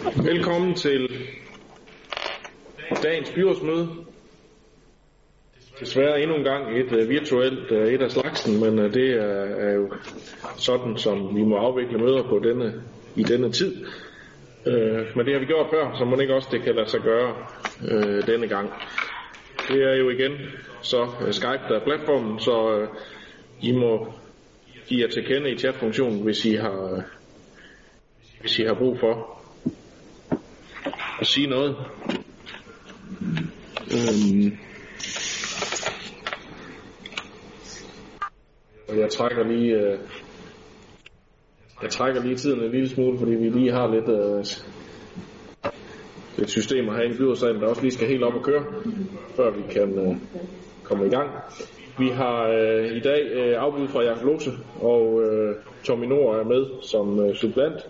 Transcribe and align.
Velkommen 0.00 0.74
til 0.74 1.10
dagens 3.02 3.30
byrådsmøde. 3.30 3.88
Desværre 5.80 6.22
endnu 6.22 6.36
en 6.36 6.44
gang 6.44 6.78
et 6.78 6.92
uh, 6.92 7.08
virtuelt 7.08 7.70
uh, 7.70 7.92
et 7.92 8.02
af 8.02 8.10
slagsen, 8.10 8.60
men 8.60 8.78
uh, 8.78 8.94
det 8.94 9.10
er, 9.10 9.44
er 9.44 9.74
jo 9.74 9.92
sådan, 10.56 10.96
som 10.96 11.36
vi 11.36 11.42
må 11.42 11.56
afvikle 11.56 11.98
møder 11.98 12.22
på 12.22 12.40
denne, 12.44 12.82
i 13.16 13.22
denne 13.22 13.52
tid. 13.52 13.86
Uh, 14.66 15.16
men 15.16 15.26
det 15.26 15.32
har 15.32 15.38
vi 15.40 15.46
gjort 15.46 15.66
før, 15.70 15.96
så 15.98 16.04
må 16.04 16.16
ikke 16.16 16.34
også 16.34 16.48
det 16.52 16.62
kan 16.62 16.74
lade 16.74 16.90
sig 16.90 17.00
gøre 17.00 17.34
uh, 17.82 18.26
denne 18.26 18.48
gang. 18.48 18.70
Det 19.68 19.82
er 19.82 19.94
jo 19.94 20.10
igen 20.10 20.32
så 20.82 21.02
uh, 21.02 21.30
Skype, 21.30 21.64
der 21.68 21.80
er 21.80 21.84
platformen, 21.84 22.40
så 22.40 22.82
uh, 22.82 22.88
I 23.60 23.72
må 23.72 24.12
give 24.86 25.00
jer 25.00 25.08
til 25.08 25.24
kende 25.24 25.50
i 25.50 25.58
chatfunktionen, 25.58 26.22
hvis 26.22 26.44
I 26.44 26.54
har, 26.54 26.92
uh, 26.92 27.02
hvis 28.40 28.58
I 28.58 28.62
har 28.62 28.74
brug 28.74 28.98
for 28.98 29.39
at 31.20 31.26
sige 31.26 31.46
noget. 31.46 31.76
Øhm. 33.92 34.58
Og 38.88 38.98
jeg 38.98 39.10
trækker 39.10 39.44
lige, 39.44 39.74
øh, 39.74 39.98
jeg 41.82 41.90
trækker 41.90 42.22
lige 42.22 42.36
tiden 42.36 42.60
en 42.60 42.70
lille 42.70 42.88
smule, 42.88 43.18
fordi 43.18 43.34
vi 43.34 43.48
lige 43.48 43.72
har 43.72 43.94
lidt, 43.94 44.08
øh, 44.08 44.44
lidt 46.38 46.50
systemer 46.50 46.96
her 46.96 47.02
i 47.02 47.16
byrådsdagen, 47.16 47.60
der 47.60 47.68
også 47.68 47.82
lige 47.82 47.92
skal 47.92 48.08
helt 48.08 48.22
op 48.22 48.34
og 48.34 48.42
køre, 48.42 48.64
før 49.36 49.50
vi 49.50 49.62
kan 49.72 49.98
øh, 49.98 50.16
komme 50.82 51.06
i 51.06 51.10
gang. 51.10 51.30
Vi 51.98 52.08
har 52.08 52.48
øh, 52.48 52.96
i 52.96 53.00
dag 53.00 53.22
øh, 53.32 53.62
afbud 53.62 53.88
fra 53.88 54.02
Jakob 54.02 54.24
Lose, 54.24 54.50
og 54.80 55.22
øh, 55.22 55.56
Tommy 55.84 56.06
Nord 56.06 56.36
er 56.36 56.44
med 56.44 56.82
som 56.82 57.20
øh, 57.20 57.34
supplant. 57.34 57.88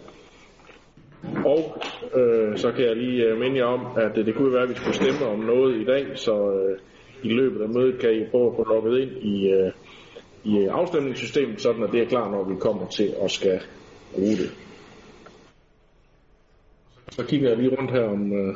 Og 1.23 1.83
øh, 2.15 2.59
så 2.59 2.73
kan 2.73 2.85
jeg 2.85 2.97
lige 2.97 3.25
øh, 3.25 3.39
minde 3.39 3.57
jer 3.57 3.65
om, 3.65 3.87
at 3.97 4.19
øh, 4.19 4.27
det 4.27 4.35
kunne 4.35 4.53
være, 4.53 4.63
at 4.63 4.69
vi 4.69 4.75
skulle 4.75 4.95
stemme 4.95 5.27
om 5.27 5.39
noget 5.39 5.81
i 5.81 5.85
dag, 5.85 6.07
så 6.15 6.53
øh, 6.53 6.79
i 7.23 7.29
løbet 7.29 7.63
af 7.63 7.69
mødet 7.69 8.01
kan 8.01 8.15
I 8.15 8.25
prøve 8.31 8.51
at 8.51 8.57
få 8.57 8.65
logget 8.65 9.01
ind 9.01 9.11
i, 9.11 9.49
øh, 9.51 9.73
i 10.45 10.67
afstemningssystemet, 10.67 11.61
sådan 11.61 11.83
at 11.83 11.93
det 11.93 12.03
er 12.03 12.09
klar, 12.09 12.31
når 12.31 12.45
vi 12.45 12.55
kommer 12.61 12.87
til 12.87 13.15
at 13.23 13.31
skal 13.31 13.61
bruge 14.15 14.37
det. 14.37 14.51
Så 17.11 17.25
kigger 17.25 17.49
jeg 17.49 17.59
lige 17.59 17.77
rundt 17.77 17.91
her 17.91 18.05
om, 18.05 18.33
øh, 18.33 18.55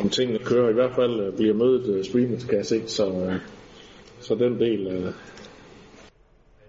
om 0.00 0.08
tingene 0.08 0.38
kører. 0.38 0.70
I 0.70 0.72
hvert 0.72 0.94
fald 0.94 1.20
øh, 1.20 1.36
bliver 1.36 1.54
mødet 1.54 1.96
øh, 1.96 2.04
streamet, 2.04 2.46
kan 2.48 2.58
jeg 2.58 2.66
se, 2.66 2.88
så, 2.88 3.06
øh, 3.06 3.34
så 4.20 4.34
den 4.34 4.60
del 4.60 4.86
øh, 4.86 5.12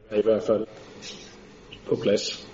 er 0.09 0.19
i 0.19 0.23
hvert 0.23 0.43
fald 0.43 0.65
på 1.87 1.95
plads. 1.95 2.53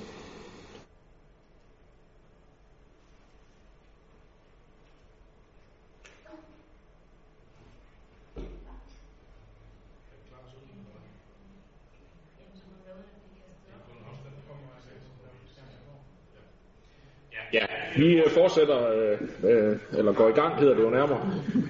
Ja, 17.54 17.66
vi 18.00 18.14
øh, 18.14 18.30
fortsætter, 18.30 18.78
øh, 18.92 19.18
øh, 19.52 19.78
eller 19.98 20.14
går 20.14 20.30
i 20.30 20.32
gang, 20.32 20.60
hedder 20.60 20.76
det 20.76 20.84
jo 20.84 20.90
nærmere, 20.90 21.22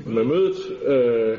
med 0.05 0.23
mødet. 0.23 0.55
Øh, 0.86 1.38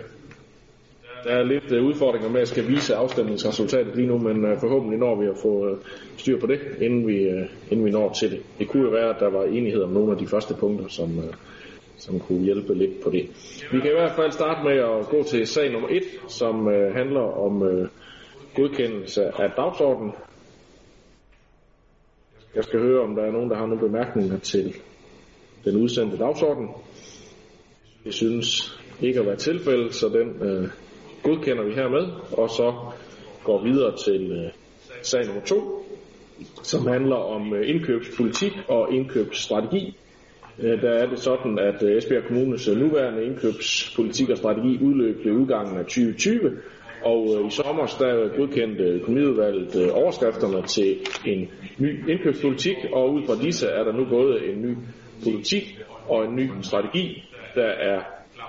der 1.25 1.31
er 1.31 1.43
lidt 1.43 1.73
øh, 1.73 1.85
udfordringer 1.85 2.29
med 2.29 2.41
at 2.41 2.49
skal 2.49 2.69
vise 2.69 2.95
afstemningsresultatet 2.95 3.97
lige 3.97 4.09
nu, 4.09 4.19
men 4.19 4.45
øh, 4.45 4.61
forhåbentlig 4.61 4.99
når 4.99 5.21
vi 5.21 5.27
at 5.27 5.37
få 5.43 5.69
øh, 5.69 5.77
styr 6.17 6.41
på 6.41 6.47
det, 6.47 6.61
inden 6.81 7.07
vi, 7.07 7.17
øh, 7.17 7.47
inden 7.71 7.87
vi 7.87 7.91
når 7.91 8.13
til 8.13 8.31
det. 8.31 8.41
Det 8.59 8.69
kunne 8.69 8.83
jo 8.83 8.91
være, 8.91 9.15
at 9.15 9.21
der 9.21 9.31
var 9.31 9.45
enighed 9.45 9.83
om 9.83 9.91
nogle 9.91 10.13
af 10.13 10.19
de 10.19 10.27
første 10.27 10.55
punkter, 10.55 10.89
som, 10.89 11.19
øh, 11.19 11.35
som 11.97 12.21
kunne 12.21 12.41
hjælpe 12.45 12.75
lidt 12.75 13.01
på 13.05 13.11
det. 13.11 13.29
Vi 13.73 13.81
kan 13.81 13.91
i 13.91 13.95
hvert 13.95 14.17
fald 14.17 14.33
starte 14.33 14.65
med 14.65 14.77
at 14.77 15.07
gå 15.07 15.23
til 15.23 15.47
sag 15.47 15.73
nummer 15.73 15.89
1, 15.89 16.03
som 16.29 16.69
øh, 16.69 16.95
handler 16.95 17.21
om 17.21 17.63
øh, 17.63 17.89
godkendelse 18.55 19.25
af 19.25 19.51
dagsordenen. 19.57 20.13
Jeg 22.55 22.65
skal 22.65 22.81
høre, 22.81 23.01
om 23.01 23.15
der 23.15 23.23
er 23.23 23.31
nogen, 23.31 23.51
der 23.51 23.57
har 23.57 23.67
nogle 23.67 23.89
bemærkninger 23.89 24.39
til 24.39 24.75
den 25.65 25.77
udsendte 25.77 26.19
dagsorden. 26.19 26.69
Det 28.05 28.15
synes 28.15 28.79
ikke 29.01 29.21
at 29.21 29.27
være 29.27 29.37
tilfældet, 29.37 29.95
så 29.95 30.09
den 30.09 30.49
øh, 30.49 30.69
godkender 31.23 31.65
vi 31.65 31.73
hermed, 31.73 32.07
og 32.33 32.51
så 32.51 32.75
går 33.45 33.65
videre 33.65 33.97
til 33.97 34.33
øh, 34.33 34.53
sag 35.03 35.27
nummer 35.27 35.43
2, 35.43 35.87
som 36.63 36.87
handler 36.87 37.17
om 37.17 37.55
øh, 37.55 37.69
indkøbspolitik 37.69 38.53
og 38.69 38.93
indkøbsstrategi. 38.93 39.97
Øh, 40.59 40.83
der 40.83 40.91
er 40.91 41.07
det 41.07 41.19
sådan, 41.19 41.59
at 41.59 41.83
øh, 41.83 41.97
Esbjerg 41.97 42.25
Kommunes 42.25 42.69
øh, 42.69 42.77
nuværende 42.77 43.25
indkøbspolitik 43.25 44.29
og 44.31 44.37
strategi 44.37 44.79
udløb 44.85 45.25
ved 45.25 45.33
udgangen 45.33 45.79
af 45.79 45.85
2020, 45.85 46.57
og 47.05 47.37
øh, 47.39 47.47
i 47.47 47.51
sommer 47.51 47.87
der 47.99 48.37
godkendte 48.37 48.85
økonomiudvalget 48.85 49.77
øh, 49.83 49.89
overskrifterne 49.95 50.63
til 50.67 50.97
en 51.27 51.49
ny 51.79 52.11
indkøbspolitik, 52.11 52.77
og 52.93 53.13
ud 53.15 53.23
fra 53.27 53.45
disse 53.45 53.67
er 53.67 53.85
der 53.85 53.93
nu 53.93 54.05
både 54.11 54.45
en 54.45 54.63
ny 54.63 54.77
politik 55.25 55.79
og 56.09 56.25
en 56.25 56.37
ny 56.37 56.51
strategi, 56.63 57.25
der 57.55 57.67
er 57.67 58.01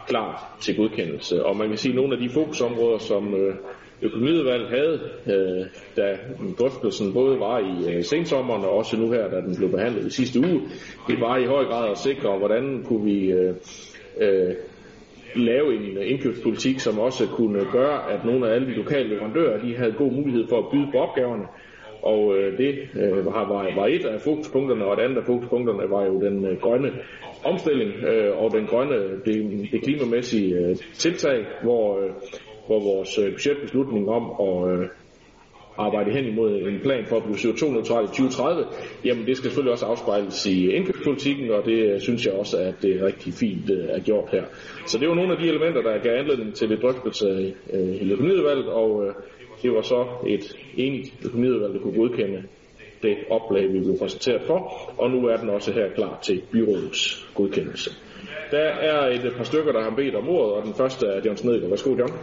klar 0.08 0.58
til 0.62 0.78
godkendelse. 0.78 1.46
Og 1.46 1.58
man 1.58 1.68
kan 1.68 1.78
sige, 1.78 1.92
at 1.92 1.96
nogle 1.96 2.14
af 2.14 2.20
de 2.20 2.30
fokusområder, 2.30 2.98
som 2.98 3.34
øh, 3.36 3.56
økonomiudvalget 4.02 4.70
havde, 4.70 5.00
øh, 5.28 5.66
da 5.98 6.18
drøftelsen 6.60 7.14
både 7.14 7.40
var 7.40 7.60
i 7.60 7.96
øh, 7.96 8.04
sensommeren 8.04 8.64
og 8.64 8.72
også 8.72 8.98
nu 8.98 9.12
her, 9.12 9.30
da 9.30 9.42
den 9.42 9.56
blev 9.56 9.72
behandlet 9.72 10.08
i 10.08 10.10
sidste 10.10 10.40
uge, 10.40 10.62
det 11.08 11.22
var 11.22 11.38
i 11.38 11.46
høj 11.46 11.64
grad 11.66 11.92
at 11.92 11.98
sikre, 11.98 12.38
hvordan 12.38 12.84
kunne 12.88 13.04
vi 13.06 13.32
øh, 13.32 13.56
øh, 14.18 14.54
lave 15.36 15.76
en 15.76 15.98
øh, 15.98 16.12
indkøbspolitik, 16.12 16.80
som 16.80 17.00
også 17.00 17.28
kunne 17.28 17.66
gøre, 17.72 18.12
at 18.14 18.26
nogle 18.26 18.50
af 18.50 18.56
alle 18.56 18.68
de 18.68 18.74
lokale 18.74 19.10
leverandører, 19.10 19.62
de 19.62 19.78
havde 19.78 19.92
god 19.92 20.12
mulighed 20.12 20.48
for 20.50 20.58
at 20.58 20.72
byde 20.72 20.88
på 20.92 20.98
opgaverne. 20.98 21.46
Og 22.02 22.38
øh, 22.38 22.58
det 22.58 22.76
øh, 22.96 23.26
var, 23.26 23.48
var, 23.48 23.76
var 23.76 23.88
et 23.88 24.06
af 24.06 24.22
fokuspunkterne, 24.22 24.86
og 24.86 24.94
et 24.94 25.00
andet 25.00 25.18
af 25.18 25.26
fokuspunkterne 25.26 25.90
var 25.90 26.06
jo 26.06 26.22
den 26.22 26.46
øh, 26.46 26.62
grønne 26.62 26.92
omstilling 27.44 27.92
øh, 28.04 28.44
og 28.44 28.52
den 28.52 28.66
grønne, 28.66 28.96
det, 29.26 29.70
det 29.72 29.84
klimamæssige 29.84 30.56
øh, 30.56 30.76
tiltag, 30.94 31.46
hvor, 31.64 32.00
øh, 32.00 32.10
hvor 32.68 32.80
vores 32.80 33.18
øh, 33.18 33.32
budgetbeslutning 33.34 34.10
om 34.10 34.24
at 34.48 34.80
øh, 34.80 34.88
arbejde 35.78 36.12
hen 36.12 36.26
imod 36.26 36.62
en 36.62 36.80
plan 36.84 37.06
for 37.06 37.18
at 37.18 37.24
blive 37.24 37.38
CO2-neutral 37.38 38.04
i 38.04 38.08
2030, 38.08 38.66
jamen 39.06 39.26
det 39.26 39.38
skal 39.38 39.50
selvfølgelig 39.50 39.72
også 39.72 39.86
afspejles 39.86 40.46
i 40.46 40.72
indkøbspolitikken, 40.72 41.52
og 41.52 41.66
det 41.66 41.94
øh, 41.94 42.00
synes 42.00 42.26
jeg 42.26 42.34
også, 42.34 42.58
at 42.58 42.76
det 42.82 42.96
er 42.96 43.06
rigtig 43.06 43.34
fint 43.34 43.70
øh, 43.70 43.86
er 43.90 44.00
gjort 44.00 44.30
her. 44.32 44.44
Så 44.88 44.98
det 44.98 45.10
var 45.10 45.16
nogle 45.16 45.32
af 45.32 45.38
de 45.38 45.48
elementer, 45.48 45.82
der 45.82 45.98
gav 45.98 46.20
anledning 46.20 46.54
til 46.54 46.70
det 46.70 46.82
drøftelse 46.82 47.54
øh, 47.74 47.96
i 48.02 48.12
økonomiudvalget, 48.12 48.68
og 48.68 49.16
det 49.62 49.72
var 49.72 49.82
så 49.82 50.06
et 50.28 50.58
enigt 50.78 51.14
økonomiudvalg, 51.26 51.74
der 51.74 51.80
kunne 51.80 51.98
godkende 51.98 52.44
det 53.04 53.18
oplag, 53.30 53.74
vi 53.74 53.80
blev 53.80 53.98
præsenteret 54.00 54.42
for, 54.48 54.92
og 54.98 55.12
nu 55.12 55.28
er 55.28 55.38
den 55.38 55.50
også 55.50 55.72
her 55.72 55.90
klar 55.96 56.20
til 56.24 56.42
byrådets 56.52 57.28
godkendelse. 57.36 57.90
Der 58.52 58.58
er 58.58 59.08
et 59.08 59.34
par 59.38 59.44
stykker, 59.44 59.72
der 59.72 59.84
har 59.84 59.96
bedt 59.96 60.16
om 60.16 60.30
ordet, 60.30 60.54
og 60.54 60.64
den 60.66 60.74
første 60.74 61.06
er 61.06 61.22
John 61.26 61.38
Snedgaard. 61.38 61.70
Værsgo, 61.70 61.90
John. 61.90 62.14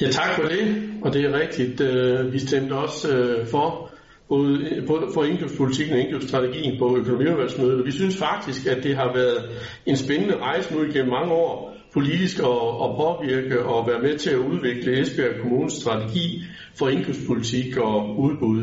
Ja, 0.00 0.06
tak 0.10 0.34
for 0.36 0.48
det, 0.48 0.82
og 1.02 1.12
det 1.12 1.24
er 1.24 1.40
rigtigt. 1.40 1.80
Øh, 1.80 2.32
vi 2.32 2.38
stemte 2.38 2.72
også 2.72 3.16
øh, 3.16 3.46
for 3.46 3.90
både, 4.28 5.08
for 5.14 5.24
indkøbspolitikken 5.24 5.94
og 5.94 6.00
indkøbsstrategien 6.00 6.78
på 6.78 6.96
økonomiudvalgsmødet. 6.96 7.86
Vi 7.86 7.90
synes 7.90 8.16
faktisk, 8.16 8.66
at 8.66 8.82
det 8.82 8.96
har 8.96 9.12
været 9.14 9.50
en 9.86 9.96
spændende 9.96 10.36
rejse 10.36 10.74
nu 10.74 10.82
igennem 10.82 11.10
mange 11.10 11.32
år, 11.32 11.69
politisk 11.92 12.38
at, 12.38 12.60
at 12.84 12.90
påvirke 13.00 13.62
og 13.62 13.86
være 13.88 14.02
med 14.02 14.18
til 14.18 14.30
at 14.30 14.36
udvikle 14.36 15.00
Esbjerg 15.00 15.40
Kommunes 15.42 15.72
strategi 15.72 16.42
for 16.78 16.88
indkøbspolitik 16.88 17.76
og 17.76 18.18
udbud. 18.18 18.62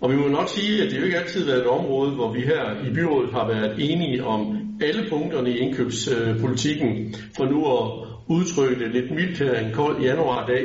Og 0.00 0.10
vi 0.10 0.16
må 0.16 0.28
nok 0.28 0.48
sige, 0.48 0.82
at 0.82 0.90
det 0.90 0.98
jo 1.00 1.04
ikke 1.04 1.18
altid 1.18 1.40
har 1.40 1.46
været 1.46 1.60
et 1.60 1.66
område, 1.66 2.10
hvor 2.10 2.32
vi 2.32 2.40
her 2.40 2.90
i 2.90 2.94
byrådet 2.94 3.32
har 3.32 3.48
været 3.48 3.90
enige 3.90 4.24
om 4.24 4.56
alle 4.80 5.06
punkterne 5.10 5.50
i 5.50 5.58
indkøbspolitikken, 5.58 7.14
for 7.36 7.44
nu 7.44 7.58
at 7.76 8.08
udtrykke 8.28 8.84
det 8.84 8.92
lidt 8.92 9.10
mildt 9.10 9.38
her 9.38 9.54
en 9.54 9.72
kold 9.72 10.02
januardag. 10.02 10.64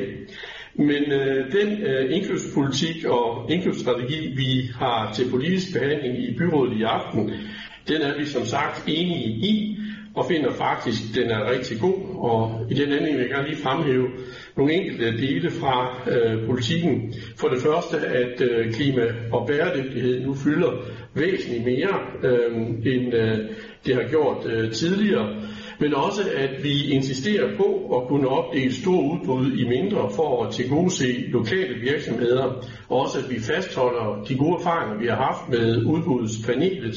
Men 0.75 1.11
øh, 1.11 1.51
den 1.51 1.81
øh, 1.81 2.15
indkøbspolitik 2.15 3.05
og 3.05 3.51
indkøbsstrategi, 3.51 4.33
vi 4.35 4.69
har 4.79 5.13
til 5.13 5.29
politisk 5.29 5.73
behandling 5.73 6.23
i 6.23 6.37
byrådet 6.37 6.77
i 6.77 6.83
aften, 6.83 7.31
den 7.87 8.01
er 8.01 8.17
vi 8.17 8.25
som 8.25 8.45
sagt 8.45 8.83
enige 8.87 9.29
i, 9.29 9.77
og 10.15 10.25
finder 10.25 10.51
faktisk, 10.53 11.01
at 11.09 11.15
den 11.15 11.31
er 11.31 11.51
rigtig 11.51 11.79
god. 11.79 11.99
Og 12.15 12.65
i 12.71 12.73
den 12.73 12.91
anden 12.91 13.13
vil 13.13 13.21
jeg 13.21 13.29
gerne 13.29 13.47
lige 13.47 13.61
fremhæve 13.63 14.07
nogle 14.57 14.73
enkelte 14.73 15.17
dele 15.17 15.51
fra 15.51 15.95
øh, 16.11 16.45
politikken. 16.45 17.13
For 17.37 17.47
det 17.47 17.61
første, 17.61 18.07
at 18.07 18.41
øh, 18.41 18.73
klima 18.73 19.01
og 19.31 19.47
bæredygtighed 19.47 20.25
nu 20.25 20.33
fylder 20.33 20.71
væsentligt 21.13 21.65
mere, 21.65 21.99
øh, 22.23 22.57
end 22.93 23.13
øh, 23.13 23.37
det 23.85 23.95
har 23.95 24.09
gjort 24.09 24.45
øh, 24.45 24.71
tidligere. 24.71 25.35
men 25.81 25.93
også 25.95 26.21
at 26.35 26.63
vi 26.63 26.91
insisterer 26.91 27.57
på 27.57 27.97
at 27.97 28.07
kunne 28.07 28.27
opdele 28.27 28.73
store 28.73 29.03
udbud 29.03 29.51
i 29.51 29.67
mindre 29.67 30.09
for 30.15 30.43
at 30.43 30.53
tilgodese 30.53 31.25
lokale 31.27 31.73
virksomheder, 31.79 32.43
og 32.89 32.99
også 33.01 33.19
at 33.19 33.29
vi 33.29 33.39
fastholder 33.39 34.23
de 34.27 34.37
gode 34.37 34.55
erfaringer, 34.59 34.99
vi 34.99 35.07
har 35.07 35.15
haft 35.15 35.49
med 35.49 35.85
udbudspanelet. 35.85 36.95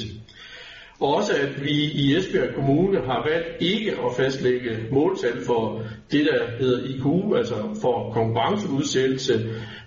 Også 1.02 1.32
at 1.32 1.64
vi 1.64 1.70
i 1.70 2.16
Esbjerg 2.16 2.54
Kommune 2.54 3.00
har 3.00 3.28
valgt 3.31 3.62
ikke 3.62 3.90
at 3.90 4.14
fastlægge 4.16 4.78
måltal 4.90 5.44
for 5.46 5.82
det, 6.12 6.25
der 6.25 6.44
hedder 6.58 6.84
IQ, 6.84 7.37
altså 7.37 7.54
for 7.81 8.12
konkurrenceudsættelse, 8.12 9.32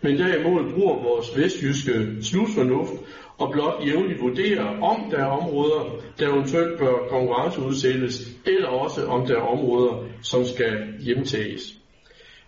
men 0.01 0.17
derimod 0.17 0.73
bruger 0.73 1.03
vores 1.03 1.37
vestjyske 1.37 1.93
snusfornuft 2.21 2.93
og 3.37 3.51
blot 3.51 3.87
jævnligt 3.87 4.21
vurdere, 4.21 4.65
om 4.81 4.97
der 5.11 5.17
er 5.17 5.25
områder, 5.25 6.01
der 6.19 6.29
eventuelt 6.29 6.79
bør 6.79 7.07
konkurrenceudsættes, 7.09 8.31
eller 8.45 8.67
også 8.67 9.05
om 9.05 9.25
der 9.25 9.35
er 9.35 9.47
områder, 9.55 10.03
som 10.21 10.43
skal 10.43 10.77
hjemtages. 10.99 11.61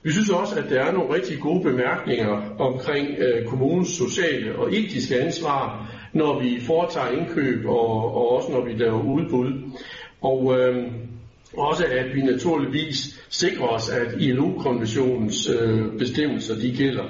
Vi 0.03 0.11
synes 0.11 0.29
også, 0.29 0.55
at 0.55 0.69
der 0.69 0.79
er 0.81 0.91
nogle 0.91 1.13
rigtig 1.13 1.39
gode 1.39 1.63
bemærkninger 1.63 2.55
omkring 2.59 3.07
øh, 3.17 3.45
kommunens 3.45 3.89
sociale 3.89 4.55
og 4.59 4.73
etiske 4.73 5.19
ansvar, 5.19 5.91
når 6.13 6.39
vi 6.41 6.59
foretager 6.59 7.09
indkøb 7.09 7.65
og, 7.65 8.15
og 8.15 8.31
også 8.31 8.51
når 8.51 8.65
vi 8.65 8.73
laver 8.73 9.03
udbud. 9.03 9.71
Og 10.21 10.59
øh, 10.59 10.91
også 11.57 11.85
at 11.85 12.15
vi 12.15 12.21
naturligvis 12.21 13.25
sikrer 13.29 13.67
os, 13.67 13.89
at 13.89 14.21
ILO-konventionens 14.21 15.49
øh, 15.49 15.97
bestemmelser 15.99 16.55
de 16.55 16.75
gælder. 16.77 17.03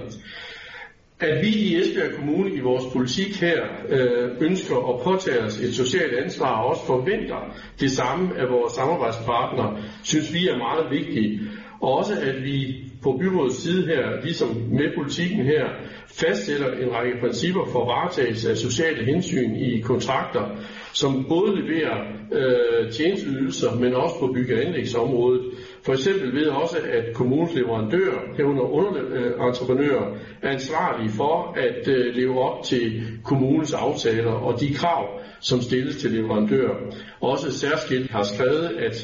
At 1.20 1.46
vi 1.46 1.48
i 1.48 1.76
Esbjerg 1.76 2.16
Kommune 2.16 2.56
i 2.56 2.60
vores 2.60 2.84
politik 2.94 3.42
her 3.42 3.64
øh, 3.90 4.30
ønsker 4.40 4.94
at 4.94 5.04
påtage 5.04 5.40
os 5.40 5.60
et 5.60 5.76
socialt 5.76 6.14
ansvar 6.14 6.62
og 6.62 6.70
også 6.70 6.86
forventer 6.86 7.56
det 7.80 7.92
samme 7.92 8.40
af 8.40 8.50
vores 8.50 8.74
samarbejdspartnere, 8.74 9.78
synes 10.04 10.34
vi 10.34 10.48
er 10.48 10.58
meget 10.58 10.92
vigtigt. 10.92 11.42
Og 11.82 11.98
også 11.98 12.14
at 12.22 12.44
vi 12.44 12.87
på 13.04 13.18
byrådets 13.20 13.62
side 13.64 13.86
her, 13.88 14.22
ligesom 14.24 14.50
med 14.72 14.96
politikken 14.98 15.46
her, 15.46 15.66
fastsætter 16.08 16.72
en 16.72 16.92
række 16.92 17.20
principper 17.20 17.66
for 17.72 17.86
varetagelse 17.86 18.50
af 18.52 18.58
sociale 18.58 19.06
hensyn 19.06 19.56
i 19.56 19.80
kontrakter, 19.80 20.58
som 20.94 21.26
både 21.30 21.62
leverer 21.62 21.98
øh, 22.32 22.92
tjenesteydelser, 22.92 23.76
men 23.76 23.94
også 23.94 24.16
på 24.20 24.32
bygge- 24.34 24.56
og 24.56 24.66
anlægsområdet. 24.66 25.42
For 25.86 25.94
eksempel 25.94 26.36
ved 26.36 26.48
også, 26.48 26.78
at 26.92 27.14
kommunens 27.14 27.56
leverandører, 27.56 28.20
herunder 28.38 28.64
underentreprenører, 28.64 30.12
øh, 30.12 30.18
er 30.42 30.50
ansvarlige 30.50 31.10
for 31.10 31.58
at 31.58 31.88
øh, 31.88 32.16
leve 32.16 32.40
op 32.40 32.64
til 32.64 33.04
kommunens 33.24 33.74
aftaler 33.74 34.32
og 34.32 34.60
de 34.60 34.74
krav, 34.74 35.20
som 35.40 35.62
stilles 35.62 35.98
til 35.98 36.12
leverandører. 36.12 36.76
Også 37.22 37.60
særskilt 37.60 38.12
har 38.12 38.24
skrevet, 38.24 38.72
at 38.80 38.96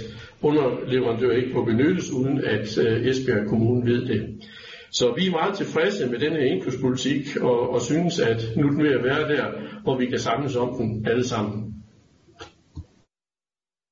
underleverandører 0.43 1.35
ikke 1.35 1.53
må 1.53 1.65
benyttes, 1.65 2.11
uden 2.11 2.45
at 2.45 2.77
øh, 2.77 3.07
Esbjerg 3.07 3.47
Kommune 3.47 3.85
ved 3.91 4.05
det. 4.05 4.43
Så 4.91 5.13
vi 5.17 5.27
er 5.27 5.31
meget 5.31 5.57
tilfredse 5.57 6.09
med 6.09 6.19
denne 6.19 6.47
indkøbspolitik 6.47 7.37
og, 7.41 7.69
og 7.69 7.81
synes, 7.81 8.19
at 8.19 8.41
nu 8.57 8.67
er 8.67 8.71
den 8.71 8.83
ved 8.83 8.91
at 8.91 9.03
være 9.03 9.35
der, 9.35 9.45
hvor 9.83 9.97
vi 9.97 10.05
kan 10.05 10.19
samles 10.19 10.55
om 10.55 10.75
den 10.77 11.07
alle 11.07 11.27
sammen. 11.27 11.73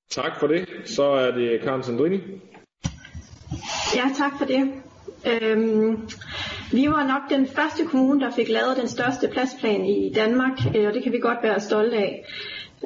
Tak 0.10 0.40
for 0.40 0.48
det. 0.48 0.66
Så 0.86 1.04
er 1.04 1.32
det 1.32 1.62
Karen 1.62 1.84
Sandrini. 1.84 2.20
Ja, 3.96 4.04
tak 4.18 4.32
for 4.38 4.46
det. 4.46 4.72
Øhm, 5.32 6.08
vi 6.72 6.88
var 6.88 7.08
nok 7.08 7.30
den 7.30 7.48
første 7.48 7.86
kommune, 7.86 8.22
der 8.22 8.32
fik 8.32 8.50
lavet 8.50 8.78
den 8.78 8.88
største 8.88 9.28
pladsplan 9.28 9.86
i 9.86 10.14
Danmark, 10.16 10.60
øh, 10.76 10.88
og 10.88 10.94
det 10.94 11.04
kan 11.04 11.12
vi 11.12 11.20
godt 11.20 11.38
være 11.44 11.60
stolte 11.60 11.98
af. 11.98 12.26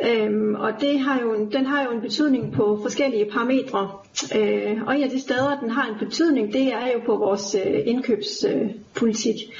Øhm, 0.04 0.56
og 0.56 0.72
det 0.82 1.00
har 1.00 1.22
jo, 1.22 1.50
den 1.52 1.66
har 1.66 1.84
jo 1.84 1.92
en 1.92 2.02
betydning 2.02 2.54
på 2.54 2.80
forskellige 2.82 3.32
parametre. 3.32 3.92
Øh, 4.36 4.84
og 4.88 4.98
en 4.98 5.04
af 5.04 5.10
de 5.10 5.20
steder, 5.20 5.60
den 5.60 5.70
har 5.70 5.88
en 5.90 6.00
betydning, 6.00 6.54
det 6.54 6.74
er 6.74 6.88
jo 6.94 7.00
på 7.06 7.16
vores 7.16 7.56
øh, 7.56 7.82
indkøbspolitik. 7.86 9.36
Øh, 9.36 9.56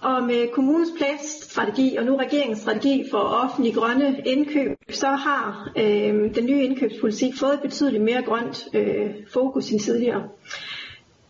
og 0.00 0.22
med 0.22 0.48
kommunens 0.52 0.90
pladsstrategi 0.96 1.96
og 1.96 2.04
nu 2.04 2.16
regeringens 2.16 2.58
strategi 2.58 3.04
for 3.10 3.18
offentlige 3.18 3.74
grønne 3.74 4.22
indkøb, 4.26 4.76
så 4.90 5.06
har 5.06 5.72
øh, 5.76 6.34
den 6.34 6.46
nye 6.46 6.62
indkøbspolitik 6.62 7.32
fået 7.38 7.54
et 7.54 7.60
betydeligt 7.60 8.04
mere 8.04 8.22
grønt 8.22 8.68
øh, 8.74 9.10
fokus 9.32 9.70
end 9.70 9.80
tidligere. 9.80 10.22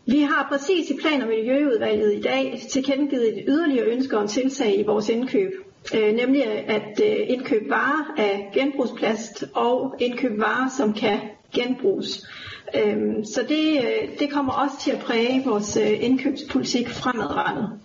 Vi 0.05 0.19
har 0.19 0.47
præcis 0.51 0.89
i 0.89 0.97
plan- 1.01 1.21
og 1.21 1.27
miljøudvalget 1.27 2.13
i 2.13 2.21
dag 2.21 2.61
tilkendegivet 2.69 3.37
et 3.37 3.43
yderligere 3.47 3.85
ønske 3.85 4.17
om 4.17 4.27
tiltag 4.27 4.79
i 4.79 4.83
vores 4.83 5.09
indkøb. 5.09 5.51
Øh, 5.95 6.15
nemlig 6.15 6.43
at 6.47 6.99
øh, 7.03 7.29
indkøbe 7.29 7.69
varer 7.69 8.15
af 8.17 8.51
genbrugsplast 8.53 9.43
og 9.55 9.95
indkøbe 9.99 10.39
varer, 10.39 10.69
som 10.77 10.93
kan 10.93 11.19
genbruges. 11.53 12.27
Øh, 12.75 12.97
så 13.33 13.45
det, 13.49 13.77
øh, 13.77 14.19
det 14.19 14.31
kommer 14.31 14.53
også 14.53 14.75
til 14.79 14.91
at 14.91 15.03
præge 15.03 15.43
vores 15.45 15.77
øh, 15.77 16.03
indkøbspolitik 16.03 16.89
fremadrettet. 16.89 17.79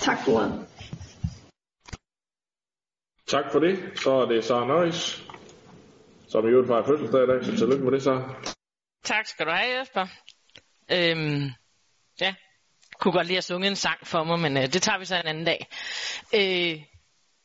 Tak 0.00 0.18
for 0.24 0.32
ordet. 0.32 0.66
Tak 3.26 3.44
for 3.52 3.58
det. 3.58 3.78
Så 3.94 4.12
er 4.12 4.26
det 4.26 4.44
Sara 4.44 4.66
Nøjes, 4.66 5.24
som 6.28 6.46
i 6.46 6.50
øvrigt 6.50 6.68
var 6.68 6.86
fødselsdag 6.86 7.24
i 7.24 7.26
dag, 7.26 7.44
så 7.44 7.56
tillykke 7.56 7.84
med 7.84 7.92
det, 7.92 8.02
så. 8.02 8.22
Tak 9.04 9.26
skal 9.26 9.46
du 9.46 9.50
have, 9.50 9.78
Jesper. 9.78 10.06
Øhm, 10.92 11.50
ja, 12.20 12.34
kunne 13.00 13.12
godt 13.12 13.26
lige 13.26 13.36
have 13.36 13.42
sunget 13.42 13.70
en 13.70 13.76
sang 13.76 14.06
for 14.06 14.24
mig, 14.24 14.38
men 14.38 14.56
øh, 14.56 14.62
det 14.62 14.82
tager 14.82 14.98
vi 14.98 15.04
så 15.04 15.16
en 15.16 15.26
anden 15.26 15.44
dag. 15.44 15.66
Øh, 16.34 16.93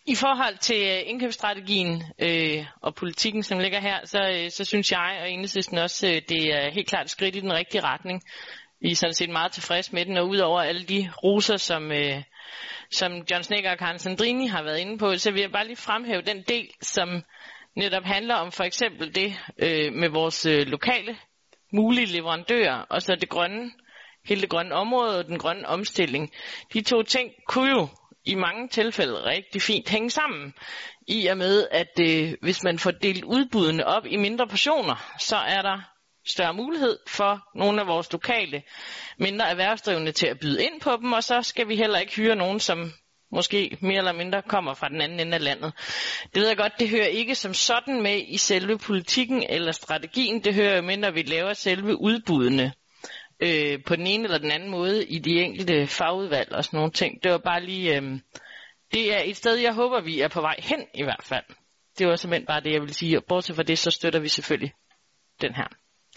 i 0.10 0.16
forhold 0.16 0.58
til 0.58 0.82
øh, 0.82 1.02
indkøbsstrategien 1.06 2.04
øh, 2.20 2.66
og 2.82 2.96
politikken, 2.96 3.44
som 3.44 3.60
ligger 3.60 3.80
her, 3.80 4.06
så, 4.06 4.20
øh, 4.36 4.52
så 4.52 4.64
synes 4.64 4.92
jeg 4.92 5.20
og 5.22 5.32
enhedslisten 5.32 5.78
også, 5.78 6.08
øh, 6.08 6.22
det 6.30 6.54
er 6.54 6.72
helt 6.72 6.88
klart 6.88 7.06
et 7.06 7.12
skridt 7.12 7.36
i 7.36 7.40
den 7.40 7.54
rigtige 7.54 7.84
retning. 7.84 8.22
Vi 8.82 8.92
er 8.92 8.96
sådan 8.96 9.14
set 9.14 9.30
meget 9.30 9.52
tilfredse 9.52 9.96
med 9.96 10.06
den, 10.06 10.18
og 10.18 10.30
udover 10.30 10.62
alle 10.62 10.84
de 10.84 11.12
roser, 11.24 11.58
som, 11.58 11.92
øh, 11.92 12.24
som 12.92 13.12
John 13.32 13.44
Snecker 13.44 13.72
og 13.72 13.78
Karen 13.78 14.00
Sandrini 14.00 14.48
har 14.48 14.64
været 14.64 14.80
inde 14.80 14.98
på, 14.98 15.16
så 15.16 15.32
vil 15.32 15.42
jeg 15.42 15.52
bare 15.52 15.68
lige 15.68 15.76
fremhæve 15.76 16.22
den 16.22 16.44
del, 16.48 16.70
som 16.82 17.24
netop 17.76 18.04
handler 18.04 18.36
om 18.36 18.52
for 18.52 18.64
eksempel 18.64 19.16
det 19.16 19.36
øh, 19.60 19.94
med 19.94 20.10
vores 20.10 20.46
øh, 20.46 20.68
lokale 20.68 21.18
mulige 21.74 22.06
leverandører, 22.06 22.86
og 22.90 23.02
så 23.02 23.16
det 23.16 23.30
grønne, 23.30 23.72
hele 24.26 24.42
det 24.42 24.50
grønne 24.50 24.76
område 24.76 25.20
og 25.20 25.26
den 25.26 25.40
grønne 25.40 25.68
omstilling. 25.68 26.32
De 26.74 26.82
to 26.82 27.04
ting 27.04 27.32
kunne 27.48 27.72
jo 27.72 27.88
i 28.26 28.36
mange 28.36 28.68
tilfælde 28.68 29.26
rigtig 29.26 29.62
fint 29.62 29.90
hænge 29.90 30.10
sammen, 30.10 30.54
i 31.08 31.28
og 31.28 31.38
med 31.38 31.68
at 31.72 32.00
øh, 32.02 32.34
hvis 32.42 32.64
man 32.64 32.80
får 32.80 32.92
delt 32.92 33.24
udbuddene 33.24 33.86
op 33.88 34.06
i 34.06 34.18
mindre 34.18 34.48
portioner, 34.48 35.16
så 35.20 35.36
er 35.36 35.62
der 35.62 35.82
større 36.28 36.54
mulighed 36.54 37.00
for 37.08 37.42
nogle 37.56 37.82
af 37.82 37.88
vores 37.88 38.12
lokale 38.12 38.64
mindre 39.18 39.50
erhvervsdrivende 39.50 40.12
til 40.12 40.28
at 40.28 40.40
byde 40.40 40.64
ind 40.64 40.82
på 40.82 40.98
dem, 41.02 41.14
og 41.14 41.24
så 41.24 41.42
skal 41.42 41.68
vi 41.68 41.76
heller 41.76 42.00
ikke 42.00 42.16
hyre 42.16 42.36
nogen, 42.36 42.60
som 42.60 42.92
måske 43.32 43.78
mere 43.82 43.98
eller 43.98 44.14
mindre 44.14 44.42
kommer 44.42 44.74
fra 44.74 44.90
den 44.90 45.02
anden 45.02 45.20
ende 45.20 45.36
af 45.36 45.44
landet. 45.44 45.74
Det 46.34 46.42
ved 46.42 46.48
jeg 46.48 46.58
godt, 46.58 46.80
det 46.80 46.90
hører 46.90 47.06
ikke 47.06 47.36
som 47.36 47.54
sådan 47.54 48.02
med 48.02 48.22
i 48.28 48.38
selve 48.38 48.78
politikken 48.78 49.44
eller 49.50 49.72
strategien, 49.72 50.44
det 50.44 50.54
hører 50.54 50.76
jo 50.76 50.82
med, 50.82 50.98
når 50.98 51.12
vi 51.12 51.22
laver 51.22 51.54
selve 51.54 52.02
udbuddene 52.02 52.74
øh, 53.40 53.84
på 53.84 53.96
den 53.96 54.08
ene 54.08 54.24
eller 54.24 54.38
den 54.38 54.52
anden 54.52 54.70
måde 54.70 55.06
i 55.06 55.20
de 55.20 55.42
enkelte 55.42 55.88
fagudvalg 55.88 56.52
og 56.52 56.64
sådan 56.64 56.78
nogle 56.78 56.92
ting. 56.92 57.24
Det 57.24 57.32
var 57.32 57.38
bare 57.38 57.64
lige, 57.64 57.98
øh, 57.98 58.20
det 58.94 59.14
er 59.16 59.22
et 59.26 59.38
sted, 59.38 59.56
jeg 59.56 59.74
håber, 59.74 60.02
vi 60.02 60.22
er 60.22 60.28
på 60.28 60.42
vej 60.42 60.56
hen 60.60 60.82
i 60.94 61.04
hvert 61.04 61.24
fald. 61.24 61.46
Det 61.98 62.08
var 62.08 62.16
simpelthen 62.16 62.46
bare 62.46 62.62
det, 62.62 62.74
jeg 62.74 62.82
vil 62.82 62.94
sige, 62.94 63.18
og 63.18 63.24
bortset 63.30 63.56
fra 63.56 63.64
det, 63.64 63.78
så 63.78 63.92
støtter 63.92 64.20
vi 64.20 64.28
selvfølgelig 64.28 64.74
den 65.42 65.56
her. 65.56 65.68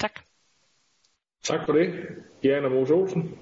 Tak. 0.01 0.21
Tak 1.43 1.61
for 1.67 1.73
det. 1.73 1.89
Diana 2.43 2.69
Mose 2.69 2.95
Olsen. 2.95 3.39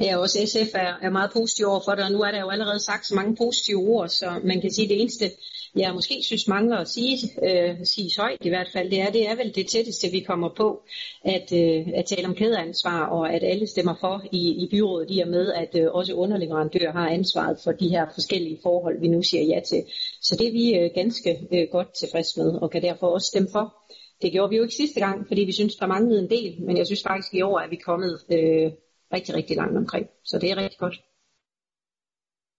Ja, 0.00 0.16
også 0.16 0.38
SF 0.46 0.74
er, 0.74 0.94
er 1.02 1.10
meget 1.10 1.30
positiv 1.32 1.66
over 1.66 1.80
for 1.84 1.92
det, 1.92 2.04
og 2.04 2.12
nu 2.12 2.20
er 2.22 2.30
der 2.30 2.40
jo 2.40 2.48
allerede 2.48 2.80
sagt 2.80 3.06
så 3.06 3.14
mange 3.14 3.36
positive 3.36 3.78
ord, 3.78 4.08
så 4.08 4.40
man 4.44 4.60
kan 4.60 4.70
sige, 4.70 4.88
det 4.88 5.00
eneste, 5.00 5.30
jeg 5.76 5.94
måske 5.94 6.22
synes 6.22 6.48
mangler 6.48 6.76
at 6.76 6.88
sige, 6.88 7.16
øh, 7.42 7.76
sige 7.84 8.10
højt 8.18 8.38
i 8.40 8.48
hvert 8.48 8.68
fald, 8.72 8.90
det 8.90 9.00
er, 9.00 9.10
det 9.10 9.28
er 9.28 9.36
vel 9.36 9.54
det 9.54 9.66
tætteste, 9.66 10.08
vi 10.12 10.20
kommer 10.20 10.48
på, 10.56 10.82
at, 11.24 11.52
øh, 11.52 11.86
at 11.94 12.04
tale 12.04 12.28
om 12.28 12.34
kædeansvar, 12.34 13.06
og 13.06 13.34
at 13.34 13.44
alle 13.44 13.66
stemmer 13.66 13.94
for 14.00 14.22
i, 14.32 14.50
i 14.50 14.68
byrådet, 14.70 15.10
i 15.10 15.20
og 15.20 15.28
med, 15.28 15.52
at 15.52 15.74
øh, 15.74 15.86
også 15.92 16.14
underleverandører 16.14 16.92
har 16.92 17.08
ansvaret 17.08 17.58
for 17.64 17.72
de 17.72 17.88
her 17.88 18.06
forskellige 18.14 18.58
forhold, 18.62 19.00
vi 19.00 19.08
nu 19.08 19.22
siger 19.22 19.44
ja 19.44 19.60
til. 19.60 19.84
Så 20.22 20.36
det 20.38 20.48
er 20.48 20.52
vi 20.52 20.74
øh, 20.74 20.90
ganske 20.94 21.48
øh, 21.52 21.68
godt 21.72 21.94
tilfreds 21.94 22.36
med, 22.36 22.50
og 22.62 22.70
kan 22.70 22.82
derfor 22.82 23.06
også 23.06 23.26
stemme 23.26 23.48
for. 23.52 23.74
Det 24.22 24.32
gjorde 24.32 24.50
vi 24.50 24.56
jo 24.56 24.62
ikke 24.62 24.74
sidste 24.74 25.00
gang, 25.00 25.26
fordi 25.28 25.40
vi 25.40 25.52
synes, 25.52 25.76
der 25.76 25.86
manglede 25.86 26.22
en 26.22 26.30
del, 26.30 26.56
men 26.60 26.76
jeg 26.76 26.86
synes 26.86 27.02
faktisk, 27.02 27.34
i 27.34 27.42
år 27.42 27.58
at 27.58 27.70
vi 27.70 27.76
kommet 27.76 28.20
øh, 28.32 28.72
rigtig, 29.12 29.34
rigtig 29.34 29.56
langt 29.56 29.76
omkring. 29.76 30.06
Så 30.24 30.38
det 30.38 30.50
er 30.50 30.56
rigtig 30.56 30.78
godt. 30.78 31.00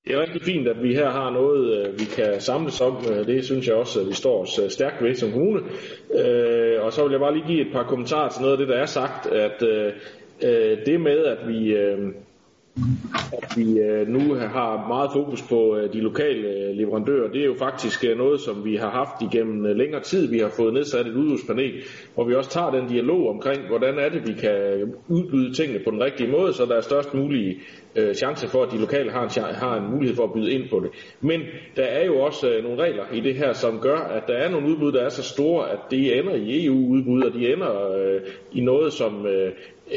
Det 0.05 0.15
er 0.15 0.21
rigtig 0.21 0.41
fint, 0.41 0.67
at 0.67 0.83
vi 0.83 0.93
her 0.93 1.09
har 1.09 1.29
noget, 1.29 1.87
øh, 1.87 1.99
vi 1.99 2.05
kan 2.05 2.41
samles 2.41 2.81
om. 2.81 2.97
Øh, 3.11 3.27
det 3.27 3.45
synes 3.45 3.67
jeg 3.67 3.75
også, 3.75 4.01
at 4.01 4.07
vi 4.07 4.13
står 4.13 4.41
os 4.41 4.59
øh, 4.59 4.69
stærkt 4.69 5.03
ved 5.03 5.15
som 5.15 5.31
kommune. 5.31 5.59
Og 6.81 6.93
så 6.93 7.03
vil 7.03 7.11
jeg 7.11 7.19
bare 7.19 7.33
lige 7.33 7.47
give 7.47 7.67
et 7.67 7.73
par 7.73 7.83
kommentarer 7.83 8.29
til 8.29 8.41
noget 8.41 8.53
af 8.53 8.57
det, 8.57 8.67
der 8.67 8.75
er 8.75 8.85
sagt. 8.85 9.25
At 9.25 9.59
det 10.85 11.01
med, 11.01 11.25
at 11.25 11.47
vi 11.47 11.75
at 13.33 13.57
vi 13.57 13.79
øh, 13.79 14.07
nu 14.07 14.33
har 14.33 14.87
meget 14.87 15.09
fokus 15.13 15.41
på 15.41 15.75
øh, 15.77 15.93
de 15.93 16.01
lokale 16.01 16.47
øh, 16.47 16.75
leverandører. 16.75 17.31
Det 17.31 17.41
er 17.41 17.45
jo 17.45 17.55
faktisk 17.59 18.03
noget, 18.17 18.41
som 18.41 18.65
vi 18.65 18.75
har 18.75 18.89
haft 18.89 19.33
igennem 19.33 19.77
længere 19.77 20.03
tid. 20.03 20.27
Vi 20.27 20.39
har 20.39 20.49
fået 20.49 20.73
nedsat 20.73 21.07
et 21.07 21.15
udbudspanel, 21.15 21.73
hvor 22.15 22.23
vi 22.23 22.35
også 22.35 22.49
tager 22.49 22.71
den 22.71 22.87
dialog 22.87 23.29
omkring, 23.29 23.67
hvordan 23.67 23.99
er 23.99 24.09
det, 24.09 24.27
vi 24.27 24.33
kan 24.33 24.93
udbyde 25.07 25.53
tingene 25.53 25.79
på 25.83 25.91
den 25.91 26.03
rigtige 26.03 26.31
måde, 26.31 26.53
så 26.53 26.65
der 26.65 26.75
er 26.75 26.81
størst 26.81 27.13
mulige 27.13 27.57
Øh, 27.95 28.15
chance 28.15 28.47
for, 28.47 28.63
at 28.63 28.71
de 28.71 28.77
lokale 28.77 29.11
har 29.11 29.23
en, 29.23 29.55
har 29.55 29.75
en 29.77 29.91
mulighed 29.91 30.15
for 30.15 30.23
at 30.23 30.33
byde 30.33 30.51
ind 30.51 30.69
på 30.69 30.79
det. 30.79 30.89
Men 31.21 31.41
der 31.75 31.83
er 31.83 32.05
jo 32.05 32.19
også 32.19 32.49
øh, 32.49 32.63
nogle 32.63 32.83
regler 32.83 33.03
i 33.13 33.19
det 33.19 33.35
her, 33.35 33.53
som 33.53 33.79
gør, 33.79 33.97
at 33.97 34.23
der 34.27 34.33
er 34.33 34.49
nogle 34.49 34.67
udbud, 34.67 34.91
der 34.91 35.01
er 35.01 35.09
så 35.09 35.23
store, 35.23 35.71
at 35.71 35.79
det 35.91 36.17
ender 36.19 36.35
i 36.35 36.65
EU-udbud, 36.65 37.23
og 37.23 37.33
de 37.33 37.53
ender 37.53 37.95
øh, 37.97 38.21
i 38.51 38.61
noget, 38.61 38.93
som 38.93 39.25
øh, 39.25 39.51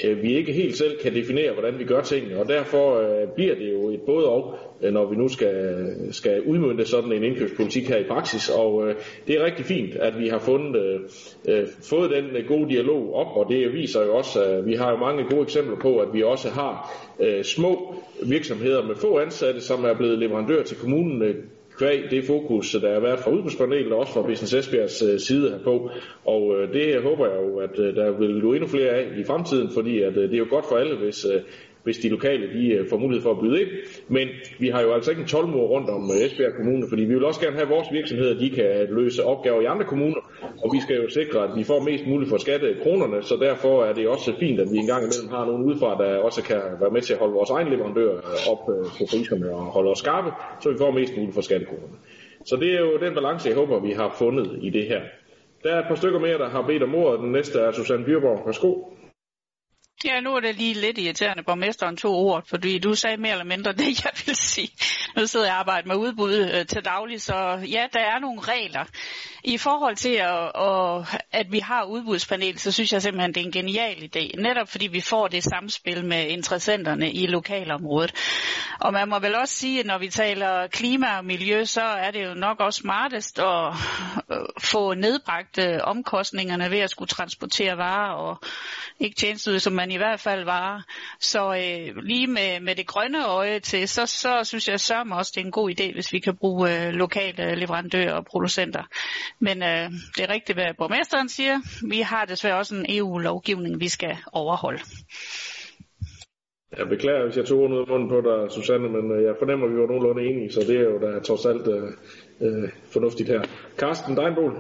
øh, 0.05 0.23
vi 0.23 0.37
ikke 0.37 0.53
helt 0.53 0.77
selv 0.77 0.99
kan 1.03 1.15
definere, 1.15 1.53
hvordan 1.53 1.79
vi 1.79 1.85
gør 1.85 2.01
tingene, 2.01 2.39
og 2.41 2.49
derfor 2.49 2.99
øh, 3.01 3.29
bliver 3.35 3.55
det 3.55 3.73
jo 3.73 3.91
et 3.91 4.01
både 4.07 4.29
og, 4.29 4.59
Øh, 4.83 4.93
når 4.93 5.07
vi 5.07 5.17
nu 5.17 5.29
skal, 5.29 5.87
skal 6.11 6.43
udmynde 6.43 6.85
sådan 6.87 7.13
en 7.13 7.25
indkøbspolitik 7.25 7.89
her 7.89 7.97
i 7.97 8.05
praksis, 8.09 8.49
og 8.49 8.89
øh, 8.89 8.95
det 9.27 9.41
er 9.41 9.45
rigtig 9.45 9.65
fint, 9.65 9.97
at 9.97 10.19
vi 10.19 10.29
har 10.29 10.39
fundet, 10.39 10.83
øh, 10.83 11.01
øh, 11.49 11.67
fået 11.83 12.11
den 12.11 12.25
øh, 12.37 12.49
gode 12.49 12.69
dialog 12.69 13.15
op, 13.15 13.37
og 13.37 13.47
det 13.49 13.73
viser 13.73 14.05
jo 14.05 14.15
også, 14.17 14.45
at 14.45 14.67
vi 14.67 14.75
har 14.75 14.91
jo 14.91 14.97
mange 14.97 15.25
gode 15.25 15.43
eksempler 15.43 15.77
på, 15.77 15.99
at 15.99 16.09
vi 16.13 16.23
også 16.23 16.49
har 16.49 16.91
øh, 17.21 17.45
små 17.45 17.95
virksomheder 18.23 18.87
med 18.87 18.97
få 18.97 19.19
ansatte, 19.19 19.61
som 19.61 19.85
er 19.85 19.95
blevet 19.95 20.19
leverandør 20.19 20.63
til 20.63 20.77
kommunen, 20.77 21.23
øh, 21.23 21.35
kvæg 21.79 22.11
det 22.11 22.25
fokus, 22.25 22.73
der 22.73 22.93
har 22.93 23.01
været 23.01 23.19
fra 23.19 23.31
udbudspanelet 23.31 23.93
og 23.93 23.99
også 23.99 24.13
fra 24.13 24.23
Business 24.23 24.55
Esbjergs 24.55 25.25
side 25.27 25.51
herpå. 25.51 25.91
Og 26.25 26.57
det 26.73 27.03
håber 27.03 27.27
jeg 27.27 27.37
jo, 27.43 27.59
at 27.59 27.77
der 27.77 28.11
vil 28.11 28.41
gå 28.41 28.53
endnu 28.53 28.69
flere 28.69 28.89
af 28.89 29.07
i 29.19 29.25
fremtiden, 29.25 29.71
fordi 29.75 30.03
at 30.03 30.15
det 30.15 30.35
er 30.35 30.39
jo 30.39 30.47
godt 30.51 30.67
for 30.69 30.77
alle, 30.77 30.97
hvis, 30.97 31.27
hvis 31.85 31.99
de 31.99 32.09
lokale 32.09 32.53
de 32.53 32.69
øh, 32.69 32.89
får 32.91 32.99
mulighed 32.99 33.23
for 33.23 33.31
at 33.31 33.41
byde 33.41 33.61
ind. 33.61 33.69
Men 34.09 34.29
vi 34.59 34.69
har 34.69 34.83
jo 34.83 34.93
altså 34.93 35.11
ikke 35.11 35.23
en 35.23 35.29
12 35.29 35.47
rundt 35.47 35.91
om 35.91 36.11
øh, 36.11 36.27
Esbjerg 36.27 36.55
Kommune, 36.55 36.87
fordi 36.89 37.05
vi 37.05 37.15
vil 37.15 37.25
også 37.25 37.41
gerne 37.41 37.57
have, 37.57 37.63
at 37.63 37.75
vores 37.77 37.89
virksomheder 37.93 38.39
de 38.39 38.51
kan 38.51 38.87
løse 38.91 39.25
opgaver 39.25 39.61
i 39.61 39.65
andre 39.65 39.85
kommuner, 39.85 40.21
og 40.65 40.71
vi 40.75 40.81
skal 40.81 40.97
jo 40.97 41.09
sikre, 41.09 41.45
at 41.45 41.51
vi 41.57 41.65
får 41.65 41.81
mest 41.81 42.07
muligt 42.07 42.31
for 42.31 42.37
skattekronerne, 42.37 43.23
så 43.23 43.37
derfor 43.37 43.85
er 43.85 43.93
det 43.93 44.09
også 44.09 44.33
fint, 44.41 44.61
at 44.61 44.69
vi 44.73 44.77
engang 44.77 45.03
imellem 45.03 45.29
har 45.31 45.45
nogen 45.45 45.65
udefra, 45.65 46.05
der 46.05 46.17
også 46.17 46.43
kan 46.43 46.61
være 46.81 46.91
med 46.91 47.03
til 47.03 47.13
at 47.13 47.19
holde 47.19 47.35
vores 47.35 47.51
egen 47.51 47.69
leverandør 47.69 48.13
øh, 48.17 48.53
op 48.53 48.67
på 48.67 49.05
priserne 49.11 49.51
og 49.55 49.63
holde 49.65 49.91
os 49.91 49.99
skarpe, 49.99 50.31
så 50.61 50.71
vi 50.71 50.79
får 50.79 50.91
mest 50.91 51.17
muligt 51.17 51.35
for 51.35 51.41
skattekronerne. 51.41 51.97
Så 52.45 52.57
det 52.57 52.75
er 52.75 52.81
jo 52.81 52.99
den 53.01 53.15
balance, 53.15 53.49
jeg 53.49 53.57
håber, 53.57 53.81
vi 53.81 53.93
har 53.93 54.15
fundet 54.19 54.59
i 54.63 54.71
det 54.71 54.85
her. 54.87 55.01
Der 55.63 55.75
er 55.75 55.79
et 55.79 55.89
par 55.89 55.95
stykker 55.95 56.19
mere, 56.19 56.39
der 56.39 56.49
har 56.49 56.63
bedt 56.63 56.83
om 56.83 56.95
ordet. 56.95 57.21
Den 57.21 57.33
næste 57.33 57.59
er 57.59 57.73
Susanne 57.73 58.05
Byrborg. 58.05 58.43
Værsgo. 58.47 58.75
Ja, 60.05 60.21
nu 60.21 60.35
er 60.35 60.41
det 60.41 60.57
lige 60.57 60.75
lidt 60.75 60.99
irriterende, 60.99 61.43
borgmesteren 61.43 61.97
to 61.97 62.15
ord, 62.15 62.47
fordi 62.47 62.79
du 62.79 62.95
sagde 62.95 63.17
mere 63.17 63.33
eller 63.33 63.45
mindre 63.45 63.73
det, 63.73 64.05
jeg 64.05 64.13
vil 64.27 64.37
sige. 64.37 64.71
Nu 65.17 65.27
sidder 65.27 65.47
jeg 65.47 65.55
og 65.55 65.61
arbejder 65.61 65.89
med 65.89 65.97
udbud 65.97 66.35
øh, 66.35 66.67
til 66.67 66.85
daglig, 66.85 67.23
så 67.23 67.35
ja, 67.71 67.87
der 67.93 68.01
er 68.01 68.19
nogle 68.19 68.41
regler. 68.41 68.85
I 69.45 69.59
forhold 69.59 69.97
til, 69.97 70.15
at, 70.15 70.51
at, 70.55 71.21
at 71.33 71.53
vi 71.53 71.59
har 71.59 71.85
udbudspanel, 71.85 72.59
så 72.59 72.73
synes 72.73 72.93
jeg 72.93 73.03
simpelthen, 73.03 73.35
det 73.35 73.41
er 73.41 73.45
en 73.45 73.53
genial 73.53 73.97
idé. 73.97 74.43
Netop 74.43 74.69
fordi 74.69 74.87
vi 74.87 75.01
får 75.01 75.29
det 75.29 75.45
samspil 75.45 76.05
med 76.05 76.29
interessenterne 76.29 77.13
i 77.13 77.27
lokalområdet. 77.27 78.13
Og 78.81 78.93
man 78.93 79.09
må 79.09 79.19
vel 79.19 79.35
også 79.35 79.55
sige, 79.55 79.81
at 79.81 79.87
når 79.87 79.99
vi 79.99 80.09
taler 80.09 80.67
klima 80.67 81.17
og 81.17 81.25
miljø, 81.25 81.65
så 81.65 81.83
er 81.83 82.11
det 82.11 82.25
jo 82.25 82.35
nok 82.35 82.61
også 82.61 82.81
smartest 82.81 83.39
at 83.39 83.73
øh, 84.33 84.39
få 84.61 84.95
nedbragt 84.95 85.59
øh, 85.59 85.79
omkostningerne 85.83 86.71
ved 86.71 86.79
at 86.79 86.91
skulle 86.91 87.09
transportere 87.09 87.77
varer 87.77 88.13
og 88.13 88.41
ikke 89.01 89.17
tjenesteyde, 89.17 89.61
som 89.61 89.73
i 89.93 89.97
hvert 89.97 90.21
fald 90.21 90.45
var. 90.45 90.85
Så 91.21 91.55
øh, 91.55 91.97
lige 91.97 92.27
med, 92.27 92.61
med 92.61 92.75
det 92.75 92.87
grønne 92.87 93.27
øje 93.27 93.61
til, 93.61 93.89
så, 93.89 94.07
så 94.07 94.45
synes 94.45 94.69
jeg 94.69 94.81
sørme 94.81 95.17
også, 95.17 95.33
det 95.35 95.41
er 95.41 95.45
en 95.45 95.53
god 95.53 95.71
idé, 95.71 95.93
hvis 95.93 96.13
vi 96.13 96.19
kan 96.19 96.37
bruge 96.37 96.87
øh, 96.87 96.93
lokale 96.93 97.55
leverandører 97.55 98.13
og 98.13 98.25
producenter. 98.25 98.83
Men 99.39 99.63
øh, 99.63 99.91
det 100.17 100.23
er 100.25 100.29
rigtigt, 100.29 100.57
hvad 100.57 100.75
borgmesteren 100.79 101.29
siger. 101.29 101.59
Vi 101.89 102.01
har 102.01 102.25
desværre 102.25 102.59
også 102.59 102.75
en 102.75 102.87
EU-lovgivning, 102.89 103.81
vi 103.81 103.89
skal 103.89 104.17
overholde. 104.33 104.81
Jeg 106.79 106.89
beklager, 106.89 107.25
hvis 107.25 107.37
jeg 107.37 107.47
tog 107.47 107.71
noget 107.71 107.89
munden 107.89 108.09
på 108.09 108.21
dig, 108.21 108.53
Susanne, 108.53 108.89
men 108.89 109.13
øh, 109.13 109.25
jeg 109.25 109.35
fornemmer, 109.39 109.67
at 109.67 109.73
vi 109.73 109.79
var 109.81 109.87
nogenlunde 109.87 110.23
enige, 110.31 110.53
så 110.53 110.61
det 110.61 110.77
er 110.77 110.87
jo 110.93 110.99
da 110.99 111.21
trods 111.21 111.47
alt 111.47 111.67
øh, 111.69 111.89
øh, 112.43 112.69
fornuftigt 112.93 113.29
her. 113.29 113.43
Carsten 113.77 114.17
Deinbol. 114.17 114.53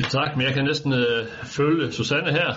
Ja, 0.00 0.04
tak, 0.04 0.36
men 0.36 0.46
jeg 0.46 0.54
kan 0.54 0.64
næsten 0.64 0.92
øh, 0.92 1.26
følge 1.44 1.92
Susanne 1.92 2.30
her. 2.30 2.48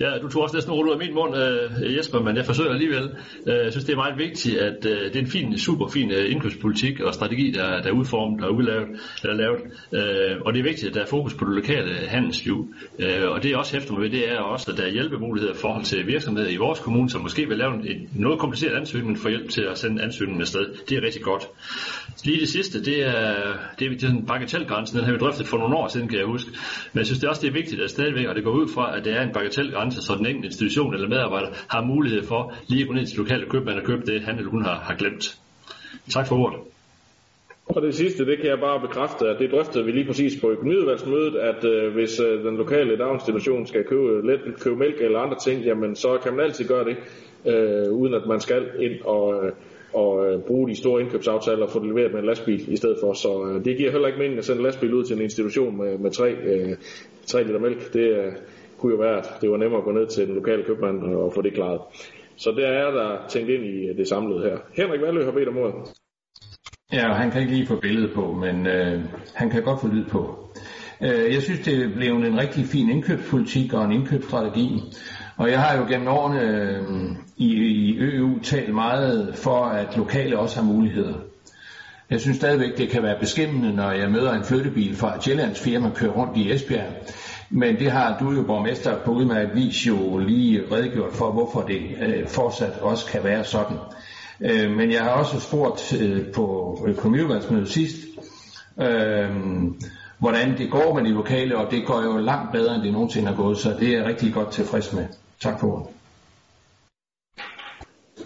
Ja, 0.00 0.18
du 0.22 0.28
tog 0.28 0.42
også 0.42 0.56
næsten 0.56 0.72
ordet 0.72 0.88
ud 0.88 0.92
af 0.92 0.98
min 0.98 1.14
mund, 1.14 1.36
øh, 1.36 1.96
Jesper, 1.96 2.20
men 2.20 2.36
jeg 2.36 2.46
forsøger 2.46 2.70
alligevel. 2.70 3.10
Øh, 3.46 3.64
jeg 3.64 3.72
synes, 3.72 3.84
det 3.84 3.92
er 3.92 3.96
meget 3.96 4.18
vigtigt, 4.18 4.58
at 4.58 4.86
øh, 4.86 5.04
det 5.04 5.16
er 5.16 5.20
en 5.20 5.26
fin, 5.26 5.58
super 5.58 5.88
fin 5.88 6.10
øh, 6.10 6.32
indkøbspolitik 6.32 7.00
og 7.00 7.14
strategi, 7.14 7.50
der, 7.50 7.82
der 7.82 7.88
er 7.88 7.92
udformet 7.92 8.44
og 8.44 8.54
udlavet, 8.54 8.88
eller 9.22 9.36
lavet. 9.36 9.60
Øh, 9.92 10.40
og 10.44 10.52
det 10.52 10.58
er 10.60 10.64
vigtigt, 10.64 10.88
at 10.88 10.94
der 10.94 11.00
er 11.00 11.06
fokus 11.06 11.34
på 11.34 11.44
det 11.44 11.54
lokale 11.54 11.94
handelsliv. 12.08 12.74
Øh, 12.98 13.30
og 13.30 13.42
det 13.42 13.50
er 13.50 13.56
også 13.56 13.72
hæfter 13.72 13.94
med, 13.94 14.10
det 14.10 14.32
er 14.32 14.38
også, 14.38 14.70
at 14.70 14.78
der 14.78 14.84
er 14.84 14.90
hjælpemuligheder 14.90 15.54
i 15.54 15.56
forhold 15.56 15.84
til 15.84 16.06
virksomheder 16.06 16.48
i 16.48 16.56
vores 16.56 16.78
kommune, 16.78 17.10
som 17.10 17.20
måske 17.20 17.48
vil 17.48 17.58
lave 17.58 17.74
en, 17.74 18.08
noget 18.14 18.38
kompliceret 18.38 18.76
ansøgning, 18.76 19.08
men 19.08 19.16
få 19.16 19.28
hjælp 19.28 19.48
til 19.48 19.62
at 19.62 19.78
sende 19.78 20.02
ansøgningen 20.02 20.40
afsted. 20.40 20.66
Det 20.88 20.98
er 20.98 21.02
rigtig 21.02 21.22
godt. 21.22 21.42
Lige 22.24 22.40
det 22.40 22.48
sidste, 22.48 22.84
det 22.84 23.06
er, 23.06 23.34
det 23.78 23.86
er, 23.86 23.90
det 23.90 24.09
virkeligheden 24.10 24.22
en 24.22 24.26
bagatelgrænsen, 24.26 24.98
den 24.98 25.04
har 25.04 25.12
vi 25.12 25.18
drøftet 25.18 25.46
for 25.46 25.58
nogle 25.58 25.76
år 25.76 25.88
siden, 25.88 26.08
kan 26.08 26.18
jeg 26.18 26.26
huske. 26.26 26.50
Men 26.92 26.98
jeg 26.98 27.06
synes 27.06 27.20
det 27.20 27.28
også, 27.28 27.42
det 27.42 27.48
er 27.48 27.52
vigtigt 27.52 27.82
at 27.82 27.90
stadigvæk, 27.90 28.26
og 28.26 28.34
det 28.34 28.44
går 28.44 28.50
ud 28.50 28.68
fra, 28.68 28.96
at 28.96 29.04
det 29.04 29.12
er 29.12 29.22
en 29.22 29.32
bagatelgrænse, 29.32 30.02
så 30.02 30.14
den 30.14 30.26
enkelte 30.26 30.46
institution 30.46 30.94
eller 30.94 31.08
medarbejder 31.08 31.48
har 31.68 31.82
mulighed 31.84 32.22
for 32.26 32.54
lige 32.66 32.82
at 32.82 32.88
gå 32.88 32.94
ned 32.94 33.06
til 33.06 33.18
lokale 33.18 33.46
købmand 33.46 33.78
og 33.78 33.84
købe 33.84 34.06
det, 34.06 34.22
han 34.22 34.36
eller 34.38 34.50
hun 34.50 34.64
har, 34.64 34.78
har 34.88 34.94
glemt. 34.94 35.38
Tak 36.10 36.26
for 36.26 36.36
ordet. 36.36 36.58
Og 37.66 37.82
det 37.82 37.94
sidste, 37.94 38.26
det 38.26 38.38
kan 38.38 38.50
jeg 38.50 38.60
bare 38.60 38.80
bekræfte, 38.80 39.28
at 39.28 39.38
det 39.38 39.50
drøftede 39.50 39.84
vi 39.84 39.92
lige 39.92 40.06
præcis 40.06 40.40
på 40.40 40.50
økonomiudvalgsmødet, 40.50 41.36
at 41.36 41.64
øh, 41.64 41.92
hvis 41.92 42.20
øh, 42.20 42.44
den 42.44 42.56
lokale 42.56 42.98
daginstitution 42.98 43.66
skal 43.66 43.84
købe, 43.84 44.26
let, 44.26 44.40
købe 44.60 44.76
mælk 44.76 45.00
eller 45.00 45.18
andre 45.18 45.38
ting, 45.44 45.64
jamen 45.64 45.96
så 45.96 46.18
kan 46.22 46.34
man 46.34 46.44
altid 46.44 46.68
gøre 46.68 46.84
det, 46.84 46.96
øh, 47.46 47.92
uden 47.92 48.14
at 48.14 48.26
man 48.26 48.40
skal 48.40 48.68
ind 48.78 49.00
og, 49.04 49.44
øh, 49.44 49.52
og 49.92 50.26
øh, 50.26 50.40
bruge 50.40 50.68
de 50.68 50.76
store 50.76 51.00
indkøbsaftaler 51.02 51.62
og 51.62 51.70
få 51.70 51.78
det 51.78 51.88
leveret 51.88 52.12
med 52.12 52.20
en 52.20 52.26
lastbil 52.26 52.72
i 52.72 52.76
stedet 52.76 52.96
for. 53.00 53.12
Så 53.12 53.46
øh, 53.46 53.64
det 53.64 53.76
giver 53.76 53.90
heller 53.90 54.08
ikke 54.08 54.18
mening 54.18 54.38
at 54.38 54.44
sende 54.44 54.60
en 54.60 54.66
lastbil 54.66 54.94
ud 54.94 55.04
til 55.04 55.16
en 55.16 55.22
institution 55.22 55.76
med, 55.76 55.98
med 55.98 56.10
3, 56.10 56.30
øh, 56.30 56.76
3 57.26 57.44
liter 57.44 57.60
mælk. 57.60 57.92
Det 57.92 58.08
øh, 58.18 58.32
kunne 58.78 58.92
jo 58.92 58.98
være, 58.98 59.18
at 59.18 59.28
det 59.40 59.50
var 59.50 59.56
nemmere 59.56 59.78
at 59.78 59.84
gå 59.84 59.92
ned 59.92 60.06
til 60.06 60.26
den 60.26 60.34
lokale 60.34 60.64
købmand 60.64 61.02
og 61.02 61.32
få 61.32 61.42
det 61.42 61.54
klaret. 61.54 61.80
Så 62.36 62.50
der 62.50 62.66
er 62.66 62.90
der 62.90 63.28
tænkt 63.28 63.50
ind 63.50 63.64
i 63.64 63.88
øh, 63.88 63.96
det 63.96 64.08
samlede 64.08 64.42
her. 64.42 64.56
Henrik 64.74 65.00
Valø 65.00 65.24
har 65.24 65.32
bedt 65.32 65.48
om 65.48 65.56
ordet. 65.56 65.74
Ja, 66.92 67.12
han 67.12 67.30
kan 67.30 67.40
ikke 67.40 67.54
lige 67.54 67.66
få 67.66 67.80
billedet 67.80 68.10
på, 68.14 68.32
men 68.32 68.66
øh, 68.66 69.00
han 69.34 69.50
kan 69.50 69.62
godt 69.62 69.80
få 69.80 69.88
lyd 69.88 70.04
på. 70.04 70.50
Øh, 71.02 71.34
jeg 71.34 71.42
synes, 71.42 71.60
det 71.60 71.94
blev 71.94 72.12
en 72.12 72.40
rigtig 72.40 72.64
fin 72.64 72.90
indkøbspolitik 72.90 73.74
og 73.74 73.84
en 73.84 73.92
indkøbsstrategi. 73.92 74.68
Og 75.40 75.50
jeg 75.50 75.60
har 75.60 75.76
jo 75.76 75.84
gennem 75.88 76.08
årene 76.08 76.40
øh, 76.40 76.82
i, 77.36 77.54
i 77.54 77.98
EU 78.00 78.38
talt 78.42 78.74
meget 78.74 79.34
for, 79.34 79.64
at 79.64 79.96
lokale 79.96 80.38
også 80.38 80.56
har 80.56 80.62
muligheder. 80.72 81.14
Jeg 82.10 82.20
synes 82.20 82.36
stadigvæk, 82.36 82.78
det 82.78 82.88
kan 82.88 83.02
være 83.02 83.18
beskæmmende, 83.20 83.72
når 83.72 83.90
jeg 83.90 84.10
møder 84.10 84.32
en 84.32 84.44
flyttebil 84.44 84.96
fra 84.96 85.16
et 85.16 85.22
Sjællands 85.24 85.60
firma 85.60 85.90
kører 85.94 86.12
rundt 86.12 86.36
i 86.36 86.52
Esbjerg. 86.52 86.86
Men 87.50 87.78
det 87.78 87.90
har 87.90 88.18
du 88.18 88.32
jo, 88.32 88.42
borgmester, 88.42 88.96
på 89.04 89.10
udmærket 89.10 89.54
vis 89.54 89.86
jo 89.86 90.18
lige 90.18 90.62
redegjort 90.72 91.12
for, 91.12 91.32
hvorfor 91.32 91.60
det 91.60 91.80
øh, 92.02 92.26
fortsat 92.26 92.78
også 92.80 93.06
kan 93.06 93.24
være 93.24 93.44
sådan. 93.44 93.76
Øh, 94.40 94.70
men 94.70 94.92
jeg 94.92 95.02
har 95.02 95.10
også 95.10 95.40
spurgt 95.40 95.92
øh, 96.00 96.26
på 96.34 96.78
øh, 96.86 96.90
økonomiudvalgsmødet 96.90 97.68
sidst, 97.68 97.96
øh, 98.80 99.30
hvordan 100.18 100.58
det 100.58 100.70
går 100.70 100.94
med 100.94 101.04
de 101.04 101.10
lokale, 101.14 101.56
og 101.56 101.70
det 101.70 101.86
går 101.86 102.02
jo 102.02 102.18
langt 102.18 102.52
bedre, 102.52 102.74
end 102.74 102.82
det 102.82 102.92
nogensinde 102.92 103.28
har 103.28 103.36
gået, 103.36 103.58
så 103.58 103.76
det 103.80 103.88
er 103.88 103.96
jeg 103.98 104.06
rigtig 104.06 104.34
godt 104.34 104.50
tilfreds 104.50 104.92
med. 104.92 105.04
Tak 105.40 105.60
for 105.60 105.90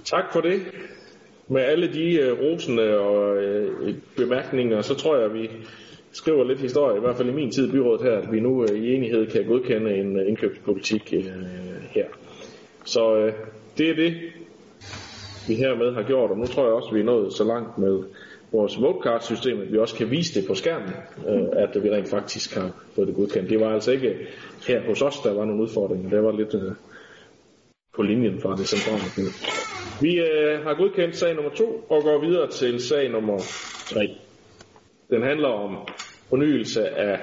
Tak 0.05 0.33
for 0.33 0.41
det. 0.41 0.63
Med 1.49 1.63
alle 1.63 1.93
de 1.93 2.33
uh, 2.33 2.39
rosende 2.39 2.99
og 2.99 3.37
uh, 3.37 3.95
bemærkninger, 4.17 4.83
så 4.83 4.95
tror 4.95 5.17
jeg, 5.17 5.25
at 5.25 5.35
vi 5.35 5.51
skriver 6.13 6.45
lidt 6.45 6.61
historie, 6.61 6.97
i 6.97 7.01
hvert 7.01 7.17
fald 7.17 7.29
i 7.29 7.33
min 7.33 7.51
tid 7.51 7.69
i 7.69 7.73
byrådet 7.73 8.03
her, 8.03 8.19
at 8.19 8.33
vi 8.33 8.41
nu 8.41 8.63
uh, 8.63 8.71
i 8.71 8.95
enighed 8.95 9.27
kan 9.27 9.45
godkende 9.45 9.95
en 9.95 10.17
uh, 10.17 10.29
indkøbspolitik 10.29 11.15
uh, 11.17 11.25
her. 11.91 12.05
Så 12.85 13.27
uh, 13.27 13.33
det 13.79 13.91
er 13.91 13.95
det, 13.95 14.15
vi 15.49 15.55
hermed 15.55 15.95
har 15.95 16.03
gjort, 16.03 16.31
og 16.31 16.39
nu 16.39 16.47
tror 16.47 16.65
jeg 16.65 16.73
også, 16.73 16.89
at 16.89 16.95
vi 16.95 17.01
er 17.01 17.05
nået 17.05 17.33
så 17.33 17.45
langt 17.45 17.79
med 17.79 18.03
vores 18.53 18.81
votecard-system, 18.81 19.61
at 19.61 19.73
vi 19.73 19.79
også 19.79 19.95
kan 19.95 20.11
vise 20.11 20.41
det 20.41 20.49
på 20.49 20.55
skærmen, 20.55 20.93
uh, 21.27 21.49
at 21.53 21.85
vi 21.85 21.91
rent 21.91 22.09
faktisk 22.09 22.55
har 22.55 22.71
fået 22.95 23.09
det 23.09 23.17
godkendt. 23.17 23.51
Det 23.51 23.61
var 23.61 23.75
altså 23.75 23.91
ikke 23.91 24.17
her 24.67 24.81
hos 24.81 25.03
os, 25.03 25.21
der 25.21 25.35
var 25.35 25.45
nogle 25.45 25.63
udfordringer. 25.63 26.11
Det 26.11 26.23
var 26.23 26.33
lidt... 26.33 26.55
Uh, 26.55 26.73
på 27.97 28.03
linjen 28.03 28.41
fra 28.41 28.57
det 28.57 28.69
centrale 28.69 29.33
Vi 30.01 30.21
øh, 30.21 30.63
har 30.65 30.75
godkendt 30.75 31.17
sag 31.17 31.35
nummer 31.35 31.51
to 31.51 31.87
og 31.89 32.03
går 32.03 32.21
videre 32.21 32.51
til 32.51 32.81
sag 32.81 33.11
nummer 33.11 33.39
tre. 33.87 34.17
Den 35.11 35.23
handler 35.23 35.49
om 35.49 35.77
fornyelse 36.29 36.89
af 36.89 37.19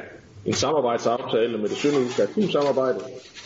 en 0.46 0.54
samarbejdsaftale 0.54 1.58
med 1.58 1.70
det 1.70 1.78
sønderjyske 1.78 2.22
arkivsamarbejde, 2.22 3.00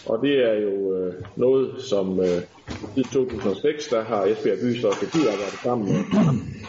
og 0.05 0.20
det 0.22 0.50
er 0.50 0.53
jo 0.53 0.98
øh, 0.98 1.13
noget, 1.36 1.82
som 1.82 2.20
øh, 2.20 2.41
I 2.98 3.03
2006 3.03 3.88
der 3.88 4.03
har 4.03 4.25
Esbjerg 4.25 4.58
Bys 4.62 4.84
Arkiv 4.84 5.22
arbejdet 5.22 5.60
sammen 5.63 5.88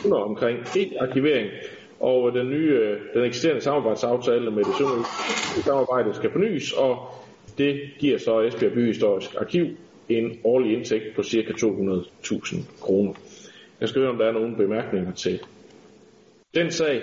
med 0.05 0.17
omkring 0.17 0.59
e-arkivering, 0.59 1.49
og 2.01 2.33
den 2.33 2.51
nye, 2.51 2.73
øh, 2.73 3.01
den 3.15 3.25
eksisterende 3.25 3.63
samarbejdsaftale 3.63 4.51
med 4.51 4.65
det 4.65 4.75
sønderjyske 4.79 5.63
samarbejde 5.65 6.15
skal 6.15 6.33
fornyes, 6.33 6.73
og 6.73 6.97
det 7.59 7.81
giver 7.99 8.19
så 8.19 8.41
Esbjerg 8.41 8.73
Byhistorisk 8.73 9.35
Arkiv 9.41 9.67
en 10.09 10.41
årlig 10.45 10.73
indtægt 10.73 11.17
på 11.17 11.23
ca. 11.23 11.53
200.000 11.53 12.81
kroner. 12.81 13.15
Jeg 13.81 13.89
skal 13.89 14.01
høre, 14.01 14.11
om 14.11 14.19
der 14.19 14.27
er 14.27 14.33
nogle 14.33 14.57
bemærkninger 14.57 15.13
til 15.13 15.41
den 16.55 16.71
sag. 16.71 17.03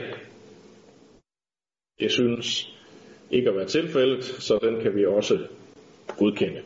Jeg 1.99 2.11
synes 2.11 2.77
ikke 3.31 3.49
at 3.49 3.55
være 3.55 3.67
tilfældet, 3.67 4.23
så 4.23 4.59
den 4.61 4.81
kan 4.81 4.95
vi 4.95 5.05
også 5.05 5.47
godkende. 6.17 6.61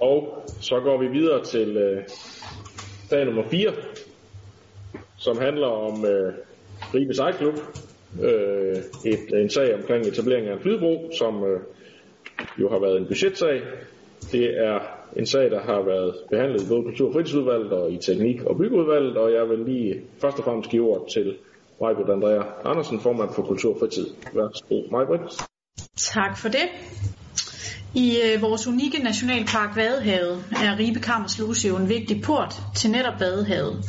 Og 0.00 0.44
så 0.60 0.80
går 0.80 0.98
vi 0.98 1.08
videre 1.08 1.44
til 1.44 1.76
øh, 1.76 2.02
sag 3.08 3.24
nummer 3.24 3.48
4, 3.48 3.72
som 5.18 5.38
handler 5.38 5.66
om 5.66 6.04
øh, 6.04 6.34
Ribe 6.94 7.14
Sejklub, 7.14 7.54
Øh, 8.22 8.76
et, 9.04 9.40
en 9.42 9.50
sag 9.50 9.74
omkring 9.74 10.06
etablering 10.06 10.46
af 10.46 10.52
en 10.52 10.60
flydebro, 10.60 11.10
som 11.18 11.44
øh, 11.44 11.60
jo 12.60 12.68
har 12.68 12.80
været 12.80 12.96
en 12.96 13.06
budgetsag. 13.06 13.62
Det 14.32 14.58
er 14.58 14.78
en 15.16 15.26
sag, 15.26 15.50
der 15.50 15.60
har 15.60 15.82
været 15.82 16.14
behandlet 16.30 16.62
i 16.62 16.68
både 16.68 16.82
Kultur- 16.82 17.08
og 17.08 17.14
fritidsudvalget 17.14 17.72
og 17.72 17.92
i 17.92 17.98
Teknik- 17.98 18.42
og 18.42 18.58
Byggeudvalget, 18.58 19.16
og 19.16 19.32
jeg 19.32 19.48
vil 19.48 19.58
lige 19.58 20.02
først 20.20 20.38
og 20.38 20.44
fremmest 20.44 20.70
give 20.70 20.90
ord 20.90 21.08
til 21.08 21.36
Majbrit 21.80 22.10
Andrea 22.10 22.42
Andersen, 22.64 23.00
formand 23.00 23.30
for 23.34 23.42
Kultur 23.42 23.74
og 23.74 23.78
Fritid. 23.80 24.06
Værsgo, 24.34 24.82
Majbrit. 24.90 25.20
Tak 25.96 26.38
for 26.38 26.48
det. 26.48 26.66
I 27.94 28.18
øh, 28.24 28.42
vores 28.42 28.66
unikke 28.66 29.02
nationalpark 29.02 29.76
Vadehavet 29.76 30.44
er 30.52 30.78
Ribe 30.78 31.00
Kammersluse 31.00 31.68
jo 31.68 31.76
en 31.76 31.88
vigtig 31.88 32.22
port 32.22 32.62
til 32.76 32.90
netop 32.90 33.20
Vadehavet. 33.20 33.84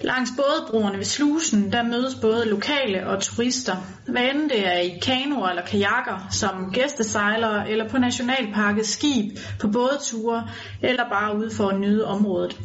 Langs 0.00 0.30
bådebroerne 0.36 0.98
ved 0.98 1.04
slusen, 1.04 1.72
der 1.72 1.82
mødes 1.82 2.14
både 2.14 2.48
lokale 2.48 3.06
og 3.06 3.22
turister. 3.22 3.76
Hvad 4.06 4.22
end 4.22 4.50
det 4.50 4.66
er 4.66 4.78
i 4.78 4.98
kanoer 5.02 5.48
eller 5.48 5.62
kajakker, 5.62 6.28
som 6.30 6.70
gæstesejlere 6.72 7.70
eller 7.70 7.88
på 7.88 7.98
nationalparkets 7.98 8.88
skib, 8.88 9.38
på 9.60 9.68
bådeture 9.68 10.48
eller 10.82 11.08
bare 11.08 11.38
ude 11.38 11.50
for 11.50 11.68
at 11.68 11.80
nyde 11.80 12.06
området. 12.06 12.60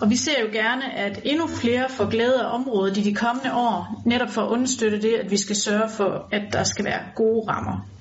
Og 0.00 0.10
vi 0.10 0.16
ser 0.16 0.40
jo 0.40 0.48
gerne, 0.52 0.94
at 0.94 1.20
endnu 1.24 1.46
flere 1.46 1.88
får 1.88 2.10
glæde 2.10 2.42
af 2.42 2.54
området 2.54 2.96
i 2.96 3.02
de 3.02 3.14
kommende 3.14 3.54
år, 3.54 4.02
netop 4.06 4.30
for 4.30 4.42
at 4.42 4.48
understøtte 4.48 5.02
det, 5.02 5.14
at 5.14 5.30
vi 5.30 5.36
skal 5.36 5.56
sørge 5.56 5.88
for, 5.96 6.28
at 6.32 6.42
der 6.52 6.64
skal 6.64 6.84
være 6.84 7.00
gode 7.14 7.50
rammer. 7.50 7.95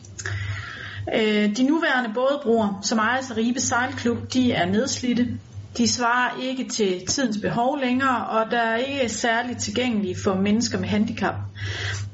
Øh, 1.14 1.58
de 1.58 1.64
nuværende 1.64 2.12
bådebroer, 2.14 2.80
som 2.82 2.98
ejes 3.00 3.32
af 3.32 3.38
Ribe 3.38 3.60
Sejlklub, 3.60 4.34
de 4.34 4.52
er 4.52 4.66
nedslidte. 4.66 5.40
De 5.78 5.88
svarer 5.88 6.42
ikke 6.42 6.70
til 6.70 7.06
tidens 7.06 7.38
behov 7.42 7.80
længere, 7.80 8.28
og 8.28 8.52
der 8.52 8.60
er 8.60 8.78
ikke 8.78 9.10
særligt 9.10 9.60
tilgængelige 9.60 10.16
for 10.24 10.36
mennesker 10.36 10.80
med 10.80 10.88
handicap. 10.88 11.36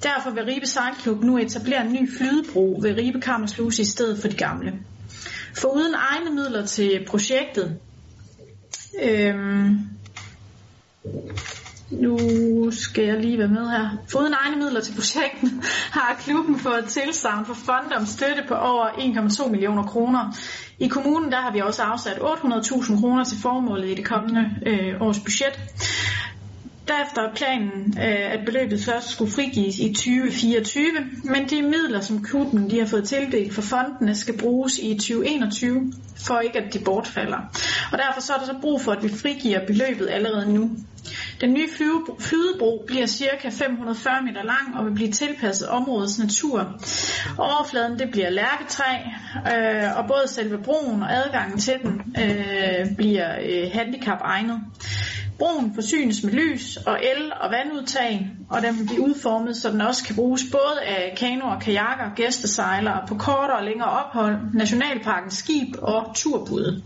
Derfor 0.03 0.29
vil 0.29 0.43
Ribe 0.43 0.65
Sejlklub 0.67 1.23
nu 1.23 1.37
etablere 1.37 1.85
en 1.85 1.93
ny 1.93 2.17
flydebro 2.17 2.79
ved 2.81 2.97
Ribe 2.97 3.21
Kammersluse 3.21 3.81
i 3.81 3.85
stedet 3.85 4.21
for 4.21 4.27
de 4.27 4.35
gamle. 4.35 4.73
For 5.53 5.67
uden 5.67 5.93
egne 5.97 6.35
midler 6.35 6.65
til 6.65 7.05
projektet, 7.07 7.79
øhm, 9.03 9.79
nu 11.91 12.17
skal 12.71 13.05
jeg 13.05 13.19
lige 13.19 13.37
være 13.37 13.47
med 13.47 13.69
her. 13.69 13.89
Foruden 14.07 14.33
egne 14.33 14.55
midler 14.55 14.81
til 14.81 14.93
projektet 14.93 15.51
har 15.97 16.15
klubben 16.19 16.59
fået 16.59 16.85
tilsavn 16.85 17.45
for 17.45 17.53
fond 17.53 17.93
om 17.99 18.05
støtte 18.05 18.43
på 18.47 18.55
over 18.55 18.87
1,2 18.87 19.49
millioner 19.49 19.83
kroner. 19.83 20.37
I 20.79 20.87
kommunen 20.87 21.31
der 21.31 21.41
har 21.41 21.51
vi 21.51 21.59
også 21.59 21.81
afsat 21.81 22.17
800.000 22.17 22.99
kroner 22.99 23.23
til 23.23 23.37
formålet 23.41 23.89
i 23.89 23.95
det 23.95 24.05
kommende 24.05 24.49
øh, 24.65 25.01
års 25.01 25.19
budget. 25.19 25.59
Derefter 26.91 27.21
er 27.21 27.33
planen, 27.35 27.93
øh, 27.97 28.33
at 28.33 28.39
beløbet 28.45 28.83
først 28.83 29.09
skulle 29.09 29.31
frigives 29.31 29.79
i 29.79 29.93
2024, 29.93 30.83
men 31.23 31.49
de 31.49 31.61
midler, 31.61 32.01
som 32.01 32.23
klubben 32.23 32.69
de 32.69 32.79
har 32.79 32.85
fået 32.85 33.03
tildelt 33.07 33.53
for 33.53 33.61
fondene, 33.61 34.15
skal 34.15 34.37
bruges 34.37 34.77
i 34.77 34.93
2021, 34.93 35.93
for 36.25 36.39
ikke 36.39 36.59
at 36.59 36.73
de 36.73 36.79
bortfalder. 36.79 37.37
Og 37.91 37.97
derfor 37.97 38.21
så 38.21 38.33
er 38.33 38.37
der 38.37 38.45
så 38.45 38.55
brug 38.61 38.81
for, 38.81 38.91
at 38.91 39.03
vi 39.03 39.09
frigiver 39.09 39.65
beløbet 39.67 40.09
allerede 40.09 40.53
nu. 40.53 40.69
Den 41.41 41.53
nye 41.53 41.69
flydebro 42.19 42.83
bliver 42.87 43.07
ca. 43.07 43.49
540 43.49 44.23
meter 44.23 44.43
lang 44.43 44.77
og 44.77 44.85
vil 44.85 44.93
blive 44.95 45.11
tilpasset 45.11 45.67
områdets 45.67 46.19
natur. 46.19 46.81
Overfladen 47.37 47.99
det 47.99 48.11
bliver 48.11 48.29
lærketræ, 48.29 48.93
øh, 49.35 49.97
og 49.97 50.07
både 50.07 50.27
selve 50.27 50.57
broen 50.57 51.03
og 51.03 51.13
adgangen 51.13 51.59
til 51.59 51.73
den 51.83 52.15
øh, 52.23 52.95
bliver 52.97 53.35
øh, 53.41 53.71
handicap-egnet. 53.73 54.61
Broen 55.41 55.75
forsynes 55.75 56.23
med 56.23 56.33
lys 56.33 56.77
og 56.77 56.99
el 57.03 57.31
og 57.41 57.51
vandudtag, 57.51 58.31
og 58.49 58.61
den 58.61 58.79
vil 58.79 58.85
blive 58.85 59.01
udformet, 59.01 59.57
så 59.57 59.69
den 59.71 59.81
også 59.81 60.03
kan 60.03 60.15
bruges 60.15 60.43
både 60.51 60.81
af 60.81 61.15
kanoer, 61.17 61.59
kajakker, 61.59 62.15
gæstesejlere 62.15 63.07
på 63.07 63.15
kortere 63.15 63.57
og 63.57 63.63
længere 63.63 63.89
ophold, 63.89 64.35
nationalparkens 64.53 65.33
skib 65.33 65.75
og 65.81 66.15
turbude. 66.15 66.83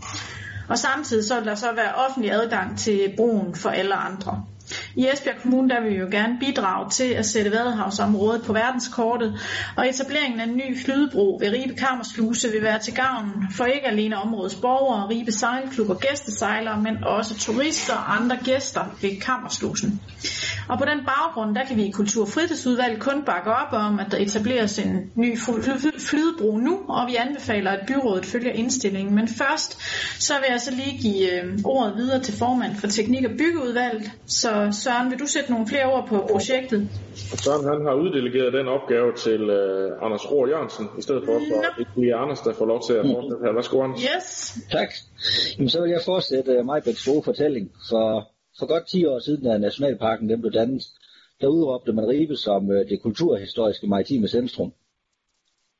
Og 0.68 0.78
samtidig 0.78 1.24
så 1.24 1.38
vil 1.38 1.48
der 1.48 1.54
så 1.54 1.72
være 1.76 1.94
offentlig 1.94 2.32
adgang 2.32 2.78
til 2.78 3.12
broen 3.16 3.54
for 3.54 3.70
alle 3.70 3.94
andre. 3.94 4.44
I 4.96 5.08
Esbjerg 5.12 5.36
Kommune 5.42 5.68
der 5.68 5.80
vil 5.80 5.90
vi 5.90 5.96
jo 5.96 6.08
gerne 6.10 6.36
bidrage 6.40 6.90
til 6.90 7.04
at 7.04 7.26
sætte 7.26 7.50
Vadehavsområdet 7.50 8.42
på 8.42 8.52
verdenskortet, 8.52 9.40
og 9.76 9.88
etableringen 9.88 10.40
af 10.40 10.44
en 10.44 10.56
ny 10.56 10.78
flydebro 10.84 11.38
ved 11.40 11.50
Ribe 11.52 11.74
Kammersluse 11.74 12.48
vil 12.48 12.62
være 12.62 12.78
til 12.78 12.94
gavn 12.94 13.32
for 13.56 13.64
ikke 13.64 13.86
alene 13.86 14.16
områdets 14.16 14.54
borgere, 14.54 15.08
Ribe 15.08 15.32
Sejlklub 15.32 15.90
og 15.90 16.00
gæstesejlere, 16.00 16.82
men 16.82 17.04
også 17.04 17.38
turister 17.38 17.94
og 17.94 18.16
andre 18.16 18.38
gæster 18.44 18.84
ved 19.02 19.20
Kammerslusen. 19.20 20.00
Og 20.68 20.78
på 20.78 20.84
den 20.84 21.04
baggrund, 21.06 21.54
der 21.54 21.64
kan 21.64 21.76
vi 21.76 21.84
i 21.84 21.90
Kultur- 21.90 22.22
og 22.22 22.28
Fritidsudvalget 22.28 23.00
kun 23.00 23.22
bakke 23.26 23.50
op 23.50 23.72
om, 23.72 23.98
at 23.98 24.06
der 24.10 24.18
etableres 24.18 24.78
en 24.78 25.10
ny 25.14 25.38
flydebro 25.98 26.56
nu, 26.56 26.78
og 26.88 27.08
vi 27.08 27.14
anbefaler, 27.14 27.70
at 27.70 27.86
byrådet 27.86 28.26
følger 28.26 28.52
indstillingen. 28.52 29.14
Men 29.14 29.28
først, 29.28 29.78
så 30.22 30.32
vil 30.34 30.46
jeg 30.50 30.60
så 30.60 30.70
lige 30.70 30.98
give 30.98 31.42
øh, 31.42 31.58
ordet 31.64 31.96
videre 31.96 32.22
til 32.22 32.34
formand 32.38 32.76
for 32.76 32.86
Teknik- 32.86 33.24
og 33.24 33.30
Byggeudvalget, 33.38 34.10
så 34.26 34.68
Søren, 34.86 35.10
vil 35.10 35.18
du 35.18 35.26
sætte 35.26 35.50
nogle 35.50 35.66
flere 35.66 35.86
ord 35.92 36.04
på 36.08 36.16
projektet? 36.32 36.80
Søren 37.44 37.64
han 37.72 37.80
har 37.88 37.94
uddelegeret 38.04 38.52
den 38.52 38.68
opgave 38.68 39.10
til 39.24 39.42
uh, 39.42 40.04
Anders 40.04 40.24
Rohr 40.30 40.46
Jørgensen, 40.52 40.86
i 40.98 41.02
stedet 41.02 41.22
for 41.24 41.32
no. 41.32 41.62
så 41.62 41.70
det 41.78 41.86
bliver 41.94 42.16
Anders, 42.16 42.40
der 42.40 42.52
får 42.54 42.66
lov 42.66 42.80
til 42.86 42.94
at 43.00 43.04
fortsætte 43.06 43.44
her. 43.44 43.52
Værsgo, 43.52 43.82
Anders. 43.82 44.02
Yes. 44.10 44.28
Tak. 44.70 44.90
Jamen, 45.56 45.68
så 45.68 45.80
vil 45.82 45.90
jeg 45.90 46.02
fortsætte 46.04 46.58
uh, 46.58 46.66
Majbets 46.66 47.06
gode 47.08 47.22
fortælling. 47.22 47.64
For, 47.90 48.06
for 48.58 48.66
godt 48.66 48.86
10 48.86 49.06
år 49.06 49.18
siden, 49.18 49.44
da 49.44 49.58
Nationalparken 49.58 50.28
den 50.28 50.40
blev 50.40 50.52
dannet, 50.52 50.82
der 51.40 51.46
udråbte 51.46 51.92
man 51.92 52.08
Ribe 52.08 52.36
som 52.36 52.68
uh, 52.68 52.76
det 52.90 53.02
kulturhistoriske 53.02 53.86
maritime 53.86 54.28
centrum. 54.28 54.72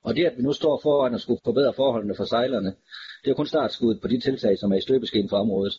Og 0.05 0.17
det, 0.17 0.25
at 0.25 0.35
vi 0.37 0.43
nu 0.43 0.53
står 0.53 0.81
foran 0.83 1.15
at 1.15 1.21
skulle 1.21 1.41
forbedre 1.45 1.73
forholdene 1.73 2.15
for 2.17 2.25
sejlerne, 2.25 2.75
det 3.25 3.31
er 3.31 3.35
kun 3.35 3.47
startskuddet 3.47 4.03
på 4.03 4.09
de 4.09 4.21
tiltag, 4.21 4.59
som 4.59 4.73
er 4.73 4.77
i 4.77 4.81
støbeskeen 4.81 5.29
for 5.29 5.37
området. 5.37 5.75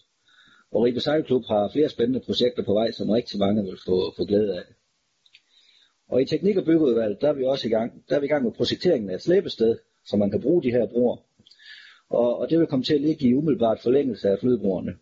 Og 0.71 0.83
Ribe 0.83 0.99
Sejlklub 0.99 1.45
har 1.45 1.69
flere 1.73 1.89
spændende 1.89 2.19
projekter 2.19 2.63
på 2.63 2.73
vej, 2.73 2.91
som 2.91 3.09
rigtig 3.09 3.39
mange 3.39 3.63
vil 3.63 3.77
få, 3.85 4.13
få 4.17 4.25
glæde 4.25 4.57
af. 4.57 4.63
Og 6.09 6.21
i 6.21 6.25
Teknik- 6.25 6.57
og 6.57 6.65
Byggeudvalget, 6.65 7.21
der 7.21 7.29
er 7.29 7.33
vi 7.33 7.43
også 7.43 7.67
i 7.67 7.71
gang. 7.71 8.03
Der 8.09 8.15
er 8.15 8.19
vi 8.19 8.25
i 8.25 8.29
gang 8.29 8.43
med 8.43 8.51
projekteringen 8.51 9.09
af 9.09 9.15
et 9.15 9.21
slæbested, 9.21 9.77
så 10.05 10.17
man 10.17 10.31
kan 10.31 10.41
bruge 10.41 10.63
de 10.63 10.71
her 10.71 10.85
broer. 10.85 11.17
Og, 12.09 12.37
og 12.37 12.49
det 12.49 12.59
vil 12.59 12.67
komme 12.67 12.85
til 12.85 12.93
at 12.93 13.01
ligge 13.01 13.27
i 13.27 13.33
umiddelbart 13.33 13.79
forlængelse 13.79 14.29
af 14.29 14.39
flydebroerne. 14.39 14.93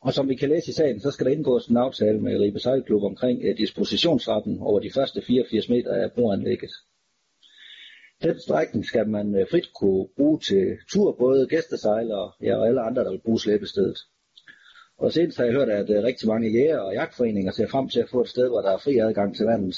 Og 0.00 0.14
som 0.14 0.28
vi 0.28 0.34
kan 0.34 0.48
læse 0.48 0.70
i 0.70 0.72
sagen, 0.72 1.00
så 1.00 1.10
skal 1.10 1.26
der 1.26 1.32
indgås 1.32 1.66
en 1.66 1.76
aftale 1.76 2.20
med 2.20 2.40
Ribe 2.40 2.60
Sejlklub 2.60 3.02
omkring 3.02 3.44
eh, 3.44 3.56
dispositionsretten 3.56 4.58
over 4.60 4.80
de 4.80 4.90
første 4.90 5.22
84 5.22 5.68
meter 5.68 5.94
af 5.94 6.12
broanlægget. 6.12 6.70
Den 8.22 8.40
strækning 8.40 8.84
skal 8.84 9.08
man 9.08 9.34
eh, 9.34 9.46
frit 9.50 9.72
kunne 9.74 10.08
bruge 10.16 10.40
til 10.40 10.76
tur, 10.92 11.12
både 11.12 11.46
gæstesejlere 11.46 12.32
ja, 12.42 12.56
og 12.56 12.66
alle 12.66 12.80
andre, 12.80 13.04
der 13.04 13.10
vil 13.10 13.20
bruge 13.20 13.40
slæbestedet. 13.40 13.98
Og 14.98 15.12
senest 15.12 15.38
har 15.38 15.44
jeg 15.44 15.54
hørt, 15.54 15.68
at 15.68 15.90
øh, 15.90 16.02
rigtig 16.02 16.28
mange 16.28 16.50
jæger 16.50 16.78
og 16.78 16.92
jagtforeninger 16.92 17.52
ser 17.52 17.68
frem 17.68 17.88
til 17.88 18.00
at 18.00 18.08
få 18.08 18.20
et 18.20 18.28
sted, 18.28 18.48
hvor 18.48 18.60
der 18.60 18.70
er 18.70 18.78
fri 18.78 18.98
adgang 18.98 19.36
til 19.36 19.46
vandet. 19.46 19.76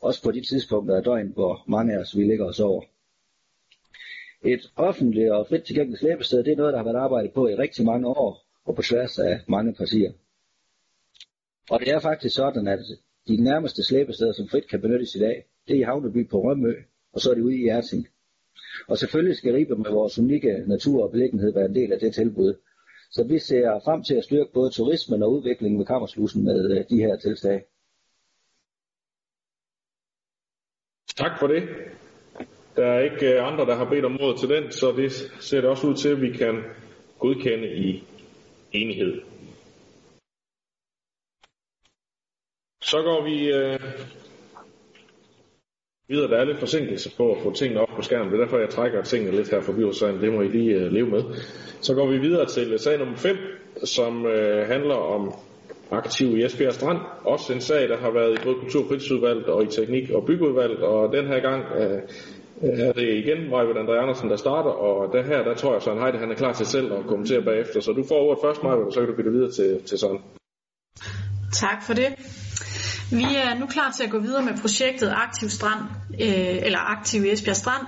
Også 0.00 0.22
på 0.22 0.30
de 0.30 0.40
tidspunkter 0.40 0.96
af 0.96 1.04
døgn, 1.04 1.28
hvor 1.28 1.64
mange 1.66 1.94
af 1.94 1.98
os 1.98 2.16
vi 2.16 2.24
ligger 2.24 2.46
os 2.46 2.60
over. 2.60 2.82
Et 4.44 4.72
offentligt 4.76 5.30
og 5.30 5.46
frit 5.48 5.62
tilgængeligt 5.62 6.00
slæbested, 6.00 6.44
det 6.44 6.52
er 6.52 6.56
noget, 6.56 6.72
der 6.72 6.78
har 6.78 6.84
været 6.84 7.04
arbejdet 7.04 7.32
på 7.32 7.48
i 7.48 7.54
rigtig 7.54 7.84
mange 7.84 8.06
år, 8.06 8.46
og 8.64 8.76
på 8.76 8.82
tværs 8.82 9.18
af 9.18 9.40
mange 9.48 9.74
partier. 9.74 10.12
Og 11.70 11.80
det 11.80 11.88
er 11.88 11.98
faktisk 11.98 12.34
sådan, 12.34 12.66
at 12.66 12.80
de 13.28 13.36
nærmeste 13.36 13.82
slæbesteder, 13.84 14.32
som 14.32 14.48
frit 14.48 14.68
kan 14.70 14.80
benyttes 14.80 15.14
i 15.14 15.18
dag, 15.18 15.44
det 15.68 15.76
er 15.76 15.80
i 15.80 15.82
Havneby 15.82 16.28
på 16.28 16.42
Rømø, 16.42 16.74
og 17.12 17.20
så 17.20 17.30
er 17.30 17.34
det 17.34 17.42
ude 17.42 17.56
i 17.56 17.62
Hjerting. 17.62 18.08
Og 18.88 18.98
selvfølgelig 18.98 19.36
skal 19.36 19.52
Ribe 19.52 19.76
med 19.76 19.90
vores 19.90 20.18
unikke 20.18 20.64
natur 20.66 21.02
og 21.04 21.10
beliggenhed 21.10 21.52
være 21.52 21.64
en 21.64 21.74
del 21.74 21.92
af 21.92 22.00
det 22.00 22.14
tilbud. 22.14 22.54
Så 23.12 23.24
vi 23.24 23.38
ser 23.38 23.80
frem 23.84 24.02
til 24.02 24.14
at 24.14 24.24
styrke 24.24 24.52
både 24.54 24.70
turismen 24.70 25.22
og 25.22 25.32
udviklingen 25.32 25.78
ved 25.78 25.86
Kammerslusen 25.86 26.44
med 26.44 26.70
øh, 26.70 26.84
de 26.90 26.96
her 26.96 27.16
tiltag. 27.16 27.64
Tak 31.16 31.38
for 31.38 31.46
det. 31.46 31.62
Der 32.76 32.86
er 32.86 33.00
ikke 33.00 33.34
øh, 33.34 33.46
andre, 33.46 33.66
der 33.66 33.74
har 33.74 33.90
bedt 33.90 34.04
om 34.04 34.16
råd 34.16 34.38
til 34.38 34.48
den, 34.48 34.72
så 34.72 34.92
det 34.92 35.12
ser 35.40 35.60
det 35.60 35.70
også 35.70 35.86
ud 35.86 35.96
til, 35.96 36.08
at 36.08 36.20
vi 36.20 36.32
kan 36.32 36.64
godkende 37.18 37.68
i 37.76 38.04
enighed. 38.72 39.22
Så 42.82 43.02
går 43.02 43.24
vi 43.24 43.52
øh, 43.52 43.80
videre. 46.12 46.30
Der 46.30 46.36
er 46.36 46.44
lidt 46.44 46.58
forsinkelse 46.58 47.16
på 47.16 47.32
at 47.32 47.38
få 47.42 47.52
tingene 47.52 47.80
op 47.80 47.88
på 47.96 48.02
skærmen. 48.02 48.32
Det 48.32 48.40
er 48.40 48.44
derfor, 48.44 48.58
jeg 48.58 48.68
trækker 48.68 49.02
tingene 49.02 49.36
lidt 49.36 49.50
her 49.50 49.60
forbi, 49.60 49.82
så 49.92 50.06
det 50.20 50.32
må 50.32 50.40
I 50.42 50.48
lige 50.48 50.74
øh, 50.74 50.92
leve 50.92 51.10
med. 51.10 51.22
Så 51.80 51.94
går 51.94 52.06
vi 52.06 52.18
videre 52.18 52.46
til 52.46 52.72
øh, 52.72 52.78
sag 52.78 52.98
nummer 52.98 53.16
5, 53.16 53.36
som 53.84 54.26
øh, 54.26 54.68
handler 54.68 54.94
om 54.94 55.34
aktiv 55.90 56.38
i 56.38 56.44
Esbjerg 56.44 56.72
Strand. 56.72 56.98
Også 57.24 57.52
en 57.52 57.60
sag, 57.60 57.88
der 57.88 57.96
har 57.96 58.10
været 58.10 58.32
i 58.38 58.44
både 58.44 58.56
Kultur- 58.88 59.48
og 59.48 59.54
og 59.54 59.62
i 59.62 59.66
Teknik- 59.66 60.10
og 60.10 60.26
Byggeudvalget. 60.26 60.78
Og 60.78 61.12
den 61.12 61.26
her 61.26 61.40
gang 61.40 61.62
øh, 61.80 61.98
øh 62.62 62.78
er 62.88 62.92
det 62.92 63.08
igen 63.22 63.50
Majved 63.50 63.76
André 63.76 63.92
Andersen, 64.02 64.30
der 64.30 64.36
starter. 64.36 64.70
Og 64.70 65.12
der 65.12 65.22
her, 65.22 65.42
der 65.44 65.54
tror 65.54 65.72
jeg, 65.72 65.82
Søren 65.82 66.00
Heide 66.00 66.18
han 66.18 66.30
er 66.30 66.34
klar 66.34 66.52
til 66.52 66.66
selv 66.66 66.92
at 66.92 67.06
kommentere 67.06 67.42
bagefter. 67.42 67.80
Så 67.80 67.92
du 67.92 68.04
får 68.08 68.20
ordet 68.26 68.38
først, 68.44 68.62
Majved, 68.62 68.84
og 68.84 68.92
så 68.92 69.00
kan 69.00 69.08
du 69.08 69.16
bytte 69.16 69.32
videre 69.32 69.50
til, 69.50 69.82
til 69.82 69.98
Søren. 69.98 70.20
Tak 71.52 71.78
for 71.86 71.94
det. 71.94 72.08
Vi 73.12 73.22
er 73.22 73.58
nu 73.58 73.66
klar 73.66 73.92
til 73.96 74.04
at 74.04 74.10
gå 74.10 74.18
videre 74.18 74.42
med 74.42 74.52
projektet 74.60 75.12
Aktiv 75.16 75.48
Strand, 75.48 75.80
øh, 76.20 76.66
eller 76.66 76.78
Aktiv 76.78 77.24
Esbjerg 77.24 77.56
Strand. 77.56 77.86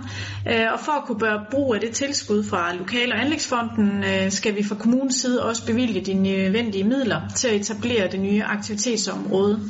Øh, 0.49 0.73
og 0.73 0.81
for 0.81 0.93
at 0.93 1.05
kunne 1.07 1.19
gøre 1.19 1.45
brug 1.51 1.75
af 1.75 1.81
det 1.81 1.91
tilskud 1.91 2.45
fra 2.45 2.75
Lokal- 2.75 3.13
og 3.13 3.21
Anlægsfonden, 3.21 4.05
øh, 4.05 4.31
skal 4.31 4.57
vi 4.57 4.65
fra 4.65 4.75
kommunens 4.75 5.15
side 5.15 5.45
også 5.45 5.67
bevilge 5.67 6.01
de 6.01 6.15
nødvendige 6.15 6.85
midler 6.85 7.21
til 7.37 7.49
at 7.49 7.55
etablere 7.55 8.09
det 8.09 8.21
nye 8.21 8.43
aktivitetsområde. 8.43 9.61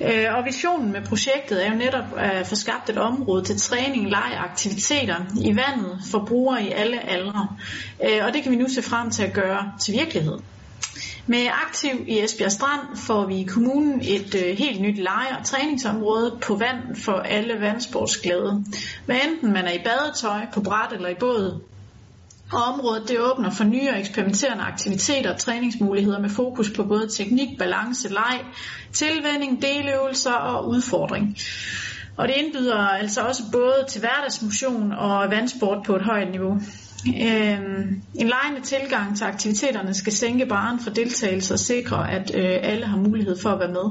Øh, 0.00 0.26
og 0.36 0.44
visionen 0.44 0.92
med 0.92 1.00
projektet 1.02 1.66
er 1.66 1.72
jo 1.72 1.78
netop 1.78 2.04
at 2.16 2.46
få 2.46 2.54
skabt 2.54 2.90
et 2.90 2.98
område 2.98 3.44
til 3.44 3.56
træning, 3.56 4.10
leg 4.10 4.32
og 4.36 4.44
aktiviteter 4.44 5.16
i 5.40 5.56
vandet 5.56 5.98
for 6.10 6.24
brugere 6.28 6.64
i 6.64 6.70
alle 6.70 7.10
aldre. 7.10 7.48
Øh, 8.04 8.26
og 8.26 8.32
det 8.32 8.42
kan 8.42 8.52
vi 8.52 8.56
nu 8.56 8.68
se 8.68 8.82
frem 8.82 9.10
til 9.10 9.22
at 9.22 9.32
gøre 9.32 9.72
til 9.80 9.94
virkelighed. 9.94 10.38
Med 11.26 11.46
Aktiv 11.66 12.04
i 12.06 12.20
Esbjerg 12.20 12.52
Strand 12.52 12.96
får 12.96 13.26
vi 13.26 13.36
i 13.36 13.44
kommunen 13.44 14.00
et 14.02 14.34
øh, 14.34 14.58
helt 14.58 14.80
nyt 14.80 14.98
lege- 14.98 15.38
og 15.38 15.44
træningsområde 15.44 16.38
på 16.42 16.56
vand 16.56 16.96
for 16.96 17.12
alle 17.12 17.60
vandsportsglade. 17.60 18.64
Hvad 19.06 19.16
enten 19.28 19.52
man 19.52 19.64
er 19.64 19.72
i 19.72 19.82
badetøj, 19.84 20.46
på 20.54 20.60
bræt 20.60 20.92
eller 20.92 21.08
i 21.08 21.14
båd. 21.14 21.60
Og 22.52 22.62
området 22.62 23.08
det 23.08 23.20
åbner 23.20 23.50
for 23.50 23.64
nye 23.64 23.88
og 23.90 24.00
eksperimenterende 24.00 24.64
aktiviteter 24.64 25.32
og 25.32 25.38
træningsmuligheder 25.38 26.18
med 26.18 26.30
fokus 26.30 26.70
på 26.76 26.84
både 26.84 27.08
teknik, 27.08 27.58
balance, 27.58 28.08
leg, 28.08 28.40
tilvænding, 28.92 29.62
deløvelser 29.62 30.32
og 30.32 30.68
udfordring. 30.68 31.36
Og 32.16 32.28
det 32.28 32.34
indbyder 32.36 32.76
altså 32.76 33.20
også 33.20 33.42
både 33.52 33.84
til 33.88 34.00
hverdagsmotion 34.00 34.92
og 34.92 35.30
vandsport 35.30 35.78
på 35.86 35.96
et 35.96 36.02
højt 36.02 36.30
niveau. 36.30 36.60
Øhm, 37.06 38.02
en 38.14 38.28
lejende 38.28 38.60
tilgang 38.64 39.16
til 39.16 39.24
aktiviteterne 39.24 39.94
skal 39.94 40.12
sænke 40.12 40.46
baren 40.46 40.80
for 40.80 40.90
deltagelse 40.90 41.54
og 41.54 41.58
sikre, 41.58 42.10
at 42.12 42.30
øh, 42.34 42.58
alle 42.62 42.86
har 42.86 42.96
mulighed 42.96 43.38
for 43.38 43.50
at 43.50 43.58
være 43.58 43.72
med. 43.72 43.90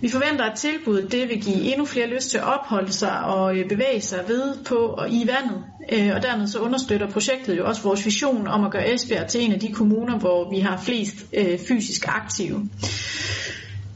Vi 0.00 0.08
forventer, 0.08 0.44
at 0.44 0.58
tilbuddet 0.58 1.12
det 1.12 1.28
vil 1.28 1.42
give 1.42 1.72
endnu 1.72 1.84
flere 1.84 2.06
lyst 2.06 2.30
til 2.30 2.38
at 2.38 2.44
opholde 2.44 2.92
sig 2.92 3.20
og 3.24 3.58
øh, 3.58 3.68
bevæge 3.68 4.00
sig 4.00 4.24
ved 4.28 4.64
på 4.64 4.74
og 4.74 5.10
i 5.10 5.26
vandet. 5.26 5.64
Øh, 5.92 6.16
og 6.16 6.22
dermed 6.22 6.46
så 6.46 6.58
understøtter 6.58 7.10
projektet 7.10 7.58
jo 7.58 7.66
også 7.66 7.82
vores 7.82 8.04
vision 8.04 8.46
om 8.46 8.64
at 8.64 8.70
gøre 8.72 8.94
Esbjerg 8.94 9.26
til 9.26 9.44
en 9.44 9.52
af 9.52 9.60
de 9.60 9.72
kommuner, 9.72 10.18
hvor 10.18 10.50
vi 10.50 10.58
har 10.58 10.76
flest 10.76 11.16
øh, 11.36 11.58
fysisk 11.68 12.08
aktive. 12.08 12.68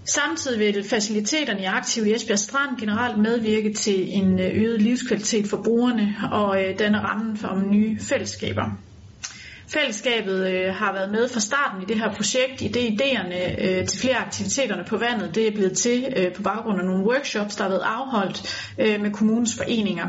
Samtidig 0.05 0.59
vil 0.59 0.85
faciliteterne 0.85 1.61
i 1.61 1.65
Aktiv 1.65 2.07
i 2.07 2.15
Esbjerg 2.15 2.39
Strand 2.39 2.79
generelt 2.79 3.19
medvirke 3.19 3.73
til 3.73 4.09
en 4.09 4.41
øh, 4.41 4.63
øget 4.63 4.83
livskvalitet 4.83 5.47
for 5.47 5.63
brugerne 5.65 6.15
og 6.33 6.65
øh, 6.65 6.79
danne 6.79 6.99
rammen 6.99 7.37
for 7.37 7.63
nye 7.71 7.99
fællesskaber. 8.01 8.79
Fællesskabet 9.73 10.51
øh, 10.51 10.75
har 10.75 10.93
været 10.93 11.11
med 11.11 11.29
fra 11.29 11.41
starten 11.41 11.83
i 11.83 11.85
det 11.85 11.99
her 11.99 12.15
projekt, 12.15 12.63
i 12.63 12.69
det 12.69 12.81
idéerne 12.81 13.63
øh, 13.65 13.87
til 13.87 14.01
flere 14.01 14.17
aktiviteterne 14.17 14.85
på 14.85 14.97
vandet, 14.97 15.35
det 15.35 15.49
er 15.49 15.51
blevet 15.51 15.77
til 15.77 16.13
øh, 16.17 16.33
på 16.33 16.43
baggrund 16.43 16.81
af 16.81 16.87
nogle 16.87 17.05
workshops, 17.05 17.57
der 17.57 17.63
har 17.63 17.71
været 17.71 17.85
afholdt 17.85 18.69
øh, 18.79 19.01
med 19.01 19.11
kommunens 19.11 19.57
foreninger. 19.57 20.07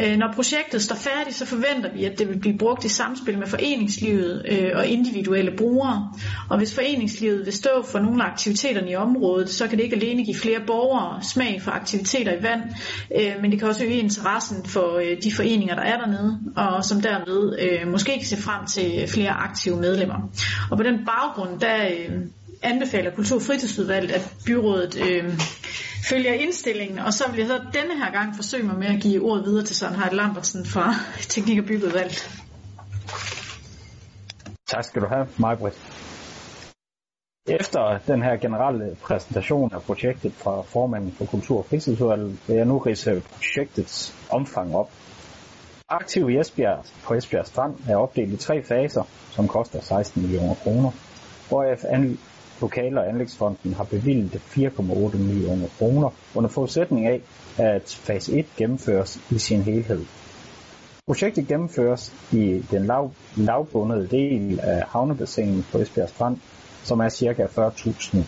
Øh, 0.00 0.16
når 0.16 0.32
projektet 0.34 0.82
står 0.82 0.94
færdigt, 0.94 1.36
så 1.36 1.46
forventer 1.46 1.92
vi, 1.92 2.04
at 2.04 2.18
det 2.18 2.28
vil 2.28 2.38
blive 2.38 2.58
brugt 2.58 2.84
i 2.84 2.88
samspil 2.88 3.38
med 3.38 3.46
foreningslivet 3.46 4.46
øh, 4.50 4.70
og 4.74 4.86
individuelle 4.86 5.52
brugere. 5.56 6.12
Og 6.50 6.58
hvis 6.58 6.74
foreningslivet 6.74 7.46
vil 7.46 7.52
stå 7.52 7.82
for 7.82 7.98
nogle 7.98 8.24
af 8.24 8.28
aktiviteterne 8.28 8.90
i 8.90 8.96
området, 8.96 9.50
så 9.50 9.68
kan 9.68 9.78
det 9.78 9.84
ikke 9.84 9.96
alene 9.96 10.24
give 10.24 10.36
flere 10.36 10.60
borgere 10.66 11.22
smag 11.22 11.62
for 11.62 11.70
aktiviteter 11.70 12.32
i 12.32 12.42
vand, 12.42 12.62
øh, 13.16 13.42
men 13.42 13.50
det 13.50 13.58
kan 13.58 13.68
også 13.68 13.84
øge 13.84 13.98
interessen 13.98 14.64
for 14.66 14.96
øh, 14.96 15.22
de 15.22 15.32
foreninger, 15.32 15.74
der 15.74 15.82
er 15.82 15.98
dernede, 15.98 16.38
og 16.56 16.84
som 16.84 17.00
derved 17.00 17.58
øh, 17.60 17.88
måske 17.88 18.12
kan 18.12 18.26
se 18.26 18.36
frem 18.36 18.66
til 18.74 19.08
flere 19.08 19.30
aktive 19.30 19.76
medlemmer. 19.76 20.30
Og 20.70 20.76
på 20.76 20.82
den 20.82 21.06
baggrund, 21.06 21.60
der 21.60 21.88
øh, 21.88 22.26
anbefaler 22.62 23.10
Kultur- 23.10 23.36
og 23.36 23.42
Fritidsudvalget, 23.42 24.10
at 24.10 24.34
byrådet 24.46 25.02
øh, 25.10 25.32
følger 26.10 26.32
indstillingen, 26.32 26.98
og 26.98 27.12
så 27.12 27.24
vil 27.30 27.38
jeg 27.38 27.48
så 27.48 27.60
denne 27.72 27.98
her 28.04 28.12
gang 28.12 28.36
forsøge 28.36 28.62
mig 28.62 28.78
med 28.78 28.86
at 28.86 29.02
give 29.02 29.22
ordet 29.22 29.44
videre 29.44 29.64
til 29.64 29.76
Søren 29.76 29.94
Harald 29.94 30.16
Lambertsen 30.16 30.66
fra 30.66 30.94
Teknik- 31.34 31.58
og 31.58 31.64
Byggeudvalget. 31.64 32.30
Tak 34.68 34.84
skal 34.84 35.02
du 35.02 35.06
have, 35.06 35.26
Majbrit. 35.38 35.74
Efter 37.46 37.98
den 38.06 38.22
her 38.22 38.36
generelle 38.36 38.96
præsentation 39.02 39.74
af 39.74 39.82
projektet 39.82 40.32
fra 40.32 40.62
formanden 40.62 41.12
for 41.12 41.24
Kultur- 41.24 41.58
og 41.58 41.66
Fritidsudvalget, 41.66 42.38
vil 42.48 42.56
jeg 42.56 42.64
nu 42.64 42.78
rise 42.78 43.22
projektets 43.34 44.14
omfang 44.30 44.74
op. 44.76 44.90
Aktiv 45.92 46.30
i 46.30 46.38
Esbjerg 46.38 46.84
på 47.04 47.14
Esbjerg 47.14 47.46
Strand 47.46 47.74
er 47.88 47.96
opdelt 47.96 48.32
i 48.32 48.36
tre 48.36 48.62
faser, 48.62 49.02
som 49.30 49.48
koster 49.48 49.80
16 49.80 50.22
millioner 50.22 50.54
kroner, 50.54 50.90
hvoraf 51.48 51.84
Lokale- 52.60 53.00
og 53.00 53.08
Anlægsfonden 53.08 53.74
har 53.74 53.84
bevilget 53.84 54.34
4,8 54.34 55.16
millioner 55.16 55.68
kroner 55.78 56.10
under 56.34 56.50
forudsætning 56.50 57.06
af, 57.06 57.20
at 57.58 58.00
fase 58.02 58.38
1 58.38 58.46
gennemføres 58.56 59.20
i 59.30 59.38
sin 59.38 59.62
helhed. 59.62 60.04
Projektet 61.06 61.48
gennemføres 61.48 62.14
i 62.32 62.64
den 62.70 62.86
lav, 62.86 63.12
lavbundede 63.36 64.06
del 64.06 64.60
af 64.60 64.82
havnebassinet 64.88 65.64
på 65.72 65.78
Esbjerg 65.78 66.08
Strand, 66.08 66.36
som 66.82 67.00
er 67.00 67.08
ca. 67.08 67.44
40.000 67.44 68.18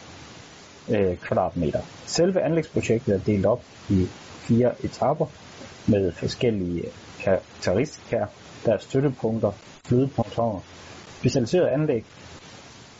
øh, 0.96 1.16
kvadratmeter. 1.16 1.81
Selve 2.07 2.42
anlægsprojektet 2.42 3.14
er 3.14 3.18
delt 3.18 3.46
op 3.46 3.62
i 3.88 4.07
fire 4.40 4.85
etaper 4.85 5.27
med 5.87 6.12
forskellige 6.12 6.85
karakteristika, 7.23 8.25
der 8.65 8.73
er 8.73 8.79
støttepunkter, 8.79 9.53
flydepunkter, 9.85 10.63
specialiseret 11.19 11.67
anlæg, 11.67 12.05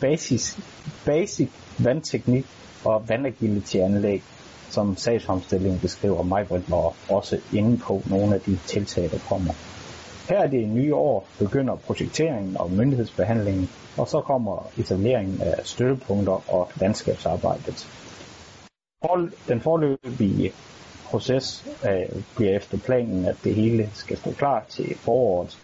basis, 0.01 0.59
basic 1.05 1.49
vandteknik 1.79 2.45
og 2.85 3.09
vandagility-anlæg, 3.09 4.23
som 4.69 4.97
sagsomstillingen 4.97 5.79
beskriver. 5.79 6.23
mig 6.23 6.49
var 6.49 6.93
også 7.09 7.39
inde 7.53 7.77
på 7.77 8.01
nogle 8.09 8.35
af 8.35 8.41
de 8.41 8.59
tiltag, 8.67 9.11
der 9.11 9.19
kommer. 9.29 9.53
Her 10.29 10.39
er 10.39 10.47
det 10.47 10.67
nye 10.69 10.95
år 10.95 11.27
begynder 11.39 11.75
projekteringen 11.75 12.57
og 12.57 12.71
myndighedsbehandlingen, 12.71 13.69
og 13.97 14.07
så 14.07 14.21
kommer 14.21 14.69
etableringen 14.77 15.41
af 15.41 15.65
støttepunkter 15.67 16.53
og 16.53 16.71
landskabsarbejdet. 16.75 17.87
Den 19.47 19.61
forløbige 19.61 20.53
proces 21.13 21.65
øh, 21.85 22.23
bliver 22.35 22.55
efter 22.55 22.77
planen, 22.77 23.25
at 23.25 23.35
det 23.43 23.55
hele 23.55 23.89
skal 23.93 24.17
stå 24.17 24.31
klar 24.31 24.65
til 24.69 24.95
foråret 24.97 25.57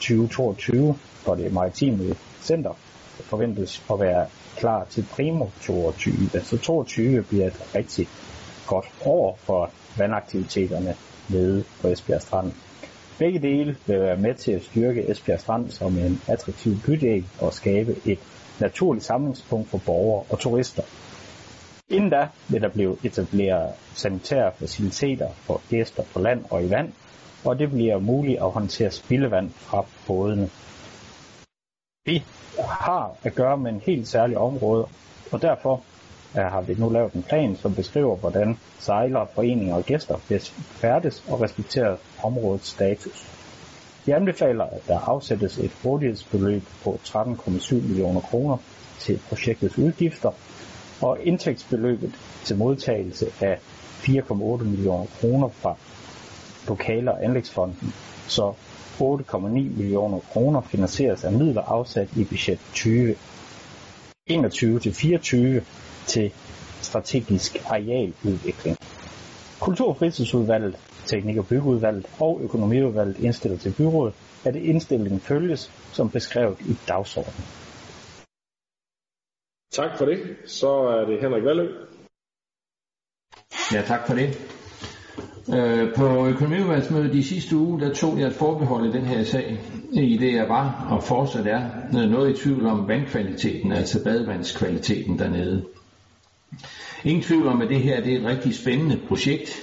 2022 0.00 0.94
for 1.14 1.34
det 1.34 1.52
maritime 1.52 2.16
center 2.42 2.74
forventes 3.20 3.82
at 3.92 4.00
være 4.00 4.26
klar 4.56 4.84
til 4.84 5.06
primo 5.10 5.46
22. 5.62 6.14
Altså 6.34 6.58
22 6.58 7.22
bliver 7.22 7.46
et 7.46 7.74
rigtig 7.74 8.08
godt 8.66 8.86
år 9.04 9.38
for 9.42 9.70
vandaktiviteterne 9.98 10.94
nede 11.28 11.64
på 11.80 11.88
Esbjerg 11.88 12.22
Strand. 12.22 12.52
Begge 13.18 13.38
dele 13.38 13.76
vil 13.86 14.00
være 14.00 14.16
med 14.16 14.34
til 14.34 14.52
at 14.52 14.64
styrke 14.64 15.10
Esbjerg 15.10 15.40
Strand 15.40 15.70
som 15.70 15.98
en 15.98 16.20
attraktiv 16.26 16.72
bydel 16.86 17.24
og 17.40 17.52
skabe 17.52 17.96
et 18.04 18.18
naturligt 18.60 19.04
samlingspunkt 19.04 19.68
for 19.68 19.78
borgere 19.86 20.24
og 20.30 20.38
turister. 20.38 20.82
Inden 21.90 22.10
da 22.10 22.28
vil 22.48 22.62
der 22.62 22.68
blive 22.68 22.96
etableret 23.04 23.74
sanitære 23.94 24.52
faciliteter 24.52 25.28
for 25.34 25.60
gæster 25.70 26.02
på 26.12 26.18
land 26.20 26.44
og 26.50 26.64
i 26.64 26.70
vand, 26.70 26.92
og 27.44 27.58
det 27.58 27.70
bliver 27.70 27.98
muligt 27.98 28.42
at 28.42 28.50
håndtere 28.50 28.90
spildevand 28.90 29.50
fra 29.50 29.84
bådene. 30.06 30.50
Vi 32.04 32.22
har 32.68 33.16
at 33.22 33.34
gøre 33.34 33.58
med 33.58 33.72
en 33.72 33.80
helt 33.86 34.08
særlig 34.08 34.38
område, 34.38 34.86
og 35.32 35.42
derfor 35.42 35.82
har 36.34 36.60
vi 36.60 36.74
nu 36.74 36.88
lavet 36.88 37.12
en 37.12 37.22
plan, 37.22 37.56
som 37.56 37.74
beskriver, 37.74 38.16
hvordan 38.16 38.58
sejlere, 38.78 39.26
foreninger 39.34 39.74
og 39.74 39.84
gæster 39.84 40.16
vil 40.28 40.40
færdes 40.60 41.24
og 41.28 41.40
respekterer 41.40 41.96
områdets 42.22 42.68
status. 42.68 43.26
Vi 44.06 44.12
anbefaler, 44.12 44.64
at 44.64 44.86
der 44.86 44.98
afsættes 44.98 45.58
et 45.58 45.72
rådighedsbeløb 45.84 46.62
på 46.84 46.98
13,7 47.04 47.74
millioner 47.74 48.20
kroner 48.20 48.56
til 48.98 49.20
projektets 49.28 49.78
udgifter, 49.78 50.30
og 51.02 51.18
indtægtsbeløbet 51.22 52.12
til 52.44 52.56
modtagelse 52.56 53.26
af 53.40 53.58
4,8 54.00 54.64
millioner 54.64 55.06
kroner 55.20 55.48
fra 55.48 55.74
Lokale- 56.68 57.12
og 57.12 57.24
Anlægsfonden, 57.24 57.92
så 58.28 58.52
8,9 59.00 59.38
millioner 59.48 60.18
kroner 60.32 60.60
finansieres 60.60 61.24
af 61.24 61.32
midler 61.32 61.62
afsat 61.62 62.08
i 62.16 62.24
budget 62.24 62.58
2021 62.58 64.80
til 64.80 64.94
24 64.94 65.62
til 66.06 66.32
strategisk 66.80 67.56
arealudvikling. 67.66 68.78
Kultur- 69.60 69.88
og 69.88 69.96
fritidsudvalget, 69.96 70.76
teknik- 71.06 71.38
og 71.38 71.46
byggeudvalget 71.46 72.06
og 72.20 72.40
økonomiudvalget 72.42 73.18
indstiller 73.18 73.58
til 73.58 73.74
byrådet, 73.78 74.14
at 74.44 74.56
indstillingen 74.56 75.20
følges 75.20 75.70
som 75.92 76.10
beskrevet 76.10 76.60
i 76.60 76.76
dagsordenen. 76.88 77.44
Tak 79.72 79.98
for 79.98 80.04
det. 80.04 80.18
Så 80.46 80.70
er 80.70 81.04
det 81.04 81.20
Henrik 81.20 81.44
Valø. 81.44 81.68
Ja, 83.72 83.82
tak 83.82 84.06
for 84.06 84.14
det. 84.14 84.38
Øh, 85.54 85.94
på 85.94 86.26
økonomiudvalgsmødet 86.26 87.14
i 87.14 87.22
sidste 87.22 87.56
uge, 87.56 87.80
der 87.80 87.94
tog 87.94 88.18
jeg 88.18 88.26
et 88.26 88.32
forbehold 88.32 88.86
i 88.86 88.92
den 88.92 89.06
her 89.06 89.24
sag, 89.24 89.60
i 89.92 90.16
det 90.16 90.34
jeg 90.34 90.48
var 90.48 90.86
og 90.90 91.02
fortsat 91.02 91.46
er 91.46 91.70
noget 91.92 92.30
i 92.30 92.42
tvivl 92.42 92.66
om 92.66 92.88
vandkvaliteten, 92.88 93.72
altså 93.72 94.04
badevandskvaliteten 94.04 95.18
dernede. 95.18 95.64
Ingen 97.04 97.22
tvivl 97.22 97.46
om, 97.46 97.62
at 97.62 97.68
det 97.68 97.80
her 97.80 98.02
det 98.02 98.12
er 98.12 98.18
et 98.18 98.24
rigtig 98.24 98.54
spændende 98.54 99.00
projekt 99.08 99.60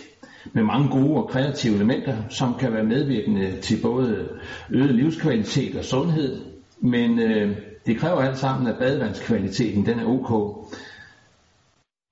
med 0.54 0.64
mange 0.64 0.90
gode 0.90 1.24
og 1.24 1.30
kreative 1.30 1.76
elementer, 1.76 2.18
som 2.30 2.56
kan 2.60 2.74
være 2.74 2.84
medvirkende 2.84 3.62
til 3.62 3.82
både 3.82 4.30
øget 4.70 4.96
livskvalitet 4.96 5.76
og 5.76 5.84
sundhed, 5.84 6.42
men 6.82 7.20
øh, 7.20 7.58
det 7.88 7.98
kræver 8.00 8.22
alt 8.22 8.38
sammen, 8.38 8.68
at 8.68 8.78
badevandskvaliteten 8.80 9.86
den 9.86 10.00
er 10.00 10.06
ok. 10.06 10.58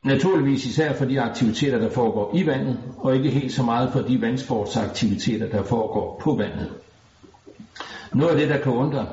Naturligvis 0.06 0.66
især 0.66 0.94
for 0.94 1.06
de 1.06 1.22
aktiviteter, 1.22 1.78
der 1.78 1.90
foregår 1.90 2.32
i 2.36 2.46
vandet, 2.46 2.80
og 2.98 3.16
ikke 3.16 3.30
helt 3.30 3.54
så 3.54 3.64
meget 3.64 3.94
for 3.94 4.00
de 4.00 4.22
vandsportsaktiviteter, 4.22 5.50
der 5.50 5.64
foregår 5.64 6.22
på 6.24 6.36
vandet. 6.36 6.70
Noget 8.14 8.32
af 8.32 8.38
det, 8.38 8.50
der 8.50 8.58
kan 8.58 8.72
undre, 8.72 9.08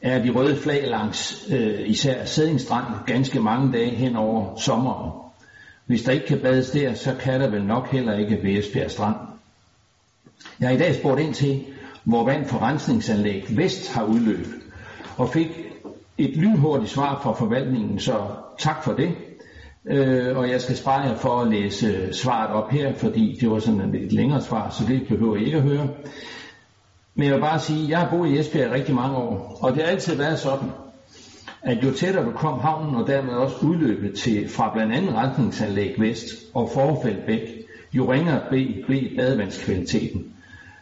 er 0.00 0.22
de 0.22 0.30
røde 0.30 0.56
flag 0.56 0.88
langs 0.88 1.48
øh, 1.50 1.88
især 1.88 2.24
Sædingstrand 2.24 2.86
ganske 3.06 3.40
mange 3.40 3.72
dage 3.72 3.90
hen 3.90 4.16
over 4.16 4.56
sommeren. 4.56 5.10
Hvis 5.86 6.02
der 6.02 6.12
ikke 6.12 6.26
kan 6.26 6.38
bades 6.38 6.70
der, 6.70 6.94
så 6.94 7.14
kan 7.20 7.40
der 7.40 7.48
vel 7.48 7.64
nok 7.64 7.88
heller 7.88 8.14
ikke 8.14 8.42
ved 8.42 8.58
Esbjerg 8.58 8.90
Strand. 8.90 9.16
Jeg 10.60 10.68
har 10.68 10.74
i 10.74 10.78
dag 10.78 10.94
spurgt 10.94 11.20
ind 11.20 11.34
til, 11.34 11.64
hvor 12.04 12.24
vand 12.24 12.46
for 12.46 12.58
rensningsanlæg 12.58 13.44
Vest 13.56 13.92
har 13.92 14.04
udløb, 14.04 14.46
og 15.16 15.28
fik 15.28 15.73
et 16.18 16.36
lynhurtigt 16.36 16.90
svar 16.90 17.20
fra 17.22 17.32
forvaltningen, 17.32 17.98
så 17.98 18.20
tak 18.58 18.84
for 18.84 18.92
det. 18.92 19.14
Øh, 19.86 20.36
og 20.36 20.50
jeg 20.50 20.60
skal 20.60 20.76
spare 20.76 21.00
jer 21.00 21.16
for 21.16 21.40
at 21.40 21.48
læse 21.48 22.12
svaret 22.12 22.50
op 22.50 22.70
her, 22.70 22.94
fordi 22.94 23.38
det 23.40 23.50
var 23.50 23.58
sådan 23.58 23.94
et 23.94 24.12
længere 24.12 24.42
svar, 24.42 24.70
så 24.70 24.84
det 24.86 25.08
behøver 25.08 25.36
I 25.36 25.44
ikke 25.44 25.56
at 25.56 25.62
høre. 25.62 25.88
Men 27.14 27.26
jeg 27.26 27.34
vil 27.34 27.40
bare 27.40 27.58
sige, 27.58 27.82
at 27.84 27.88
jeg 27.90 27.98
har 27.98 28.10
boet 28.10 28.30
i 28.30 28.38
Esbjerg 28.38 28.70
rigtig 28.70 28.94
mange 28.94 29.16
år, 29.16 29.58
og 29.60 29.74
det 29.74 29.82
har 29.82 29.90
altid 29.90 30.16
været 30.16 30.38
sådan, 30.38 30.70
at 31.62 31.84
jo 31.84 31.90
tættere 31.90 32.24
du 32.24 32.30
kom 32.30 32.58
havnen, 32.60 32.94
og 32.94 33.06
dermed 33.06 33.32
også 33.32 33.66
udløbet 33.66 34.14
til 34.14 34.48
fra 34.48 34.70
blandt 34.74 34.92
andet 34.92 35.14
retningsanlæg 35.14 35.94
Vest 35.98 36.24
og 36.54 36.70
Forfældbæk, 36.74 37.48
jo 37.92 38.12
ringere 38.12 38.40
blev 38.48 39.16
badevandskvaliteten. 39.16 40.32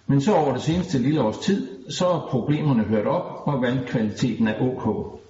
Men 0.06 0.20
så 0.20 0.34
over 0.34 0.52
det 0.52 0.62
seneste 0.62 0.98
lille 0.98 1.22
års 1.22 1.38
tid, 1.38 1.68
så 1.90 2.06
er 2.06 2.28
problemerne 2.30 2.82
hørt 2.82 3.06
op, 3.06 3.42
og 3.46 3.62
vandkvaliteten 3.62 4.48
er 4.48 4.60
ok. 4.60 5.21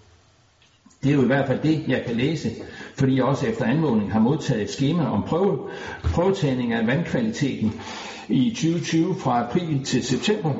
Det 1.02 1.10
er 1.10 1.14
jo 1.14 1.22
i 1.22 1.26
hvert 1.26 1.46
fald 1.46 1.62
det, 1.62 1.84
jeg 1.88 2.02
kan 2.06 2.16
læse, 2.16 2.50
fordi 2.94 3.16
jeg 3.16 3.24
også 3.24 3.46
efter 3.46 3.64
anmodning 3.64 4.12
har 4.12 4.20
modtaget 4.20 4.62
et 4.62 4.70
schema 4.70 5.04
om 5.04 5.22
prøve, 5.22 5.58
prøvetagning 6.04 6.72
af 6.72 6.86
vandkvaliteten 6.86 7.80
i 8.28 8.50
2020 8.50 9.14
fra 9.18 9.44
april 9.44 9.84
til 9.84 10.02
september. 10.02 10.52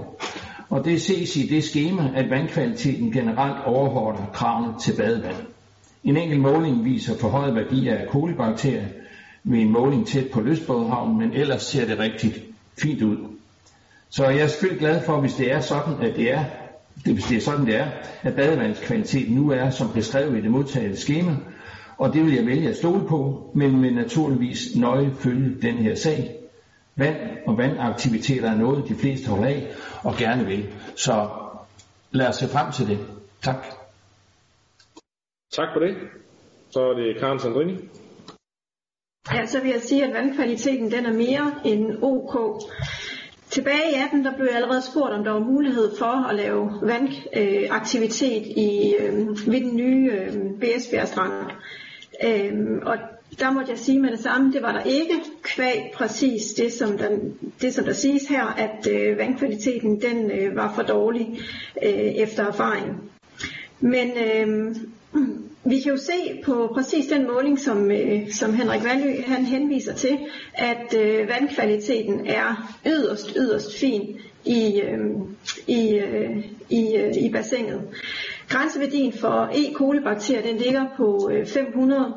Og 0.71 0.85
det 0.85 1.03
ses 1.03 1.37
i 1.37 1.47
det 1.47 1.65
schema, 1.65 2.11
at 2.15 2.31
vandkvaliteten 2.31 3.13
generelt 3.13 3.65
overholder 3.65 4.31
kravene 4.33 4.73
til 4.81 4.97
badevand. 4.97 5.37
En 6.05 6.17
enkelt 6.17 6.41
måling 6.41 6.85
viser 6.85 7.17
forhøjet 7.17 7.55
værdi 7.55 7.89
af 7.89 8.09
kolibakterier 8.09 8.87
ved 9.45 9.59
en 9.59 9.71
måling 9.71 10.07
tæt 10.07 10.31
på 10.33 10.41
Løsbådhavn, 10.41 11.19
men 11.19 11.33
ellers 11.33 11.63
ser 11.63 11.87
det 11.87 11.99
rigtig 11.99 12.35
fint 12.83 13.03
ud. 13.03 13.17
Så 14.11 14.25
jeg 14.25 14.39
er 14.39 14.47
selvfølgelig 14.47 14.81
glad 14.81 15.03
for, 15.03 15.21
hvis 15.21 15.35
det 15.35 15.53
er 15.53 15.61
sådan, 15.61 15.95
at 16.01 16.17
det 16.17 16.33
er, 16.33 16.45
det, 17.05 17.13
hvis 17.13 17.25
det 17.25 17.37
er 17.37 17.41
sådan, 17.41 17.67
det 17.67 17.77
er, 17.77 17.87
at 18.23 18.35
badevandskvaliteten 18.35 19.35
nu 19.35 19.51
er, 19.51 19.71
som 19.71 19.93
beskrevet 19.95 20.39
i 20.39 20.41
det 20.41 20.51
modtagede 20.51 20.97
schema, 20.97 21.37
og 21.99 22.13
det 22.13 22.25
vil 22.25 22.35
jeg 22.35 22.47
vælge 22.47 22.69
at 22.69 22.77
stole 22.77 23.09
på, 23.09 23.51
men 23.55 23.83
vil 23.83 23.95
naturligvis 23.95 24.77
nøje 24.77 25.11
følge 25.19 25.63
den 25.63 25.75
her 25.75 25.95
sag. 25.95 26.37
Vand 26.97 27.17
og 27.47 27.59
vandaktiviteter 27.59 28.51
er 28.51 28.57
noget, 28.57 28.89
de 28.89 28.95
fleste 28.95 29.29
holder 29.31 29.47
af 29.47 29.73
og 30.03 30.15
gerne 30.17 30.47
vil. 30.47 30.67
Så 30.97 31.29
lad 32.11 32.29
os 32.29 32.37
se 32.37 32.49
frem 32.49 32.73
til 32.73 32.89
det. 32.89 32.99
Tak. 33.43 33.67
Tak 35.53 35.69
for 35.75 35.81
det. 35.81 35.97
Så 36.71 36.81
er 36.81 36.95
det 36.95 37.21
Karen 37.21 37.39
Sandrini. 37.39 37.77
Ja, 39.35 39.47
så 39.47 39.61
vil 39.61 39.71
jeg 39.71 39.81
sige, 39.81 40.05
at 40.05 40.15
vandkvaliteten 40.15 40.91
den 40.91 41.07
er 41.07 41.13
mere 41.13 41.53
end 41.65 41.99
ok. 42.03 42.63
Tilbage 43.53 43.91
i 43.93 43.95
18 43.95 44.25
der 44.25 44.37
blev 44.37 44.47
jeg 44.47 44.57
allerede 44.57 44.83
spurgt, 44.83 45.13
om 45.13 45.25
der 45.25 45.31
var 45.31 45.39
mulighed 45.41 45.97
for 45.99 46.29
at 46.29 46.35
lave 46.37 46.71
vandaktivitet 46.83 48.43
øh, 48.43 48.49
i, 48.49 48.95
øh, 49.01 49.29
ved 49.29 49.61
den 49.61 49.77
nye 49.77 50.13
øh, 50.13 50.35
BSBR 50.61 51.05
Strand. 51.05 51.33
Øh, 52.25 52.53
og 52.83 52.97
der 53.41 53.51
måtte 53.51 53.71
jeg 53.71 53.79
sige 53.79 54.01
med 54.01 54.11
det 54.11 54.19
samme, 54.19 54.53
det 54.53 54.63
var 54.63 54.73
der 54.73 54.83
ikke 54.83 55.15
kvæg 55.43 55.91
præcis 55.95 56.53
det, 56.53 56.73
som 56.73 56.99
der, 56.99 57.09
det, 57.61 57.75
som 57.75 57.85
der 57.85 57.93
siges 57.93 58.27
her, 58.29 58.47
at 58.47 58.87
øh, 58.91 59.19
vandkvaliteten 59.19 60.01
den 60.01 60.31
øh, 60.31 60.57
var 60.57 60.73
for 60.75 60.83
dårlig 60.83 61.41
øh, 61.83 61.91
efter 61.93 62.47
erfaring. 62.47 63.11
Men 63.81 64.11
øh, 64.11 64.77
vi 65.71 65.81
kan 65.81 65.93
jo 65.93 65.97
se 65.97 66.43
på 66.45 66.71
præcis 66.75 67.07
den 67.07 67.27
måling, 67.27 67.59
som, 67.59 67.91
øh, 67.91 68.31
som 68.31 68.55
Henrik 68.55 68.85
Valø 68.85 69.23
han 69.27 69.45
henviser 69.45 69.95
til, 69.95 70.19
at 70.55 70.95
øh, 70.99 71.29
vandkvaliteten 71.29 72.27
er 72.27 72.77
yderst, 72.87 73.33
yderst 73.37 73.79
fin 73.79 74.21
i, 74.45 74.81
øh, 74.81 75.01
i, 75.67 75.95
øh, 75.95 76.45
i, 76.71 76.97
øh, 76.97 77.17
i 77.17 77.31
bassinet. 77.33 77.83
Grænseværdien 78.49 79.13
for 79.13 79.51
E. 79.55 79.73
coli-bakterier 79.75 80.43
den 80.43 80.57
ligger 80.57 80.87
på 80.97 81.31
øh, 81.33 81.47
500 81.47 82.15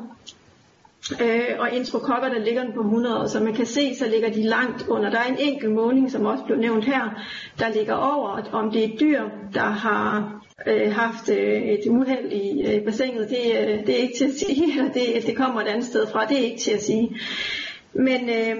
Øh, 1.20 1.48
og 1.58 1.70
introkokker, 1.72 2.28
der 2.28 2.38
ligger 2.38 2.62
den 2.64 2.72
på 2.72 2.80
100, 2.80 3.28
så 3.28 3.40
man 3.40 3.54
kan 3.54 3.66
se, 3.66 3.96
så 3.96 4.08
ligger 4.08 4.30
de 4.30 4.42
langt 4.42 4.88
under. 4.88 5.10
Der 5.10 5.18
er 5.18 5.24
en 5.28 5.38
enkelt 5.38 5.72
måling, 5.72 6.10
som 6.10 6.24
også 6.24 6.44
blev 6.44 6.58
nævnt 6.58 6.84
her, 6.84 7.22
der 7.58 7.68
ligger 7.68 7.94
over, 7.94 8.42
om 8.52 8.70
det 8.70 8.84
er 8.84 8.96
dyr, 8.96 9.22
der 9.54 9.60
har 9.60 10.40
øh, 10.66 10.92
haft 10.92 11.28
øh, 11.28 11.62
et 11.62 11.86
uheld 11.88 12.32
i 12.32 12.66
øh, 12.66 12.84
bassinet. 12.84 13.28
Det, 13.30 13.38
øh, 13.58 13.86
det 13.86 13.90
er 13.90 14.02
ikke 14.02 14.18
til 14.18 14.24
at 14.24 14.34
sige, 14.34 14.72
eller 14.78 14.92
det, 14.92 15.26
det 15.26 15.36
kommer 15.36 15.60
et 15.60 15.66
andet 15.68 15.84
sted 15.84 16.06
fra. 16.06 16.26
Det 16.26 16.38
er 16.38 16.44
ikke 16.44 16.60
til 16.60 16.70
at 16.70 16.82
sige. 16.82 17.16
Men 17.92 18.28
øh, 18.28 18.56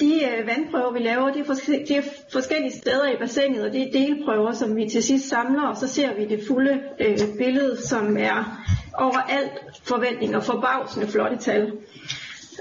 de 0.00 0.12
øh, 0.24 0.46
vandprøver, 0.46 0.92
vi 0.92 0.98
laver, 0.98 1.32
de 1.32 1.40
er, 1.40 1.44
fors- 1.44 1.86
de 1.88 1.94
er 1.94 2.02
forskellige 2.32 2.72
steder 2.72 3.08
i 3.12 3.16
bassinet, 3.18 3.64
og 3.64 3.72
det 3.72 3.82
er 3.82 3.92
delprøver, 3.92 4.52
som 4.52 4.76
vi 4.76 4.88
til 4.88 5.02
sidst 5.02 5.28
samler, 5.28 5.62
og 5.62 5.76
så 5.76 5.88
ser 5.88 6.14
vi 6.14 6.24
det 6.24 6.44
fulde 6.48 6.80
øh, 7.00 7.18
billede, 7.38 7.76
som 7.82 8.16
er 8.16 8.66
overalt 8.94 9.52
forventninger, 9.82 10.40
forbavsende 10.40 11.06
flotte 11.06 11.36
tal. 11.36 11.72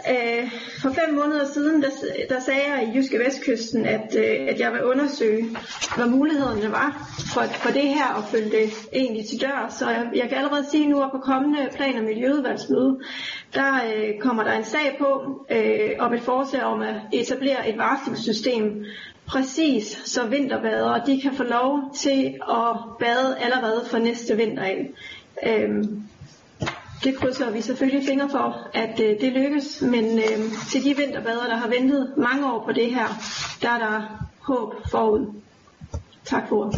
Øh, 0.10 0.52
for 0.82 0.90
fem 0.90 1.16
måneder 1.16 1.46
siden, 1.54 1.82
der, 1.82 1.90
der 2.30 2.40
sagde 2.40 2.62
jeg 2.68 2.88
i 2.88 2.98
Jyske 2.98 3.20
Vestkysten, 3.20 3.86
at, 3.86 4.16
øh, 4.18 4.48
at 4.50 4.60
jeg 4.60 4.74
vil 4.74 4.84
undersøge, 4.84 5.46
hvad 5.96 6.06
mulighederne 6.06 6.72
var 6.72 7.12
for, 7.34 7.42
for 7.42 7.70
det 7.70 7.82
her, 7.82 8.08
og 8.16 8.24
følge 8.24 8.52
det 8.52 8.74
egentlig 8.94 9.26
til 9.28 9.42
dør. 9.42 9.76
Så 9.80 9.90
jeg, 9.90 10.10
jeg 10.16 10.30
kan 10.30 10.38
allerede 10.38 10.66
sige 10.72 10.90
nu, 10.90 11.04
at 11.04 11.12
på 11.12 11.18
kommende 11.18 11.70
plan- 11.76 11.98
og 11.98 12.04
miljøudvalgsmøde, 12.04 13.00
der 13.54 13.74
øh, 13.74 14.20
kommer 14.20 14.44
der 14.44 14.52
en 14.54 14.66
sag 14.66 14.96
på 15.00 15.42
øh, 15.52 15.90
om 16.00 16.14
et 16.14 16.22
forslag 16.22 16.64
om 16.64 16.82
at 16.82 16.96
etablere 17.14 17.70
et 17.70 17.78
varslingssystem, 17.78 18.86
præcis 19.28 20.02
så 20.06 20.28
vinterbadere 20.28 21.02
de 21.06 21.22
kan 21.22 21.34
få 21.36 21.44
lov 21.44 21.80
til 21.96 22.36
at 22.50 22.78
bade 23.00 23.38
allerede 23.40 23.86
fra 23.92 24.00
næste 24.00 24.38
vinter 24.38 24.64
af. 24.64 24.90
Øhm, 25.48 26.04
det 27.06 27.14
krydser 27.20 27.52
vi 27.52 27.62
selvfølgelig 27.62 28.04
fingre 28.10 28.30
for, 28.30 28.48
at 28.84 28.96
øh, 29.06 29.12
det 29.22 29.32
lykkes, 29.40 29.82
men 29.94 30.06
øh, 30.26 30.40
til 30.72 30.82
de 30.86 30.92
vinterbadere, 31.02 31.48
der 31.52 31.58
har 31.64 31.70
ventet 31.70 32.02
mange 32.18 32.44
år 32.54 32.66
på 32.66 32.72
det 32.80 32.88
her, 32.96 33.08
der 33.62 33.70
er 33.76 33.80
der 33.86 33.96
håb 34.50 34.70
forud. 34.92 35.24
Tak 36.32 36.44
for 36.50 36.56
ordet. 36.60 36.74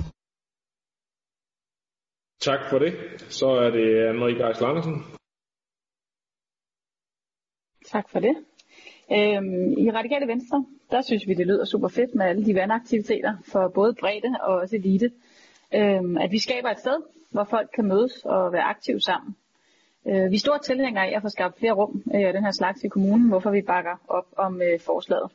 Tak 2.39 2.61
for 2.69 2.79
det. 2.79 2.93
Så 3.29 3.47
er 3.47 3.69
det 3.69 3.87
Anne-Marie 4.09 4.37
Geisel 4.41 4.65
Andersen. 4.65 4.95
Tak 7.93 8.09
for 8.09 8.19
det. 8.19 8.35
Øhm, 9.11 9.71
I 9.77 9.91
Radikale 9.91 10.27
Venstre, 10.27 10.65
der 10.91 11.01
synes 11.01 11.27
vi, 11.27 11.33
det 11.33 11.47
lyder 11.47 11.65
super 11.65 11.87
fedt 11.87 12.15
med 12.15 12.25
alle 12.25 12.45
de 12.45 12.55
vandaktiviteter 12.55 13.33
for 13.51 13.71
både 13.75 13.95
bredde 13.99 14.37
og 14.41 14.55
også 14.55 14.75
elite. 14.75 15.11
Øhm, 15.73 16.17
at 16.17 16.31
vi 16.31 16.39
skaber 16.39 16.69
et 16.69 16.79
sted, 16.79 16.97
hvor 17.31 17.43
folk 17.43 17.69
kan 17.75 17.85
mødes 17.85 18.25
og 18.25 18.53
være 18.53 18.63
aktive 18.63 19.01
sammen. 19.01 19.35
Øh, 20.07 20.31
vi 20.31 20.35
er 20.35 20.39
store 20.39 20.59
tilhængere 20.59 21.07
af 21.07 21.15
at 21.15 21.21
få 21.21 21.29
skabt 21.29 21.59
flere 21.59 21.71
rum 21.71 22.03
øh, 22.15 22.21
af 22.21 22.33
den 22.33 22.43
her 22.43 22.51
slags 22.51 22.83
i 22.83 22.87
kommunen, 22.87 23.27
hvorfor 23.27 23.51
vi 23.51 23.61
bakker 23.61 23.95
op 24.07 24.25
om 24.37 24.61
øh, 24.61 24.79
forslaget. 24.79 25.31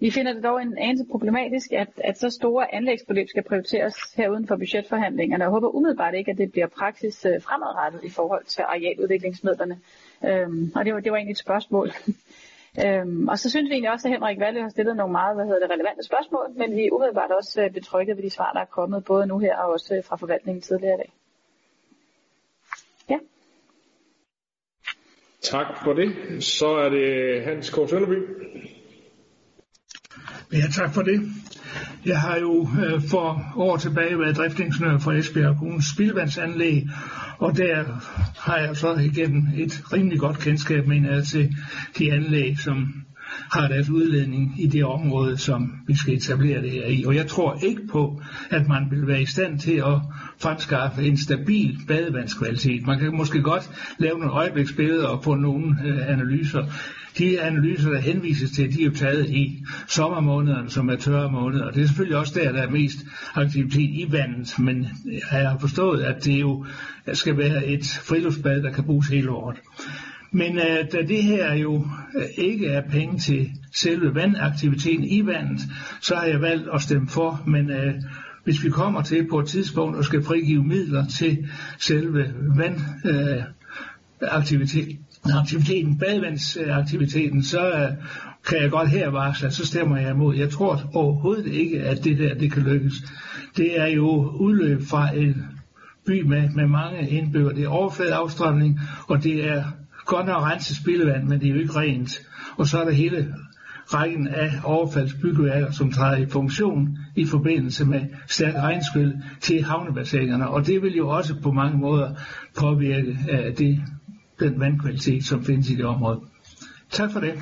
Vi 0.00 0.10
finder 0.10 0.32
det 0.32 0.44
dog 0.44 0.62
en 0.62 0.78
anelse 0.78 1.04
problematisk, 1.10 1.72
at, 1.72 1.88
at 2.04 2.18
så 2.18 2.30
store 2.30 2.74
anlægsbeløb 2.74 3.28
skal 3.28 3.42
prioriteres 3.42 3.94
her 4.16 4.28
uden 4.28 4.46
for 4.46 4.56
budgetforhandlingerne, 4.56 5.44
og 5.44 5.50
håber 5.50 5.68
umiddelbart 5.68 6.14
ikke, 6.14 6.30
at 6.30 6.38
det 6.38 6.52
bliver 6.52 6.66
praksis 6.66 7.26
øh, 7.26 7.42
fremadrettet 7.42 8.04
i 8.04 8.10
forhold 8.10 8.44
til 8.44 8.62
arealudviklingsmidlerne. 8.62 9.78
Øhm, 10.24 10.72
og 10.74 10.84
det 10.84 10.94
var, 10.94 11.00
det 11.00 11.12
var 11.12 11.18
egentlig 11.18 11.32
et 11.32 11.38
spørgsmål. 11.38 11.90
øhm, 12.84 13.28
og 13.28 13.38
så 13.38 13.50
synes 13.50 13.68
vi 13.68 13.72
egentlig 13.72 13.92
også, 13.92 14.08
at 14.08 14.12
Henrik 14.12 14.40
Valle 14.40 14.62
har 14.62 14.68
stillet 14.68 14.96
nogle 14.96 15.12
meget 15.12 15.36
hvad 15.36 15.44
hedder 15.44 15.60
det, 15.60 15.70
relevante 15.70 16.02
spørgsmål, 16.02 16.46
men 16.56 16.76
vi 16.76 16.86
er 16.86 16.92
umiddelbart 16.92 17.30
også 17.30 17.62
øh, 17.62 17.70
betrygget 17.70 17.74
betrykket 17.74 18.16
ved 18.16 18.24
de 18.24 18.30
svar, 18.30 18.52
der 18.52 18.60
er 18.60 18.64
kommet, 18.64 19.04
både 19.04 19.26
nu 19.26 19.38
her 19.38 19.56
og 19.56 19.72
også 19.72 19.94
øh, 19.94 20.04
fra 20.04 20.16
forvaltningen 20.16 20.62
tidligere 20.62 20.94
i 20.94 20.96
dag. 20.96 21.12
Tak 25.50 25.66
for 25.84 25.92
det. 25.92 26.44
Så 26.44 26.68
er 26.68 26.88
det 26.88 27.42
Hans 27.44 27.70
K. 27.70 27.74
Sønderby. 27.90 28.18
Ja, 30.52 30.64
tak 30.72 30.94
for 30.94 31.02
det. 31.02 31.20
Jeg 32.06 32.20
har 32.20 32.38
jo 32.38 32.68
øh, 32.84 33.02
for 33.10 33.52
år 33.56 33.76
tilbage 33.76 34.18
været 34.18 34.36
driftingeniør 34.36 34.98
for 34.98 35.12
Esbjerg 35.12 35.56
Kommunes 35.58 35.84
spildvandsanlæg, 35.94 36.82
og 37.38 37.56
der 37.56 37.84
har 38.38 38.58
jeg 38.58 38.76
så 38.76 38.94
igennem 38.94 39.42
et 39.56 39.92
rimelig 39.92 40.18
godt 40.18 40.38
kendskab, 40.38 40.86
mener 40.86 41.14
jeg, 41.14 41.24
til 41.24 41.54
de 41.98 42.12
anlæg, 42.12 42.58
som 42.58 42.94
har 43.52 43.68
deres 43.68 43.90
udledning 43.90 44.54
i 44.58 44.66
det 44.66 44.84
område, 44.84 45.38
som 45.38 45.72
vi 45.86 45.96
skal 45.96 46.14
etablere 46.14 46.62
det 46.62 46.70
her 46.70 46.86
i. 46.86 47.04
Og 47.04 47.14
jeg 47.14 47.26
tror 47.26 47.58
ikke 47.62 47.86
på, 47.86 48.22
at 48.50 48.68
man 48.68 48.86
vil 48.90 49.06
være 49.06 49.22
i 49.22 49.26
stand 49.26 49.58
til 49.58 49.72
at 49.72 50.00
fremskaffe 50.40 51.02
en 51.02 51.16
stabil 51.16 51.78
badevandskvalitet. 51.88 52.86
Man 52.86 52.98
kan 52.98 53.16
måske 53.16 53.42
godt 53.42 53.70
lave 53.98 54.18
nogle 54.18 54.32
øjebliksbilleder 54.32 55.06
og 55.06 55.24
få 55.24 55.34
nogle 55.34 55.76
øh, 55.84 56.12
analyser, 56.12 56.64
de 57.18 57.40
analyser, 57.40 57.90
der 57.90 58.00
henvises 58.00 58.50
til, 58.50 58.76
de 58.76 58.82
er 58.82 58.86
jo 58.86 58.94
taget 58.94 59.30
i 59.30 59.64
sommermånederne, 59.88 60.70
som 60.70 60.88
er 60.88 60.96
tørre 60.96 61.30
måneder. 61.30 61.64
Og 61.64 61.74
det 61.74 61.82
er 61.82 61.86
selvfølgelig 61.86 62.16
også 62.16 62.40
der, 62.40 62.52
der 62.52 62.62
er 62.62 62.70
mest 62.70 62.98
aktivitet 63.34 63.90
i 63.90 64.06
vandet. 64.10 64.58
Men 64.58 64.86
jeg 65.30 65.48
har 65.48 65.58
forstået, 65.58 66.02
at 66.02 66.24
det 66.24 66.40
jo 66.40 66.66
skal 67.12 67.36
være 67.36 67.66
et 67.66 68.00
friluftsbad, 68.02 68.62
der 68.62 68.72
kan 68.72 68.84
bruges 68.84 69.08
hele 69.08 69.30
året. 69.30 69.56
Men 70.30 70.58
øh, 70.58 70.92
da 70.92 71.02
det 71.08 71.22
her 71.22 71.54
jo 71.54 71.86
øh, 72.16 72.24
ikke 72.38 72.66
er 72.66 72.82
penge 72.90 73.18
til 73.18 73.50
selve 73.74 74.14
vandaktiviteten 74.14 75.04
i 75.04 75.26
vandet, 75.26 75.60
så 76.00 76.14
har 76.14 76.24
jeg 76.24 76.40
valgt 76.40 76.68
at 76.74 76.82
stemme 76.82 77.08
for. 77.08 77.42
Men 77.46 77.70
øh, 77.70 77.94
hvis 78.44 78.64
vi 78.64 78.70
kommer 78.70 79.02
til 79.02 79.28
på 79.30 79.38
et 79.38 79.46
tidspunkt 79.46 79.96
og 79.96 80.04
skal 80.04 80.24
frigive 80.24 80.64
midler 80.64 81.06
til 81.06 81.48
selve 81.78 82.34
vandaktiviteten, 84.20 84.98
øh, 85.28 85.36
aktiviteten, 85.36 85.98
badevandsaktiviteten, 85.98 87.42
så 87.42 87.70
øh, 87.70 87.88
kan 88.48 88.62
jeg 88.62 88.70
godt 88.70 88.88
her 88.88 89.08
varsle, 89.08 89.50
så 89.50 89.66
stemmer 89.66 89.96
jeg 89.96 90.10
imod. 90.10 90.36
Jeg 90.36 90.50
tror 90.50 90.90
overhovedet 90.94 91.46
ikke, 91.46 91.80
at 91.80 92.04
det 92.04 92.18
der 92.18 92.34
det 92.34 92.52
kan 92.52 92.62
lykkes. 92.62 92.94
Det 93.56 93.80
er 93.80 93.86
jo 93.86 94.30
udløb 94.30 94.82
fra 94.90 95.16
en 95.16 95.44
by 96.06 96.22
med, 96.22 96.48
med 96.54 96.66
mange 96.66 97.08
indbyggere. 97.08 97.54
Det 97.54 97.64
er 97.64 97.68
overfladeafstrømning, 97.68 98.80
og 99.08 99.24
det 99.24 99.48
er 99.48 99.64
godt 100.08 100.26
nok 100.26 100.42
renset 100.42 100.76
spildevand, 100.76 101.24
men 101.24 101.40
det 101.40 101.48
er 101.48 101.52
jo 101.52 101.60
ikke 101.60 101.76
rent. 101.76 102.20
Og 102.56 102.66
så 102.66 102.80
er 102.80 102.84
der 102.84 102.92
hele 102.92 103.34
rækken 103.94 104.28
af 104.28 104.50
overfaldsbyggeværker, 104.64 105.70
som 105.70 105.92
træder 105.92 106.16
i 106.16 106.26
funktion 106.26 106.98
i 107.16 107.26
forbindelse 107.26 107.84
med 107.84 108.00
stærk 108.26 108.54
regnskyld 108.54 109.14
til 109.40 109.64
havnebassinerne. 109.64 110.48
Og 110.48 110.66
det 110.66 110.82
vil 110.82 110.96
jo 110.96 111.08
også 111.08 111.34
på 111.42 111.52
mange 111.52 111.78
måder 111.78 112.14
påvirke 112.58 113.18
uh, 113.32 113.56
det 113.58 113.82
den 114.40 114.60
vandkvalitet, 114.60 115.24
som 115.24 115.44
findes 115.44 115.70
i 115.70 115.74
det 115.74 115.84
område. 115.84 116.20
Tak 116.90 117.12
for 117.12 117.20
det. 117.20 117.34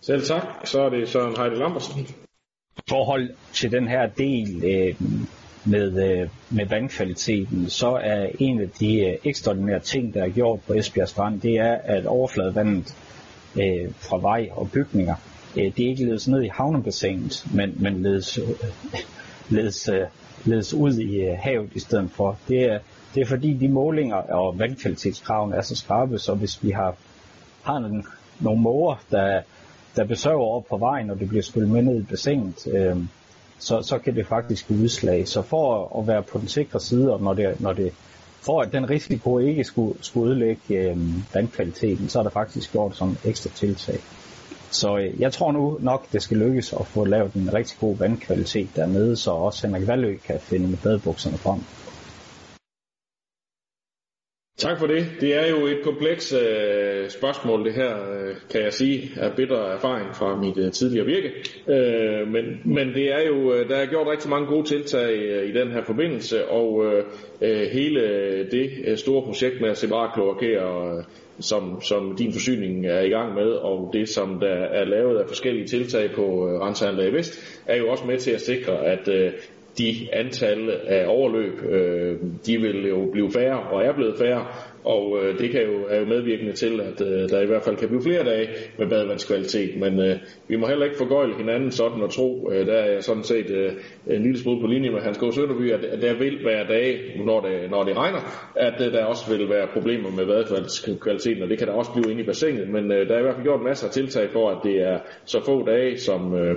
Selv 0.00 0.22
tak. 0.22 0.42
Så 0.64 0.80
er 0.80 0.88
det 0.88 1.08
Søren 1.08 1.34
Heide 1.38 1.58
Lambersen. 1.58 2.06
forhold 2.88 3.30
til 3.52 3.72
den 3.72 3.88
her 3.88 4.06
del 4.06 4.64
øh, 4.64 4.94
med, 5.64 6.10
øh, 6.10 6.28
med 6.50 6.66
vandkvaliteten, 6.66 7.70
så 7.70 8.00
er 8.02 8.26
en 8.38 8.60
af 8.60 8.68
de 8.80 9.00
øh, 9.00 9.16
ekstraordinære 9.24 9.80
ting, 9.80 10.14
der 10.14 10.22
er 10.24 10.28
gjort 10.28 10.60
på 10.60 10.74
Esbjerg 10.74 11.08
Strand, 11.08 11.40
det 11.40 11.58
er, 11.58 11.72
at 11.84 12.06
overfladevandet 12.06 12.94
øh, 13.56 13.92
fra 13.98 14.18
vej 14.18 14.48
og 14.52 14.70
bygninger, 14.70 15.14
øh, 15.56 15.64
det 15.76 15.84
er 15.84 15.88
ikke 15.88 16.04
ledes 16.04 16.28
ned 16.28 16.42
i 16.42 16.48
havnebassinet, 16.48 17.46
men, 17.54 17.74
men 17.76 18.02
ledes, 18.02 18.38
øh, 18.38 18.44
ledes, 19.48 19.88
øh, 19.88 20.06
ledes 20.44 20.74
ud 20.74 20.92
i 20.92 21.20
øh, 21.20 21.36
havet 21.38 21.70
i 21.74 21.80
stedet 21.80 22.10
for. 22.10 22.38
Det 22.48 22.64
er, 22.64 22.78
det 23.14 23.20
er 23.20 23.26
fordi 23.26 23.54
de 23.54 23.68
målinger 23.68 24.16
og 24.16 24.58
vandkvalitetskravene 24.58 25.56
er 25.56 25.62
så 25.62 25.76
skarpe, 25.76 26.18
så 26.18 26.34
hvis 26.34 26.64
vi 26.64 26.70
har, 26.70 26.96
har 27.62 27.76
en, 27.76 28.06
nogle 28.40 28.60
måger, 28.60 29.04
der, 29.10 29.42
der 29.96 30.04
besøger 30.04 30.36
over 30.36 30.60
på 30.60 30.76
vejen, 30.76 31.10
og 31.10 31.20
det 31.20 31.28
bliver 31.28 31.42
skyllet 31.42 31.70
med 31.70 31.82
ned 31.82 32.00
i 32.00 32.02
bassinet, 32.02 32.66
øh, 32.72 32.96
så, 33.58 33.82
så 33.82 33.98
kan 33.98 34.14
det 34.14 34.26
faktisk 34.26 34.68
give 34.68 34.82
udslag. 34.82 35.28
Så 35.28 35.42
for 35.42 35.98
at 36.00 36.06
være 36.06 36.22
på 36.22 36.38
den 36.38 36.48
sikre 36.48 36.80
side, 36.80 37.12
og 37.12 37.20
når 37.20 37.34
det, 37.34 37.60
når 37.60 37.72
det 37.72 37.92
for 38.40 38.60
at 38.60 38.72
den 38.72 38.90
risiko 38.90 39.38
ikke 39.38 39.64
skulle, 39.64 39.94
skulle 40.00 40.30
ødelægge 40.30 40.74
øh, 40.74 40.96
vandkvaliteten, 41.34 42.08
så 42.08 42.18
er 42.18 42.22
der 42.22 42.30
faktisk 42.30 42.72
gjort 42.72 42.96
som 42.96 43.16
ekstra 43.24 43.50
tiltag. 43.50 43.98
Så 44.70 44.98
øh, 44.98 45.20
jeg 45.20 45.32
tror 45.32 45.52
nu 45.52 45.78
nok, 45.80 46.06
det 46.12 46.22
skal 46.22 46.36
lykkes 46.36 46.72
at 46.72 46.86
få 46.86 47.04
lavet 47.04 47.32
en 47.32 47.54
rigtig 47.54 47.76
god 47.80 47.96
vandkvalitet 47.96 48.68
dernede, 48.76 49.16
så 49.16 49.30
også 49.30 49.66
Henrik 49.66 49.86
Valø 49.86 50.16
kan 50.26 50.40
finde 50.40 50.68
med 50.68 50.78
badebukserne 50.78 51.38
frem. 51.38 51.60
Tak 54.64 54.78
for 54.78 54.86
det. 54.86 55.06
Det 55.20 55.34
er 55.34 55.48
jo 55.48 55.66
et 55.66 55.78
kompleks 55.82 56.32
øh, 56.32 57.10
spørgsmål, 57.10 57.64
det 57.64 57.74
her, 57.74 57.90
øh, 57.90 58.36
kan 58.50 58.62
jeg 58.62 58.72
sige, 58.72 59.10
af 59.16 59.32
bitter 59.32 59.64
erfaring 59.64 60.14
fra 60.14 60.36
mit 60.36 60.58
øh, 60.58 60.72
tidligere 60.72 61.06
virke. 61.06 61.30
Øh, 61.68 62.28
men, 62.28 62.44
men 62.64 62.94
det 62.94 63.12
er 63.12 63.26
jo, 63.26 63.54
øh, 63.54 63.68
der 63.68 63.76
er 63.76 63.86
gjort 63.86 64.06
rigtig 64.06 64.30
mange 64.30 64.46
gode 64.46 64.68
tiltag 64.68 65.16
øh, 65.16 65.48
i 65.48 65.52
den 65.52 65.70
her 65.70 65.82
forbindelse, 65.82 66.48
og 66.48 66.84
øh, 66.86 67.04
øh 67.40 67.66
hele 67.72 68.00
det 68.50 68.70
øh, 68.86 68.96
store 68.96 69.22
projekt 69.22 69.60
med 69.60 69.70
at 69.70 69.78
separat 69.78 70.14
kloakere, 70.14 70.98
øh, 70.98 71.04
som, 71.40 71.80
som 71.82 72.16
din 72.16 72.32
forsyning 72.32 72.86
er 72.86 73.00
i 73.00 73.08
gang 73.08 73.34
med, 73.34 73.50
og 73.50 73.90
det 73.92 74.08
som 74.08 74.40
der 74.40 74.54
er 74.54 74.84
lavet 74.84 75.18
af 75.18 75.28
forskellige 75.28 75.66
tiltag 75.66 76.10
på 76.14 76.48
øh, 76.48 76.60
renseanlæg 76.60 77.12
Vest, 77.12 77.62
er 77.66 77.76
jo 77.76 77.88
også 77.88 78.04
med 78.04 78.18
til 78.18 78.30
at 78.30 78.40
sikre, 78.40 78.86
at 78.86 79.08
øh, 79.08 79.32
de 79.78 80.08
antal 80.12 80.70
af 80.86 81.04
overløb, 81.08 81.64
øh, 81.70 82.16
de 82.46 82.58
vil 82.60 82.88
jo 82.88 83.08
blive 83.12 83.30
færre 83.30 83.58
og 83.58 83.84
er 83.84 83.92
blevet 83.92 84.18
færre, 84.18 84.46
og 84.84 85.18
øh, 85.22 85.38
det 85.38 85.50
kan 85.50 85.62
jo, 85.62 85.86
er 85.88 86.00
jo 86.00 86.06
medvirkende 86.06 86.52
til, 86.52 86.80
at 86.80 87.00
øh, 87.00 87.28
der 87.28 87.40
i 87.40 87.46
hvert 87.46 87.62
fald 87.62 87.76
kan 87.76 87.88
blive 87.88 88.02
flere 88.02 88.24
dage 88.24 88.48
med 88.78 88.86
badevandskvalitet, 88.86 89.80
men 89.80 90.00
øh, 90.00 90.16
vi 90.48 90.56
må 90.56 90.66
heller 90.66 90.84
ikke 90.84 90.98
forgøjle 90.98 91.36
hinanden 91.36 91.70
sådan 91.70 92.02
og 92.02 92.12
tro, 92.12 92.50
øh, 92.52 92.66
der 92.66 92.72
er 92.72 92.92
jeg 92.92 93.04
sådan 93.04 93.22
set 93.22 93.50
øh, 93.50 93.72
en 94.06 94.22
lille 94.22 94.38
smule 94.38 94.60
på 94.60 94.66
linje 94.66 94.90
med 94.90 95.00
Hans 95.00 95.18
Gård 95.18 95.32
Sønderby, 95.32 95.72
at, 95.72 95.84
at 95.84 96.02
der 96.02 96.18
vil 96.18 96.44
være 96.44 96.66
dage, 96.68 97.24
når 97.24 97.40
det, 97.40 97.70
når 97.70 97.84
det 97.84 97.96
regner, 97.96 98.50
at 98.56 98.86
øh, 98.86 98.92
der 98.92 99.04
også 99.04 99.36
vil 99.36 99.48
være 99.48 99.68
problemer 99.72 100.10
med 100.10 100.26
badevandskvaliteten, 100.26 101.42
og 101.42 101.48
det 101.48 101.58
kan 101.58 101.68
der 101.68 101.74
også 101.74 101.92
blive 101.92 102.10
inde 102.10 102.22
i 102.22 102.26
bassinet, 102.26 102.68
men 102.68 102.92
øh, 102.92 103.08
der 103.08 103.14
er 103.14 103.18
i 103.18 103.22
hvert 103.22 103.34
fald 103.34 103.44
gjort 103.44 103.62
masser 103.62 103.86
af 103.86 103.92
tiltag 103.92 104.30
for, 104.30 104.50
at 104.50 104.58
det 104.64 104.82
er 104.82 104.98
så 105.24 105.44
få 105.44 105.66
dage, 105.66 105.98
som 105.98 106.34
øh, 106.34 106.56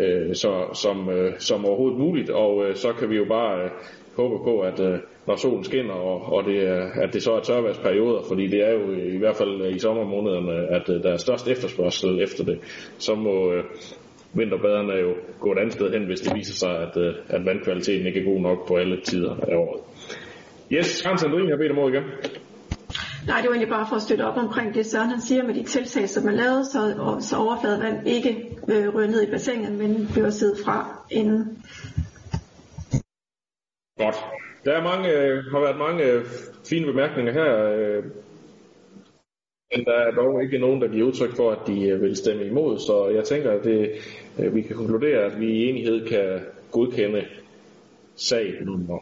øh, 0.00 0.34
så, 0.34 0.52
som, 0.82 1.10
øh, 1.10 1.32
som 1.38 1.64
overhovedet 1.64 1.98
muligt, 1.98 2.30
og 2.30 2.64
øh, 2.64 2.74
så 2.74 2.92
kan 2.92 3.10
vi 3.10 3.16
jo 3.16 3.24
bare 3.28 3.64
øh, 3.64 3.70
håbe 4.16 4.44
på, 4.44 4.60
at 4.60 4.80
øh, 4.80 4.98
når 5.26 5.36
solen 5.36 5.64
skinner, 5.64 5.94
og, 5.94 6.32
og 6.32 6.44
det, 6.44 6.58
at 7.02 7.12
det 7.12 7.22
så 7.22 7.32
er 7.32 7.40
tørværsperioder, 7.40 8.22
fordi 8.28 8.46
det 8.46 8.60
er 8.68 8.72
jo 8.72 8.90
øh, 8.90 9.14
i 9.14 9.18
hvert 9.18 9.36
fald 9.36 9.62
øh, 9.62 9.76
i 9.76 9.78
sommermånederne, 9.78 10.68
at 10.76 10.88
øh, 10.90 11.02
der 11.02 11.12
er 11.12 11.16
størst 11.16 11.48
efterspørgsel 11.48 12.22
efter 12.22 12.44
det, 12.44 12.58
så 12.98 13.14
må 13.14 13.52
øh, 13.52 13.64
vinterbaderne 14.34 14.92
jo 14.92 15.14
gå 15.40 15.52
et 15.52 15.58
andet 15.58 15.72
sted 15.72 15.92
hen, 15.92 16.06
hvis 16.06 16.20
det 16.20 16.36
viser 16.36 16.54
sig, 16.54 16.78
at, 16.86 16.96
øh, 16.96 17.14
at 17.28 17.46
vandkvaliteten 17.46 18.06
ikke 18.06 18.20
er 18.20 18.24
god 18.24 18.40
nok 18.40 18.68
på 18.68 18.76
alle 18.76 19.00
tider 19.00 19.34
af 19.52 19.56
året. 19.56 19.80
Yes, 20.72 21.02
Hans 21.02 21.24
Andrin, 21.24 21.48
jeg 21.48 21.58
beder 21.58 21.74
dig 21.74 21.88
igen. 21.88 22.04
Nej, 23.26 23.40
det 23.40 23.48
var 23.48 23.54
egentlig 23.54 23.68
bare 23.68 23.86
for 23.88 23.96
at 23.96 24.02
støtte 24.02 24.26
op 24.26 24.36
omkring 24.36 24.74
det, 24.74 24.86
Søren 24.86 25.10
han 25.10 25.20
siger 25.20 25.42
med 25.42 25.54
de 25.54 25.62
tiltag, 25.62 26.08
som 26.08 26.28
er 26.28 26.32
lavet, 26.32 26.66
så, 26.66 26.94
og, 26.98 27.22
så 27.22 27.36
overfladevand 27.36 28.06
ikke 28.06 28.58
øh, 28.68 28.94
ryger 28.94 29.08
ned 29.08 29.22
i 29.22 29.30
bassinet, 29.30 29.72
men 29.72 30.08
bliver 30.12 30.30
siddet 30.30 30.58
fra 30.64 31.06
inden. 31.10 31.64
Godt. 33.98 34.16
Der 34.64 34.72
er 34.72 34.82
mange, 34.82 35.12
øh, 35.12 35.44
har 35.44 35.60
været 35.60 35.78
mange 35.78 36.04
øh, 36.04 36.24
fine 36.68 36.86
bemærkninger 36.86 37.32
her, 37.32 37.64
øh, 37.64 38.04
men 39.76 39.84
der 39.84 39.92
er 39.92 40.10
dog 40.10 40.42
ikke 40.42 40.58
nogen, 40.58 40.82
der 40.82 40.88
giver 40.88 41.06
udtryk 41.06 41.36
for, 41.36 41.50
at 41.50 41.66
de 41.66 41.88
øh, 41.88 42.00
vil 42.02 42.16
stemme 42.16 42.44
imod, 42.44 42.78
så 42.78 43.08
jeg 43.08 43.24
tænker, 43.24 43.50
at 43.50 43.64
det, 43.64 43.90
øh, 44.38 44.54
vi 44.54 44.62
kan 44.62 44.76
konkludere, 44.76 45.24
at 45.24 45.40
vi 45.40 45.46
i 45.46 45.68
enighed 45.68 46.06
kan 46.06 46.40
godkende 46.70 47.24
sagen 48.16 49.00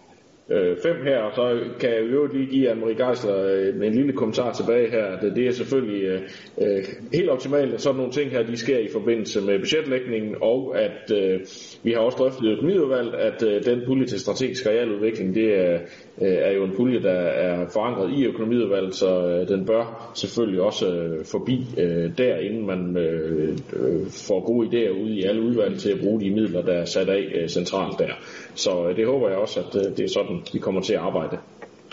øh, 0.51 0.77
fem 0.83 0.97
her, 1.05 1.19
og 1.19 1.33
så 1.35 1.61
kan 1.81 1.91
jeg 1.91 2.13
jo 2.13 2.27
lige 2.27 2.47
give 2.47 2.71
Anne-Marie 2.73 3.05
Geisler 3.05 3.39
øh, 3.45 3.87
en 3.87 3.95
lille 3.95 4.13
kommentar 4.13 4.53
tilbage 4.53 4.91
her. 4.91 5.21
Det, 5.21 5.37
det 5.37 5.47
er 5.47 5.53
selvfølgelig 5.53 6.03
øh, 6.03 6.21
øh, 6.61 6.85
helt 7.13 7.31
optimalt, 7.31 7.75
at 7.75 7.81
sådan 7.81 7.97
nogle 7.97 8.13
ting 8.13 8.31
her, 8.31 8.43
de 8.43 8.57
sker 8.57 8.79
i 8.79 8.89
forbindelse 8.93 9.41
med 9.41 9.59
budgetlægningen, 9.59 10.35
og 10.43 10.81
at 10.81 11.13
øh, 11.13 11.41
vi 11.83 11.93
har 11.93 11.99
også 11.99 12.19
drøftet 12.19 12.45
i 12.45 12.53
økonomiudvalget, 12.53 13.15
at 13.15 13.43
øh, 13.43 13.65
den 13.65 13.83
pulje 13.87 14.07
til 14.07 14.21
strategisk 14.21 14.67
realudvikling, 14.67 15.35
det 15.35 15.61
er, 15.61 15.79
øh, 16.23 16.33
er 16.33 16.53
jo 16.53 16.65
en 16.65 16.77
pulje, 16.77 17.03
der 17.03 17.21
er 17.21 17.69
forankret 17.69 18.19
i 18.19 18.25
økonomiudvalget, 18.25 18.95
så 18.95 19.27
øh, 19.27 19.49
den 19.49 19.67
bør 19.67 20.13
selvfølgelig 20.15 20.61
også 20.61 20.95
øh, 20.95 21.25
forbi 21.25 21.67
øh, 21.79 22.19
der, 22.19 22.37
inden 22.37 22.67
man 22.67 22.97
øh, 22.97 23.59
øh, 23.73 24.07
får 24.29 24.47
gode 24.47 24.69
idéer 24.69 25.03
ud 25.03 25.11
i 25.11 25.23
alle 25.23 25.43
udvalg 25.43 25.79
til 25.79 25.91
at 25.91 26.01
bruge 26.01 26.21
de 26.21 26.31
midler, 26.31 26.63
der 26.63 26.73
er 26.73 26.85
sat 26.85 27.09
af 27.09 27.33
øh, 27.35 27.49
centralt 27.49 27.99
der. 27.99 28.13
Så 28.55 28.89
øh, 28.89 28.97
det 28.97 29.07
håber 29.07 29.29
jeg 29.29 29.39
også, 29.39 29.61
at 29.61 29.77
øh, 29.77 29.97
det 29.97 30.05
er 30.05 30.09
sådan, 30.09 30.43
vi 30.53 30.59
kommer 30.59 30.81
til 30.81 30.95
at 30.95 31.01
arbejde 31.01 31.39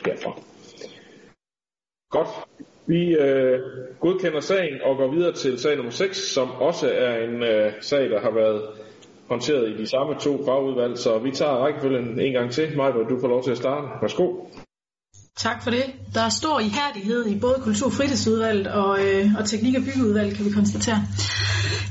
herfra. 0.05 0.39
Godt. 2.09 2.27
Vi 2.87 3.15
øh, 3.15 3.59
godkender 3.99 4.39
sagen 4.39 4.81
og 4.83 4.97
går 4.97 5.11
videre 5.11 5.33
til 5.33 5.59
sag 5.59 5.75
nummer 5.75 5.91
6, 5.91 6.17
som 6.17 6.51
også 6.51 6.91
er 6.91 7.23
en 7.23 7.43
øh, 7.43 7.71
sag, 7.81 8.09
der 8.09 8.19
har 8.19 8.31
været 8.31 8.61
håndteret 9.29 9.69
i 9.69 9.77
de 9.77 9.87
samme 9.87 10.15
to 10.19 10.45
fagudvalg, 10.45 10.97
så 10.97 11.19
vi 11.19 11.31
tager 11.31 11.51
rækkefølgen 11.51 12.19
en 12.19 12.33
gang 12.33 12.51
til. 12.51 12.77
Majbert, 12.77 13.09
du 13.09 13.19
får 13.19 13.27
lov 13.27 13.43
til 13.43 13.51
at 13.51 13.57
starte. 13.57 13.87
Værsgo. 14.01 14.27
Tak 15.37 15.63
for 15.63 15.69
det. 15.69 15.83
Der 16.13 16.21
er 16.21 16.29
stor 16.29 16.59
ihærdighed 16.59 17.25
i 17.25 17.39
både 17.39 17.55
kultur- 17.61 17.87
og 17.87 17.93
fritidsudvalget 17.93 18.67
og, 18.67 18.99
øh, 19.05 19.31
og 19.37 19.45
teknik- 19.45 19.75
og 19.77 19.83
byggeudvalget, 19.83 20.35
kan 20.35 20.45
vi 20.45 20.51
konstatere. 20.51 21.07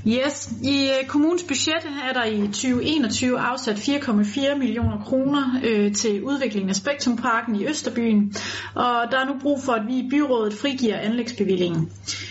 Yes, 0.07 0.53
i 0.63 0.89
øh, 0.89 1.07
kommunens 1.09 1.43
budget 1.43 1.85
er 2.09 2.13
der 2.13 2.25
i 2.25 2.47
2021 2.47 3.39
afsat 3.39 3.77
4,4 3.77 4.59
millioner 4.59 5.05
kroner 5.05 5.61
øh, 5.65 5.95
til 5.95 6.25
udviklingen 6.25 6.69
af 6.71 6.77
Spektrumparken 6.77 7.57
i 7.57 7.67
Østerbyen, 7.67 8.35
og 8.75 8.95
der 9.11 9.19
er 9.19 9.25
nu 9.25 9.33
brug 9.43 9.63
for, 9.63 9.73
at 9.73 9.87
vi 9.87 9.99
i 9.99 10.09
byrådet 10.11 10.55
frigiver 10.55 10.97
anlægsbevillingen. 10.97 11.91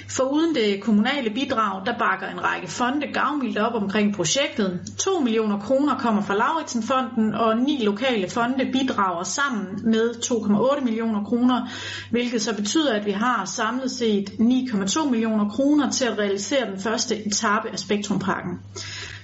For 0.10 0.24
uden 0.24 0.56
det 0.56 0.82
kommunale 0.82 1.30
bidrag, 1.30 1.86
der 1.86 1.98
bakker 2.00 2.28
en 2.28 2.44
række 2.44 2.68
fonde 2.68 3.08
gavmildt 3.14 3.58
op 3.58 3.84
omkring 3.84 4.16
projektet. 4.16 4.80
2 5.00 5.20
millioner 5.20 5.60
kroner 5.60 5.98
kommer 5.98 6.22
fra 6.22 6.36
Lauritsenfonden, 6.36 7.34
og 7.34 7.58
ni 7.58 7.84
lokale 7.84 8.30
fonde 8.30 8.70
bidrager 8.72 9.24
sammen 9.24 9.68
med 9.84 10.10
2,8 10.26 10.84
millioner 10.84 11.01
millioner 11.02 11.30
kroner, 11.30 11.70
hvilket 12.12 12.42
så 12.42 12.56
betyder, 12.56 12.94
at 12.94 13.06
vi 13.06 13.12
har 13.12 13.46
samlet 13.46 13.92
set 13.92 14.30
9,2 14.30 15.10
millioner 15.10 15.50
kroner 15.50 15.90
til 15.90 16.06
at 16.06 16.18
realisere 16.18 16.72
den 16.72 16.80
første 16.80 17.26
etape 17.26 17.70
af 17.70 17.80
Spektrumparken. 17.80 18.60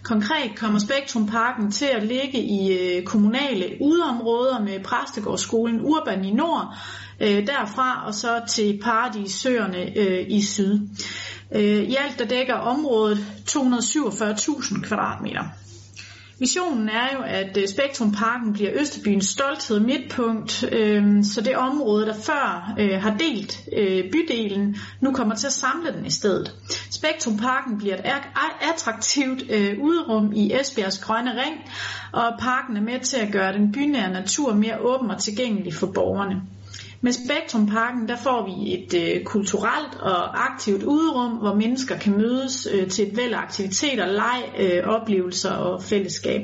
Konkret 0.04 0.52
kommer 0.58 0.80
Spektrumparken 0.80 1.72
til 1.72 1.86
at 1.86 2.04
ligge 2.04 2.40
i 2.40 2.74
øh, 2.74 3.04
kommunale 3.04 3.78
udområder 3.82 4.60
med 4.60 4.84
Præstegårdsskolen 4.84 5.82
Urban 5.82 6.26
i 6.26 6.34
nord, 6.34 6.76
øh, 7.20 7.48
derfra 7.48 8.04
og 8.08 8.14
så 8.14 8.42
til 8.50 8.80
Paradisøerne 8.84 9.98
øh, 9.98 10.26
i 10.30 10.42
syd. 10.42 10.80
Øh, 11.56 11.84
I 11.84 11.96
alt 11.96 12.20
der 12.20 12.26
dækker 12.26 12.54
området 12.54 13.18
247.000 13.50 14.82
kvadratmeter. 14.82 15.44
Visionen 16.40 16.90
er 16.90 17.16
jo, 17.16 17.22
at 17.22 17.58
øh, 17.58 17.68
Spektrumparken 17.68 18.54
bliver 18.54 18.72
Østerbyens 18.74 19.26
stolthed 19.26 19.80
midtpunkt, 19.80 20.70
øh, 20.72 21.24
så 21.24 21.42
det 21.42 21.58
område, 21.58 22.06
der 22.06 22.14
før 22.14 22.74
øh, 22.80 23.02
har 23.02 23.18
delt 23.18 23.64
øh, 23.78 24.12
bydelen, 24.12 24.78
nu 25.02 25.14
kommer 25.14 25.36
til 25.36 25.48
at 25.48 25.54
samle 25.54 25.94
den 25.94 26.06
i 26.06 26.12
stedet. 26.12 26.56
Spektrumparken 26.92 27.78
bliver 27.78 27.96
et 27.96 28.24
attraktivt 28.74 29.44
øh, 29.52 29.80
udrum 29.80 30.34
i 30.34 30.54
Esbjergs 30.54 31.00
grønne 31.00 31.32
ring, 31.32 31.56
og 32.12 32.40
parken 32.40 32.78
er 32.78 32.82
med 32.82 33.00
til 33.00 33.18
at 33.18 33.32
gøre 33.32 33.54
den 33.54 33.72
bynære 33.72 34.14
natur 34.14 34.54
mere 34.54 34.80
åben 34.80 35.12
og 35.12 35.22
tilgængelig 35.22 35.74
for 35.74 35.88
borgerne. 35.88 36.42
Med 37.02 37.12
Spektrumparken 37.14 38.08
der 38.08 38.18
får 38.24 38.46
vi 38.46 38.74
et 38.74 38.94
øh, 38.94 39.24
kulturelt 39.24 39.96
og 40.00 40.46
aktivt 40.52 40.84
udrum, 40.84 41.32
hvor 41.32 41.54
mennesker 41.54 41.98
kan 41.98 42.18
mødes 42.18 42.68
øh, 42.74 42.90
til 42.90 43.08
et 43.08 43.18
væld 43.18 43.34
af 43.34 43.38
aktiviteter, 43.38 44.06
leg, 44.06 44.44
øh, 44.60 44.84
oplevelser 44.84 45.52
og 45.52 45.84
fællesskab. 45.84 46.42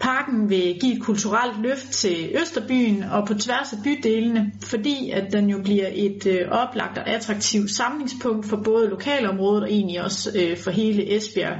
Parken 0.00 0.50
vil 0.50 0.78
give 0.80 0.96
et 0.96 1.02
kulturelt 1.02 1.62
løft 1.62 1.90
til 1.90 2.36
Østerbyen 2.42 3.02
og 3.02 3.26
på 3.26 3.34
tværs 3.34 3.72
af 3.72 3.78
bydelene, 3.84 4.52
fordi 4.62 5.10
at 5.10 5.32
den 5.32 5.50
jo 5.50 5.62
bliver 5.62 5.88
et 5.92 6.26
øh, 6.26 6.48
oplagt 6.50 6.98
og 6.98 7.08
attraktivt 7.08 7.70
samlingspunkt 7.70 8.46
for 8.46 8.56
både 8.56 8.88
lokalområdet 8.88 9.62
og 9.62 9.72
egentlig 9.72 10.04
også 10.04 10.30
øh, 10.34 10.56
for 10.58 10.70
hele 10.70 11.16
Esbjerg 11.16 11.58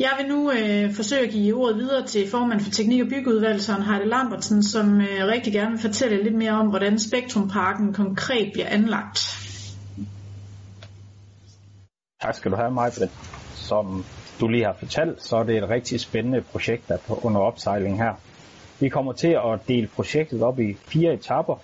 jeg 0.00 0.10
vil 0.18 0.28
nu 0.28 0.50
øh, 0.50 0.94
forsøge 0.94 1.26
at 1.26 1.30
give 1.30 1.56
ordet 1.56 1.76
videre 1.76 2.06
til 2.06 2.30
formand 2.30 2.60
for 2.60 2.70
Teknik- 2.70 3.02
og 3.02 3.08
Byggeudvalget, 3.08 3.62
Søren 3.62 3.82
Heide 3.82 4.08
Lambertsen, 4.08 4.62
som 4.62 5.00
øh, 5.00 5.26
rigtig 5.26 5.52
gerne 5.52 5.70
vil 5.70 5.80
fortælle 5.80 6.22
lidt 6.22 6.34
mere 6.34 6.52
om, 6.52 6.66
hvordan 6.66 6.98
Spektrumparken 6.98 7.92
konkret 7.94 8.50
bliver 8.52 8.66
anlagt. 8.66 9.18
Tak 12.22 12.34
skal 12.34 12.50
du 12.50 12.56
have, 12.56 12.70
Majbrit. 12.70 13.10
Som 13.54 14.04
du 14.40 14.48
lige 14.48 14.64
har 14.64 14.76
fortalt, 14.78 15.22
så 15.22 15.36
er 15.36 15.42
det 15.42 15.56
et 15.56 15.68
rigtig 15.68 16.00
spændende 16.00 16.40
projekt, 16.40 16.88
der 16.88 16.94
er 16.94 16.98
på, 16.98 17.20
under 17.22 17.40
opsejling 17.40 18.02
her. 18.02 18.14
Vi 18.80 18.88
kommer 18.88 19.12
til 19.12 19.28
at 19.28 19.68
dele 19.68 19.86
projektet 19.86 20.42
op 20.42 20.60
i 20.60 20.74
fire 20.74 21.14
etapper, 21.14 21.54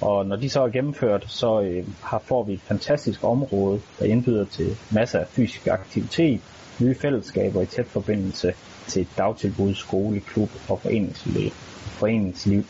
og 0.00 0.26
når 0.26 0.36
de 0.36 0.50
så 0.50 0.62
er 0.62 0.68
gennemført, 0.68 1.24
så 1.28 1.60
øh, 1.60 1.84
har, 2.02 2.18
får 2.18 2.42
vi 2.42 2.52
et 2.52 2.60
fantastisk 2.60 3.24
område, 3.24 3.80
der 3.98 4.04
indbyder 4.04 4.44
til 4.44 4.76
masser 4.90 5.18
af 5.18 5.26
fysisk 5.28 5.66
aktivitet, 5.66 6.40
nye 6.80 6.94
fællesskaber 6.94 7.62
i 7.62 7.66
tæt 7.66 7.86
forbindelse 7.86 8.54
til 8.86 9.06
dagtilbud, 9.18 9.74
skole, 9.74 10.20
klub 10.20 10.50
og 10.68 10.80
foreningsliv. 10.80 11.50
foreningsliv. 11.74 12.64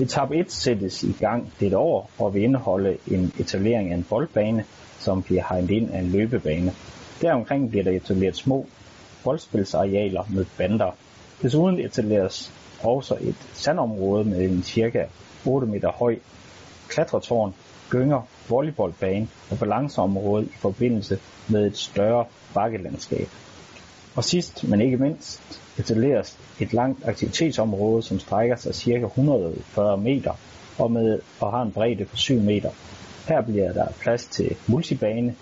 Etap 0.00 0.30
1 0.30 0.52
sættes 0.52 1.02
i 1.02 1.12
gang 1.20 1.52
dette 1.60 1.78
år 1.78 2.10
og 2.18 2.34
vil 2.34 2.42
indeholde 2.42 2.96
en 3.06 3.32
etablering 3.38 3.90
af 3.90 3.96
en 3.96 4.06
boldbane, 4.08 4.64
som 4.98 5.22
bliver 5.22 5.42
hegnet 5.48 5.70
ind 5.70 5.90
af 5.90 5.98
en 5.98 6.10
løbebane. 6.10 6.72
Deromkring 7.20 7.70
bliver 7.70 7.84
der 7.84 7.90
etableret 7.90 8.36
små 8.36 8.66
boldspilsarealer 9.24 10.24
med 10.30 10.44
bander. 10.58 10.90
Desuden 11.42 11.78
etableres 11.78 12.52
også 12.82 13.16
et 13.20 13.36
sandområde 13.52 14.24
med 14.24 14.50
en 14.50 14.62
cirka 14.62 15.04
8 15.46 15.66
meter 15.66 15.92
høj 15.92 16.16
klatretårn, 16.88 17.54
gynger, 17.90 18.22
volleyballbane 18.48 19.28
og 19.50 19.58
balanceområde 19.58 20.44
i 20.44 20.56
forbindelse 20.58 21.18
med 21.48 21.66
et 21.66 21.76
større 21.76 22.24
bakkelandskab. 22.54 23.28
Og 24.16 24.24
sidst, 24.24 24.64
men 24.64 24.80
ikke 24.80 24.96
mindst, 24.96 25.60
etableres 25.78 26.38
et 26.60 26.72
langt 26.72 27.08
aktivitetsområde, 27.08 28.02
som 28.02 28.18
strækker 28.18 28.56
sig 28.56 28.74
ca. 28.74 28.90
140 29.06 29.98
meter 29.98 30.32
og, 30.78 30.92
med, 30.92 31.18
og 31.40 31.50
har 31.50 31.62
en 31.62 31.72
bredde 31.72 32.04
på 32.04 32.16
7 32.16 32.40
meter. 32.40 32.70
Her 33.28 33.40
bliver 33.40 33.72
der 33.72 33.86
plads 34.00 34.26
til 34.26 34.56
multibane, 34.66 35.34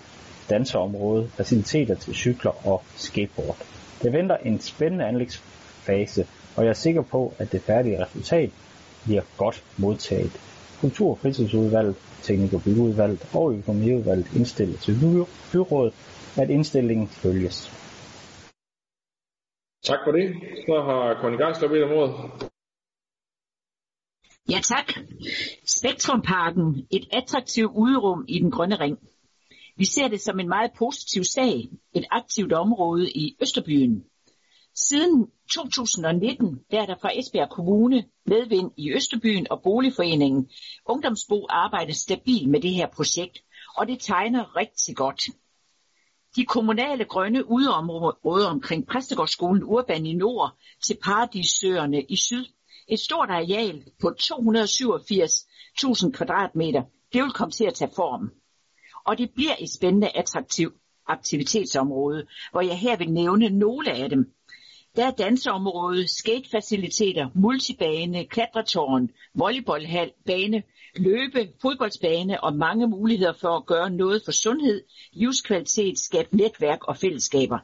danseområde, 0.49 1.29
faciliteter 1.37 1.95
til 1.95 2.13
cykler 2.15 2.67
og 2.67 2.83
skateboard. 2.95 3.57
Det 4.03 4.13
venter 4.13 4.37
en 4.37 4.61
spændende 4.61 5.05
anlægsfase, 5.05 6.27
og 6.55 6.63
jeg 6.63 6.69
er 6.69 6.73
sikker 6.73 7.01
på, 7.01 7.33
at 7.39 7.51
det 7.51 7.61
færdige 7.61 8.03
resultat 8.05 8.49
bliver 9.03 9.21
godt 9.37 9.63
modtaget. 9.77 10.31
Kultur- 10.81 11.11
og 11.11 11.19
fritidsudvalget, 11.21 11.95
teknik- 12.21 12.53
og 12.53 12.63
byggeudvalget 12.63 13.25
og 13.33 13.53
økonomiudvalget 13.53 14.27
indstiller 14.35 14.77
til 14.77 15.25
byrådet, 15.51 15.93
at 16.37 16.49
indstillingen 16.49 17.07
følges. 17.07 17.71
Tak 19.83 19.99
for 20.05 20.11
det. 20.11 20.27
Så 20.67 20.81
har 20.87 21.21
Conny 21.21 21.37
Geisler 21.37 21.69
bedt 21.69 21.83
om 21.83 21.91
ordet. 21.91 22.13
Ja 24.49 24.59
tak. 24.63 24.87
Spektrumparken, 25.65 26.87
et 26.91 27.07
attraktivt 27.11 27.71
udrum 27.75 28.25
i 28.27 28.39
den 28.39 28.51
grønne 28.51 28.79
ring. 28.79 28.97
Vi 29.77 29.85
ser 29.85 30.07
det 30.07 30.21
som 30.21 30.39
en 30.39 30.49
meget 30.49 30.71
positiv 30.77 31.23
sag, 31.23 31.69
et 31.93 32.05
aktivt 32.11 32.53
område 32.53 33.11
i 33.11 33.37
Østerbyen. 33.41 34.03
Siden 34.75 35.27
2019 35.51 36.59
der 36.71 36.81
er 36.81 36.85
der 36.85 36.95
fra 37.01 37.19
Esbjerg 37.19 37.49
Kommune, 37.49 38.05
medvind 38.25 38.71
i 38.77 38.91
Østerbyen 38.91 39.47
og 39.51 39.61
Boligforeningen 39.63 40.49
Ungdomsbo 40.85 41.45
arbejdet 41.49 41.95
stabilt 41.95 42.49
med 42.49 42.61
det 42.61 42.71
her 42.71 42.87
projekt, 42.87 43.39
og 43.77 43.87
det 43.87 43.99
tegner 43.99 44.55
rigtig 44.55 44.95
godt. 44.95 45.21
De 46.35 46.45
kommunale 46.45 47.05
grønne 47.05 47.49
udeområder 47.49 48.47
omkring 48.47 48.87
Præstegårdsskolen 48.87 49.63
Urban 49.63 50.05
i 50.05 50.13
nord 50.13 50.57
til 50.85 50.97
Paradisøerne 51.03 52.01
i 52.01 52.15
syd. 52.15 52.45
Et 52.87 52.99
stort 52.99 53.29
areal 53.29 53.83
på 54.01 54.07
287.000 54.21 56.11
kvadratmeter, 56.11 56.83
det 57.13 57.23
vil 57.23 57.31
komme 57.31 57.51
til 57.51 57.65
at 57.65 57.73
tage 57.73 57.91
form. 57.95 58.31
Og 59.05 59.17
det 59.17 59.31
bliver 59.35 59.55
et 59.59 59.73
spændende 59.73 60.09
attraktivt 60.17 60.73
aktivitetsområde, 61.07 62.27
hvor 62.51 62.61
jeg 62.61 62.79
her 62.79 62.97
vil 62.97 63.11
nævne 63.11 63.49
nogle 63.49 63.91
af 63.91 64.09
dem. 64.09 64.33
Der 64.95 65.05
er 65.07 65.11
danseområde, 65.11 66.07
skatefaciliteter, 66.07 67.29
multibane, 67.35 68.25
klatretårn, 68.25 69.09
volleyballhal, 69.33 70.11
bane, 70.25 70.63
løbe, 70.95 71.49
fodboldsbane 71.61 72.43
og 72.43 72.55
mange 72.55 72.87
muligheder 72.87 73.33
for 73.33 73.57
at 73.57 73.65
gøre 73.65 73.89
noget 73.89 74.21
for 74.25 74.31
sundhed, 74.31 74.83
livskvalitet, 75.11 75.99
skabe 75.99 76.37
netværk 76.37 76.83
og 76.83 76.97
fællesskaber. 76.97 77.59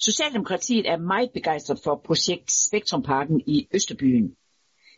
Socialdemokratiet 0.00 0.88
er 0.88 0.96
meget 0.96 1.30
begejstret 1.34 1.80
for 1.84 2.00
projekt 2.04 2.52
Spektrumparken 2.52 3.40
i 3.46 3.68
Østerbyen. 3.74 4.36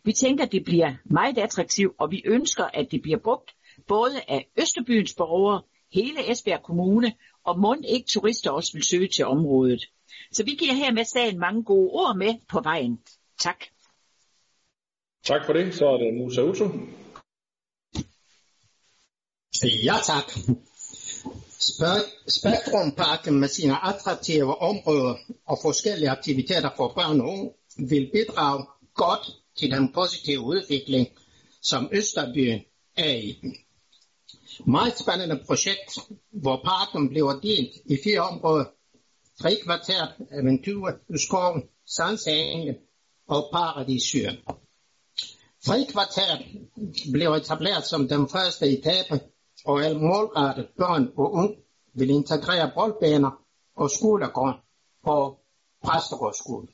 Vi 0.04 0.12
tænker, 0.12 0.44
at 0.44 0.52
det 0.52 0.64
bliver 0.64 0.94
meget 1.04 1.38
attraktivt, 1.38 1.94
og 1.98 2.10
vi 2.10 2.22
ønsker, 2.24 2.64
at 2.64 2.88
det 2.90 3.02
bliver 3.02 3.18
brugt 3.18 3.50
både 3.88 4.14
af 4.28 4.48
Østerbyens 4.56 5.14
borgere, 5.14 5.62
hele 5.92 6.30
Esbjerg 6.30 6.62
Kommune, 6.62 7.12
og 7.44 7.58
mund 7.58 7.84
ikke 7.84 8.06
turister 8.08 8.50
også 8.50 8.72
vil 8.72 8.82
søge 8.82 9.08
til 9.08 9.24
området. 9.24 9.84
Så 10.32 10.44
vi 10.44 10.50
giver 10.50 10.74
her 10.74 10.92
med 10.92 11.04
sagen 11.04 11.38
mange 11.38 11.64
gode 11.64 11.90
ord 11.90 12.16
med 12.16 12.34
på 12.48 12.60
vejen. 12.60 13.00
Tak. 13.40 13.64
Tak 15.24 15.46
for 15.46 15.52
det. 15.52 15.74
Så 15.74 15.86
er 15.86 15.96
det 15.96 16.14
Musa 16.14 16.42
Uto. 16.42 16.64
Ja 19.64 19.98
tak. 20.06 20.32
Spektrumparken 22.28 23.40
med 23.40 23.48
sine 23.48 23.84
attraktive 23.84 24.58
områder 24.58 25.14
og 25.46 25.58
forskellige 25.62 26.10
aktiviteter 26.10 26.70
for 26.76 26.92
børn 26.94 27.20
og 27.20 27.28
unge 27.28 27.50
vil 27.76 28.10
bidrage 28.12 28.66
godt 28.94 29.30
til 29.58 29.70
den 29.70 29.92
positive 29.92 30.40
udvikling, 30.40 31.08
som 31.62 31.88
Østerbyen 31.92 32.60
er 32.96 33.14
i. 33.14 33.42
Meget 34.66 34.98
spændende 34.98 35.40
projekt, 35.46 35.98
hvor 36.30 36.60
parken 36.64 37.08
bliver 37.08 37.40
delt 37.40 37.72
i 37.86 37.98
fire 38.04 38.20
områder. 38.20 38.64
Frikvarteret, 39.40 40.12
Aventur, 40.30 40.92
Uskoven, 41.08 41.62
Sandsengen 41.86 42.76
og 43.28 43.48
Paradisøen. 43.52 44.36
Frikvarteret 45.66 46.46
blev 47.12 47.32
etableret 47.32 47.84
som 47.84 48.08
den 48.08 48.28
første 48.28 48.66
etape 48.66 49.20
og 49.64 49.80
er 49.80 49.98
målrettet 49.98 50.68
børn 50.76 51.12
og 51.16 51.32
unge 51.32 51.56
vil 51.94 52.10
integrere 52.10 52.70
boldbaner 52.74 53.30
og 53.76 53.90
skolegård 53.90 54.60
på 55.04 55.38
Præstegårdsskolen. 55.84 56.68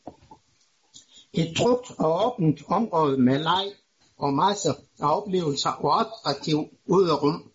Et 1.32 1.56
trygt 1.56 1.98
og 1.98 2.26
åbent 2.26 2.60
område 2.68 3.18
med 3.18 3.38
leg 3.38 3.72
og 4.16 4.32
masser 4.34 4.74
af 5.00 5.16
oplevelser 5.16 5.70
og 5.70 6.00
attraktiv 6.00 6.58
uderum 6.86 7.52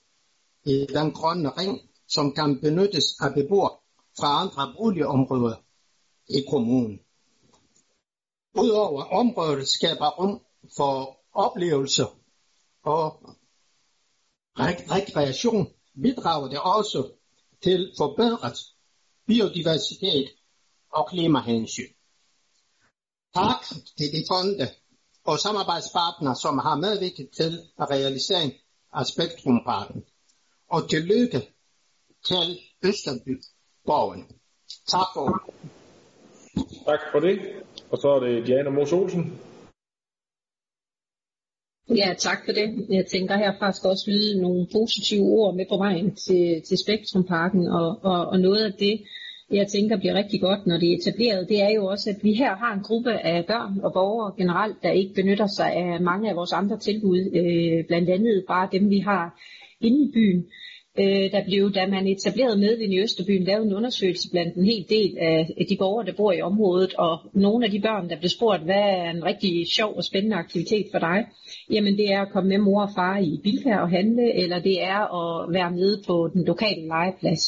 i 0.66 0.86
den 0.94 1.12
grønne 1.12 1.50
ring, 1.50 1.82
som 2.08 2.32
kan 2.32 2.60
benyttes 2.62 3.06
af 3.22 3.34
beboere 3.34 3.72
fra 4.20 4.42
andre 4.42 4.74
boligområder 4.78 5.56
i 6.30 6.40
kommunen. 6.50 7.00
Udover 8.56 9.04
området 9.04 9.68
skaber 9.68 10.10
rum 10.10 10.42
for 10.78 11.18
oplevelser 11.34 12.06
og 12.84 13.30
rekreation 14.60 15.68
bidrager 16.02 16.48
det 16.48 16.60
også 16.60 17.12
til 17.64 17.92
forbedret 17.98 18.58
biodiversitet 19.28 20.30
og 20.92 21.08
klimahensyn. 21.10 21.94
Tak 23.36 23.62
til 23.98 24.12
de 24.12 24.24
fonde 24.28 24.68
og 25.26 25.40
samarbejdspartnere, 25.40 26.36
som 26.36 26.58
har 26.58 26.76
medvirket 26.76 27.30
til 27.30 27.60
at 27.80 27.90
realisere 27.90 28.52
af 28.94 29.06
Spektrumparken. 29.06 30.06
Og 30.70 30.90
tillykke 30.90 31.54
til 32.26 32.60
Østerbyborgen. 32.84 34.28
Tak 34.88 35.08
for 35.14 35.52
Tak 36.86 37.00
for 37.12 37.20
det. 37.20 37.40
Og 37.92 37.98
så 37.98 38.08
er 38.10 38.20
det 38.20 38.48
Diana 38.48 38.70
Mos 38.70 38.94
Olsen. 38.94 39.40
Ja, 41.96 42.14
tak 42.18 42.46
for 42.46 42.52
det. 42.52 42.86
Jeg 42.90 43.06
tænker 43.06 43.38
herfra 43.38 43.72
skal 43.72 43.90
også 43.90 44.12
lyde 44.12 44.42
nogle 44.42 44.68
positive 44.72 45.24
ord 45.24 45.56
med 45.56 45.66
på 45.70 45.78
vejen 45.78 46.16
til, 46.16 46.62
til 46.62 46.78
Spektrumparken, 46.78 47.68
og, 47.68 48.00
og, 48.04 48.26
og 48.26 48.40
noget 48.40 48.64
af 48.66 48.74
det, 48.74 49.02
jeg 49.52 49.68
tænker 49.68 49.98
bliver 49.98 50.14
rigtig 50.14 50.42
godt, 50.42 50.68
når 50.68 50.78
det 50.78 50.92
er 50.92 50.98
etableret, 50.98 51.50
det 51.50 51.62
er 51.62 51.70
jo 51.70 51.86
også, 51.86 52.10
at 52.10 52.24
vi 52.24 52.34
her 52.34 52.56
har 52.56 52.74
en 52.74 52.84
gruppe 52.84 53.14
af 53.14 53.46
børn 53.46 53.80
og 53.84 53.94
borgere 53.94 54.34
generelt, 54.38 54.76
der 54.84 54.92
ikke 54.92 55.14
benytter 55.14 55.48
sig 55.48 55.74
af 55.74 56.02
mange 56.02 56.30
af 56.30 56.36
vores 56.36 56.54
andre 56.54 56.78
tilbud, 56.78 57.20
øh, 57.20 57.86
blandt 57.88 58.10
andet 58.10 58.46
bare 58.48 58.70
dem, 58.72 58.90
vi 58.90 59.00
har 59.00 59.40
inde 59.82 60.04
i 60.04 60.12
byen. 60.14 60.46
Øh, 61.00 61.32
der 61.32 61.44
blev, 61.44 61.74
da 61.74 61.86
man 61.86 62.08
etablerede 62.08 62.60
Medvind 62.60 62.94
i 62.94 63.00
Østerbyen, 63.00 63.44
lavet 63.44 63.66
en 63.66 63.74
undersøgelse 63.74 64.32
blandt 64.32 64.56
en 64.56 64.66
hel 64.66 64.86
del 64.90 65.18
af 65.18 65.66
de 65.70 65.78
borgere, 65.80 66.06
der 66.06 66.14
bor 66.14 66.32
i 66.32 66.42
området, 66.42 66.94
og 66.94 67.18
nogle 67.34 67.66
af 67.66 67.72
de 67.72 67.80
børn, 67.80 68.10
der 68.10 68.20
blev 68.20 68.30
spurgt, 68.30 68.64
hvad 68.64 68.76
er 68.76 69.10
en 69.10 69.26
rigtig 69.26 69.68
sjov 69.68 69.94
og 69.98 70.04
spændende 70.04 70.36
aktivitet 70.36 70.86
for 70.92 71.00
dig? 71.00 71.26
Jamen 71.72 71.98
det 71.98 72.14
er 72.14 72.22
at 72.22 72.32
komme 72.32 72.50
med 72.50 72.58
mor 72.58 72.82
og 72.82 72.90
far 72.96 73.18
i 73.18 73.40
Bilka 73.44 73.76
og 73.78 73.90
handle, 73.90 74.34
eller 74.34 74.60
det 74.60 74.84
er 74.84 75.00
at 75.20 75.54
være 75.54 75.72
med 75.72 76.04
på 76.08 76.30
den 76.34 76.46
lokale 76.46 76.88
legeplads. 76.88 77.44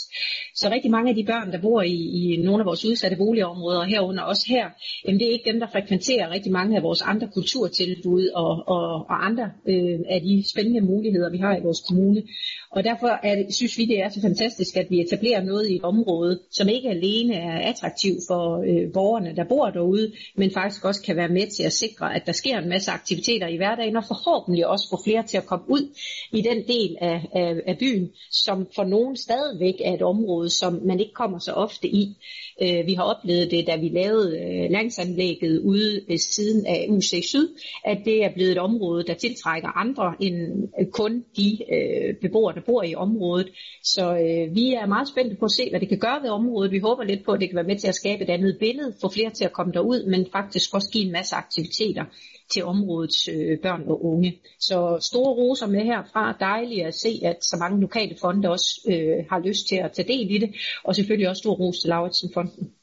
Så 0.59 0.69
rigtig 0.69 0.91
mange 0.91 1.09
af 1.09 1.15
de 1.15 1.23
børn, 1.23 1.51
der 1.51 1.61
bor 1.61 1.81
i, 1.81 1.97
i 2.19 2.37
nogle 2.37 2.61
af 2.61 2.65
vores 2.65 2.85
udsatte 2.85 3.17
boligområder, 3.17 3.83
herunder 3.83 4.23
også 4.23 4.45
her, 4.47 4.65
jamen 5.05 5.19
det 5.19 5.27
er 5.27 5.31
ikke 5.31 5.51
dem, 5.51 5.59
der 5.59 5.67
frekventerer 5.67 6.31
rigtig 6.31 6.51
mange 6.51 6.77
af 6.77 6.83
vores 6.83 7.01
andre 7.01 7.27
kulturtilbud 7.33 8.27
og, 8.27 8.63
og, 8.67 8.85
og 9.09 9.25
andre 9.25 9.51
øh, 9.67 9.99
af 10.09 10.21
de 10.21 10.43
spændende 10.51 10.81
muligheder, 10.81 11.29
vi 11.29 11.37
har 11.37 11.57
i 11.57 11.61
vores 11.63 11.81
kommune. 11.87 12.23
Og 12.71 12.83
derfor 12.83 13.07
er 13.07 13.35
det, 13.35 13.55
synes 13.55 13.77
vi, 13.77 13.85
det 13.85 14.01
er 14.01 14.09
så 14.09 14.21
fantastisk, 14.21 14.77
at 14.77 14.87
vi 14.89 15.01
etablerer 15.01 15.43
noget 15.43 15.69
i 15.69 15.75
et 15.75 15.83
område, 15.83 16.39
som 16.51 16.67
ikke 16.67 16.89
alene 16.89 17.33
er 17.33 17.69
attraktivt 17.69 18.19
for 18.27 18.57
øh, 18.69 18.93
borgerne, 18.93 19.35
der 19.35 19.43
bor 19.43 19.69
derude, 19.69 20.11
men 20.35 20.51
faktisk 20.51 20.85
også 20.85 21.01
kan 21.01 21.15
være 21.15 21.29
med 21.29 21.47
til 21.47 21.63
at 21.63 21.73
sikre, 21.73 22.15
at 22.15 22.25
der 22.25 22.31
sker 22.31 22.57
en 22.57 22.69
masse 22.69 22.91
aktiviteter 22.91 23.47
i 23.47 23.57
hverdagen, 23.57 23.95
og 23.95 24.03
forhåbentlig 24.03 24.67
også 24.67 24.87
få 24.89 24.97
flere 25.03 25.23
til 25.23 25.37
at 25.37 25.45
komme 25.45 25.65
ud 25.67 25.95
i 26.31 26.41
den 26.41 26.57
del 26.67 26.97
af, 27.01 27.27
af, 27.33 27.55
af 27.67 27.77
byen, 27.77 28.09
som 28.31 28.67
for 28.75 28.83
nogen 28.83 29.15
stadigvæk 29.15 29.75
er 29.83 29.93
et 29.93 30.01
område, 30.01 30.48
som 30.49 30.81
man 30.85 30.99
ikke 30.99 31.13
kommer 31.13 31.39
så 31.39 31.51
ofte 31.51 31.87
i. 31.87 32.15
Øh, 32.61 32.87
vi 32.87 32.93
har 32.93 33.03
oplevet 33.03 33.51
det, 33.51 33.67
da 33.67 33.75
vi 33.75 33.89
lavede 33.89 34.39
øh, 34.39 34.71
landsanlægget 34.71 35.59
ude 35.59 36.01
ved 36.07 36.17
siden 36.17 36.65
af 36.65 36.85
UC 36.89 37.23
Syd, 37.23 37.47
at 37.85 37.97
det 38.05 38.23
er 38.23 38.33
blevet 38.33 38.51
et 38.51 38.57
område, 38.57 39.03
der 39.03 39.13
tiltrækker 39.13 39.77
andre 39.77 40.15
end 40.19 40.35
øh, 40.79 40.87
kun 40.87 41.23
de 41.37 41.57
øh, 41.73 42.15
beboere, 42.21 42.55
der 42.55 42.61
bor 42.65 42.83
i 42.83 42.95
området. 42.95 43.49
Så 43.83 44.13
øh, 44.13 44.55
vi 44.55 44.73
er 44.73 44.85
meget 44.85 45.07
spændte 45.07 45.35
på 45.35 45.45
at 45.45 45.51
se, 45.51 45.69
hvad 45.69 45.79
det 45.79 45.89
kan 45.89 45.99
gøre 45.99 46.23
ved 46.23 46.29
området. 46.29 46.71
Vi 46.71 46.79
håber 46.79 47.03
lidt 47.03 47.25
på, 47.25 47.31
at 47.31 47.39
det 47.39 47.49
kan 47.49 47.55
være 47.55 47.71
med 47.71 47.79
til 47.79 47.87
at 47.87 47.95
skabe 47.95 48.23
et 48.23 48.29
andet 48.29 48.57
billede, 48.59 48.93
få 49.01 49.09
flere 49.09 49.29
til 49.29 49.45
at 49.45 49.53
komme 49.53 49.73
derud, 49.73 50.05
men 50.05 50.27
faktisk 50.31 50.73
også 50.73 50.89
give 50.91 51.05
en 51.05 51.11
masse 51.11 51.35
aktiviteter 51.35 52.05
til 52.51 52.63
områdets 52.63 53.27
øh, 53.27 53.59
børn 53.59 53.83
og 53.87 54.05
unge. 54.05 54.39
Så 54.59 54.97
store 55.01 55.33
roser 55.33 55.67
med 55.67 55.81
herfra. 55.83 56.37
Dejligt 56.39 56.85
at 56.85 56.95
se, 56.95 57.21
at 57.23 57.37
så 57.41 57.57
mange 57.59 57.81
lokale 57.81 58.15
fonde 58.21 58.49
også 58.49 58.81
øh, 58.89 59.25
har 59.29 59.39
lyst 59.39 59.67
til 59.67 59.75
at 59.75 59.91
tage 59.91 60.07
del 60.07 60.31
i 60.35 60.37
det. 60.37 60.55
Og 60.83 60.95
selvfølgelig 60.95 61.29
også 61.29 61.39
stor 61.39 61.53
ros 61.53 61.79
til 61.79 61.89
Lauritsen-fonden. 61.89 62.73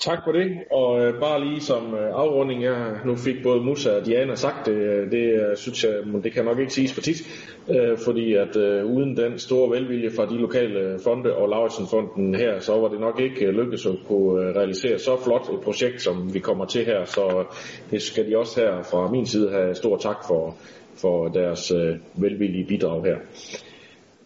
Tak 0.00 0.24
for 0.24 0.32
det, 0.32 0.58
og 0.70 1.00
øh, 1.00 1.20
bare 1.20 1.44
lige 1.44 1.60
som 1.60 1.94
øh, 1.94 2.10
afrunding, 2.12 2.62
jeg 2.62 2.92
nu 3.04 3.16
fik 3.16 3.42
både 3.42 3.60
Musa 3.60 3.90
og 3.90 4.06
Diana 4.06 4.34
sagt 4.34 4.66
det, 4.66 4.72
øh, 4.72 5.10
det 5.10 5.40
øh, 5.40 5.56
synes 5.56 5.84
jeg, 5.84 5.92
det 6.24 6.32
kan 6.32 6.44
nok 6.44 6.58
ikke 6.58 6.72
siges 6.72 6.92
for 6.92 7.00
tit, 7.00 7.22
øh, 7.70 7.98
fordi 7.98 8.34
at 8.34 8.56
øh, 8.56 8.86
uden 8.86 9.16
den 9.16 9.38
store 9.38 9.70
velvilje 9.70 10.10
fra 10.10 10.26
de 10.26 10.38
lokale 10.38 10.98
fonde 11.04 11.34
og 11.34 11.48
Lauritsen-fonden 11.48 12.34
her, 12.34 12.60
så 12.60 12.80
var 12.80 12.88
det 12.88 13.00
nok 13.00 13.20
ikke 13.20 13.46
øh, 13.46 13.54
lykkedes 13.54 13.86
at 13.86 13.92
kunne 14.08 14.42
øh, 14.42 14.56
realisere 14.56 14.98
så 14.98 15.16
flot 15.24 15.48
et 15.54 15.60
projekt, 15.60 16.02
som 16.02 16.34
vi 16.34 16.38
kommer 16.38 16.64
til 16.64 16.84
her, 16.84 17.04
så 17.04 17.44
det 17.90 18.02
skal 18.02 18.30
de 18.30 18.38
også 18.38 18.60
her 18.60 18.82
fra 18.82 19.10
min 19.10 19.26
side 19.26 19.50
have 19.50 19.74
stor 19.74 19.96
tak 19.96 20.16
for, 20.28 20.56
for 20.96 21.28
deres 21.28 21.72
øh, 21.72 21.96
velvillige 22.14 22.66
bidrag 22.66 23.04
her. 23.04 23.16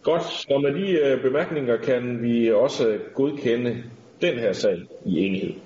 Godt, 0.02 0.24
så 0.24 0.58
med 0.58 0.82
de 0.82 0.90
øh, 0.90 1.22
bemærkninger 1.22 1.76
kan 1.76 2.22
vi 2.22 2.52
også 2.52 2.98
godkende 3.14 3.82
den 4.20 4.38
her 4.38 4.52
sag 4.52 4.76
i 5.06 5.18
enighed. 5.18 5.63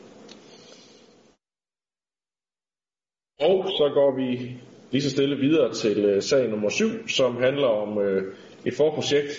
Og 3.40 3.64
så 3.68 3.90
går 3.94 4.16
vi 4.16 4.56
lige 4.90 5.02
så 5.02 5.10
stille 5.10 5.36
videre 5.36 5.74
til 5.74 5.98
øh, 6.04 6.22
sag 6.22 6.48
nummer 6.48 6.68
7, 6.68 7.08
som 7.08 7.36
handler 7.36 7.66
om 7.66 7.98
øh, 7.98 8.34
et 8.64 8.74
forprojekt 8.74 9.32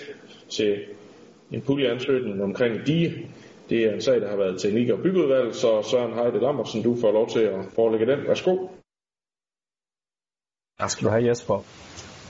til 0.49 0.85
en 1.51 1.61
puljeansøgning 1.61 2.43
omkring 2.43 2.87
DIE. 2.87 3.13
Det 3.69 3.83
er 3.85 3.93
en 3.93 4.01
sag, 4.01 4.21
der 4.21 4.29
har 4.29 4.37
været 4.37 4.61
teknik- 4.61 4.89
og 4.89 4.99
byggeudvalg, 5.03 5.55
så 5.55 5.81
Søren 5.91 6.13
Heide 6.13 6.39
Lambertsen, 6.39 6.83
du 6.83 6.95
får 7.01 7.11
lov 7.11 7.29
til 7.29 7.39
at 7.39 7.65
forelægge 7.75 8.05
den. 8.05 8.27
Værsgo. 8.27 8.67
Tak 10.79 10.89
skal 10.89 11.05
du 11.05 11.11
have, 11.11 11.27
Jesper. 11.27 11.63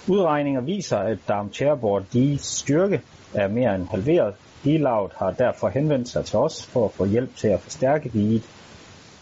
Udregninger 0.09 0.61
viser, 0.61 0.97
at 0.97 1.17
Darm 1.27 1.49
Tjæreborg 1.49 2.03
Dies 2.13 2.41
styrke 2.41 3.01
er 3.35 3.47
mere 3.47 3.75
end 3.75 3.87
halveret. 3.87 4.35
Dilaut 4.63 5.13
har 5.13 5.31
derfor 5.31 5.67
henvendt 5.67 6.07
sig 6.07 6.25
til 6.25 6.39
os 6.39 6.65
for 6.65 6.85
at 6.85 6.91
få 6.91 7.05
hjælp 7.05 7.35
til 7.35 7.47
at 7.47 7.59
forstærke 7.59 8.09
diget. 8.09 8.43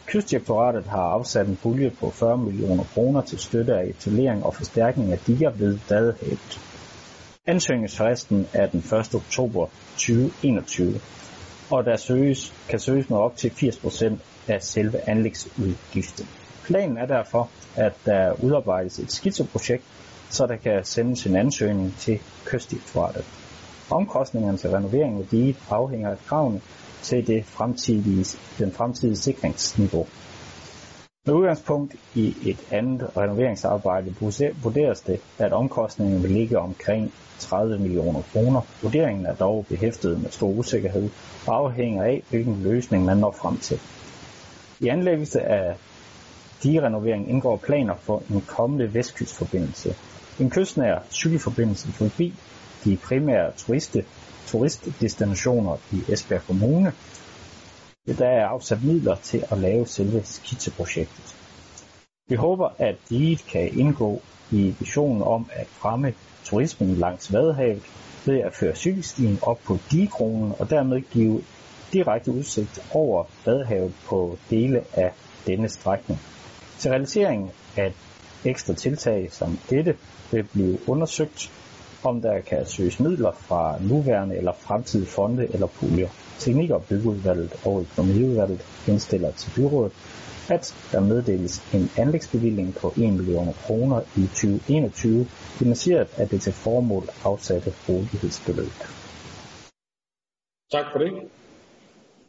Kystdirektoratet 0.08 0.86
har 0.86 1.02
afsat 1.02 1.48
en 1.48 1.56
pulje 1.64 1.90
på 1.90 2.10
40 2.10 2.38
millioner 2.38 2.84
kroner 2.94 3.22
til 3.22 3.40
støtte 3.40 3.74
af 3.74 3.86
etablering 3.86 4.46
og 4.46 4.56
forstærkning 4.56 5.12
af 5.12 5.20
diger 5.28 5.50
ved 5.50 5.80
Vadehavet. 5.90 6.60
Ansøgningsfristen 7.46 8.48
er 8.54 8.68
den 8.68 8.80
1. 8.80 9.16
oktober 9.16 9.68
2021, 9.92 11.00
og 11.72 11.86
der 11.86 11.96
søges, 11.96 12.54
kan 12.70 12.80
søges 12.80 13.10
med 13.10 13.18
op 13.18 13.36
til 13.36 13.50
80% 13.50 14.14
af 14.48 14.64
selve 14.64 15.10
anlægsudgiften. 15.10 16.28
Planen 16.64 16.98
er 16.98 17.06
derfor, 17.06 17.50
at 17.76 17.94
der 18.06 18.44
udarbejdes 18.44 19.00
et 19.00 19.12
skitseprojekt, 19.12 19.84
så 20.30 20.48
der 20.48 20.56
kan 20.56 20.86
sendes 20.86 21.26
en 21.26 21.36
ansøgning 21.36 21.96
til 21.98 22.20
Kystdirektoratet. 22.46 23.26
Omkostningerne 23.90 24.58
til 24.58 24.70
renoveringen 24.70 25.22
af 25.22 25.28
diget 25.28 25.56
afhænger 25.70 26.12
af 26.12 26.18
kravene 26.28 26.62
til 27.02 27.28
det 27.28 27.46
fremtidige, 27.46 28.26
den 28.60 28.72
fremtidige 28.72 29.18
sikringsniveau. 29.18 30.08
Med 31.26 31.36
udgangspunkt 31.36 31.96
i 32.16 32.36
et 32.46 32.60
andet 32.72 33.18
renoveringsarbejde 33.18 34.16
vurderes 34.64 35.02
det, 35.02 35.20
at 35.38 35.54
omkostningen 35.54 36.24
vil 36.24 36.32
ligge 36.32 36.60
omkring 36.60 37.14
30 37.40 37.80
millioner 37.80 38.22
kroner. 38.34 38.62
Vurderingen 38.82 39.26
er 39.26 39.36
dog 39.36 39.66
behæftet 39.70 40.22
med 40.22 40.30
stor 40.30 40.48
usikkerhed 40.48 41.10
og 41.48 41.56
afhænger 41.56 42.04
af, 42.04 42.24
hvilken 42.30 42.64
løsning 42.64 43.06
man 43.06 43.18
når 43.18 43.32
frem 43.32 43.58
til. 43.58 43.80
I 44.80 44.88
anlæggelse 44.88 45.42
af 45.42 45.76
de 46.64 46.86
renovering 46.86 47.30
indgår 47.30 47.58
planer 47.58 47.96
for 47.96 48.24
en 48.30 48.42
kommende 48.48 48.94
vestkystforbindelse. 48.94 49.96
En 50.40 50.50
kystnær 50.50 51.00
cykelforbindelse 51.12 51.88
forbi 51.88 52.34
de 52.86 52.98
primære 52.98 53.52
turiste, 53.58 54.06
turistdestinationer 54.48 55.78
i 55.92 56.12
Esbjerg 56.12 56.42
Kommune. 56.48 56.94
Der 58.18 58.28
er 58.28 58.48
afsat 58.48 58.84
midler 58.84 59.16
til 59.16 59.46
at 59.52 59.58
lave 59.58 59.88
selve 59.88 60.24
skitseprojektet. 60.24 61.36
Vi 62.30 62.36
håber, 62.36 62.70
at 62.80 62.96
diget 63.10 63.46
kan 63.46 63.80
indgå 63.80 64.22
i 64.52 64.76
visionen 64.80 65.22
om 65.22 65.50
at 65.54 65.68
fremme 65.68 66.14
turismen 66.44 66.96
langs 66.96 67.34
Vadehavet 67.34 67.82
ved 68.26 68.40
at 68.40 68.54
føre 68.54 68.76
cykelstien 68.76 69.40
op 69.42 69.60
på 69.66 69.78
digekronen 69.92 70.54
og 70.60 70.70
dermed 70.70 71.02
give 71.12 71.44
direkte 71.94 72.32
udsigt 72.32 72.80
over 72.92 73.24
Vadehavet 73.46 73.94
på 74.06 74.38
dele 74.50 74.84
af 74.94 75.12
denne 75.48 75.70
strækning. 75.70 76.20
Til 76.80 76.92
realiseringen 76.92 77.52
af 77.78 77.94
ekstra 78.46 78.74
tiltag 78.74 79.32
som 79.32 79.60
dette 79.70 79.98
vil 80.32 80.44
blive 80.44 80.90
undersøgt, 80.90 81.52
om 82.04 82.22
der 82.22 82.42
kan 82.42 82.66
søges 82.66 83.00
midler 83.00 83.32
fra 83.32 83.78
nuværende 83.82 84.36
eller 84.38 84.54
fremtidige 84.54 85.08
fonde 85.08 85.48
eller 85.54 85.68
puljer. 85.68 86.10
Teknik- 86.40 86.72
og 86.72 86.84
byggeudvalget 86.84 87.54
og 87.66 87.82
økonomiudvalget 87.82 88.62
indstiller 88.88 89.32
til 89.32 89.52
byrådet, 89.56 89.92
at 90.50 90.76
der 90.92 91.00
meddeles 91.00 91.74
en 91.74 91.90
anlægsbevilling 91.98 92.76
på 92.76 92.88
1 92.88 92.98
million 92.98 93.54
kroner 93.54 94.02
i 94.18 94.28
2021, 94.28 95.26
finansieret 95.60 96.08
af 96.18 96.30
det 96.30 96.42
til 96.42 96.54
formål 96.54 97.04
afsatte 97.26 97.74
rådighedsbeløb. 97.90 98.78
Tak 100.72 100.86
for 100.92 101.00
det. 101.00 101.12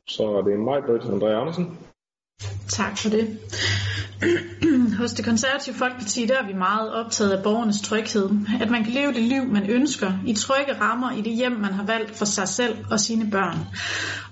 Så 0.09 0.23
er 0.37 0.43
det 0.43 0.61
mig, 0.61 0.83
Britt 0.87 1.05
André 1.05 1.27
Andersen. 1.27 1.79
Tak 2.69 2.99
for 2.99 3.09
det. 3.11 3.39
Hos 4.93 5.13
det 5.13 5.25
konservative 5.25 5.75
Folkeparti 5.75 6.27
der 6.27 6.39
er 6.39 6.47
vi 6.47 6.53
meget 6.53 6.93
optaget 6.93 7.31
af 7.31 7.43
borgernes 7.43 7.81
tryghed. 7.81 8.31
At 8.61 8.71
man 8.71 8.85
kan 8.85 8.93
leve 8.93 9.13
det 9.13 9.23
liv, 9.23 9.45
man 9.45 9.71
ønsker, 9.71 10.13
i 10.27 10.35
trygge 10.35 10.81
rammer 10.81 11.13
i 11.13 11.21
det 11.21 11.33
hjem, 11.37 11.53
man 11.53 11.73
har 11.73 11.85
valgt 11.85 12.17
for 12.17 12.25
sig 12.25 12.49
selv 12.49 12.77
og 12.91 13.01
sine 13.01 13.31
børn. 13.31 13.59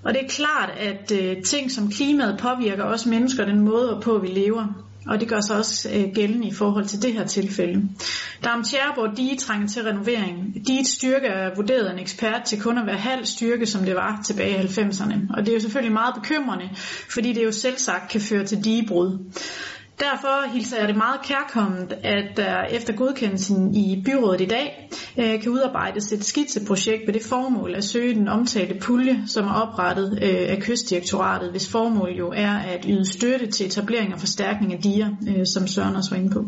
Og 0.03 0.13
det 0.13 0.23
er 0.23 0.27
klart, 0.29 0.69
at 0.77 1.11
øh, 1.11 1.43
ting 1.43 1.71
som 1.71 1.91
klimaet 1.91 2.39
påvirker 2.39 2.83
også 2.83 3.09
mennesker 3.09 3.45
den 3.45 3.59
måde, 3.59 3.99
på 4.03 4.17
vi 4.17 4.27
lever. 4.27 4.83
Og 5.07 5.19
det 5.19 5.27
gør 5.27 5.41
sig 5.41 5.57
også 5.57 5.89
øh, 5.89 6.03
gældende 6.15 6.47
i 6.47 6.53
forhold 6.53 6.85
til 6.85 7.01
det 7.01 7.13
her 7.13 7.25
tilfælde. 7.25 7.89
Dam 8.43 8.63
Tjerborg 8.63 9.17
Dige 9.17 9.37
trænger 9.37 9.67
til 9.67 9.83
renovering. 9.83 10.67
Diget 10.67 10.87
styrke 10.87 11.27
er 11.27 11.55
vurderet 11.55 11.85
af 11.85 11.93
en 11.93 11.99
ekspert 11.99 12.43
til 12.43 12.61
kun 12.61 12.77
at 12.77 12.85
være 12.85 12.97
halv 12.97 13.25
styrke, 13.25 13.65
som 13.65 13.85
det 13.85 13.95
var 13.95 14.21
tilbage 14.25 14.63
i 14.63 14.67
90'erne. 14.67 15.37
Og 15.37 15.45
det 15.45 15.49
er 15.49 15.53
jo 15.53 15.59
selvfølgelig 15.59 15.93
meget 15.93 16.15
bekymrende, 16.15 16.69
fordi 17.09 17.33
det 17.33 17.43
jo 17.43 17.51
selv 17.51 17.77
sagt 17.77 18.11
kan 18.11 18.21
føre 18.21 18.45
til 18.45 18.63
digebrud. 18.63 19.17
Derfor 19.99 20.47
hilser 20.53 20.79
jeg 20.79 20.87
det 20.87 20.97
meget 20.97 21.21
kærkommet, 21.23 21.93
at 22.03 22.37
der 22.37 22.63
efter 22.63 22.93
godkendelsen 22.93 23.75
i 23.75 24.01
byrådet 24.05 24.41
i 24.41 24.45
dag 24.45 24.89
øh, 25.17 25.41
kan 25.41 25.51
udarbejdes 25.51 26.11
et 26.11 26.25
skitseprojekt 26.25 27.03
med 27.05 27.13
det 27.13 27.23
formål 27.23 27.75
at 27.75 27.83
søge 27.83 28.15
den 28.15 28.27
omtalte 28.27 28.75
pulje, 28.81 29.23
som 29.27 29.45
er 29.45 29.53
oprettet 29.53 30.19
øh, 30.21 30.49
af 30.49 30.57
kystdirektoratet, 30.61 31.51
hvis 31.51 31.69
formål 31.69 32.09
jo 32.09 32.33
er 32.35 32.57
at 32.57 32.85
yde 32.87 33.05
støtte 33.05 33.47
til 33.47 33.65
etablering 33.65 34.13
og 34.13 34.19
forstærkning 34.19 34.73
af 34.73 34.79
diger, 34.79 35.09
øh, 35.27 35.45
som 35.45 35.67
Søren 35.67 35.95
også 35.95 36.09
var 36.09 36.17
inde 36.17 36.33
på. 36.33 36.45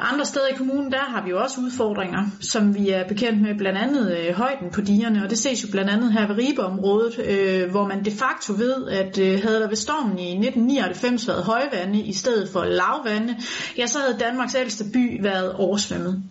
Andre 0.00 0.24
steder 0.24 0.46
i 0.46 0.56
kommunen, 0.56 0.92
der 0.92 0.98
har 0.98 1.24
vi 1.24 1.30
jo 1.30 1.40
også 1.40 1.60
udfordringer, 1.60 2.26
som 2.40 2.74
vi 2.74 2.90
er 2.90 3.08
bekendt 3.08 3.42
med, 3.42 3.58
blandt 3.58 3.78
andet 3.78 4.18
øh, 4.18 4.34
højden 4.34 4.70
på 4.70 4.80
digerne, 4.80 5.24
og 5.24 5.30
det 5.30 5.38
ses 5.38 5.62
jo 5.62 5.68
blandt 5.70 5.90
andet 5.90 6.12
her 6.12 6.26
ved 6.26 6.36
Ribeområdet, 6.36 7.18
øh, 7.18 7.70
hvor 7.70 7.88
man 7.88 8.04
de 8.04 8.10
facto 8.10 8.52
ved, 8.52 8.88
at 8.88 9.18
øh, 9.18 9.42
havde 9.42 9.60
der 9.60 9.68
ved 9.68 9.76
stormen 9.76 10.18
i 10.18 10.30
1999 10.30 11.28
været 11.28 11.44
højvande 11.44 12.00
i 12.00 12.12
stedet 12.12 12.48
for 12.48 12.64
lavvande, 12.64 13.36
ja, 13.78 13.86
så 13.86 13.98
havde 13.98 14.18
Danmarks 14.18 14.54
ældste 14.54 14.84
by 14.94 15.22
været 15.22 15.52
oversvømmet. 15.52 16.22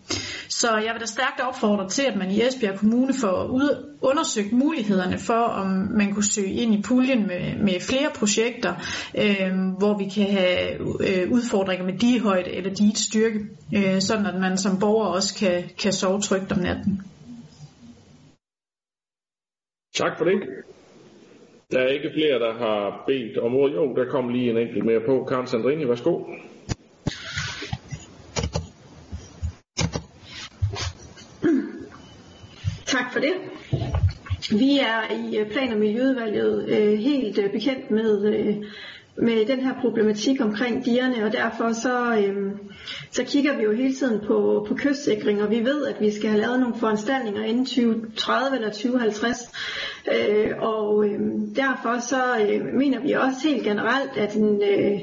Så 0.49 0.67
jeg 0.67 0.93
vil 0.93 1.01
da 1.01 1.05
stærkt 1.05 1.41
opfordre 1.41 1.89
til, 1.89 2.01
at 2.01 2.17
man 2.17 2.31
i 2.31 2.41
Esbjerg 2.41 2.79
Kommune 2.79 3.13
får 3.13 3.47
ud, 3.47 3.97
undersøgt 4.01 4.51
mulighederne 4.51 5.17
for, 5.17 5.43
om 5.43 5.67
man 5.97 6.13
kunne 6.13 6.23
søge 6.23 6.51
ind 6.51 6.73
i 6.73 6.81
puljen 6.81 7.27
med, 7.27 7.63
med 7.63 7.79
flere 7.81 8.09
projekter, 8.15 8.73
øh, 9.17 9.51
hvor 9.77 9.97
vi 9.97 10.09
kan 10.09 10.31
have 10.31 10.71
øh, 11.09 11.31
udfordringer 11.31 11.85
med 11.85 11.97
digehøjde 11.97 12.49
eller 12.55 12.73
dit 12.73 12.97
styrke, 12.97 13.39
øh, 13.75 14.01
sådan 14.01 14.25
at 14.25 14.41
man 14.41 14.57
som 14.57 14.79
borger 14.79 15.05
også 15.07 15.39
kan, 15.39 15.63
kan 15.81 15.93
sove 15.93 16.21
trygt 16.21 16.51
om 16.51 16.59
natten. 16.59 17.01
Tak 19.95 20.17
for 20.17 20.25
det. 20.25 20.41
Der 21.71 21.79
er 21.79 21.87
ikke 21.87 22.11
flere, 22.13 22.39
der 22.39 22.53
har 22.53 23.03
bedt 23.07 23.37
om 23.37 23.55
ordet. 23.55 23.75
Jo, 23.75 23.95
der 23.95 24.09
kom 24.09 24.29
lige 24.29 24.51
en 24.51 24.57
enkelt 24.57 24.85
mere 24.85 25.01
på. 25.05 25.25
Karen 25.29 25.47
Sandrini, 25.47 25.87
værsgo. 25.87 26.23
Tak 32.85 33.13
for 33.13 33.19
det. 33.19 33.33
Vi 34.51 34.79
er 34.79 35.13
i 35.13 35.37
øh, 35.37 35.51
Plan- 35.51 35.73
og 35.73 35.79
Miljøudvalget 35.79 36.69
øh, 36.69 36.99
helt 36.99 37.37
øh, 37.37 37.51
bekendt 37.51 37.91
med, 37.91 38.33
øh, 38.33 38.55
med 39.21 39.45
den 39.45 39.59
her 39.59 39.73
problematik 39.81 40.41
omkring 40.41 40.85
dierne, 40.85 41.25
og 41.25 41.31
derfor 41.31 41.71
så, 41.71 42.23
øhm, 42.25 42.51
så 43.11 43.23
kigger 43.23 43.57
vi 43.57 43.63
jo 43.63 43.71
hele 43.71 43.93
tiden 43.93 44.19
på, 44.27 44.65
på 44.67 44.75
kystsikring, 44.75 45.43
og 45.43 45.51
vi 45.51 45.59
ved, 45.59 45.85
at 45.85 45.95
vi 45.99 46.11
skal 46.11 46.29
have 46.29 46.41
lavet 46.41 46.59
nogle 46.59 46.75
foranstaltninger 46.75 47.43
inden 47.43 47.65
2030 47.65 48.55
eller 48.55 48.69
2050. 48.69 49.37
Øh, 50.11 50.51
og 50.57 51.05
øhm, 51.05 51.55
derfor 51.55 51.99
så 51.99 52.47
øh, 52.49 52.65
mener 52.73 52.99
vi 53.01 53.11
også 53.11 53.39
helt 53.43 53.63
generelt, 53.63 54.17
at 54.17 54.35
en, 54.35 54.61
øh, 54.61 54.99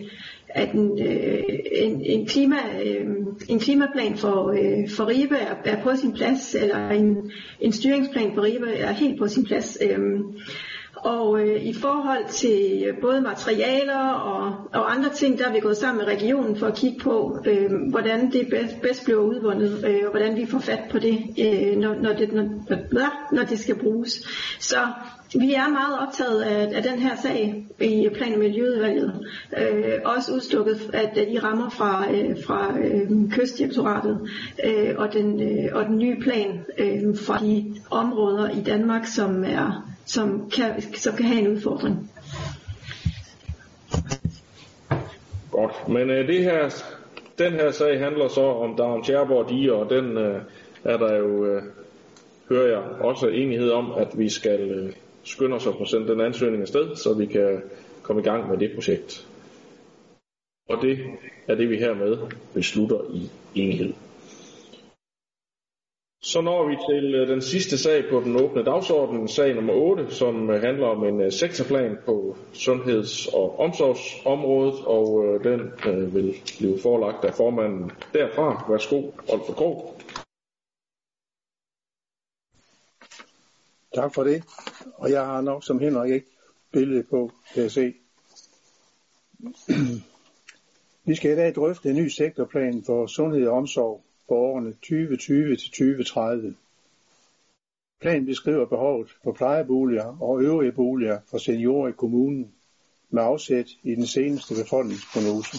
at 0.49 0.73
en, 0.73 1.07
øh, 1.07 1.43
en, 1.73 2.03
en, 2.05 2.27
klima, 2.27 2.57
øh, 2.85 3.07
en 3.49 3.61
klimaplan 3.61 4.17
for, 4.17 4.51
øh, 4.51 4.91
for 4.91 5.09
Ribe 5.09 5.37
er, 5.37 5.55
er 5.65 5.83
på 5.83 5.97
sin 5.97 6.12
plads, 6.12 6.55
eller 6.55 6.89
en, 6.89 7.31
en 7.61 7.73
styringsplan 7.73 8.35
for 8.35 8.43
Ribe 8.43 8.73
er 8.73 8.93
helt 8.93 9.19
på 9.19 9.29
sin 9.29 9.45
plads. 9.45 9.79
Øh, 9.83 9.99
og 11.05 11.41
øh, 11.41 11.63
i 11.65 11.73
forhold 11.73 12.29
til 12.29 12.85
øh, 12.87 12.99
både 13.01 13.21
materialer 13.21 14.09
og, 14.09 14.71
og 14.73 14.93
andre 14.93 15.09
ting, 15.09 15.39
der 15.39 15.49
er 15.49 15.53
vi 15.53 15.61
gået 15.61 15.77
sammen 15.77 16.05
med 16.05 16.15
regionen 16.15 16.57
for 16.57 16.67
at 16.67 16.75
kigge 16.75 17.01
på, 17.01 17.39
øh, 17.47 17.71
hvordan 17.91 18.33
det 18.33 18.47
bedst, 18.51 18.81
bedst 18.83 19.05
bliver 19.05 19.21
udvundet, 19.21 19.85
øh, 19.87 20.01
og 20.05 20.11
hvordan 20.11 20.37
vi 20.37 20.47
får 20.47 20.59
fat 20.59 20.81
på 20.91 20.99
det, 20.99 21.19
øh, 21.39 21.77
når, 21.77 21.95
når, 21.95 22.13
det 22.13 22.33
når, 22.33 23.35
når 23.35 23.43
det 23.45 23.59
skal 23.59 23.79
bruges. 23.79 24.13
Så 24.61 24.79
vi 25.35 25.55
er 25.55 25.69
meget 25.69 25.99
optaget 26.07 26.43
af, 26.43 26.77
af 26.77 26.83
den 26.83 26.99
her 26.99 27.17
sag 27.23 27.67
i 27.81 28.09
Plan- 28.15 28.33
og 28.33 28.39
Miljøudvalget. 28.39 29.13
Øh, 29.59 29.95
også 30.05 30.33
udstukket 30.33 30.91
at 30.93 31.15
de 31.15 31.39
rammer 31.43 31.71
fra, 31.71 32.13
øh, 32.13 32.37
fra 32.47 32.79
øh, 32.79 33.31
kystdirektoratet 33.31 34.31
øh, 34.65 34.95
og, 34.97 35.13
den, 35.13 35.43
øh, 35.43 35.69
og 35.73 35.85
den 35.85 35.99
nye 35.99 36.21
plan 36.21 36.65
øh, 36.79 37.17
fra 37.27 37.39
de 37.39 37.75
områder 37.91 38.51
i 38.51 38.61
Danmark, 38.63 39.07
som 39.07 39.45
er 39.45 39.94
som 40.07 40.51
kan, 40.51 40.83
som 40.95 41.17
kan 41.17 41.27
have 41.27 41.41
en 41.41 41.49
udfordring. 41.49 42.11
Godt, 45.51 45.89
men 45.89 46.11
øh, 46.11 46.29
det 46.29 46.43
her, 46.45 46.85
den 47.39 47.53
her 47.53 47.71
sag 47.71 47.99
handler 47.99 48.29
så 48.29 48.41
om 48.41 48.77
Darm 48.77 49.03
Tjerborg 49.03 49.49
Dige, 49.49 49.75
og 49.75 49.91
den 49.91 50.17
øh, 50.17 50.41
er 50.85 50.97
der 50.97 51.17
jo, 51.17 51.47
øh, 51.47 51.63
hører 52.49 52.69
jeg, 52.69 52.83
også 53.01 53.29
enighed 53.29 53.71
om, 53.71 53.93
at 53.93 54.09
vi 54.19 54.29
skal 54.29 54.61
øh, 54.61 54.93
skynde 55.25 55.57
os 55.57 55.67
at 55.67 55.75
få 55.79 55.85
sendt 55.85 56.09
den 56.09 56.21
ansøgning 56.21 56.63
afsted, 56.63 56.97
så 56.97 57.15
vi 57.15 57.27
kan 57.27 57.63
komme 58.03 58.23
i 58.23 58.25
gang 58.25 58.51
med 58.51 58.59
det 58.59 58.71
projekt. 58.75 59.27
Og 60.69 60.83
det 60.83 60.99
er 61.49 61.55
det, 61.55 61.71
vi 61.71 61.77
hermed 61.77 62.19
beslutter 62.55 62.99
i 63.15 63.31
enighed. 63.55 63.93
Så 66.25 66.41
når 66.41 66.68
vi 66.68 66.77
til 66.91 67.14
øh, 67.14 67.29
den 67.29 67.43
sidste 67.43 67.79
sag 67.79 68.05
på 68.11 68.20
den 68.20 68.41
åbne 68.41 68.64
dagsorden, 68.64 69.29
sag 69.29 69.55
nummer 69.55 69.72
8, 69.72 70.14
som 70.14 70.51
øh, 70.51 70.62
handler 70.62 70.87
om 70.87 71.05
en 71.05 71.20
øh, 71.20 71.33
sektorplan 71.33 71.97
på 72.05 72.37
sundheds- 72.53 73.27
og 73.27 73.59
omsorgsområdet, 73.59 74.85
og 74.87 75.41
den 75.45 75.61
vil 76.14 76.35
blive 76.59 76.79
forelagt 76.79 77.25
af 77.25 77.35
formanden 77.35 77.91
derfra. 78.14 78.66
Værsgo, 78.70 79.11
Olfer 79.29 79.53
Krog. 79.53 80.01
Tak 83.95 84.14
for 84.14 84.25
det. 84.25 84.45
Og 84.97 85.11
jeg 85.11 85.27
har 85.27 85.41
nok 85.41 85.64
som 85.64 85.79
Henrik 85.79 86.12
ikke 86.12 86.31
billede 86.72 87.03
på, 87.11 87.31
kan 87.55 87.62
jeg 87.62 87.70
se. 87.70 87.95
Vi 91.07 91.14
skal 91.14 91.33
i 91.33 91.37
dag 91.37 91.55
drøfte 91.55 91.91
en 91.91 91.97
ny 91.97 92.09
sektorplan 92.09 92.83
for 92.87 93.07
sundhed 93.07 93.47
og 93.47 93.57
omsorg 93.57 94.04
for 94.29 94.35
årene 94.35 94.72
2020 94.72 95.57
til 95.57 95.70
2030. 95.70 96.55
Planen 98.01 98.27
beskriver 98.27 98.66
behovet 98.66 99.09
for 99.25 99.33
plejeboliger 99.33 100.22
og 100.22 100.43
øvrige 100.43 100.72
boliger 100.72 101.20
for 101.31 101.39
seniorer 101.39 101.89
i 101.89 101.93
kommunen 101.93 102.53
med 103.11 103.22
afsæt 103.22 103.66
i 103.83 103.95
den 103.95 104.07
seneste 104.07 104.55
befolkningsprognose. 104.62 105.57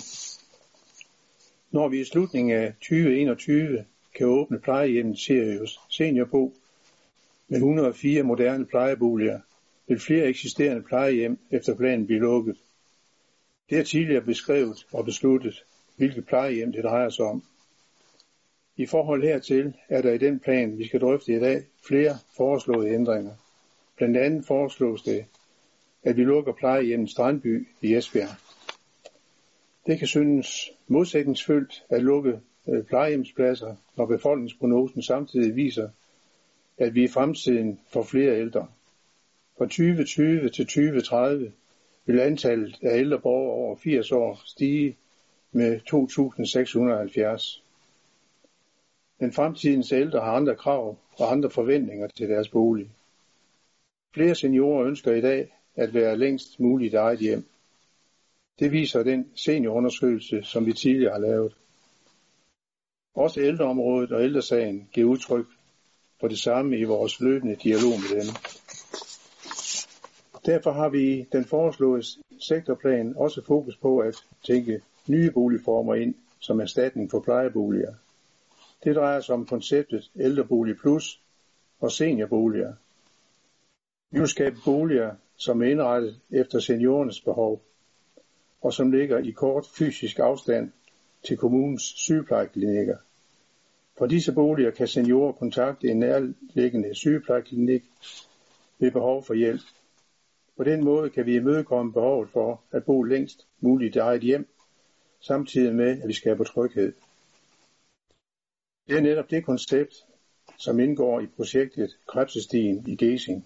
Når 1.72 1.88
vi 1.88 2.00
i 2.00 2.04
slutningen 2.04 2.58
af 2.58 2.74
2021 2.74 3.86
kan 4.16 4.28
åbne 4.28 4.60
plejehjemmet 4.60 5.20
Sirius 5.20 5.80
Seniorbo 5.90 6.54
med 7.48 7.58
104 7.58 8.24
moderne 8.24 8.66
plejeboliger, 8.66 9.40
vil 9.88 10.00
flere 10.00 10.26
eksisterende 10.26 10.82
plejehjem 10.82 11.40
efter 11.52 11.76
planen 11.76 12.06
blive 12.06 12.20
lukket. 12.20 12.58
Det 13.70 13.80
er 13.80 13.84
tidligere 13.84 14.22
beskrevet 14.22 14.86
og 14.94 15.06
besluttet, 15.06 15.66
hvilke 15.96 16.22
plejehjem 16.22 16.72
det 16.72 16.84
drejer 16.84 17.10
sig 17.10 17.26
om. 17.26 17.44
I 18.78 18.86
forhold 18.86 19.24
hertil 19.24 19.74
er 19.90 20.02
der 20.02 20.12
i 20.12 20.18
den 20.18 20.40
plan, 20.40 20.78
vi 20.78 20.88
skal 20.88 21.02
drøfte 21.02 21.36
i 21.36 21.40
dag, 21.40 21.64
flere 21.88 22.18
foreslåede 22.38 22.90
ændringer. 22.90 23.34
Blandt 23.98 24.18
andet 24.18 24.46
foreslås 24.46 25.04
det, 25.04 25.26
at 26.04 26.18
vi 26.18 26.24
lukker 26.24 26.54
plejehjemmet 26.54 27.10
Strandby 27.10 27.68
i 27.82 27.96
Esbjerg. 27.96 28.36
Det 29.86 30.00
kan 30.00 30.08
synes 30.08 30.72
modsætningsfyldt 30.88 31.84
at 31.90 32.04
lukke 32.04 32.40
øh, 32.70 32.84
plejehjemspladser, 32.84 33.76
når 33.98 34.06
befolkningsprognosen 34.06 35.02
samtidig 35.02 35.56
viser, 35.56 35.90
at 36.78 36.96
vi 36.96 37.04
i 37.04 37.08
fremtiden 37.08 37.80
får 37.90 38.04
flere 38.04 38.40
ældre. 38.40 38.68
Fra 39.58 39.66
2020 39.66 40.50
til 40.50 40.66
2030 40.66 41.52
vil 42.06 42.20
antallet 42.20 42.78
af 42.82 42.98
ældre 42.98 43.20
borgere 43.20 43.54
over 43.54 43.76
80 43.76 44.12
år 44.12 44.42
stige 44.46 44.98
med 45.52 45.80
2.670. 45.94 47.65
Men 49.26 49.34
fremtidens 49.34 49.92
ældre 49.92 50.20
har 50.20 50.32
andre 50.32 50.56
krav 50.56 50.98
og 51.20 51.32
andre 51.32 51.50
forventninger 51.50 52.08
til 52.08 52.30
deres 52.30 52.50
bolig. 52.50 52.90
Flere 54.14 54.36
seniorer 54.36 54.86
ønsker 54.86 55.14
i 55.14 55.22
dag 55.22 55.54
at 55.76 55.94
være 55.94 56.18
længst 56.18 56.60
muligt 56.60 56.94
i 56.94 56.96
eget 56.96 57.20
hjem. 57.20 57.46
Det 58.60 58.72
viser 58.72 59.04
den 59.04 59.32
seniorundersøgelse, 59.36 60.44
som 60.44 60.66
vi 60.66 60.74
tidligere 60.74 61.12
har 61.12 61.20
lavet. 61.20 61.56
Også 63.16 63.42
ældreområdet 63.42 64.12
og 64.12 64.24
ældresagen 64.24 64.90
giver 64.94 65.10
udtryk 65.10 65.46
for 66.20 66.28
det 66.28 66.40
samme 66.40 66.78
i 66.78 66.84
vores 66.84 67.22
løbende 67.22 67.56
dialog 67.56 67.94
med 68.00 68.22
dem. 68.22 68.34
Derfor 70.46 70.72
har 70.72 70.90
vi 70.90 71.20
i 71.20 71.26
den 71.32 71.46
foreslåede 71.46 72.04
sektorplan 72.40 73.14
også 73.18 73.42
fokus 73.48 73.78
på 73.78 74.00
at 74.00 74.16
tænke 74.44 74.82
nye 75.08 75.32
boligformer 75.32 75.96
ind 75.96 76.16
som 76.40 76.60
erstatning 76.60 77.12
for 77.12 77.20
plejeboliger. 77.20 77.94
Det 78.84 78.96
drejer 78.96 79.22
sig 79.22 79.36
om 79.36 79.46
konceptet 79.46 80.12
ældrebolig 80.20 80.78
plus 80.78 81.22
og 81.80 81.92
seniorboliger. 81.92 82.74
Vi 84.12 84.20
vil 84.20 84.28
skabe 84.28 84.56
boliger, 84.66 85.16
som 85.38 85.62
er 85.62 85.66
indrettet 85.66 86.20
efter 86.30 86.60
seniorernes 86.60 87.22
behov, 87.22 87.62
og 88.62 88.74
som 88.74 88.92
ligger 88.92 89.18
i 89.18 89.32
kort 89.32 89.66
fysisk 89.78 90.20
afstand 90.20 90.72
til 91.24 91.38
kommunens 91.38 91.82
sygeplejeklinikker. 91.84 92.98
For 93.98 94.06
disse 94.06 94.34
boliger 94.34 94.72
kan 94.72 94.88
seniorer 94.88 95.32
kontakte 95.32 95.88
en 95.88 96.00
nærliggende 96.00 96.96
sygeplejeklinik 96.96 97.84
ved 98.80 98.92
behov 98.92 99.24
for 99.24 99.34
hjælp. 99.34 99.62
På 100.58 100.64
den 100.64 100.84
måde 100.84 101.10
kan 101.10 101.26
vi 101.26 101.36
imødekomme 101.36 101.94
behovet 101.94 102.30
for 102.30 102.62
at 102.72 102.86
bo 102.86 103.04
længst 103.04 103.48
muligt 103.60 103.96
i 103.96 104.00
eget 104.00 104.22
hjem, 104.22 104.48
samtidig 105.20 105.76
med 105.76 106.02
at 106.02 106.08
vi 106.08 106.14
skaber 106.14 106.44
tryghed. 106.44 106.94
Det 108.88 108.98
er 108.98 109.02
netop 109.02 109.32
det 109.32 109.46
koncept, 109.46 109.94
som 110.58 110.80
indgår 110.80 111.20
i 111.20 111.26
projektet 111.26 111.98
Krebsestien 112.08 112.84
i 112.88 112.96
Gesing. 112.96 113.46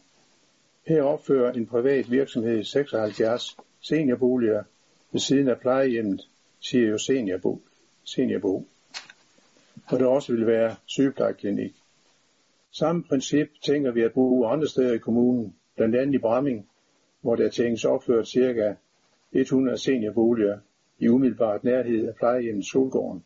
Her 0.87 1.03
opfører 1.03 1.53
en 1.53 1.65
privat 1.67 2.11
virksomhed 2.11 2.63
76 2.63 3.57
seniorboliger 3.81 4.63
ved 5.11 5.19
siden 5.19 5.47
af 5.47 5.59
plejehjemmet 5.59 6.29
siger 6.59 6.87
jo 6.87 6.97
seniorbo, 6.97 7.61
seniorbo. 8.03 8.67
Og 9.87 9.99
der 9.99 10.05
også 10.05 10.33
vil 10.33 10.47
være 10.47 10.75
sygeplejeklinik. 10.85 11.75
Samme 12.71 13.03
princip 13.03 13.49
tænker 13.61 13.91
vi 13.91 14.01
at 14.01 14.13
bruge 14.13 14.47
andre 14.47 14.67
steder 14.67 14.93
i 14.93 14.97
kommunen, 14.97 15.55
blandt 15.75 15.95
andet 15.95 16.15
i 16.15 16.17
Bramming, 16.17 16.69
hvor 17.21 17.35
der 17.35 17.49
tænkes 17.49 17.85
opført 17.85 18.27
ca. 18.27 18.75
100 19.31 19.77
seniorboliger 19.77 20.59
i 20.99 21.07
umiddelbart 21.07 21.63
nærhed 21.63 22.07
af 22.07 22.15
plejehjemmet 22.15 22.65
Solgården. 22.65 23.23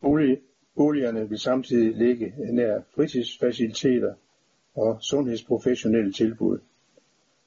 Bolig, 0.00 0.38
boligerne 0.76 1.28
vil 1.28 1.38
samtidig 1.38 1.96
ligge 1.96 2.34
nær 2.52 2.80
fritidsfaciliteter 2.94 4.14
og 4.74 4.98
sundhedsprofessionelle 5.02 6.12
tilbud. 6.12 6.58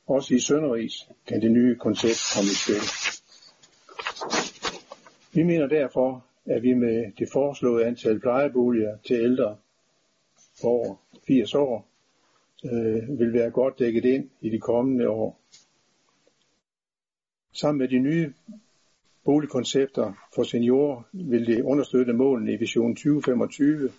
Også 0.07 0.35
i 0.35 0.39
Sønderis 0.39 1.09
kan 1.27 1.41
det 1.41 1.51
nye 1.51 1.75
koncept 1.75 2.21
komme 2.35 2.47
i 2.47 2.57
spil. 2.63 2.83
Vi 5.33 5.43
mener 5.43 5.67
derfor, 5.67 6.25
at 6.45 6.63
vi 6.63 6.73
med 6.73 7.11
det 7.19 7.29
foreslåede 7.33 7.85
antal 7.85 8.19
plejeboliger 8.19 8.97
til 8.97 9.15
ældre 9.15 9.57
over 10.63 10.95
80 11.27 11.55
år 11.55 11.87
øh, 12.65 13.19
vil 13.19 13.33
være 13.33 13.51
godt 13.51 13.79
dækket 13.79 14.05
ind 14.05 14.29
i 14.41 14.49
de 14.49 14.59
kommende 14.59 15.09
år. 15.09 15.39
Sammen 17.53 17.79
med 17.79 17.87
de 17.87 17.99
nye 17.99 18.33
boligkoncepter 19.25 20.13
for 20.35 20.43
seniorer 20.43 21.01
vil 21.11 21.47
det 21.47 21.61
understøtte 21.61 22.13
målene 22.13 22.53
i 22.53 22.55
Vision 22.55 22.95
2025 22.95 23.91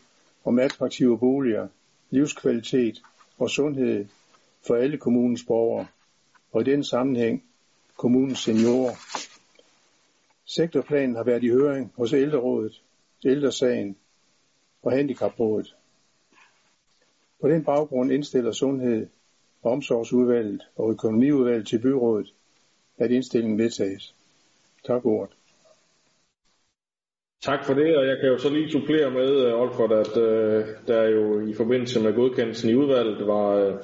om 0.45 0.59
attraktive 0.59 1.19
boliger, 1.19 1.69
livskvalitet 2.11 3.03
og 3.39 3.51
sundhed 3.51 4.07
for 4.67 4.75
alle 4.75 4.99
kommunens 4.99 5.45
borgere, 5.45 5.87
og 6.53 6.61
i 6.61 6.65
den 6.65 6.85
sammenhæng 6.85 7.45
kommunens 7.97 8.39
seniorer. 8.39 8.95
Sektorplanen 10.45 11.17
har 11.17 11.25
været 11.25 11.45
i 11.45 11.49
høring 11.49 11.93
hos 11.97 12.13
ældrerådet, 12.13 12.83
ældresagen 13.25 13.97
og 14.83 14.93
handicaprådet. 14.93 15.75
På 17.41 17.49
den 17.49 17.65
baggrund 17.65 18.13
indstiller 18.13 18.53
Sundhed, 18.53 19.07
Omsorgsudvalget 19.63 20.63
og 20.77 20.91
Økonomiudvalget 20.91 21.67
til 21.67 21.79
byrådet, 21.79 22.35
at 22.99 23.11
indstillingen 23.11 23.59
vedtages. 23.59 24.15
Tak 24.87 25.03
for 25.03 25.11
ordet. 25.11 25.37
Tak 27.43 27.65
for 27.65 27.75
det, 27.75 27.97
og 27.97 28.07
jeg 28.07 28.17
kan 28.21 28.29
jo 28.29 28.39
så 28.39 28.51
lige 28.51 28.71
supplere 28.71 29.11
med, 29.11 29.47
øh, 29.47 29.61
Olfert, 29.61 29.93
at 29.93 30.17
øh, 30.17 30.65
der 30.87 31.09
jo 31.09 31.47
i 31.47 31.55
forbindelse 31.55 32.01
med 32.01 32.15
godkendelsen 32.15 32.71
i 32.71 32.75
udvalget 32.75 33.27
var 33.27 33.75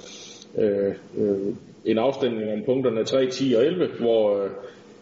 øh, 0.59 0.95
øh, 1.19 1.55
en 1.85 1.99
afstemning 1.99 2.53
om 2.53 2.63
punkterne 2.67 3.05
3, 3.05 3.27
10 3.27 3.55
og 3.57 3.67
11, 3.67 3.89
hvor 4.01 4.45
øh, 4.45 4.51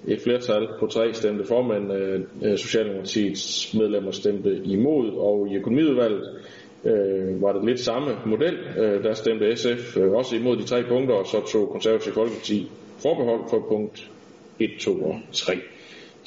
et 0.07 0.20
flertal 0.20 0.68
på 0.80 0.86
3 0.86 1.14
stemte 1.14 1.44
for, 1.44 1.62
men 1.62 1.90
øh, 1.90 2.20
øh, 2.42 2.59
Socialdemokratiets 2.59 3.74
medlemmer 3.74 4.11
stemte 4.11 4.57
imod, 4.64 5.11
og 5.11 5.49
i 5.49 5.57
økonomiudvalget 5.57 6.38
øh, 6.84 7.42
var 7.42 7.53
det 7.53 7.64
lidt 7.64 7.80
samme 7.80 8.09
model. 8.26 8.59
Øh, 8.78 9.05
der 9.05 9.14
stemte 9.14 9.57
SF 9.57 9.96
øh, 9.96 10.12
også 10.12 10.36
imod 10.36 10.57
de 10.57 10.64
tre 10.64 10.82
punkter, 10.88 11.14
og 11.14 11.26
så 11.26 11.40
tog 11.53 11.68
Konservative 11.68 12.14
Folkeparti 12.14 12.70
forbehold 13.03 13.40
for 13.51 13.66
punkt 13.68 14.11
1, 14.59 14.70
2 14.80 15.03
og 15.03 15.20
3. 15.32 15.53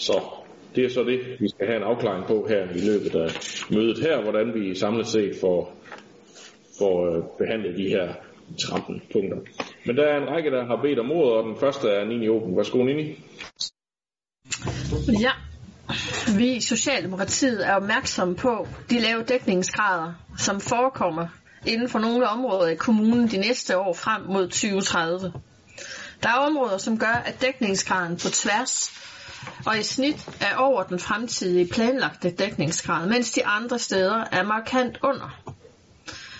Så 0.02 0.22
det 0.76 0.86
er 0.86 0.90
så 0.90 1.04
det, 1.04 1.20
vi 1.40 1.50
skal 1.50 1.68
have 1.68 1.78
en 1.78 1.84
afklaring 1.84 2.26
på 2.28 2.46
her 2.50 2.62
i 2.80 2.82
løbet 2.90 3.16
af 3.16 3.30
mødet 3.72 4.00
her, 4.00 4.22
hvordan 4.22 4.54
vi 4.54 4.76
samlet 4.76 5.08
set 5.08 5.34
får, 5.42 5.78
får 6.80 6.94
øh, 7.08 7.24
behandlet 7.38 7.78
de 7.78 7.88
her 7.90 8.14
13 8.60 9.02
punkter. 9.12 9.38
Men 9.86 9.98
der 9.98 10.04
er 10.04 10.18
en 10.18 10.30
række, 10.30 10.52
der 10.52 10.66
har 10.66 10.80
bedt 10.82 11.00
om 11.00 11.12
ordet, 11.12 11.34
og 11.34 11.44
den 11.44 11.56
første 11.56 11.88
er 11.88 12.06
Nini 12.06 12.30
Åben. 12.30 12.58
Værsgo, 12.58 12.84
Nini. 12.84 13.06
Ja, 15.22 15.32
vi 16.38 16.56
i 16.56 16.62
Socialdemokratiet 16.62 17.68
er 17.68 17.74
opmærksomme 17.74 18.36
på 18.36 18.68
de 18.90 19.00
lave 19.00 19.24
dækningsgrader, 19.24 20.14
som 20.38 20.60
forekommer 20.60 21.28
inden 21.68 21.90
for 21.90 22.00
nogle 22.00 22.28
områder 22.28 22.68
i 22.68 22.76
kommunen 22.76 23.28
de 23.28 23.38
næste 23.38 23.78
år 23.78 23.94
frem 23.94 24.22
mod 24.22 24.48
2030. 24.48 25.34
Der 26.24 26.30
er 26.30 26.48
områder, 26.50 26.78
som 26.78 27.00
gør, 27.00 27.22
at 27.26 27.42
dækningsgraden 27.42 28.14
på 28.14 28.30
tværs 28.30 29.02
og 29.66 29.80
i 29.80 29.84
snit 29.84 30.30
er 30.42 30.56
over 30.56 30.84
den 30.84 31.00
fremtidige 31.00 31.68
planlagte 31.68 32.32
dækningsgrad, 32.32 33.08
mens 33.08 33.32
de 33.32 33.46
andre 33.46 33.80
steder 33.80 34.24
er 34.32 34.44
markant 34.44 34.98
under. 35.04 35.42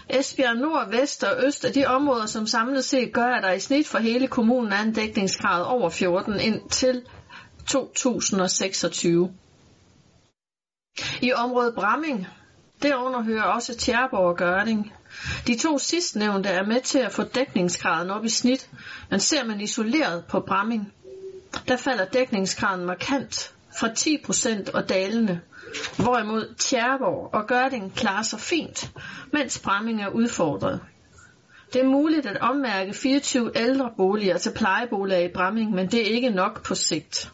Esbjerg 0.10 0.56
Nord, 0.56 0.90
Vest 0.90 1.24
og 1.24 1.46
Øst 1.46 1.66
er 1.66 1.72
de 1.72 1.86
områder, 1.86 2.26
som 2.26 2.48
samlet 2.48 2.86
set 2.86 3.14
gør, 3.14 3.28
at 3.28 3.44
der 3.44 3.52
i 3.52 3.60
snit 3.60 3.88
for 3.88 3.98
hele 3.98 4.28
kommunen 4.28 4.74
er 4.74 4.82
en 4.82 4.94
dækningsgrad 4.94 5.64
over 5.64 5.90
14 5.90 6.40
indtil 6.40 7.02
2026. 7.70 9.34
I 11.22 11.34
området 11.34 11.76
Bramming, 11.76 12.28
derunder 12.82 13.24
hører 13.24 13.44
også 13.44 13.78
Tjerborg 13.78 14.30
og 14.30 14.38
Gørning. 14.38 14.94
De 15.48 15.58
to 15.58 15.78
sidstnævnte 15.78 16.50
er 16.50 16.66
med 16.66 16.82
til 16.82 17.00
at 17.00 17.12
få 17.12 17.24
dækningsgraden 17.24 18.10
op 18.10 18.26
i 18.26 18.30
snit, 18.30 18.70
men 19.10 19.20
ser 19.20 19.46
man 19.46 19.62
isoleret 19.62 20.26
på 20.30 20.40
Bramming, 20.40 20.94
der 21.68 21.78
falder 21.78 22.06
dækningsgraden 22.06 22.86
markant 22.86 23.54
fra 23.80 23.88
10% 23.88 24.72
og 24.74 24.90
dalende, 24.90 25.40
hvorimod 25.98 26.56
Tjerborg 26.58 27.34
og 27.34 27.48
Gørding 27.48 27.96
klarer 27.96 28.22
sig 28.22 28.40
fint, 28.40 28.92
mens 29.34 29.60
Bramming 29.60 30.02
er 30.02 30.10
udfordret. 30.10 30.80
Det 31.74 31.82
er 31.82 31.86
muligt 31.86 32.26
at 32.26 32.38
ommærke 32.42 32.94
24 32.94 33.52
ældre 33.56 33.90
boliger 33.98 34.38
til 34.38 34.52
plejeboliger 34.56 35.20
i 35.20 35.28
Bramming, 35.34 35.72
men 35.72 35.88
det 35.88 36.02
er 36.02 36.16
ikke 36.16 36.30
nok 36.30 36.64
på 36.64 36.76
sigt. 36.76 37.32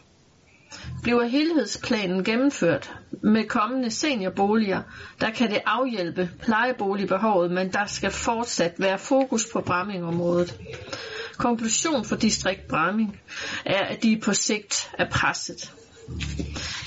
Bliver 1.02 1.24
helhedsplanen 1.24 2.24
gennemført 2.24 2.94
med 3.22 3.44
kommende 3.44 3.90
seniorboliger, 3.90 4.82
der 5.20 5.30
kan 5.30 5.50
det 5.50 5.60
afhjælpe 5.66 6.30
plejeboligbehovet, 6.42 7.50
men 7.50 7.72
der 7.72 7.86
skal 7.86 8.10
fortsat 8.10 8.74
være 8.78 8.98
fokus 8.98 9.46
på 9.52 9.60
Brammingområdet. 9.60 10.58
Konklusion 11.38 12.04
for 12.04 12.16
distrikt 12.16 12.68
Bramming 12.68 13.20
er, 13.66 13.84
at 13.84 14.02
de 14.02 14.20
på 14.24 14.32
sigt 14.32 14.90
er 14.98 15.10
presset. 15.10 15.72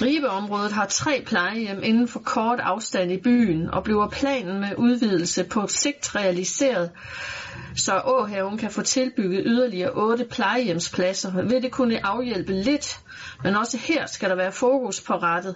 Ribeområdet 0.02 0.72
har 0.72 0.86
tre 0.86 1.24
plejehjem 1.28 1.84
inden 1.84 2.08
for 2.08 2.20
kort 2.20 2.60
afstand 2.60 3.12
i 3.12 3.22
byen, 3.22 3.70
og 3.70 3.84
bliver 3.84 4.08
planen 4.08 4.60
med 4.60 4.76
udvidelse 4.78 5.44
på 5.44 5.68
sigt 5.68 6.16
realiseret, 6.16 6.92
så 7.76 8.02
Åhaven 8.06 8.58
kan 8.58 8.72
få 8.72 8.82
tilbygget 8.82 9.44
yderligere 9.46 9.92
otte 9.92 10.26
plejehjemspladser, 10.26 11.42
vil 11.42 11.62
det 11.62 11.72
kunne 11.72 12.06
afhjælpe 12.06 12.54
lidt, 12.54 13.00
men 13.44 13.56
også 13.56 13.78
her 13.78 14.06
skal 14.06 14.30
der 14.30 14.36
være 14.36 14.52
fokus 14.52 15.02
på 15.02 15.14
rettet. 15.14 15.56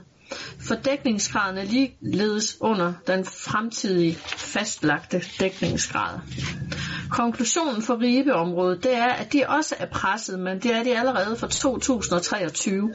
For 0.60 0.76
dækningsgraden 0.76 1.58
er 1.58 1.64
ligeledes 1.64 2.58
under 2.60 2.94
den 3.08 3.26
fremtidige 3.26 4.16
fastlagte 4.38 5.24
dækningsgrad. 5.40 6.20
Konklusionen 7.10 7.82
for 7.82 8.02
Ribeområdet 8.02 8.84
det 8.84 8.96
er, 8.96 9.14
at 9.14 9.34
de 9.34 9.44
også 9.48 9.76
er 9.80 9.86
presset, 9.86 10.40
men 10.40 10.60
det 10.60 10.74
er 10.74 10.84
de 10.84 10.98
allerede 10.98 11.38
for 11.38 11.48
2023. 11.48 12.94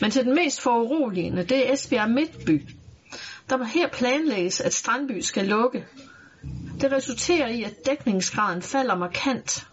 Men 0.00 0.10
til 0.10 0.24
den 0.24 0.34
mest 0.34 0.60
foruroligende, 0.60 1.42
det 1.44 1.68
er 1.68 1.72
Esbjerg 1.72 2.10
Midtby. 2.10 2.62
Der 3.50 3.64
her 3.64 3.88
planlægges, 3.88 4.60
at 4.60 4.74
Strandby 4.74 5.20
skal 5.20 5.46
lukke. 5.46 5.86
Det 6.80 6.92
resulterer 6.92 7.48
i, 7.48 7.62
at 7.62 7.86
dækningsgraden 7.86 8.62
falder 8.62 8.94
markant. 8.94 9.66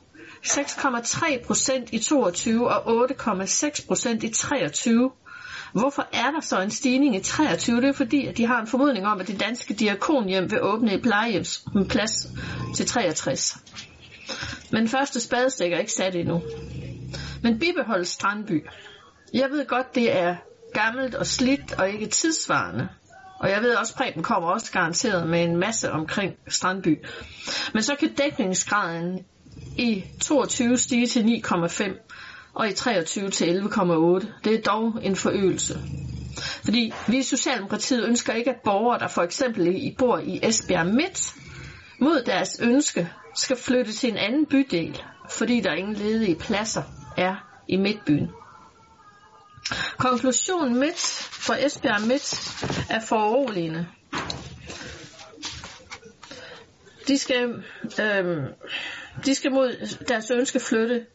6,3 0.46 1.46
procent 1.46 1.94
i 1.94 2.00
22 2.00 2.70
og 2.70 3.10
8,6 3.10 3.88
procent 3.88 4.24
i 4.24 4.30
23. 4.30 5.12
Hvorfor 5.80 6.08
er 6.14 6.32
der 6.32 6.42
så 6.42 6.62
en 6.62 6.72
stigning 6.72 7.16
i 7.16 7.20
23? 7.20 7.82
Det 7.82 7.90
er 7.90 7.94
fordi, 7.94 8.26
at 8.26 8.38
de 8.38 8.46
har 8.46 8.62
en 8.62 8.68
formodning 8.68 9.08
om, 9.08 9.20
at 9.20 9.28
det 9.28 9.40
danske 9.40 9.74
diakonhjem 9.74 10.52
vil 10.52 10.62
åbne 10.62 10.94
et 10.94 11.02
plejehjemsplads 11.02 12.28
til 12.76 12.86
63. 12.86 13.58
Men 14.72 14.88
første 14.88 15.20
spadestik 15.20 15.72
er 15.72 15.78
ikke 15.78 15.92
sat 15.92 16.16
endnu. 16.16 16.42
Men 17.44 17.60
bibeholdt 17.60 18.08
Strandby. 18.08 18.66
Jeg 19.34 19.50
ved 19.52 19.66
godt, 19.68 19.96
det 19.96 20.18
er 20.18 20.36
gammelt 20.74 21.16
og 21.16 21.26
slidt 21.26 21.72
og 21.72 21.90
ikke 21.90 22.06
tidsvarende. 22.06 22.90
Og 23.40 23.50
jeg 23.50 23.62
ved 23.62 23.76
også, 23.76 23.94
at 23.94 23.98
Preben 23.98 24.24
kommer 24.24 24.50
også 24.50 24.72
garanteret 24.72 25.30
med 25.30 25.44
en 25.44 25.58
masse 25.58 25.92
omkring 25.92 26.34
Strandby. 26.48 27.06
Men 27.74 27.84
så 27.84 27.96
kan 27.96 28.14
dækningsgraden 28.14 29.26
i 29.78 30.04
22 30.22 30.78
stige 30.78 31.08
til 31.08 31.42
9,5 31.46 32.15
og 32.56 32.70
i 32.70 32.74
23 32.74 33.30
til 33.30 33.46
11,8. 33.46 34.28
Det 34.44 34.56
er 34.56 34.62
dog 34.66 35.00
en 35.02 35.16
forøgelse. 35.16 35.80
Fordi 36.64 36.94
vi 37.08 37.18
i 37.18 37.24
Socialdemokratiet 37.24 38.06
ønsker 38.08 38.34
ikke, 38.34 38.50
at 38.50 38.62
borgere, 38.64 39.00
der 39.00 39.08
for 39.08 39.22
eksempel 39.22 39.96
bor 39.98 40.18
i 40.18 40.40
Esbjerg 40.44 40.86
Midt, 40.86 41.34
mod 42.00 42.24
deres 42.26 42.60
ønske 42.62 43.10
skal 43.36 43.58
flytte 43.58 43.94
til 43.94 44.10
en 44.10 44.18
anden 44.18 44.46
bydel, 44.46 45.02
fordi 45.30 45.60
der 45.60 45.74
ingen 45.74 45.96
ledige 45.96 46.36
pladser 46.36 46.84
er 47.18 47.36
i 47.68 47.78
Midtbyen. 47.78 48.30
Konklusionen 49.98 50.80
midt 50.80 51.00
for 51.32 51.54
Esbjerg 51.54 52.08
Midt 52.08 52.56
er 52.90 53.00
foruroligende. 53.00 53.88
De 57.08 57.18
skal, 57.18 57.64
øh, 58.02 58.44
de 59.26 59.36
skal 59.36 59.52
mod 59.52 59.98
deres 60.08 60.32
ønske 60.32 60.60
flytte. 60.60 61.06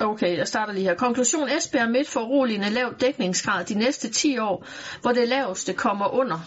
Okay, 0.00 0.36
jeg 0.36 0.48
starter 0.48 0.72
lige 0.72 0.84
her. 0.84 0.94
Konklusion 0.94 1.48
Esbjerg 1.48 1.90
Midt 1.90 2.08
for 2.08 2.20
roligende 2.20 2.70
lav 2.70 2.94
dækningsgrad 3.00 3.64
de 3.64 3.74
næste 3.74 4.10
10 4.10 4.38
år, 4.38 4.66
hvor 5.02 5.12
det 5.12 5.28
laveste 5.28 5.72
kommer 5.72 6.14
under, 6.14 6.38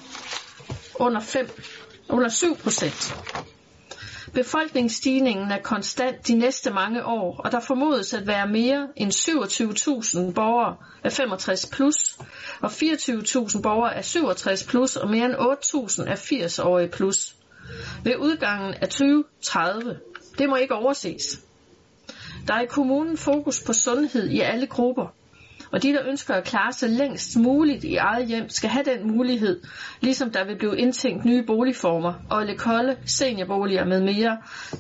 under, 0.96 1.20
5, 1.20 1.50
under 2.10 2.30
7 2.30 2.58
procent. 2.58 3.16
Befolkningsstigningen 4.34 5.52
er 5.52 5.62
konstant 5.62 6.28
de 6.28 6.34
næste 6.34 6.72
mange 6.72 7.06
år, 7.06 7.42
og 7.44 7.52
der 7.52 7.60
formodes 7.60 8.14
at 8.14 8.28
være 8.28 8.48
mere 8.48 8.88
end 8.96 9.12
27.000 9.12 10.34
borgere 10.34 10.76
af 11.04 11.12
65 11.12 11.66
plus, 11.66 12.18
og 12.62 12.70
24.000 12.70 13.62
borgere 13.62 13.96
af 13.96 14.06
67 14.06 14.64
plus, 14.64 14.96
og 14.96 15.10
mere 15.10 15.26
end 15.26 15.36
8.000 15.36 16.10
af 16.10 16.32
80-årige 16.32 16.88
plus. 16.88 17.36
Ved 18.04 18.16
udgangen 18.18 18.74
af 18.74 18.90
2030. 18.90 20.00
Det 20.38 20.50
må 20.50 20.56
ikke 20.56 20.76
overses. 20.76 21.42
Der 22.48 22.54
er 22.54 22.62
i 22.62 22.66
kommunen 22.66 23.18
fokus 23.18 23.64
på 23.64 23.74
sundhed 23.74 24.30
i 24.30 24.40
alle 24.40 24.68
grupper, 24.68 25.14
og 25.72 25.84
de, 25.84 25.94
der 25.94 26.08
ønsker 26.08 26.34
at 26.34 26.44
klare 26.44 26.74
sig 26.74 26.90
længst 26.90 27.38
muligt 27.38 27.84
i 27.84 27.96
eget 27.96 28.28
hjem, 28.28 28.50
skal 28.50 28.70
have 28.70 28.84
den 28.86 29.08
mulighed, 29.08 29.62
ligesom 30.02 30.32
der 30.32 30.46
vil 30.46 30.58
blive 30.58 30.78
indtænkt 30.78 31.26
nye 31.26 31.44
boligformer 31.44 32.14
og 32.30 32.48
kolde 32.58 32.98
seniorboliger 33.06 33.86
med 33.86 34.02
mere. 34.02 34.38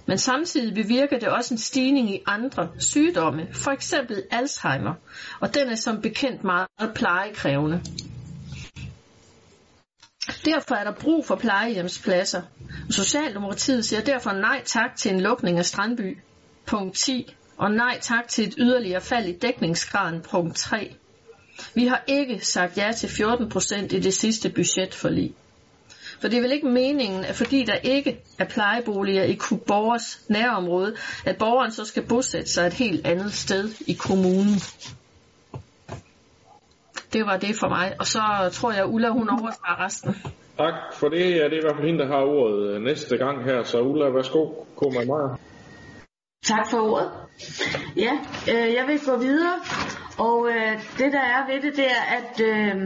Men 0.08 0.18
samtidig 0.18 0.74
bevirker 0.74 1.20
det 1.20 1.28
også 1.30 1.54
en 1.54 1.58
stigning 1.58 2.10
i 2.10 2.22
andre 2.26 2.70
sygdomme, 2.80 3.48
for 3.54 3.72
eksempel 3.72 4.24
Alzheimer, 4.32 4.94
og 5.40 5.56
den 5.56 5.70
er 5.70 5.76
som 5.76 6.02
bekendt 6.02 6.44
meget 6.44 6.68
plejekrævende. 6.96 7.82
Derfor 10.46 10.76
er 10.76 10.84
der 10.84 10.92
brug 10.92 11.26
for 11.26 11.36
plejehjemspladser. 11.36 12.42
Socialdemokratiet 12.90 13.86
siger 13.86 14.02
derfor 14.02 14.32
nej 14.32 14.62
tak 14.66 14.96
til 14.96 15.14
en 15.14 15.22
lukning 15.22 15.58
af 15.58 15.66
Strandby. 15.66 16.18
Punkt 16.66 16.96
10 16.96 17.36
og 17.62 17.72
nej 17.72 17.98
tak 18.02 18.28
til 18.28 18.48
et 18.48 18.54
yderligere 18.58 19.02
fald 19.02 19.26
i 19.26 19.32
dækningsgraden 19.32 20.22
punkt 20.22 20.56
3. 20.56 20.96
Vi 21.76 21.88
har 21.88 22.04
ikke 22.08 22.46
sagt 22.46 22.78
ja 22.78 22.92
til 22.92 23.08
14% 23.08 23.96
i 23.96 24.00
det 24.00 24.14
sidste 24.14 24.50
budgetforlig. 24.50 25.34
For 26.22 26.28
det 26.28 26.38
er 26.38 26.42
vel 26.42 26.52
ikke 26.52 26.68
meningen, 26.68 27.26
at 27.26 27.36
fordi 27.36 27.64
der 27.64 27.76
ikke 27.76 28.20
er 28.40 28.46
plejeboliger 28.46 29.24
i 29.24 29.38
borgers 29.68 30.22
nærområde, 30.28 30.96
at 31.26 31.38
borgeren 31.38 31.72
så 31.72 31.86
skal 31.86 32.04
bosætte 32.08 32.50
sig 32.50 32.68
et 32.68 32.74
helt 32.74 33.08
andet 33.08 33.34
sted 33.34 33.70
i 33.88 33.94
kommunen. 33.94 34.56
Det 37.14 37.26
var 37.26 37.38
det 37.38 37.56
for 37.60 37.68
mig, 37.68 37.96
og 38.00 38.08
så 38.08 38.22
tror 38.54 38.72
jeg, 38.72 38.86
Ulla 38.86 39.10
hun 39.10 39.30
overtager 39.30 39.86
resten. 39.86 40.16
Tak 40.58 40.74
for 40.94 41.10
det. 41.10 41.20
Ja, 41.20 41.44
det 41.44 41.54
er 41.54 41.58
i 41.58 41.62
hvert 41.62 41.76
fald 41.76 41.88
hende, 41.88 42.00
der 42.00 42.08
har 42.08 42.22
ordet 42.22 42.70
øh, 42.70 42.82
næste 42.82 43.18
gang 43.18 43.44
her. 43.44 43.64
Så 43.64 43.82
Ulla, 43.82 44.06
værsgo. 44.06 44.46
Kom 44.76 44.94
med 44.94 45.06
mig. 45.06 45.38
Tak 46.46 46.68
for 46.68 46.78
ordet. 46.78 47.12
Ja, 47.96 48.12
øh, 48.52 48.74
jeg 48.74 48.88
vil 48.88 49.00
gå 49.06 49.18
videre, 49.18 49.54
og 50.18 50.50
øh, 50.50 50.84
det 50.98 51.14
der 51.14 51.20
er 51.20 51.46
ved 51.54 51.62
det, 51.62 51.78
det 51.78 51.86
er, 51.86 52.18
at 52.18 52.42
øh, 52.42 52.82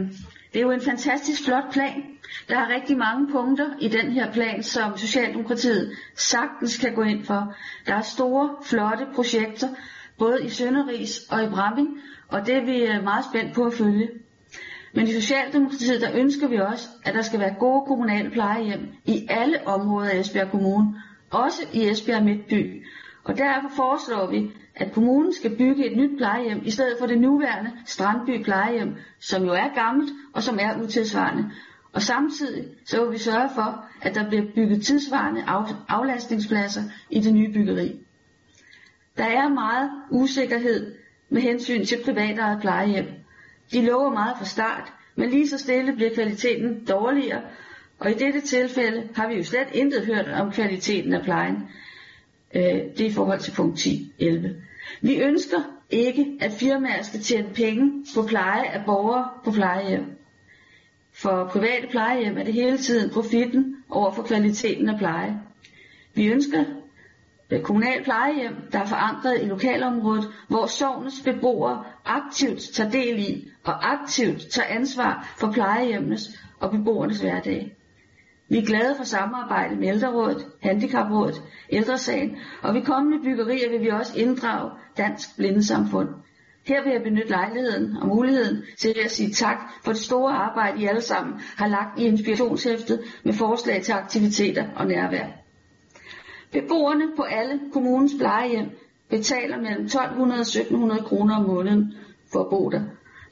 det 0.52 0.58
er 0.58 0.60
jo 0.60 0.70
en 0.70 0.80
fantastisk 0.80 1.44
flot 1.44 1.72
plan. 1.72 2.04
Der 2.48 2.58
er 2.58 2.74
rigtig 2.74 2.98
mange 2.98 3.32
punkter 3.32 3.66
i 3.80 3.88
den 3.88 4.12
her 4.12 4.32
plan, 4.32 4.62
som 4.62 4.96
Socialdemokratiet 4.96 5.92
sagtens 6.14 6.76
kan 6.78 6.94
gå 6.94 7.02
ind 7.02 7.24
for. 7.24 7.54
Der 7.86 7.94
er 7.94 8.02
store, 8.02 8.50
flotte 8.64 9.06
projekter, 9.14 9.68
både 10.18 10.44
i 10.44 10.48
Sønderris 10.48 11.18
og 11.30 11.44
i 11.44 11.48
Bramming, 11.48 11.88
og 12.28 12.46
det 12.46 12.56
er 12.56 12.64
vi 12.64 12.84
øh, 12.84 13.04
meget 13.04 13.24
spændt 13.24 13.54
på 13.54 13.64
at 13.64 13.74
følge. 13.74 14.08
Men 14.94 15.08
i 15.08 15.12
Socialdemokratiet, 15.12 16.00
der 16.00 16.10
ønsker 16.14 16.48
vi 16.48 16.56
også, 16.56 16.88
at 17.04 17.14
der 17.14 17.22
skal 17.22 17.40
være 17.40 17.54
gode 17.58 17.86
kommunale 17.86 18.30
plejehjem 18.30 18.88
i 19.04 19.26
alle 19.30 19.66
områder 19.66 20.10
af 20.10 20.18
Esbjerg 20.18 20.50
Kommune, 20.50 21.02
også 21.30 21.62
i 21.72 21.88
Esbjerg 21.88 22.24
Midtby. 22.24 22.82
Og 23.26 23.38
derfor 23.38 23.68
foreslår 23.76 24.30
vi, 24.30 24.50
at 24.74 24.92
kommunen 24.92 25.32
skal 25.32 25.56
bygge 25.56 25.90
et 25.90 25.96
nyt 25.96 26.16
plejehjem, 26.16 26.60
i 26.64 26.70
stedet 26.70 26.96
for 26.98 27.06
det 27.06 27.18
nuværende 27.18 27.72
Strandby 27.84 28.42
plejehjem, 28.42 28.96
som 29.20 29.44
jo 29.44 29.52
er 29.52 29.74
gammelt 29.74 30.10
og 30.32 30.42
som 30.42 30.58
er 30.60 30.82
utilsvarende. 30.82 31.50
Og 31.92 32.02
samtidig 32.02 32.64
så 32.84 33.04
vil 33.04 33.12
vi 33.12 33.18
sørge 33.18 33.50
for, 33.54 33.84
at 34.02 34.14
der 34.14 34.28
bliver 34.28 34.44
bygget 34.54 34.82
tidsvarende 34.82 35.44
aflastningspladser 35.88 36.82
i 37.10 37.20
det 37.20 37.34
nye 37.34 37.52
byggeri. 37.52 38.00
Der 39.16 39.24
er 39.24 39.48
meget 39.48 39.90
usikkerhed 40.10 40.94
med 41.28 41.42
hensyn 41.42 41.84
til 41.84 41.98
private 42.04 42.58
plejehjem. 42.60 43.06
De 43.72 43.84
lover 43.84 44.12
meget 44.12 44.36
fra 44.38 44.44
start, 44.44 44.92
men 45.16 45.30
lige 45.30 45.48
så 45.48 45.58
stille 45.58 45.92
bliver 45.92 46.14
kvaliteten 46.14 46.84
dårligere, 46.84 47.40
og 47.98 48.10
i 48.10 48.14
dette 48.14 48.40
tilfælde 48.40 49.08
har 49.14 49.28
vi 49.28 49.34
jo 49.34 49.44
slet 49.44 49.68
intet 49.72 50.06
hørt 50.06 50.28
om 50.28 50.52
kvaliteten 50.52 51.12
af 51.14 51.22
plejen. 51.22 51.68
Øh, 52.54 52.62
det 52.62 53.00
er 53.00 53.06
i 53.06 53.12
forhold 53.12 53.40
til 53.40 53.52
punkt 53.52 53.78
10.11. 53.86 54.48
Vi 55.00 55.16
ønsker 55.16 55.58
ikke, 55.90 56.26
at 56.40 56.52
firmaer 56.52 57.02
skal 57.02 57.20
tjene 57.20 57.48
penge 57.54 58.06
på 58.14 58.22
pleje 58.22 58.64
af 58.64 58.84
borgere 58.86 59.28
på 59.44 59.50
plejehjem. 59.50 60.04
For 61.12 61.48
private 61.52 61.86
plejehjem 61.90 62.38
er 62.38 62.44
det 62.44 62.54
hele 62.54 62.78
tiden 62.78 63.10
profitten 63.10 63.76
over 63.90 64.12
for 64.12 64.22
kvaliteten 64.22 64.88
af 64.88 64.98
pleje. 64.98 65.40
Vi 66.14 66.26
ønsker 66.26 66.64
øh, 67.50 67.62
kommunal 67.62 68.04
plejehjem, 68.04 68.54
der 68.72 68.78
er 68.78 68.86
forankret 68.86 69.42
i 69.42 69.44
lokalområdet, 69.44 70.28
hvor 70.48 70.66
sovnets 70.66 71.20
beboere 71.24 71.84
aktivt 72.04 72.60
tager 72.60 72.90
del 72.90 73.18
i 73.18 73.48
og 73.64 73.92
aktivt 73.92 74.50
tager 74.50 74.68
ansvar 74.68 75.34
for 75.36 75.52
plejehjemmenes 75.52 76.40
og 76.60 76.70
beboernes 76.70 77.20
hverdag. 77.20 77.76
Vi 78.48 78.58
er 78.58 78.66
glade 78.66 78.94
for 78.96 79.04
samarbejdet 79.04 79.78
med 79.78 79.88
Ældrerådet, 79.88 80.46
Handicaprådet, 80.62 81.42
Ældresagen, 81.70 82.36
og 82.62 82.74
ved 82.74 82.82
kommende 82.82 83.24
byggerier 83.24 83.70
vil 83.70 83.80
vi 83.80 83.88
også 83.88 84.12
inddrage 84.16 84.70
Dansk 84.96 85.36
Blindesamfund. 85.36 86.08
Her 86.66 86.82
vil 86.82 86.92
jeg 86.92 87.02
benytte 87.02 87.28
lejligheden 87.28 87.96
og 87.96 88.08
muligheden 88.08 88.62
til 88.78 88.96
at 89.04 89.10
sige 89.10 89.32
tak 89.32 89.56
for 89.84 89.92
det 89.92 90.00
store 90.00 90.32
arbejde, 90.32 90.82
I 90.82 90.86
alle 90.86 91.00
sammen 91.00 91.34
har 91.56 91.68
lagt 91.68 92.00
i 92.00 92.04
inspirationshæftet 92.04 93.00
med 93.24 93.32
forslag 93.32 93.82
til 93.82 93.92
aktiviteter 93.92 94.66
og 94.76 94.86
nærvær. 94.86 95.26
Beboerne 96.52 97.04
på 97.16 97.22
alle 97.22 97.60
kommunens 97.72 98.12
plejehjem 98.18 98.70
betaler 99.10 99.60
mellem 99.60 99.84
1200 99.84 100.38
og 100.38 100.40
1700 100.40 101.02
kroner 101.02 101.36
om 101.36 101.42
måneden 101.42 101.94
for 102.32 102.40
at 102.40 102.50
bo 102.50 102.68
der. 102.70 102.82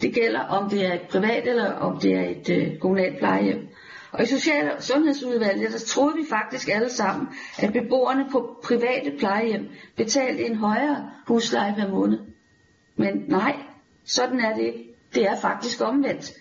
Det 0.02 0.14
gælder 0.14 0.40
om 0.40 0.70
det 0.70 0.86
er 0.86 0.94
et 0.94 1.08
privat 1.10 1.48
eller 1.48 1.72
om 1.72 2.00
det 2.00 2.14
er 2.14 2.28
et 2.28 2.50
øh, 2.50 2.78
kommunalt 2.78 3.18
plejehjem. 3.18 3.68
Og 4.14 4.22
i 4.22 4.26
Social- 4.26 4.72
og 4.76 4.82
Sundhedsudvalget, 4.82 5.72
der 5.72 5.78
troede 5.78 6.16
vi 6.16 6.24
faktisk 6.28 6.68
alle 6.68 6.90
sammen, 6.90 7.28
at 7.58 7.72
beboerne 7.72 8.26
på 8.32 8.60
private 8.64 9.12
plejehjem 9.18 9.68
betalte 9.96 10.46
en 10.46 10.56
højere 10.56 11.10
husleje 11.26 11.74
per 11.74 11.88
måned. 11.88 12.18
Men 12.96 13.24
nej, 13.28 13.56
sådan 14.04 14.40
er 14.40 14.56
det 14.56 14.62
ikke. 14.62 14.94
Det 15.14 15.26
er 15.26 15.40
faktisk 15.40 15.80
omvendt. 15.80 16.32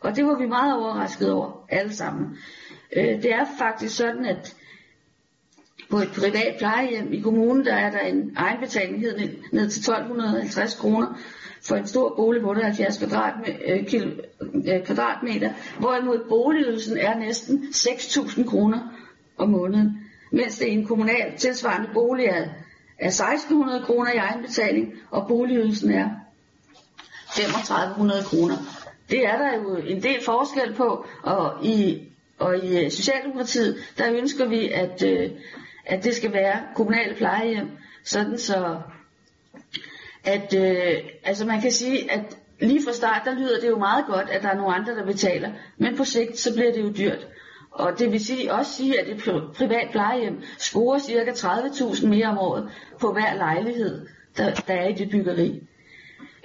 Og 0.00 0.16
det 0.16 0.26
var 0.26 0.38
vi 0.38 0.46
meget 0.46 0.76
overrasket 0.76 1.32
over, 1.32 1.66
alle 1.68 1.94
sammen. 1.94 2.38
Øh, 2.96 3.22
det 3.22 3.32
er 3.32 3.46
faktisk 3.58 3.96
sådan, 3.96 4.24
at 4.24 4.56
på 5.90 5.98
et 5.98 6.10
privat 6.16 6.54
plejehjem 6.58 7.12
i 7.12 7.20
kommunen, 7.20 7.64
der 7.64 7.74
er 7.74 7.90
der 7.90 8.00
en 8.00 8.32
egenbetaling 8.36 9.00
ned 9.52 9.70
til 9.70 9.80
1250 9.80 10.74
kroner 10.74 11.18
for 11.62 11.76
en 11.76 11.86
stor 11.86 12.14
bolig 12.16 12.42
på 12.42 12.48
78 12.48 13.02
øh, 13.02 13.08
øh, 14.66 14.84
kvadratmeter, 14.84 15.52
hvorimod 15.78 16.24
boligydelsen 16.28 16.98
er 16.98 17.18
næsten 17.18 17.58
6.000 17.74 18.50
kroner 18.50 18.78
om 19.38 19.48
måneden, 19.48 20.06
mens 20.32 20.58
det 20.58 20.66
i 20.66 20.70
en 20.70 20.86
kommunal 20.86 21.38
tilsvarende 21.38 21.88
bolig 21.94 22.26
er, 22.26 22.44
er 22.98 23.10
1.600 23.10 23.86
kroner 23.86 24.12
i 24.12 24.16
egenbetaling, 24.16 24.94
og 25.10 25.28
boligydelsen 25.28 25.90
er 25.90 26.08
3.500 27.26 28.24
kroner. 28.28 28.56
Det 29.10 29.26
er 29.26 29.38
der 29.38 29.54
jo 29.54 29.76
en 29.76 30.02
del 30.02 30.24
forskel 30.24 30.74
på, 30.74 31.06
og 31.22 31.64
i, 31.64 32.02
og 32.38 32.58
i 32.64 32.84
øh, 32.84 32.90
Socialdemokratiet, 32.90 33.76
der 33.98 34.12
ønsker 34.12 34.46
vi, 34.46 34.68
at, 34.68 35.02
at 35.86 36.04
det 36.04 36.14
skal 36.14 36.32
være 36.32 36.60
kommunale 36.74 37.14
plejehjem, 37.14 37.68
sådan 38.04 38.38
så 38.38 38.78
at 40.24 40.54
øh, 40.54 40.94
altså 41.24 41.46
man 41.46 41.60
kan 41.60 41.72
sige, 41.72 42.12
at 42.12 42.38
lige 42.60 42.84
fra 42.84 42.92
start, 42.92 43.22
der 43.24 43.34
lyder 43.34 43.60
det 43.60 43.68
jo 43.68 43.78
meget 43.78 44.06
godt, 44.06 44.30
at 44.30 44.42
der 44.42 44.48
er 44.48 44.56
nogle 44.56 44.74
andre, 44.74 44.94
der 44.94 45.04
betaler, 45.04 45.50
men 45.78 45.96
på 45.96 46.04
sigt, 46.04 46.38
så 46.38 46.54
bliver 46.54 46.72
det 46.72 46.82
jo 46.82 46.92
dyrt. 46.92 47.26
Og 47.70 47.98
det 47.98 48.12
vil 48.12 48.24
sige, 48.24 48.52
også 48.52 48.72
sige, 48.72 49.00
at 49.00 49.08
et 49.08 49.22
privat 49.54 49.88
plejehjem 49.90 50.42
scorer 50.58 50.98
ca. 50.98 51.30
30.000 51.30 52.06
mere 52.06 52.26
om 52.26 52.38
året 52.38 52.70
på 53.00 53.12
hver 53.12 53.34
lejlighed, 53.34 54.06
der, 54.36 54.54
der 54.54 54.74
er 54.74 54.88
i 54.88 54.92
det 54.92 55.10
byggeri. 55.10 55.62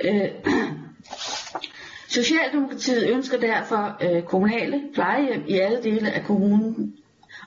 Øh, 0.03 0.29
Socialdemokratiet 2.07 3.09
ønsker 3.09 3.39
derfor 3.39 3.97
øh, 4.01 4.23
kommunale 4.23 4.81
plejehjem 4.93 5.43
i 5.47 5.57
alle 5.57 5.83
dele 5.83 6.11
af 6.11 6.23
kommunen, 6.23 6.95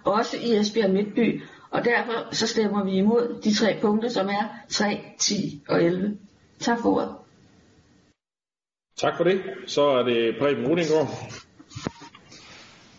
også 0.04 0.36
i 0.36 0.56
Esbjerg 0.56 0.90
Midtby, 0.90 1.42
og 1.70 1.84
derfor 1.84 2.34
så 2.34 2.46
stemmer 2.46 2.84
vi 2.84 2.90
imod 2.90 3.40
de 3.44 3.54
tre 3.54 3.78
punkter, 3.80 4.08
som 4.08 4.28
er 4.28 4.48
3, 4.68 5.00
10 5.18 5.62
og 5.68 5.82
11. 5.82 6.18
Tak 6.60 6.78
for 6.82 6.96
ordet. 6.96 7.16
Tak 8.96 9.16
for 9.16 9.24
det. 9.24 9.42
Så 9.66 9.82
er 9.82 10.02
det 10.02 10.36
Preben 10.38 10.66
Rudinggaard. 10.66 11.32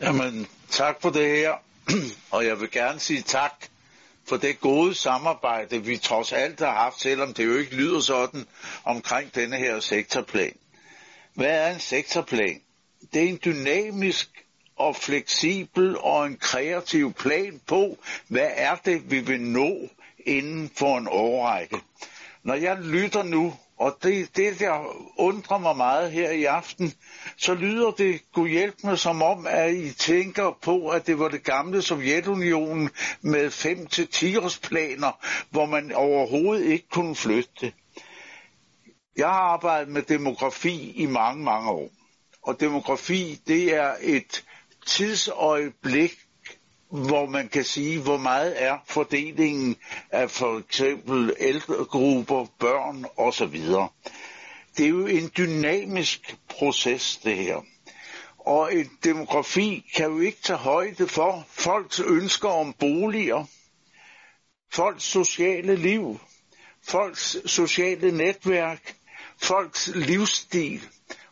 Jamen, 0.02 0.48
tak 0.70 1.02
for 1.02 1.10
det 1.10 1.30
her. 1.30 1.54
og 2.36 2.46
jeg 2.46 2.60
vil 2.60 2.72
gerne 2.72 3.00
sige 3.00 3.22
tak 3.22 3.66
for 4.28 4.38
det 4.38 4.60
gode 4.60 4.96
samarbejde, 4.96 5.84
vi 5.84 5.98
trods 5.98 6.32
alt 6.32 6.60
har 6.60 6.74
haft, 6.74 7.02
selvom 7.02 7.34
det 7.34 7.46
jo 7.46 7.58
ikke 7.58 7.76
lyder 7.76 8.00
sådan, 8.00 8.46
omkring 8.84 9.36
denne 9.36 9.58
her 9.58 9.80
sektorplan. 9.80 10.54
Hvad 11.34 11.68
er 11.68 11.74
en 11.74 11.80
sektorplan? 11.80 12.62
Det 13.14 13.24
er 13.24 13.30
en 13.30 13.40
dynamisk 13.46 14.46
og 14.82 14.96
fleksibel 14.96 15.98
og 15.98 16.26
en 16.26 16.38
kreativ 16.38 17.14
plan 17.14 17.62
på, 17.68 17.98
hvad 18.28 18.50
er 18.56 18.76
det, 18.76 19.12
vi 19.12 19.20
vil 19.20 19.42
nå 19.42 19.78
inden 20.26 20.72
for 20.76 20.98
en 20.98 21.08
årrække. 21.12 21.78
Når 22.44 22.54
jeg 22.54 22.78
lytter 22.78 23.24
nu, 23.24 23.54
og 23.78 23.98
det, 24.04 24.38
det 24.38 24.60
der 24.60 24.96
undrer 25.20 25.58
mig 25.58 25.78
meget 25.78 26.12
her 26.12 26.32
i 26.32 26.44
aften, 26.44 26.94
så 27.38 27.54
lyder 27.54 27.92
det 27.92 28.22
god 28.34 28.48
hjælp 28.48 28.76
som 28.96 29.22
om, 29.22 29.48
at 29.50 29.74
I 29.74 29.94
tænker 29.94 30.58
på, 30.62 30.90
at 30.90 31.08
det 31.08 31.20
var 31.20 31.28
det 31.28 31.44
gamle 31.44 31.82
Sovjetunionen 31.82 32.90
med 33.22 33.48
5-10 33.48 34.44
års 34.44 34.60
planer, 34.60 35.12
hvor 35.50 35.66
man 35.66 35.92
overhovedet 35.92 36.66
ikke 36.66 36.88
kunne 36.90 37.16
flytte 37.16 37.74
Jeg 39.18 39.28
har 39.28 39.42
arbejdet 39.54 39.90
med 39.94 40.02
demografi 40.02 40.92
i 40.96 41.06
mange, 41.06 41.44
mange 41.44 41.70
år. 41.70 41.90
Og 42.42 42.60
demografi, 42.60 43.40
det 43.48 43.76
er 43.76 43.94
et 44.02 44.44
tidsøjeblik, 44.86 46.20
hvor 46.90 47.26
man 47.26 47.50
kan 47.50 47.64
sige, 47.64 48.00
hvor 48.00 48.18
meget 48.18 48.64
er 48.64 48.78
fordelingen 48.86 49.76
af 50.12 50.32
for 50.32 50.58
eksempel 50.58 51.36
ældregrupper, 51.40 52.46
børn 52.60 53.06
osv. 53.18 53.62
Det 54.78 54.86
er 54.86 54.90
jo 54.90 55.06
en 55.06 55.32
dynamisk 55.38 56.36
proces, 56.50 57.18
det 57.18 57.38
her. 57.38 57.62
Og 58.40 58.76
en 58.76 58.92
demografi 59.04 59.86
kan 59.96 60.06
jo 60.06 60.20
ikke 60.20 60.42
tage 60.42 60.58
højde 60.58 61.08
for 61.08 61.46
folks 61.50 62.00
ønsker 62.00 62.50
om 62.50 62.74
boliger, 62.74 63.46
folks 64.74 65.04
sociale 65.04 65.76
liv, 65.76 66.20
folks 66.84 67.38
sociale 67.46 68.12
netværk, 68.12 68.96
folks 69.38 69.88
livsstil. 69.96 70.82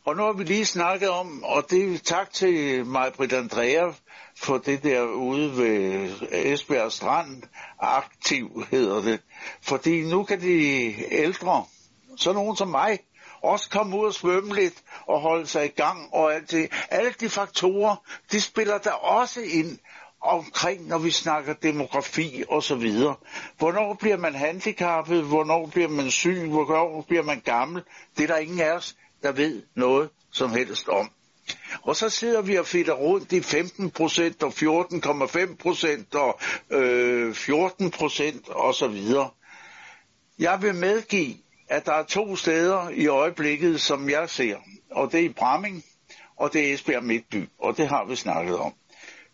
Og 0.10 0.16
nu 0.16 0.24
har 0.24 0.34
vi 0.34 0.44
lige 0.44 0.66
snakket 0.66 1.10
om, 1.10 1.44
og 1.44 1.66
det 1.70 1.94
er 1.94 1.98
tak 1.98 2.34
til 2.34 2.86
mig, 2.86 3.14
Britt 3.14 3.34
Andrea, 3.34 3.92
for 4.38 4.58
det 4.58 4.84
der 4.84 5.02
ude 5.02 5.58
ved 5.58 6.10
Esbjerg 6.32 6.92
Strand, 6.92 7.44
aktiv 7.80 8.66
hedder 8.72 9.02
det. 9.02 9.22
Fordi 9.62 10.02
nu 10.02 10.24
kan 10.24 10.42
de 10.42 10.94
ældre, 11.14 11.66
så 12.18 12.34
nogen 12.34 12.56
som 12.56 12.68
mig, 12.68 13.00
også 13.44 13.70
komme 13.70 13.98
ud 14.00 14.06
og 14.06 14.14
svømme 14.14 14.56
lidt 14.56 14.74
og 15.08 15.22
holde 15.22 15.48
sig 15.48 15.66
i 15.66 15.72
gang 15.82 16.14
og 16.14 16.34
alt 16.34 16.52
det. 16.52 16.72
Alle 16.90 17.14
de 17.20 17.30
faktorer, 17.30 17.96
de 18.32 18.42
spiller 18.42 18.78
der 18.78 18.92
også 18.92 19.42
ind 19.42 19.80
omkring, 20.22 20.88
når 20.88 20.98
vi 20.98 21.12
snakker 21.12 21.54
demografi 21.54 22.44
og 22.50 22.64
så 22.64 22.76
videre. 22.76 23.16
Hvornår 23.58 23.94
bliver 23.94 24.18
man 24.18 24.36
handicappet? 24.36 25.24
Hvornår 25.24 25.66
bliver 25.66 25.90
man 25.90 26.12
syg? 26.12 26.48
Hvornår 26.48 27.06
bliver 27.08 27.24
man 27.24 27.40
gammel? 27.40 27.84
Det 28.18 28.24
er 28.24 28.28
der 28.28 28.38
ingen 28.38 28.60
af 28.60 28.72
os, 28.72 28.96
der 29.24 29.32
ved 29.32 29.64
noget 29.76 30.10
som 30.32 30.52
helst 30.52 30.88
om. 30.88 31.12
Og 31.82 31.96
så 31.96 32.10
sidder 32.10 32.42
vi 32.42 32.56
og 32.56 32.68
fitter 32.68 32.94
rundt 32.94 33.32
i 33.32 33.42
15 33.42 33.92
procent 33.92 34.44
og 34.44 34.54
14,5 34.56 35.56
procent 35.56 36.16
og 36.16 36.40
øh, 36.70 37.34
14 37.34 37.92
procent 37.92 38.50
og 38.50 38.76
så 38.76 38.88
videre. 38.88 39.30
Jeg 40.40 40.62
vil 40.62 40.76
medgive, 40.76 41.36
at 41.70 41.86
der 41.86 41.94
er 41.94 42.04
to 42.04 42.36
steder 42.36 42.90
i 42.90 43.08
øjeblikket, 43.08 43.82
som 43.82 44.10
jeg 44.10 44.30
ser, 44.30 44.58
og 44.92 45.12
det 45.12 45.20
er 45.20 45.24
i 45.24 45.34
Bramming, 45.34 45.84
og 46.38 46.54
det 46.54 46.70
er 46.70 46.74
Esbjerg 46.74 47.04
Midtby, 47.04 47.50
og 47.60 47.78
det 47.78 47.88
har 47.88 48.06
vi 48.06 48.16
snakket 48.16 48.58
om. 48.58 48.74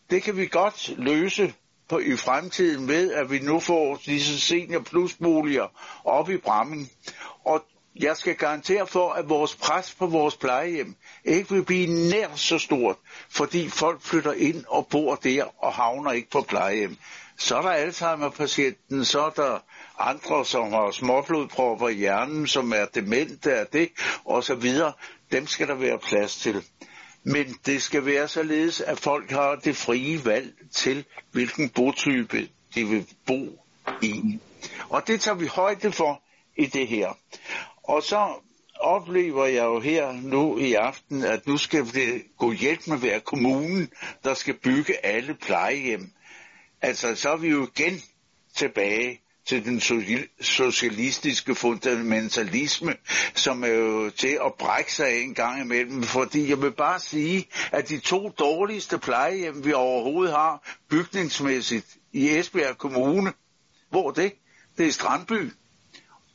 Det 0.10 0.24
kan 0.24 0.38
vi 0.38 0.48
godt 0.48 0.94
løse 0.98 1.54
på, 1.90 2.00
i 2.00 2.16
fremtiden 2.16 2.86
med, 2.86 3.14
at 3.14 3.32
vi 3.32 3.40
nu 3.40 3.60
får 3.60 4.02
disse 4.06 4.40
senior 4.40 4.82
plusboliger 4.82 5.68
op 6.06 6.30
i 6.30 6.38
Bramming. 6.38 6.90
Og 7.46 7.66
jeg 8.00 8.18
skal 8.18 8.36
garantere 8.36 8.88
for, 8.88 9.12
at 9.12 9.30
vores 9.30 9.56
pres 9.56 9.96
på 10.00 10.08
vores 10.08 10.38
plejehjem 10.38 10.96
ikke 11.26 11.50
vil 11.50 11.66
blive 11.66 12.10
nær 12.10 12.36
så 12.36 12.60
stort, 12.60 12.96
fordi 13.30 13.70
folk 13.70 14.02
flytter 14.02 14.34
ind 14.34 14.64
og 14.68 14.88
bor 14.88 15.16
der 15.16 15.64
og 15.64 15.74
havner 15.74 16.12
ikke 16.12 16.30
på 16.30 16.42
plejehjem. 16.42 16.98
Så 17.38 17.58
er 17.58 17.62
der 17.62 17.70
Alzheimer-patienten, 17.70 19.06
så 19.06 19.22
er 19.26 19.30
der 19.30 19.60
andre, 20.00 20.46
som 20.46 20.72
har 20.74 20.92
småblodpropper 20.92 21.90
i 21.90 21.94
hjernen, 21.94 22.48
som 22.48 22.74
er 22.74 22.86
demente 22.86 23.54
af 23.54 23.68
det, 23.68 23.90
og 24.26 24.44
så 24.44 24.56
videre. 24.56 24.94
Dem 25.32 25.48
skal 25.48 25.68
der 25.68 25.76
være 25.76 26.00
plads 26.00 26.36
til. 26.36 26.64
Men 27.24 27.58
det 27.66 27.82
skal 27.82 28.06
være 28.06 28.28
således, 28.28 28.82
at 28.82 29.00
folk 29.00 29.32
har 29.32 29.56
det 29.56 29.78
frie 29.78 30.26
valg 30.26 30.54
til, 30.74 31.06
hvilken 31.32 31.70
botype 31.70 32.50
de 32.76 32.86
vil 32.86 33.06
bo 33.26 33.60
i. 34.02 34.40
Og 34.90 35.08
det 35.08 35.22
tager 35.22 35.36
vi 35.36 35.48
højde 35.48 35.92
for 35.92 36.22
i 36.58 36.66
det 36.66 36.88
her. 36.88 37.14
Og 37.88 38.04
så 38.04 38.34
oplever 38.80 39.46
jeg 39.46 39.64
jo 39.64 39.80
her 39.80 40.12
nu 40.12 40.58
i 40.58 40.74
aften, 40.74 41.24
at 41.24 41.48
nu 41.48 41.58
skal 41.58 41.86
det 41.86 42.24
gå 42.38 42.52
hjælp 42.52 42.88
med 42.88 42.96
at 42.96 43.02
være 43.04 43.20
kommunen, 43.20 43.90
der 44.24 44.34
skal 44.34 44.54
bygge 44.54 45.06
alle 45.06 45.34
plejehjem. 45.36 46.12
Altså, 46.82 47.16
så 47.16 47.30
er 47.30 47.38
vi 47.38 47.50
jo 47.50 47.68
igen 47.76 48.02
tilbage 48.56 49.22
til 49.46 49.66
den 49.66 49.80
socialistiske 50.42 51.56
fundamentalisme, 51.56 52.96
som 53.36 53.64
er 53.64 53.68
jo 53.68 54.10
til 54.10 54.40
at 54.46 54.54
brække 54.60 54.94
sig 54.94 55.22
en 55.22 55.34
gang 55.34 55.62
imellem. 55.62 56.04
Fordi 56.04 56.50
jeg 56.50 56.62
vil 56.62 56.72
bare 56.72 57.00
sige, 57.00 57.48
at 57.72 57.90
de 57.90 58.00
to 58.00 58.30
dårligste 58.30 58.98
plejehjem, 58.98 59.66
vi 59.66 59.74
overhovedet 59.74 60.34
har 60.34 60.76
bygningsmæssigt 60.90 61.98
i 62.14 62.30
Esbjerg 62.38 62.78
Kommune, 62.78 63.34
hvor 63.90 64.12
det? 64.12 64.34
Det 64.78 64.88
er 64.88 64.92
Strandby, 64.92 65.52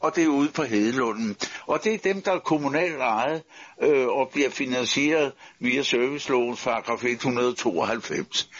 og 0.00 0.16
det 0.16 0.24
er 0.24 0.28
ude 0.28 0.48
på 0.48 0.62
Hedelunden. 0.62 1.36
Og 1.66 1.84
det 1.84 1.94
er 1.94 1.98
dem, 1.98 2.22
der 2.22 2.32
er 2.32 2.38
kommunalt 2.38 3.00
ejet 3.00 3.42
øh, 3.82 4.08
og 4.08 4.28
bliver 4.32 4.50
finansieret 4.50 5.32
via 5.58 5.82
servicelovens 5.82 6.62
paragraf 6.62 7.04
192. 7.04 8.50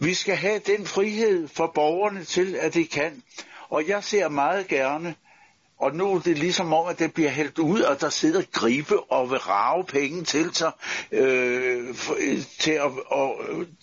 Vi 0.00 0.14
skal 0.14 0.36
have 0.36 0.58
den 0.58 0.86
frihed 0.86 1.48
for 1.48 1.72
borgerne 1.74 2.24
til, 2.24 2.54
at 2.54 2.74
de 2.74 2.86
kan. 2.86 3.22
Og 3.68 3.88
jeg 3.88 4.04
ser 4.04 4.28
meget 4.28 4.68
gerne, 4.68 5.14
og 5.78 5.94
nu 5.94 6.14
er 6.14 6.20
det 6.20 6.38
ligesom 6.38 6.72
om, 6.72 6.86
at 6.88 6.98
det 6.98 7.14
bliver 7.14 7.30
hældt 7.30 7.58
ud, 7.58 7.80
og 7.80 8.00
der 8.00 8.08
sidder 8.08 8.42
gribe 8.52 9.00
og 9.00 9.30
vil 9.30 9.38
rave 9.38 9.84
penge 9.84 10.24
til 10.24 10.54
sig 10.54 10.72
øh, 11.12 11.94
for, 11.94 12.16
til, 12.58 12.70
at, 12.70 12.90
og, 13.06 13.36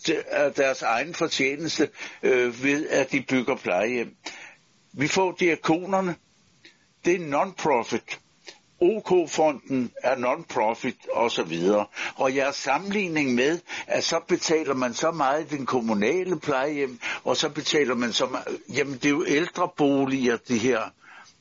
til 0.05 0.23
at 0.27 0.57
deres 0.57 0.81
egen 0.81 1.13
fortjeneste 1.13 1.89
øh, 2.23 2.63
ved, 2.63 2.89
at 2.89 3.11
de 3.11 3.21
bygger 3.21 3.55
plejehjem. 3.55 4.15
Vi 4.93 5.07
får 5.07 5.31
diakonerne. 5.31 6.15
Det 7.05 7.15
er 7.15 7.19
non-profit. 7.19 8.19
OK-fonden 8.81 9.91
er 10.03 10.15
non-profit 10.15 11.07
og 11.11 11.31
så 11.31 11.43
videre. 11.43 11.85
Og 12.15 12.35
jeres 12.35 12.55
sammenligning 12.55 13.35
med, 13.35 13.59
at 13.87 14.03
så 14.03 14.19
betaler 14.27 14.73
man 14.73 14.93
så 14.93 15.11
meget 15.11 15.51
i 15.51 15.55
den 15.57 15.65
kommunale 15.65 16.39
plejehjem, 16.39 16.99
og 17.23 17.37
så 17.37 17.49
betaler 17.49 17.95
man 17.95 18.13
så 18.13 18.25
meget, 18.25 18.47
jamen 18.69 18.93
det 18.93 19.05
er 19.05 19.09
jo 19.09 19.25
ældreboliger, 19.27 20.37
det 20.47 20.59
her. 20.59 20.81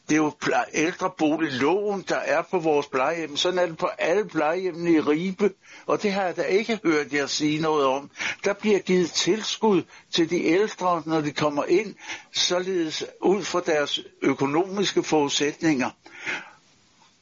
Det 0.09 0.15
er 0.15 0.17
jo 0.17 0.33
ældreboligloven, 0.73 2.05
der 2.09 2.17
er 2.17 2.43
på 2.43 2.59
vores 2.59 2.87
plejehjem. 2.87 3.37
Sådan 3.37 3.59
er 3.59 3.67
det 3.67 3.79
på 3.79 3.87
alle 3.87 4.29
plejehjemmene 4.29 4.91
i 4.93 5.01
Ribe, 5.01 5.51
og 5.87 6.03
det 6.03 6.13
har 6.13 6.23
jeg 6.23 6.37
da 6.37 6.43
ikke 6.43 6.81
hørt 6.85 7.13
jer 7.13 7.27
sige 7.27 7.61
noget 7.63 7.87
om. 7.87 8.11
Der 8.45 8.53
bliver 8.53 8.79
givet 8.79 9.11
tilskud 9.11 9.83
til 10.11 10.31
de 10.31 10.45
ældre, 10.45 11.03
når 11.07 11.21
de 11.21 11.33
kommer 11.33 11.65
ind, 11.65 11.95
således 12.33 13.05
ud 13.21 13.45
fra 13.45 13.61
deres 13.61 14.01
økonomiske 14.23 15.03
forudsætninger. 15.03 15.91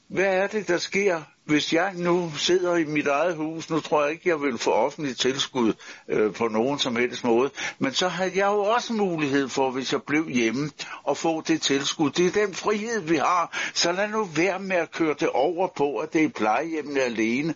Hvad 0.08 0.24
er 0.36 0.46
det, 0.46 0.68
der 0.68 0.78
sker, 0.78 1.22
hvis 1.44 1.72
jeg 1.72 1.94
nu 1.94 2.32
sidder 2.36 2.76
i 2.76 2.84
mit 2.84 3.06
eget 3.06 3.36
hus? 3.36 3.70
Nu 3.70 3.80
tror 3.80 4.02
jeg 4.02 4.12
ikke, 4.12 4.28
jeg 4.28 4.40
vil 4.40 4.58
få 4.58 4.72
offentligt 4.72 5.20
tilskud 5.20 5.72
øh, 6.08 6.32
på 6.32 6.48
nogen 6.48 6.78
som 6.78 6.96
helst 6.96 7.24
måde. 7.24 7.50
Men 7.78 7.92
så 7.92 8.08
har 8.08 8.24
jeg 8.24 8.46
jo 8.46 8.60
også 8.60 8.92
mulighed 8.92 9.48
for, 9.48 9.70
hvis 9.70 9.92
jeg 9.92 10.02
blev 10.02 10.28
hjemme, 10.28 10.70
at 11.08 11.16
få 11.16 11.40
det 11.40 11.62
tilskud. 11.62 12.10
Det 12.10 12.26
er 12.26 12.46
den 12.46 12.54
frihed, 12.54 13.00
vi 13.00 13.16
har. 13.16 13.58
Så 13.74 13.92
lad 13.92 14.08
nu 14.08 14.24
være 14.24 14.58
med 14.58 14.76
at 14.76 14.92
køre 14.92 15.14
det 15.20 15.28
over 15.28 15.68
på, 15.68 15.96
at 15.96 16.12
det 16.12 16.24
er 16.24 16.28
plejehjemmene 16.28 17.00
alene. 17.00 17.54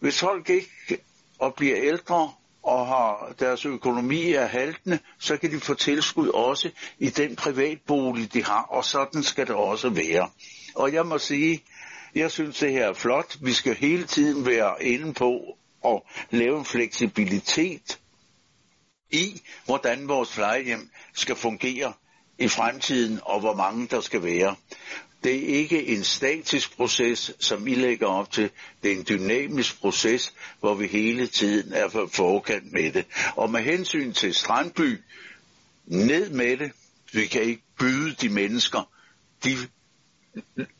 Hvis 0.00 0.20
folk 0.20 0.50
ikke 0.50 0.98
og 1.38 1.54
bliver 1.54 1.76
ældre, 1.76 2.32
og 2.62 2.86
har 2.86 3.34
deres 3.38 3.66
økonomi 3.66 4.32
er 4.32 4.46
haltende, 4.46 4.98
så 5.18 5.36
kan 5.36 5.50
de 5.50 5.60
få 5.60 5.74
tilskud 5.74 6.28
også 6.28 6.70
i 6.98 7.10
den 7.10 7.36
privatbolig, 7.36 8.32
de 8.32 8.44
har, 8.44 8.62
og 8.62 8.84
sådan 8.84 9.22
skal 9.22 9.46
det 9.46 9.54
også 9.54 9.88
være. 9.88 10.28
Og 10.74 10.92
jeg 10.92 11.06
må 11.06 11.18
sige, 11.18 11.64
jeg 12.14 12.30
synes 12.30 12.58
det 12.58 12.72
her 12.72 12.86
er 12.88 12.92
flot. 12.92 13.36
Vi 13.40 13.52
skal 13.52 13.74
hele 13.74 14.04
tiden 14.04 14.46
være 14.46 14.84
inde 14.84 15.14
på 15.14 15.58
at 15.86 16.02
lave 16.30 16.58
en 16.58 16.64
fleksibilitet 16.64 18.00
i, 19.10 19.42
hvordan 19.64 20.08
vores 20.08 20.34
plejehjem 20.34 20.90
skal 21.14 21.36
fungere 21.36 21.92
i 22.38 22.48
fremtiden, 22.48 23.20
og 23.22 23.40
hvor 23.40 23.54
mange 23.54 23.86
der 23.86 24.00
skal 24.00 24.22
være. 24.22 24.56
Det 25.24 25.34
er 25.34 25.58
ikke 25.58 25.86
en 25.86 26.04
statisk 26.04 26.76
proces, 26.76 27.32
som 27.40 27.66
I 27.66 27.74
lægger 27.74 28.06
op 28.06 28.30
til. 28.30 28.50
Det 28.82 28.92
er 28.92 28.96
en 28.96 29.06
dynamisk 29.08 29.80
proces, 29.80 30.34
hvor 30.60 30.74
vi 30.74 30.86
hele 30.86 31.26
tiden 31.26 31.72
er 31.72 31.88
på 31.88 32.06
forkant 32.12 32.72
med 32.72 32.92
det. 32.92 33.06
Og 33.36 33.50
med 33.50 33.60
hensyn 33.62 34.12
til 34.12 34.34
Strandby, 34.34 35.00
ned 35.86 36.30
med 36.30 36.56
det. 36.56 36.72
Vi 37.12 37.26
kan 37.26 37.42
ikke 37.42 37.62
byde 37.78 38.14
de 38.14 38.28
mennesker 38.28 38.90
de 39.44 39.56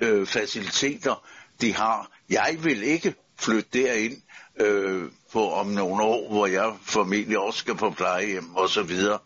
øh, 0.01 0.27
faciliteter, 0.27 1.25
de 1.61 1.75
har. 1.75 2.11
Jeg 2.31 2.57
vil 2.63 2.83
ikke 2.83 3.15
flytte 3.39 3.69
derind 3.73 4.17
øh, 4.61 5.03
på 5.33 5.51
om 5.53 5.67
nogle 5.67 6.03
år, 6.03 6.29
hvor 6.33 6.47
jeg 6.47 6.73
formentlig 6.83 7.39
også 7.39 7.59
skal 7.59 7.75
på 7.75 7.91
plejehjem 7.91 8.55
og 8.57 8.69
så 8.71 8.83
videre. 8.83 9.19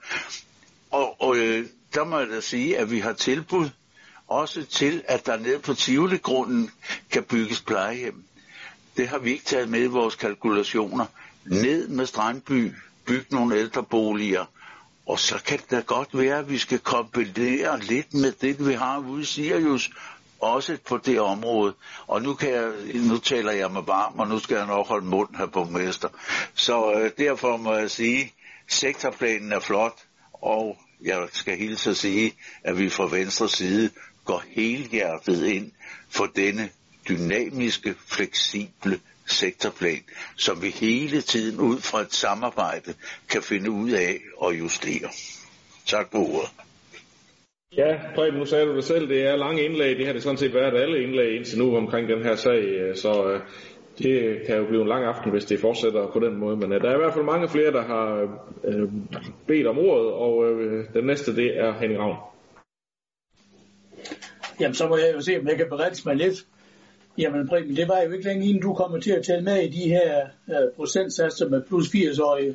Og, 0.90 1.22
og 1.22 1.36
øh, 1.36 1.66
der 1.94 2.04
må 2.04 2.18
jeg 2.18 2.28
da 2.28 2.40
sige, 2.40 2.78
at 2.78 2.90
vi 2.90 2.98
har 3.00 3.12
tilbud 3.12 3.68
også 4.28 4.64
til, 4.64 5.02
at 5.08 5.26
der 5.26 5.36
nede 5.36 5.58
på 5.58 5.74
Tivoli-grunden 5.74 6.70
kan 7.10 7.22
bygges 7.22 7.60
plejehjem. 7.60 8.24
Det 8.96 9.08
har 9.08 9.18
vi 9.18 9.30
ikke 9.30 9.44
taget 9.44 9.68
med 9.68 9.82
i 9.82 9.86
vores 9.86 10.14
kalkulationer. 10.14 11.06
Ned 11.44 11.88
med 11.88 12.06
Strandby, 12.06 12.72
bygge 13.06 13.26
nogle 13.30 13.56
ældreboliger, 13.56 14.44
og 15.06 15.18
så 15.18 15.42
kan 15.46 15.58
det 15.58 15.70
da 15.70 15.80
godt 15.80 16.08
være, 16.12 16.38
at 16.38 16.50
vi 16.50 16.58
skal 16.58 16.78
kombinere 16.78 17.80
lidt 17.80 18.14
med 18.14 18.32
det, 18.32 18.66
vi 18.68 18.72
har 18.74 18.98
ude 18.98 19.22
i 19.22 19.24
Sirius, 19.24 19.90
også 20.40 20.78
på 20.86 20.98
det 20.98 21.20
område. 21.20 21.74
Og 22.06 22.22
nu, 22.22 22.34
kan 22.34 22.50
jeg, 22.50 22.72
nu 22.94 23.18
taler 23.18 23.52
jeg 23.52 23.70
med 23.70 23.82
varm, 23.82 24.18
og 24.18 24.28
nu 24.28 24.38
skal 24.38 24.56
jeg 24.56 24.66
nok 24.66 24.86
holde 24.86 25.06
mund 25.06 25.36
her 25.36 25.46
på 25.46 25.64
mester. 25.64 26.08
Så 26.54 26.92
øh, 26.92 27.10
derfor 27.18 27.56
må 27.56 27.74
jeg 27.74 27.90
sige, 27.90 28.32
sektorplanen 28.68 29.52
er 29.52 29.60
flot, 29.60 30.04
og 30.32 30.78
jeg 31.02 31.28
skal 31.32 31.56
hilse 31.56 31.90
at 31.90 31.96
sige, 31.96 32.32
at 32.64 32.78
vi 32.78 32.90
fra 32.90 33.06
venstre 33.06 33.48
side 33.48 33.90
går 34.24 34.42
helhjertet 34.48 35.46
ind 35.46 35.72
for 36.10 36.26
denne 36.26 36.70
dynamiske, 37.08 37.94
fleksible 38.06 39.00
sektorplan, 39.26 40.02
som 40.36 40.62
vi 40.62 40.70
hele 40.70 41.22
tiden 41.22 41.60
ud 41.60 41.80
fra 41.80 42.00
et 42.00 42.14
samarbejde 42.14 42.94
kan 43.28 43.42
finde 43.42 43.70
ud 43.70 43.90
af 43.90 44.20
og 44.36 44.58
justere. 44.58 45.10
Tak 45.86 46.08
for 46.12 46.18
ordet. 46.18 46.50
Ja, 47.76 48.00
Preben, 48.14 48.38
nu 48.38 48.44
sagde 48.44 48.66
du 48.66 48.76
det 48.76 48.84
selv, 48.84 49.08
det 49.08 49.26
er 49.26 49.36
lange 49.36 49.62
indlæg, 49.62 49.96
det 49.96 50.06
har 50.06 50.12
det 50.12 50.22
sådan 50.22 50.38
set 50.38 50.54
været 50.54 50.82
alle 50.82 51.02
indlæg 51.02 51.36
indtil 51.36 51.58
nu 51.58 51.76
omkring 51.76 52.08
den 52.08 52.22
her 52.22 52.36
sag, 52.36 52.62
øh, 52.64 52.96
så 52.96 53.30
øh, 53.30 53.40
det 53.98 54.42
kan 54.46 54.56
jo 54.56 54.64
blive 54.66 54.82
en 54.82 54.88
lang 54.88 55.04
aften, 55.04 55.30
hvis 55.30 55.44
det 55.44 55.60
fortsætter 55.60 56.10
på 56.12 56.20
den 56.20 56.36
måde, 56.36 56.56
men 56.56 56.72
øh, 56.72 56.80
der 56.80 56.90
er 56.90 56.94
i 56.94 56.98
hvert 56.98 57.14
fald 57.14 57.24
mange 57.24 57.48
flere, 57.48 57.72
der 57.72 57.82
har 57.82 58.36
øh, 58.64 58.88
bedt 59.46 59.66
om 59.66 59.78
ordet, 59.78 60.12
og 60.12 60.50
øh, 60.50 60.84
den 60.94 61.04
næste 61.04 61.36
det 61.36 61.58
er 61.58 61.72
Henning 61.80 62.00
Ravn. 62.00 62.16
Jamen, 64.60 64.74
så 64.74 64.88
må 64.88 64.96
jeg 64.96 65.14
jo 65.14 65.20
se, 65.20 65.38
om 65.38 65.48
jeg 65.48 65.56
kan 65.56 65.68
berette 65.68 66.02
mig 66.04 66.16
lidt. 66.16 66.46
Jamen, 67.18 67.48
Preben, 67.48 67.76
det 67.76 67.88
var 67.88 68.02
jo 68.02 68.12
ikke 68.12 68.24
længe 68.24 68.46
inden 68.46 68.62
du 68.62 68.74
kommer 68.74 69.00
til 69.00 69.10
at 69.10 69.24
tælle 69.24 69.44
med 69.44 69.62
i 69.62 69.68
de 69.68 69.88
her 69.88 70.26
øh, 70.48 70.72
procentsatser 70.76 71.48
med 71.48 71.62
plus 71.62 71.88
80-årige. 71.88 72.54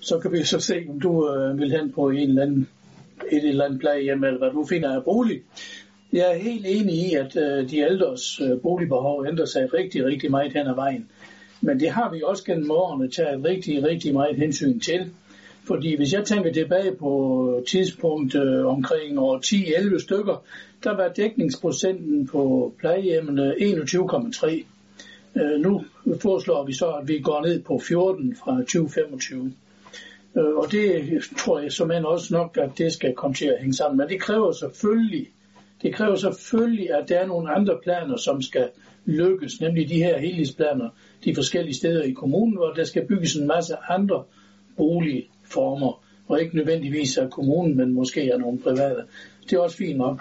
Så 0.00 0.18
kan 0.18 0.32
vi 0.32 0.44
så 0.44 0.60
se, 0.60 0.86
om 0.88 1.00
du 1.00 1.28
vil 1.58 1.70
hen 1.70 1.92
på 1.92 2.08
en 2.08 2.28
eller 2.28 2.42
anden, 2.42 2.68
et 3.30 3.48
eller 3.48 3.64
andet 3.64 3.80
plejehjem, 3.80 4.24
eller 4.24 4.38
hvad 4.38 4.50
du 4.50 4.64
finder 4.64 4.96
af 4.96 5.04
bolig. 5.04 5.42
Jeg 6.12 6.32
er 6.32 6.38
helt 6.38 6.66
enig 6.68 6.94
i, 6.94 7.14
at 7.14 7.36
uh, 7.36 7.70
de 7.70 7.78
ældres 7.78 8.40
uh, 8.40 8.60
boligbehov 8.60 9.26
ændrer 9.26 9.44
sig 9.44 9.74
rigtig, 9.74 10.04
rigtig 10.04 10.30
meget 10.30 10.52
hen 10.52 10.66
ad 10.66 10.74
vejen. 10.74 11.06
Men 11.60 11.80
det 11.80 11.90
har 11.90 12.10
vi 12.12 12.22
også 12.24 12.44
gennem 12.44 12.70
årene 12.70 13.10
taget 13.10 13.44
rigtig, 13.44 13.84
rigtig 13.84 14.12
meget 14.12 14.36
hensyn 14.36 14.80
til. 14.80 15.10
Fordi 15.66 15.96
hvis 15.96 16.12
jeg 16.12 16.24
tænker 16.24 16.52
tilbage 16.52 16.96
på 16.96 17.62
tidspunkt 17.68 18.34
øh, 18.34 18.66
omkring 18.66 19.18
år 19.18 19.38
10-11 19.46 19.98
stykker, 19.98 20.44
der 20.84 20.96
var 20.96 21.08
dækningsprocenten 21.08 22.26
på 22.26 22.72
plejehjemmene 22.78 23.54
21,3. 23.54 24.64
Øh, 25.36 25.60
nu 25.60 25.84
foreslår 26.20 26.64
vi 26.64 26.72
så, 26.72 26.86
at 26.86 27.08
vi 27.08 27.20
går 27.20 27.42
ned 27.46 27.62
på 27.62 27.78
14 27.78 28.36
fra 28.36 28.58
2025. 28.58 29.52
Øh, 30.36 30.56
og 30.56 30.72
det 30.72 31.20
tror 31.38 31.60
jeg 31.60 31.72
som 31.72 31.90
end 31.90 32.04
også 32.04 32.34
nok, 32.34 32.58
at 32.60 32.70
det 32.78 32.92
skal 32.92 33.14
komme 33.14 33.34
til 33.34 33.46
at 33.46 33.60
hænge 33.60 33.74
sammen. 33.74 33.98
Men 33.98 34.08
det 34.08 34.20
kræver 34.20 34.52
selvfølgelig, 34.52 35.28
det 35.82 35.94
kræver 35.94 36.16
selvfølgelig, 36.16 36.94
at 36.94 37.08
der 37.08 37.18
er 37.18 37.26
nogle 37.26 37.50
andre 37.50 37.78
planer, 37.82 38.16
som 38.16 38.42
skal 38.42 38.68
lykkes, 39.04 39.60
nemlig 39.60 39.88
de 39.88 40.02
her 40.02 40.18
helhedsplaner, 40.18 40.88
de 41.24 41.34
forskellige 41.34 41.74
steder 41.74 42.02
i 42.02 42.12
kommunen, 42.12 42.56
hvor 42.56 42.70
der 42.70 42.84
skal 42.84 43.06
bygges 43.06 43.34
en 43.34 43.46
masse 43.46 43.74
andre 43.88 44.24
boligformer, 44.76 46.02
og 46.28 46.40
ikke 46.40 46.56
nødvendigvis 46.56 47.18
af 47.18 47.30
kommunen, 47.30 47.76
men 47.76 47.94
måske 47.94 48.32
af 48.32 48.38
nogle 48.38 48.58
private. 48.58 49.02
Det 49.44 49.52
er 49.52 49.58
også 49.58 49.76
fint 49.76 49.98
nok. 49.98 50.20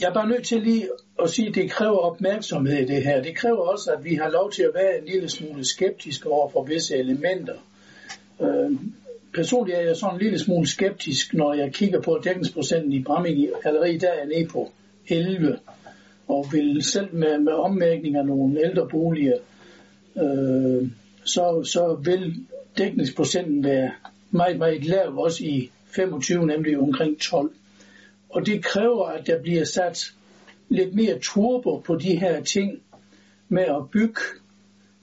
Jeg 0.00 0.08
er 0.08 0.14
bare 0.14 0.28
nødt 0.28 0.44
til 0.44 0.62
lige 0.62 0.88
at 1.22 1.30
sige, 1.30 1.48
at 1.48 1.54
det 1.54 1.70
kræver 1.70 1.98
opmærksomhed 1.98 2.78
i 2.78 2.84
det 2.84 3.02
her. 3.02 3.22
Det 3.22 3.36
kræver 3.36 3.58
også, 3.58 3.90
at 3.90 4.04
vi 4.04 4.14
har 4.14 4.28
lov 4.28 4.50
til 4.50 4.62
at 4.62 4.74
være 4.74 4.98
en 4.98 5.04
lille 5.04 5.28
smule 5.28 5.64
skeptiske 5.64 6.28
over 6.28 6.48
for 6.48 6.62
visse 6.64 6.96
elementer. 6.96 7.54
Øh, 8.42 8.78
personligt 9.34 9.78
er 9.78 9.82
jeg 9.82 9.96
sådan 9.96 10.14
en 10.14 10.22
lille 10.22 10.38
smule 10.38 10.66
skeptisk, 10.66 11.34
når 11.34 11.54
jeg 11.54 11.72
kigger 11.72 12.00
på 12.00 12.20
dækningsprocenten 12.24 12.92
i 12.92 13.02
Bramming. 13.02 13.48
Allerede 13.64 13.98
der 13.98 14.10
er 14.10 14.26
nede 14.26 14.48
på 14.48 14.70
11, 15.08 15.58
og 16.28 16.46
vil 16.52 16.82
selv 16.82 17.14
med, 17.14 17.38
med 17.38 17.52
ommærkning 17.52 18.16
af 18.16 18.26
nogle 18.26 18.64
ældre 18.64 18.88
boliger, 18.88 19.36
øh, 20.16 20.88
så, 21.24 21.64
så 21.64 21.98
vil 22.04 22.46
dækningsprocenten 22.78 23.64
være 23.64 23.90
meget, 24.30 24.58
meget 24.58 24.84
lav 24.84 25.18
også 25.18 25.44
i 25.44 25.70
25, 25.86 26.46
nemlig 26.46 26.78
omkring 26.78 27.20
12. 27.20 27.50
Og 28.30 28.46
det 28.46 28.64
kræver, 28.64 29.04
at 29.04 29.26
der 29.26 29.42
bliver 29.42 29.64
sat 29.64 30.12
lidt 30.68 30.94
mere 30.94 31.18
turbo 31.18 31.78
på 31.78 31.96
de 31.96 32.18
her 32.18 32.42
ting 32.42 32.82
med 33.48 33.62
at 33.62 33.90
bygge 33.92 34.20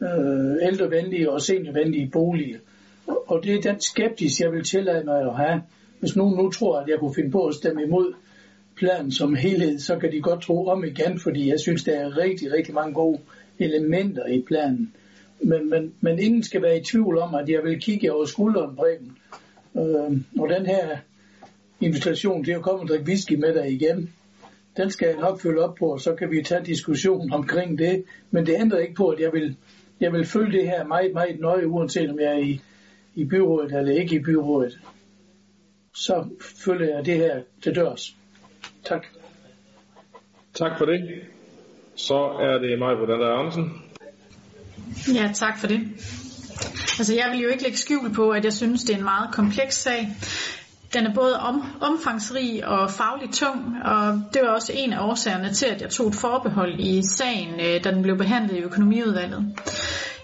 øh, 0.02 0.68
ældrevenlige 0.68 1.32
og 1.32 1.42
seniorvenlige 1.42 2.10
boliger. 2.14 2.58
Og 3.28 3.44
det 3.44 3.56
er 3.56 3.62
den 3.62 3.82
skeptis, 3.82 4.40
jeg 4.40 4.52
vil 4.52 4.64
tillade 4.64 5.06
mig 5.06 5.22
at 5.22 5.36
have. 5.36 5.62
Hvis 6.00 6.16
nogen 6.16 6.38
nu 6.38 6.50
tror, 6.50 6.80
at 6.80 6.88
jeg 6.88 7.00
kunne 7.00 7.14
finde 7.16 7.32
på 7.32 7.46
at 7.46 7.56
stemme 7.56 7.84
imod 7.84 8.14
planen 8.76 9.12
som 9.12 9.36
helhed, 9.36 9.80
så 9.80 10.00
kan 10.00 10.12
de 10.12 10.22
godt 10.22 10.42
tro 10.42 10.68
om 10.68 10.84
igen, 10.84 11.20
fordi 11.20 11.50
jeg 11.50 11.60
synes, 11.60 11.84
der 11.84 12.00
er 12.00 12.18
rigtig, 12.18 12.52
rigtig 12.52 12.74
mange 12.74 12.94
gode 12.94 13.20
elementer 13.60 14.26
i 14.26 14.44
planen. 14.48 14.94
Men, 15.42 15.70
men, 15.70 15.94
men 16.02 16.20
ingen 16.20 16.44
skal 16.44 16.62
være 16.62 16.78
i 16.78 16.84
tvivl 16.84 17.18
om, 17.18 17.36
at 17.36 17.50
jeg 17.50 17.64
vil 17.64 17.82
kigge 17.82 18.14
over 18.14 18.26
skulderen 18.26 18.76
på. 18.76 18.86
Øh, 19.80 20.22
og 20.40 20.50
den 20.50 20.66
her 20.66 20.98
invitation 21.82 22.44
til 22.44 22.52
at 22.52 22.62
komme 22.62 22.82
og 22.82 22.88
drikke 22.88 23.06
whisky 23.06 23.34
med 23.34 23.54
dig 23.54 23.72
igen, 23.72 24.14
den 24.78 24.90
skal 24.90 25.08
jeg 25.08 25.18
nok 25.18 25.42
følge 25.42 25.62
op 25.64 25.76
på, 25.76 25.86
og 25.86 26.02
så 26.02 26.16
kan 26.16 26.32
vi 26.32 26.44
tage 26.44 26.66
diskussion 26.66 27.34
omkring 27.34 27.80
det. 27.80 28.04
Men 28.32 28.46
det 28.46 28.56
ændrer 28.60 28.80
ikke 28.80 28.94
på, 28.94 29.08
at 29.08 29.20
jeg 29.20 29.34
vil, 29.34 29.56
jeg 30.00 30.14
vil 30.14 30.26
følge 30.26 30.58
det 30.58 30.68
her 30.68 30.86
meget, 30.86 31.14
meget 31.14 31.40
nøje, 31.40 31.68
uanset 31.68 32.10
om 32.10 32.20
jeg 32.20 32.34
er 32.34 32.38
i, 32.38 32.62
i 33.16 33.26
byrådet 33.26 33.78
eller 33.78 34.02
ikke 34.02 34.16
i 34.16 34.20
byrådet. 34.20 34.80
Så 35.96 36.30
følger 36.66 36.96
jeg 36.96 37.06
det 37.06 37.18
her 37.18 37.42
til 37.64 37.76
dørs. 37.76 38.16
Tak. 38.86 39.06
Tak 40.54 40.78
for 40.78 40.86
det. 40.86 41.02
Så 41.96 42.38
er 42.42 42.58
det 42.58 42.80
mig, 42.80 42.96
hvordan 42.96 43.22
er 43.22 43.34
Andersen. 43.34 43.82
Ja, 45.14 45.32
tak 45.34 45.60
for 45.60 45.68
det. 45.68 45.80
Altså, 47.00 47.16
jeg 47.16 47.30
vil 47.32 47.42
jo 47.42 47.50
ikke 47.50 47.64
lægge 47.64 47.78
skjul 47.78 48.14
på, 48.14 48.30
at 48.30 48.46
jeg 48.46 48.54
synes, 48.54 48.84
det 48.84 48.94
er 48.94 48.98
en 48.98 49.04
meget 49.04 49.34
kompleks 49.34 49.76
sag. 49.76 50.08
Den 50.94 51.06
er 51.06 51.14
både 51.14 51.40
om, 51.40 51.64
omfangsrig 51.82 52.68
og 52.68 52.92
fagligt 52.92 53.34
tung, 53.34 53.76
og 53.86 54.22
det 54.34 54.42
var 54.42 54.48
også 54.48 54.74
en 54.76 54.94
af 54.94 55.08
årsagerne 55.10 55.54
til, 55.54 55.66
at 55.66 55.82
jeg 55.82 55.90
tog 55.90 56.08
et 56.08 56.16
forbehold 56.16 56.80
i 56.80 57.02
sagen, 57.04 57.54
øh, 57.60 57.84
da 57.84 57.92
den 57.92 58.02
blev 58.02 58.18
behandlet 58.18 58.58
i 58.58 58.62
økonomiudvalget. 58.62 59.60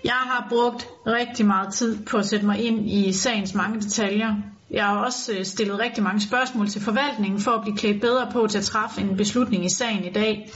Jeg 0.06 0.14
har 0.14 0.46
brugt 0.50 0.88
rigtig 1.08 1.46
meget 1.46 1.74
tid 1.74 2.06
på 2.06 2.18
at 2.18 2.26
sætte 2.26 2.46
mig 2.46 2.60
ind 2.60 2.90
i 2.90 3.14
sagens 3.14 3.54
mange 3.54 3.82
detaljer. 3.82 4.36
Jeg 4.72 4.86
har 4.86 4.98
også 4.98 5.34
øh, 5.34 5.46
stillet 5.46 5.80
rigtig 5.80 6.04
mange 6.04 6.22
spørgsmål 6.22 6.68
til 6.68 6.82
forvaltningen 6.82 7.40
for 7.42 7.52
at 7.52 7.62
blive 7.62 7.78
klædt 7.78 8.02
bedre 8.02 8.32
på 8.32 8.48
til 8.48 8.58
at 8.58 8.64
træffe 8.64 9.02
en 9.02 9.18
beslutning 9.18 9.66
i 9.66 9.70
sagen 9.70 10.06
i 10.06 10.12
dag. 10.12 10.52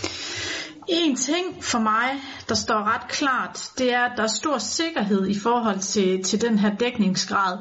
En 0.88 1.16
ting 1.16 1.64
for 1.64 1.80
mig, 1.80 2.10
der 2.50 2.56
står 2.56 2.94
ret 2.94 3.08
klart, 3.08 3.70
det 3.78 3.94
er, 3.94 4.02
at 4.02 4.12
der 4.18 4.24
er 4.24 4.28
stor 4.28 4.58
sikkerhed 4.58 5.28
i 5.28 5.40
forhold 5.40 5.80
til, 5.80 6.24
til 6.24 6.42
den 6.42 6.60
her 6.60 6.76
dækningsgrad. 6.76 7.58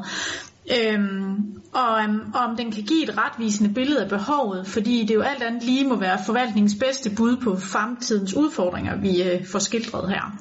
Øhm, 0.76 1.58
og 1.72 2.04
um, 2.08 2.34
om 2.34 2.56
den 2.56 2.72
kan 2.72 2.82
give 2.82 3.02
et 3.02 3.18
retvisende 3.18 3.74
billede 3.74 4.02
af 4.02 4.08
behovet, 4.08 4.66
fordi 4.66 5.04
det 5.04 5.14
jo 5.14 5.20
alt 5.20 5.42
andet 5.42 5.62
lige 5.62 5.88
må 5.88 5.96
være 5.96 6.18
forvaltningens 6.26 6.74
bedste 6.80 7.10
bud 7.16 7.36
på 7.36 7.56
fremtidens 7.56 8.34
udfordringer, 8.34 8.96
vi 8.96 9.22
øh, 9.22 9.46
får 9.46 9.58
skildret 9.58 10.08
her. 10.08 10.38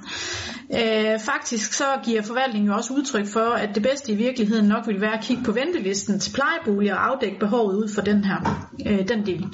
Øh, 0.73 1.19
faktisk 1.19 1.73
så 1.73 1.83
giver 2.03 2.21
forvaltningen 2.21 2.69
jo 2.69 2.75
også 2.75 2.93
udtryk 2.93 3.27
for, 3.27 3.49
at 3.51 3.75
det 3.75 3.83
bedste 3.83 4.11
i 4.11 4.15
virkeligheden 4.15 4.67
nok 4.67 4.87
vil 4.87 5.01
være 5.01 5.17
at 5.17 5.23
kigge 5.23 5.43
på 5.43 5.51
ventelisten 5.51 6.19
til 6.19 6.33
plejeboliger 6.33 6.95
og 6.95 7.07
afdække 7.07 7.39
behovet 7.39 7.75
ud 7.75 7.93
for 7.95 8.01
den 8.01 8.23
her 8.23 8.69
øh, 8.87 9.07
den 9.07 9.25
del. 9.25 9.45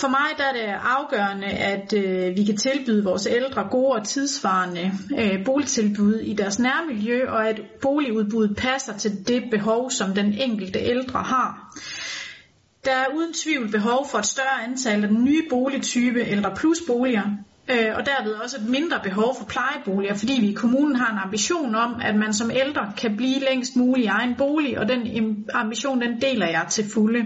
For 0.00 0.08
mig 0.08 0.38
der 0.38 0.44
er 0.44 0.52
det 0.52 0.74
afgørende, 0.82 1.46
at 1.46 1.92
øh, 1.92 2.36
vi 2.36 2.44
kan 2.44 2.56
tilbyde 2.56 3.04
vores 3.04 3.26
ældre 3.26 3.68
gode 3.70 3.92
og 3.92 4.04
tidsvarende 4.04 4.92
øh, 5.18 5.44
boligtilbud 5.44 6.14
i 6.14 6.32
deres 6.32 6.58
nærmiljø, 6.58 7.28
og 7.28 7.48
at 7.48 7.60
boligudbuddet 7.82 8.56
passer 8.56 8.96
til 8.98 9.28
det 9.28 9.42
behov, 9.50 9.90
som 9.90 10.14
den 10.14 10.34
enkelte 10.34 10.78
ældre 10.78 11.22
har. 11.22 11.76
Der 12.84 12.92
er 12.92 13.06
uden 13.16 13.32
tvivl 13.32 13.70
behov 13.70 14.08
for 14.10 14.18
et 14.18 14.26
større 14.26 14.64
antal 14.64 15.02
af 15.02 15.08
den 15.08 15.24
nye 15.24 15.42
boligtype 15.50 16.20
ældre 16.20 16.54
plus 16.56 16.78
boliger, 16.86 17.24
øh, 17.70 17.96
og 17.96 18.06
derved 18.06 18.32
også 18.32 18.56
et 18.56 18.68
mindre 18.68 19.00
behov 19.02 19.36
for 19.38 19.44
plejeboliger, 19.44 20.14
fordi 20.14 20.38
vi 20.40 20.48
i 20.48 20.54
kommunen 20.54 20.96
har 20.96 21.12
en 21.12 21.18
ambition 21.18 21.74
om, 21.74 22.00
at 22.02 22.16
man 22.16 22.32
som 22.32 22.50
ældre 22.50 22.92
kan 22.96 23.16
blive 23.16 23.40
længst 23.50 23.76
muligt 23.76 24.04
i 24.04 24.08
egen 24.08 24.34
bolig, 24.38 24.78
og 24.78 24.88
den 24.88 25.00
ambition 25.54 26.00
den 26.00 26.20
deler 26.20 26.46
jeg 26.46 26.66
til 26.70 26.84
fulde. 26.94 27.24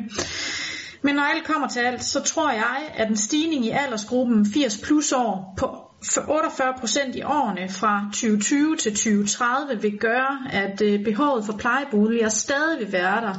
Men 1.03 1.15
når 1.15 1.23
alt 1.23 1.45
kommer 1.45 1.69
til 1.69 1.81
alt, 1.81 2.05
så 2.05 2.23
tror 2.23 2.51
jeg, 2.51 2.93
at 2.95 3.09
en 3.09 3.17
stigning 3.17 3.67
i 3.67 3.71
aldersgruppen 3.71 4.47
80 4.55 4.81
plus 4.85 5.13
år 5.13 5.55
på 5.59 5.91
48 6.29 6.75
procent 6.81 7.17
i 7.17 7.23
årene 7.23 7.69
fra 7.69 8.11
2020 8.13 8.77
til 8.77 8.93
2030 8.93 9.83
vil 9.83 9.99
gøre, 9.99 10.39
at 10.53 10.83
øh, 10.83 11.05
behovet 11.05 11.45
for 11.45 11.53
plejeboliger 11.53 12.29
stadig 12.29 12.79
vil 12.79 12.93
være 12.93 13.21
der. 13.21 13.35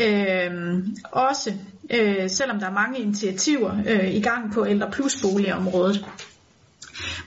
Øh, 0.00 0.78
også 1.12 1.52
øh, 1.90 2.30
selvom 2.30 2.58
der 2.58 2.66
er 2.66 2.72
mange 2.72 2.98
initiativer 2.98 3.74
øh, 3.86 4.14
i 4.14 4.20
gang 4.20 4.52
på 4.52 4.66
ældre 4.66 4.90
plus 4.90 5.22
boligområdet. 5.22 6.06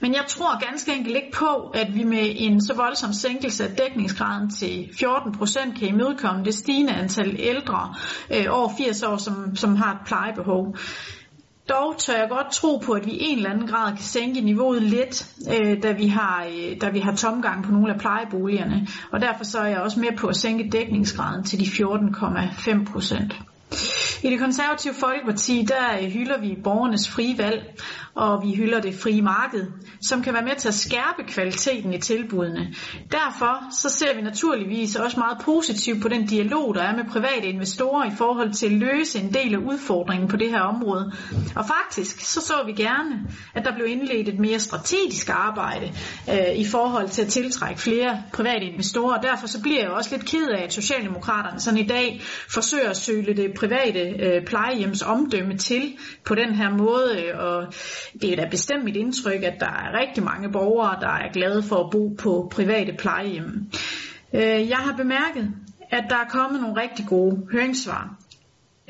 Men 0.01 0.13
jeg 0.13 0.23
tror 0.27 0.65
ganske 0.69 0.93
enkelt 0.93 1.15
ikke 1.15 1.31
på, 1.33 1.71
at 1.73 1.95
vi 1.95 2.03
med 2.03 2.33
en 2.35 2.61
så 2.61 2.73
voldsom 2.73 3.13
sænkelse 3.13 3.63
af 3.63 3.69
dækningsgraden 3.75 4.49
til 4.49 4.89
14% 4.93 5.79
kan 5.79 5.87
imødekomme 5.87 6.45
det 6.45 6.53
stigende 6.53 6.93
antal 6.93 7.35
ældre 7.39 7.95
øh, 8.33 8.45
over 8.49 8.69
80 8.77 9.03
år, 9.03 9.17
som, 9.17 9.55
som 9.55 9.75
har 9.75 9.93
et 9.93 9.99
plejebehov. 10.05 10.75
Dog 11.69 11.97
tør 11.97 12.13
jeg 12.13 12.29
godt 12.29 12.51
tro 12.51 12.77
på, 12.77 12.91
at 12.91 13.05
vi 13.05 13.11
i 13.11 13.17
en 13.21 13.37
eller 13.37 13.49
anden 13.49 13.67
grad 13.67 13.91
kan 13.91 14.03
sænke 14.03 14.41
niveauet 14.41 14.81
lidt, 14.81 15.35
øh, 15.53 15.83
da, 15.83 15.91
vi 15.91 16.07
har, 16.07 16.45
øh, 16.45 16.81
da 16.81 16.89
vi 16.89 16.99
har 16.99 17.15
tomgang 17.15 17.63
på 17.63 17.71
nogle 17.71 17.93
af 17.93 17.99
plejeboligerne. 17.99 18.87
Og 19.11 19.21
derfor 19.21 19.43
så 19.43 19.59
er 19.59 19.67
jeg 19.67 19.79
også 19.79 19.99
med 19.99 20.17
på 20.17 20.27
at 20.27 20.35
sænke 20.35 20.69
dækningsgraden 20.71 21.43
til 21.43 21.59
de 21.59 21.65
14,5 21.65 22.91
procent. 22.91 23.33
I 24.23 24.29
det 24.29 24.39
konservative 24.39 24.93
Folkeparti, 24.93 25.65
der 25.67 25.97
øh, 26.01 26.07
hylder 26.07 26.39
vi 26.41 26.57
borgernes 26.63 27.09
frie 27.09 27.37
valg, 27.37 27.81
og 28.15 28.43
vi 28.43 28.51
hylder 28.55 28.81
det 28.81 28.95
frie 28.95 29.21
marked, 29.21 29.65
som 30.01 30.21
kan 30.21 30.33
være 30.33 30.43
med 30.43 30.55
til 30.57 30.67
at 30.67 30.73
skærpe 30.73 31.23
kvaliteten 31.27 31.93
i 31.93 31.99
tilbudene. 31.99 32.73
Derfor 33.11 33.71
så 33.81 33.89
ser 33.89 34.15
vi 34.15 34.21
naturligvis 34.21 34.95
også 34.95 35.19
meget 35.19 35.37
positivt 35.41 36.01
på 36.01 36.07
den 36.07 36.25
dialog, 36.25 36.75
der 36.75 36.81
er 36.81 36.95
med 36.95 37.05
private 37.11 37.47
investorer 37.47 38.05
i 38.05 38.15
forhold 38.17 38.53
til 38.53 38.65
at 38.65 38.71
løse 38.71 39.19
en 39.19 39.33
del 39.33 39.53
af 39.53 39.57
udfordringen 39.57 40.29
på 40.29 40.37
det 40.37 40.49
her 40.49 40.61
område. 40.61 41.11
Og 41.55 41.65
faktisk 41.65 42.19
så 42.19 42.41
så 42.41 42.53
vi 42.65 42.71
gerne, 42.71 43.27
at 43.55 43.65
der 43.65 43.75
blev 43.75 43.87
indledt 43.87 44.29
et 44.29 44.39
mere 44.39 44.59
strategisk 44.59 45.29
arbejde 45.29 45.91
øh, 46.29 46.55
i 46.55 46.65
forhold 46.65 47.09
til 47.09 47.21
at 47.21 47.27
tiltrække 47.27 47.81
flere 47.81 48.23
private 48.33 48.65
investorer. 48.65 49.21
Derfor 49.21 49.47
så 49.47 49.61
bliver 49.61 49.79
jeg 49.79 49.89
også 49.89 50.15
lidt 50.15 50.25
ked 50.29 50.47
af, 50.47 50.63
at 50.63 50.73
Socialdemokraterne 50.73 51.59
sådan 51.59 51.79
i 51.79 51.87
dag 51.87 52.21
forsøger 52.49 52.89
at 52.89 52.97
søge 52.97 53.33
det 53.33 53.53
private 53.59 54.06
øh, 54.19 54.45
plejehjems 54.45 55.01
omdømme 55.01 55.57
til 55.57 55.97
på 56.25 56.35
den 56.35 56.53
her 56.55 56.69
måde. 56.69 57.25
Øh, 57.25 57.39
og 57.39 57.73
det 58.21 58.31
er 58.31 58.35
da 58.35 58.47
bestemt 58.51 58.83
mit 58.83 58.95
indtryk, 58.95 59.43
at 59.43 59.59
der 59.59 59.65
er 59.65 59.99
rigtig 59.99 60.23
mange 60.23 60.51
borgere, 60.51 60.97
der 61.01 61.09
er 61.09 61.31
glade 61.31 61.63
for 61.63 61.75
at 61.83 61.89
bo 61.91 62.07
på 62.19 62.51
private 62.51 62.93
plejehjem. 62.93 63.71
Øh, 64.33 64.69
jeg 64.69 64.77
har 64.77 64.95
bemærket, 64.97 65.51
at 65.89 66.03
der 66.09 66.15
er 66.15 66.27
kommet 66.29 66.61
nogle 66.61 66.81
rigtig 66.81 67.05
gode 67.05 67.47
høringssvar. 67.51 68.26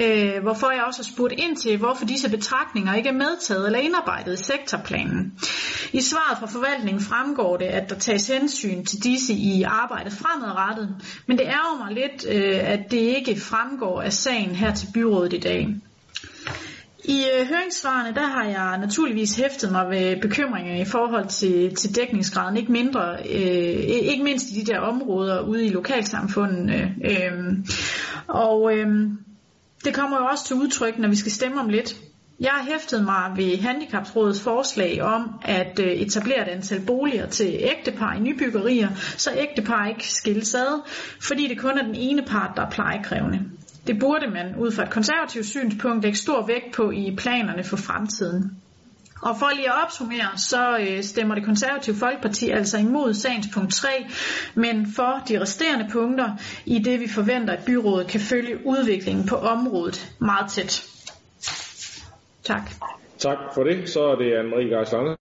Øh, 0.01 0.41
hvorfor 0.41 0.71
jeg 0.71 0.83
også 0.83 0.99
har 0.99 1.11
spurgt 1.13 1.33
ind 1.37 1.57
til, 1.57 1.77
hvorfor 1.77 2.05
disse 2.05 2.29
betragtninger 2.29 2.93
ikke 2.93 3.09
er 3.09 3.13
medtaget 3.13 3.65
eller 3.65 3.79
indarbejdet 3.79 4.39
i 4.39 4.43
sektorplanen. 4.43 5.33
I 5.93 6.01
svaret 6.01 6.37
fra 6.39 6.47
forvaltningen 6.47 7.03
fremgår 7.03 7.57
det, 7.57 7.65
at 7.65 7.89
der 7.89 7.95
tages 7.95 8.27
hensyn 8.27 8.85
til 8.85 9.03
disse 9.03 9.33
i 9.33 9.63
arbejdet 9.63 10.13
fremadrettet, 10.13 10.95
men 11.27 11.37
det 11.37 11.45
ærger 11.45 11.85
mig 11.85 11.93
lidt, 11.93 12.25
øh, 12.29 12.71
at 12.71 12.91
det 12.91 12.97
ikke 12.97 13.39
fremgår 13.41 14.01
af 14.01 14.13
sagen 14.13 14.55
her 14.55 14.73
til 14.73 14.87
byrådet 14.93 15.33
i 15.33 15.39
dag. 15.39 15.67
I 17.03 17.23
øh, 17.39 17.47
høringssvarene, 17.47 18.15
der 18.15 18.27
har 18.27 18.43
jeg 18.43 18.77
naturligvis 18.77 19.35
hæftet 19.35 19.71
mig 19.71 19.89
ved 19.89 20.21
bekymringer 20.21 20.81
i 20.81 20.85
forhold 20.85 21.27
til, 21.27 21.75
til 21.75 21.95
dækningsgraden, 21.95 22.57
ikke 22.57 22.71
mindre, 22.71 23.17
øh, 23.19 23.83
ikke 24.11 24.23
mindst 24.23 24.51
i 24.51 24.59
de 24.59 24.71
der 24.71 24.79
områder 24.79 25.41
ude 25.41 25.65
i 25.65 25.69
lokalsamfundene. 25.69 26.95
Øh, 27.05 27.57
og 28.27 28.77
øh, 28.77 29.09
det 29.87 29.95
kommer 29.95 30.17
jo 30.17 30.25
også 30.25 30.45
til 30.45 30.55
udtryk, 30.55 30.97
når 30.99 31.09
vi 31.09 31.15
skal 31.15 31.31
stemme 31.31 31.59
om 31.59 31.69
lidt. 31.69 31.95
Jeg 32.39 32.51
har 32.51 32.63
hæftet 32.71 33.03
mig 33.05 33.31
ved 33.35 33.57
Handicaprådets 33.57 34.41
forslag 34.41 35.01
om 35.01 35.29
at 35.41 35.79
øh, 35.79 35.91
etablere 35.91 36.41
et 36.41 36.47
antal 36.47 36.81
boliger 36.85 37.25
til 37.27 37.57
ægtepar 37.59 38.13
i 38.13 38.19
nybyggerier, 38.19 38.89
så 39.17 39.31
ægtepar 39.37 39.87
ikke 39.87 40.07
skilles 40.07 40.55
ad, 40.55 40.81
fordi 41.21 41.47
det 41.47 41.59
kun 41.59 41.77
er 41.77 41.83
den 41.83 41.95
ene 41.95 42.21
part, 42.21 42.51
der 42.55 42.65
er 42.65 42.69
plejekrævende. 42.69 43.39
Det 43.87 43.99
burde 43.99 44.27
man 44.27 44.55
ud 44.59 44.71
fra 44.71 44.83
et 44.83 44.89
konservativt 44.89 45.45
synspunkt 45.45 46.03
lægge 46.03 46.17
stor 46.17 46.45
vægt 46.45 46.75
på 46.75 46.91
i 46.91 47.15
planerne 47.17 47.63
for 47.63 47.77
fremtiden. 47.77 48.51
Og 49.21 49.35
for 49.39 49.55
lige 49.55 49.69
at 49.69 49.83
opsummere, 49.83 50.37
så 50.37 50.77
øh, 50.79 51.03
stemmer 51.03 51.35
det 51.35 51.45
konservative 51.45 51.95
Folkeparti 51.95 52.49
altså 52.49 52.77
imod 52.77 53.13
sagens 53.13 53.47
punkt 53.53 53.73
3, 53.73 53.87
men 54.55 54.87
for 54.95 55.23
de 55.27 55.41
resterende 55.41 55.87
punkter, 55.91 56.29
i 56.65 56.79
det 56.79 56.99
vi 56.99 57.07
forventer, 57.07 57.53
at 57.53 57.65
byrådet 57.65 58.07
kan 58.07 58.19
følge 58.19 58.65
udviklingen 58.65 59.25
på 59.27 59.35
området 59.35 60.15
meget 60.19 60.51
tæt. 60.51 60.73
Tak. 62.43 62.69
Tak 63.17 63.37
for 63.53 63.63
det. 63.63 63.89
Så 63.89 64.01
er 64.03 64.15
det 64.15 64.31
Anne-Marie 64.39 64.75
Geisler. 64.75 65.15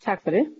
Tak 0.00 0.22
for 0.22 0.30
det. 0.30 0.54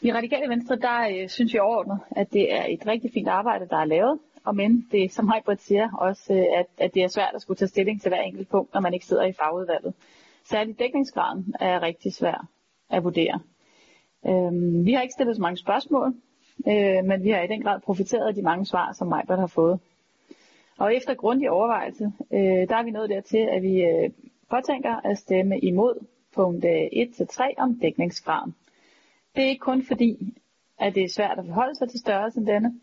I 0.00 0.12
Radikale 0.12 0.48
Venstre, 0.48 0.76
der 0.76 1.22
øh, 1.22 1.28
synes 1.28 1.52
vi 1.54 1.58
overordnet, 1.58 2.00
at 2.10 2.32
det 2.32 2.54
er 2.54 2.64
et 2.68 2.86
rigtig 2.86 3.10
fint 3.14 3.28
arbejde, 3.28 3.68
der 3.68 3.76
er 3.76 3.84
lavet. 3.84 4.18
Og 4.46 4.56
men 4.56 4.88
det, 4.92 5.12
som 5.12 5.28
Heibert 5.28 5.62
siger, 5.62 5.90
også 5.92 6.34
øh, 6.34 6.58
at, 6.58 6.66
at 6.78 6.94
det 6.94 7.02
er 7.02 7.08
svært 7.08 7.34
at 7.34 7.42
skulle 7.42 7.56
tage 7.56 7.68
stilling 7.68 8.02
til 8.02 8.08
hver 8.08 8.20
enkelt 8.20 8.48
punkt, 8.48 8.74
når 8.74 8.80
man 8.80 8.94
ikke 8.94 9.06
sidder 9.06 9.24
i 9.24 9.32
fagudvalget. 9.32 9.94
Særligt 10.44 10.78
dækningsgraden 10.78 11.54
er 11.60 11.82
rigtig 11.82 12.14
svær 12.14 12.46
at 12.90 13.04
vurdere. 13.04 13.40
Øhm, 14.26 14.84
vi 14.86 14.92
har 14.92 15.02
ikke 15.02 15.12
stillet 15.12 15.36
så 15.36 15.42
mange 15.42 15.56
spørgsmål, 15.56 16.14
øh, 16.68 17.04
men 17.04 17.24
vi 17.24 17.30
har 17.30 17.42
i 17.42 17.46
den 17.46 17.62
grad 17.62 17.80
profiteret 17.80 18.28
af 18.28 18.34
de 18.34 18.42
mange 18.42 18.66
svar, 18.66 18.92
som 18.92 19.08
Majbert 19.08 19.38
har 19.38 19.46
fået. 19.46 19.80
Og 20.78 20.94
efter 20.94 21.14
grundig 21.14 21.50
overvejelse, 21.50 22.12
øh, 22.32 22.68
der 22.68 22.76
er 22.76 22.82
vi 22.82 22.90
nået 22.90 23.10
dertil, 23.10 23.48
at 23.50 23.62
vi 23.62 23.82
øh, 23.82 24.10
påtænker 24.50 25.00
at 25.04 25.18
stemme 25.18 25.58
imod 25.60 26.06
punkt 26.34 26.64
øh, 26.64 26.86
1-3 26.92 27.54
om 27.58 27.78
dækningsgraden. 27.78 28.54
Det 29.36 29.44
er 29.44 29.48
ikke 29.48 29.60
kun 29.60 29.82
fordi, 29.82 30.34
at 30.78 30.94
det 30.94 31.04
er 31.04 31.08
svært 31.08 31.38
at 31.38 31.46
forholde 31.46 31.74
sig 31.74 31.88
til 31.88 32.00
størrelsen 32.00 32.46
denne, 32.46 32.80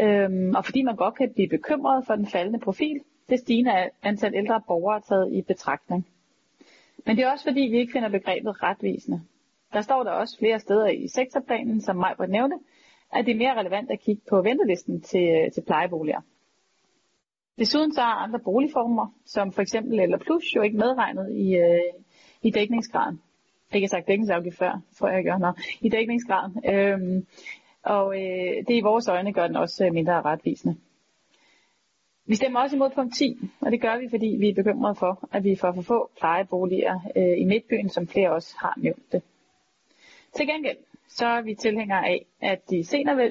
øhm, 0.00 0.54
og 0.54 0.64
fordi 0.64 0.82
man 0.82 0.96
godt 0.96 1.14
kan 1.14 1.32
blive 1.32 1.48
bekymret 1.48 2.06
for 2.06 2.16
den 2.16 2.26
faldende 2.26 2.58
profil, 2.58 3.00
det 3.30 3.38
stigende 3.38 3.90
antal 4.02 4.34
ældre 4.34 4.62
borgere 4.66 5.00
taget 5.00 5.32
i 5.32 5.42
betragtning. 5.42 6.06
Men 7.06 7.16
det 7.16 7.24
er 7.24 7.30
også 7.30 7.44
fordi, 7.44 7.60
vi 7.60 7.78
ikke 7.78 7.92
finder 7.92 8.08
begrebet 8.08 8.62
retvisende. 8.62 9.20
Der 9.72 9.80
står 9.80 10.02
der 10.02 10.10
også 10.10 10.38
flere 10.38 10.60
steder 10.60 10.86
i 10.86 11.08
sektorplanen, 11.08 11.80
som 11.80 11.96
Majbert 11.96 12.30
nævnte, 12.30 12.56
at 13.12 13.26
det 13.26 13.32
er 13.32 13.38
mere 13.38 13.58
relevant 13.60 13.90
at 13.90 14.00
kigge 14.00 14.22
på 14.28 14.42
ventelisten 14.42 15.00
til, 15.00 15.50
til 15.54 15.60
plejeboliger. 15.66 16.20
Desuden 17.58 17.92
så 17.92 18.00
er 18.00 18.22
andre 18.24 18.38
boligformer, 18.38 19.14
som 19.26 19.52
for 19.52 19.62
eksempel 19.62 20.00
eller 20.00 20.18
plus, 20.18 20.44
jo 20.56 20.62
ikke 20.62 20.76
medregnet 20.76 21.32
i, 21.32 21.56
øh, 21.56 22.02
i 22.42 22.50
dækningsgraden. 22.50 23.20
Jeg 23.72 23.90
sagt 23.90 24.08
dækningsafgift 24.08 24.58
før, 24.58 24.80
tror 24.98 25.08
jeg, 25.08 25.16
jeg 25.16 25.24
gør. 25.24 25.38
Nå, 25.38 25.52
I 25.80 25.88
dækningsgraden. 25.88 26.64
Øhm, 26.74 27.26
og 27.82 28.22
øh, 28.22 28.66
det 28.68 28.74
i 28.74 28.80
vores 28.80 29.08
øjne 29.08 29.32
gør 29.32 29.46
den 29.46 29.56
også 29.56 29.86
øh, 29.86 29.92
mindre 29.92 30.22
retvisende. 30.22 30.76
Vi 32.26 32.34
stemmer 32.34 32.60
også 32.60 32.76
imod 32.76 32.90
punkt 32.90 33.14
10, 33.14 33.38
og 33.60 33.72
det 33.72 33.80
gør 33.80 33.98
vi, 33.98 34.08
fordi 34.10 34.26
vi 34.40 34.48
er 34.48 34.54
bekymrede 34.54 34.94
for, 34.94 35.28
at 35.32 35.44
vi 35.44 35.56
får 35.56 35.72
for 35.72 35.82
få 35.82 36.10
plejeboliger 36.18 37.00
øh, 37.16 37.38
i 37.38 37.44
Midtbyen, 37.44 37.88
som 37.88 38.08
flere 38.08 38.32
også 38.32 38.54
har 38.58 38.74
nævnt 38.76 39.12
det. 39.12 39.22
Til 40.34 40.46
gengæld 40.46 40.76
så 41.08 41.26
er 41.26 41.40
vi 41.42 41.54
tilhængere 41.54 42.06
af, 42.06 42.26
at 42.40 42.70
de 42.70 42.84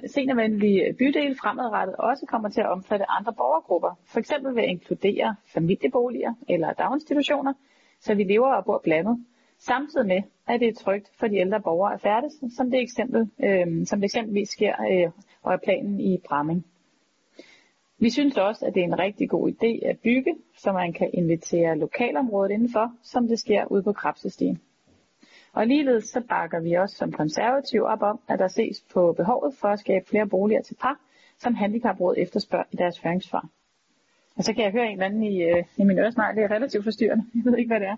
senervenlige 0.08 0.94
bydele 0.94 1.36
fremadrettet 1.36 1.96
også 1.96 2.26
kommer 2.26 2.50
til 2.50 2.62
at 2.62 2.70
omfatte 2.70 3.10
andre 3.10 3.34
borgergrupper, 3.34 4.00
f.eks. 4.06 4.34
ved 4.44 4.64
at 4.64 4.70
inkludere 4.70 5.36
familieboliger 5.54 6.34
eller 6.50 6.74
daginstitutioner, 6.74 7.54
så 8.00 8.14
vi 8.16 8.24
lever 8.24 8.54
og 8.54 8.66
bor 8.66 8.82
blandet, 8.84 9.26
samtidig 9.60 10.08
med, 10.08 10.22
at 10.48 10.60
det 10.60 10.68
er 10.68 10.74
trygt 10.74 11.12
for 11.20 11.28
de 11.28 11.38
ældre 11.38 11.62
borgere 11.62 11.94
at 11.94 12.02
færdes, 12.02 12.34
som 12.56 12.72
det, 12.72 12.82
eksempel, 12.82 13.30
øh, 13.44 13.86
som 13.86 14.00
det 14.00 14.06
eksempelvis 14.06 14.50
sker 14.50 14.76
øh, 14.92 15.12
og 15.44 15.54
er 15.54 15.58
planen 15.58 16.00
i 16.00 16.18
Bramming. 16.28 16.66
Vi 18.00 18.10
synes 18.10 18.38
også, 18.38 18.66
at 18.66 18.74
det 18.74 18.80
er 18.80 18.86
en 18.86 19.00
rigtig 19.00 19.30
god 19.30 19.52
idé 19.52 19.88
at 19.88 20.00
bygge, 20.00 20.36
så 20.58 20.72
man 20.72 20.94
kan 20.94 21.10
invitere 21.14 21.78
lokalområdet 21.78 22.52
indenfor, 22.52 22.94
som 23.04 23.28
det 23.28 23.40
sker 23.40 23.66
ude 23.66 23.84
på 23.84 23.94
Krabsestien. 23.94 24.62
Og 25.54 25.68
ligeledes 25.68 26.06
så 26.06 26.22
bakker 26.30 26.60
vi 26.60 26.74
også 26.74 26.96
som 26.96 27.12
konservativ 27.12 27.84
op 27.84 28.02
om, 28.02 28.20
at 28.28 28.40
der 28.40 28.48
ses 28.48 28.82
på 28.94 29.14
behovet 29.14 29.56
for 29.56 29.68
at 29.68 29.80
skabe 29.80 30.06
flere 30.10 30.28
boliger 30.28 30.62
til 30.62 30.76
par, 30.82 31.00
som 31.40 31.56
handicaprådet 31.56 32.22
efterspørger 32.22 32.66
i 32.72 32.76
deres 32.76 32.98
høringssvar. 33.00 33.50
Og 34.36 34.44
så 34.44 34.54
kan 34.54 34.64
jeg 34.64 34.72
høre 34.72 34.86
en 34.86 34.92
eller 34.92 35.06
anden 35.06 35.24
i, 35.24 35.44
øh, 35.44 35.64
i 35.78 35.84
min 35.84 36.00
øresnegl, 36.00 36.36
det 36.36 36.44
er 36.44 36.52
relativt 36.52 36.84
forstyrrende. 36.84 37.26
Jeg 37.36 37.46
ved 37.46 37.58
ikke, 37.58 37.70
hvad 37.70 37.80
det 37.80 37.88
er. 37.88 37.98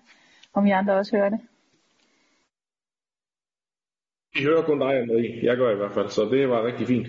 Om 0.53 0.65
I 0.65 0.71
andre 0.71 0.93
også 0.93 1.15
hører 1.17 1.29
det. 1.29 1.39
Vi 4.33 4.43
hører 4.43 4.61
kun 4.61 4.79
dig, 4.79 5.07
Marie. 5.07 5.39
Jeg 5.43 5.57
gør 5.57 5.71
i 5.71 5.75
hvert 5.75 5.93
fald, 5.93 6.09
så 6.09 6.29
det 6.31 6.49
var 6.49 6.65
rigtig 6.65 6.87
fint. 6.87 7.07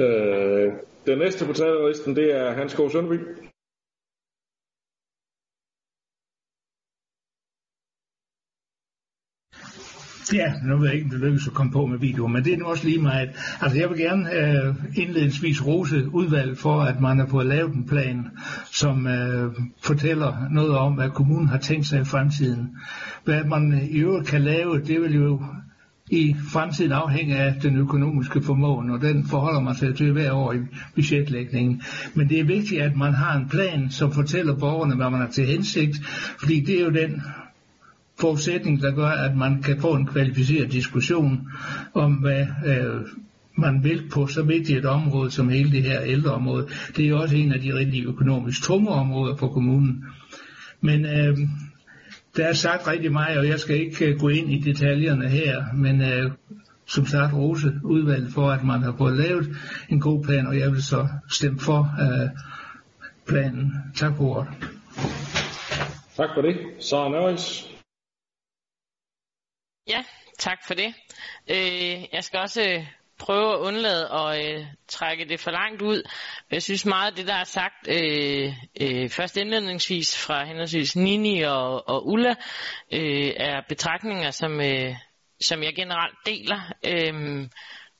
Øh, 0.00 0.72
den 1.06 1.18
næste 1.18 1.46
på 1.46 1.52
talerlisten, 1.52 2.16
det 2.16 2.36
er 2.36 2.52
Hans 2.52 2.74
K. 2.74 2.92
Sønderby. 2.92 3.18
Ja, 10.32 10.52
nu 10.64 10.76
ved 10.76 10.86
jeg 10.86 10.94
ikke, 10.94 11.04
om 11.04 11.10
det 11.10 11.20
lykkes 11.20 11.46
at 11.46 11.54
komme 11.54 11.72
på 11.72 11.86
med 11.86 11.98
video, 11.98 12.26
men 12.26 12.44
det 12.44 12.52
er 12.52 12.56
nu 12.56 12.64
også 12.64 12.84
lige 12.84 13.02
meget. 13.02 13.30
Altså 13.60 13.78
jeg 13.78 13.90
vil 13.90 13.98
gerne 13.98 14.34
øh, 14.34 14.74
indledningsvis 14.96 15.66
rose 15.66 16.08
udvalget 16.12 16.58
for, 16.58 16.80
at 16.82 17.00
man 17.00 17.18
har 17.18 17.26
fået 17.26 17.46
lavet 17.46 17.74
en 17.74 17.86
plan, 17.86 18.30
som 18.72 19.06
øh, 19.06 19.52
fortæller 19.82 20.48
noget 20.50 20.76
om, 20.76 20.94
hvad 20.94 21.10
kommunen 21.10 21.48
har 21.48 21.58
tænkt 21.58 21.86
sig 21.86 22.00
i 22.00 22.04
fremtiden. 22.04 22.76
Hvad 23.24 23.44
man 23.44 23.72
øh, 23.72 23.84
i 23.84 23.98
øvrigt 23.98 24.28
kan 24.28 24.40
lave, 24.40 24.80
det 24.80 25.00
vil 25.00 25.14
jo 25.14 25.42
i 26.10 26.36
fremtiden 26.52 26.92
afhænge 26.92 27.36
af 27.36 27.54
den 27.62 27.76
økonomiske 27.76 28.42
formåen, 28.42 28.90
og 28.90 29.00
den 29.00 29.26
forholder 29.26 29.60
man 29.60 29.74
sig 29.74 29.94
til 29.96 30.12
hver 30.12 30.32
år 30.32 30.52
i 30.52 30.58
budgetlægningen. 30.94 31.82
Men 32.14 32.28
det 32.28 32.40
er 32.40 32.44
vigtigt, 32.44 32.82
at 32.82 32.96
man 32.96 33.12
har 33.14 33.38
en 33.38 33.48
plan, 33.48 33.90
som 33.90 34.12
fortæller 34.12 34.54
borgerne, 34.56 34.94
hvad 34.94 35.10
man 35.10 35.20
har 35.20 35.28
til 35.30 35.46
hensigt, 35.46 36.06
fordi 36.40 36.60
det 36.60 36.80
er 36.80 36.84
jo 36.84 36.90
den 36.90 37.22
forudsætning, 38.20 38.82
der 38.82 38.94
gør, 38.94 39.08
at 39.08 39.36
man 39.36 39.62
kan 39.62 39.80
få 39.80 39.94
en 39.94 40.06
kvalificeret 40.06 40.72
diskussion 40.72 41.48
om, 41.94 42.12
hvad 42.12 42.46
øh, 42.66 43.00
man 43.58 43.84
vil 43.84 44.02
på 44.12 44.26
så 44.26 44.42
vigtigt 44.42 44.78
et 44.78 44.86
område 44.86 45.30
som 45.30 45.48
hele 45.48 45.72
det 45.72 45.82
her 45.82 46.00
ældreområde. 46.02 46.66
Det 46.96 47.04
er 47.04 47.08
jo 47.08 47.20
også 47.20 47.36
en 47.36 47.52
af 47.52 47.60
de 47.60 47.74
rigtig 47.74 48.04
økonomisk 48.04 48.62
tunge 48.62 48.88
områder 48.88 49.36
for 49.36 49.48
kommunen. 49.48 50.04
Men 50.80 51.04
øh, 51.04 51.38
der 52.36 52.46
er 52.46 52.52
sagt 52.52 52.86
rigtig 52.86 53.12
meget, 53.12 53.38
og 53.38 53.48
jeg 53.48 53.60
skal 53.60 53.80
ikke 53.80 54.06
øh, 54.06 54.20
gå 54.20 54.28
ind 54.28 54.50
i 54.50 54.58
detaljerne 54.58 55.28
her, 55.28 55.64
men 55.74 56.02
øh, 56.02 56.32
som 56.86 57.06
sagt 57.06 57.34
rose 57.34 57.72
udvalget 57.84 58.32
for, 58.34 58.50
at 58.50 58.64
man 58.64 58.82
har 58.82 58.94
fået 58.98 59.16
lavet 59.16 59.56
en 59.88 60.00
god 60.00 60.24
plan, 60.24 60.46
og 60.46 60.58
jeg 60.58 60.70
vil 60.72 60.82
så 60.82 61.08
stemme 61.30 61.60
for 61.60 61.80
øh, 62.00 62.28
planen. 63.26 63.72
Tak 63.96 64.16
for 64.16 64.24
ordet. 64.24 64.48
Tak 66.16 66.28
for 66.34 66.42
det. 66.42 66.56
Så 66.78 66.96
er 66.96 67.08
Nøjes. 67.08 67.70
Ja, 69.88 70.04
tak 70.38 70.58
for 70.66 70.74
det. 70.74 70.94
Øh, 71.50 72.04
jeg 72.12 72.24
skal 72.24 72.40
også 72.40 72.62
øh, 72.62 72.86
prøve 73.20 73.52
at 73.54 73.58
undlade 73.58 74.08
at 74.12 74.46
øh, 74.46 74.66
trække 74.88 75.24
det 75.28 75.40
for 75.40 75.50
langt 75.50 75.82
ud. 75.82 76.02
Jeg 76.50 76.62
synes 76.62 76.86
meget 76.86 77.10
af 77.10 77.16
det, 77.16 77.26
der 77.26 77.34
er 77.34 77.44
sagt 77.44 77.88
øh, 77.88 78.52
øh, 78.80 79.08
først 79.08 79.36
indledningsvis 79.36 80.18
fra 80.26 80.44
henholdsvis 80.46 80.96
Nini 80.96 81.42
og, 81.42 81.88
og 81.88 82.06
Ulla, 82.08 82.34
øh, 82.92 83.32
er 83.36 83.60
betragtninger, 83.68 84.30
som, 84.30 84.60
øh, 84.60 84.94
som 85.40 85.62
jeg 85.62 85.74
generelt 85.74 86.16
deler. 86.26 86.60
Øh, 86.86 87.48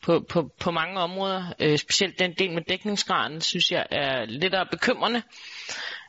på, 0.03 0.25
på, 0.29 0.51
på 0.61 0.71
mange 0.71 1.01
områder. 1.01 1.55
Øh, 1.61 1.79
specielt 1.79 2.19
den 2.19 2.35
del 2.39 2.53
med 2.53 2.63
dækningsgraden, 2.69 3.41
synes 3.41 3.73
jeg 3.73 3.87
er 3.91 4.25
lidt 4.25 4.55
bekymrende. 4.71 5.23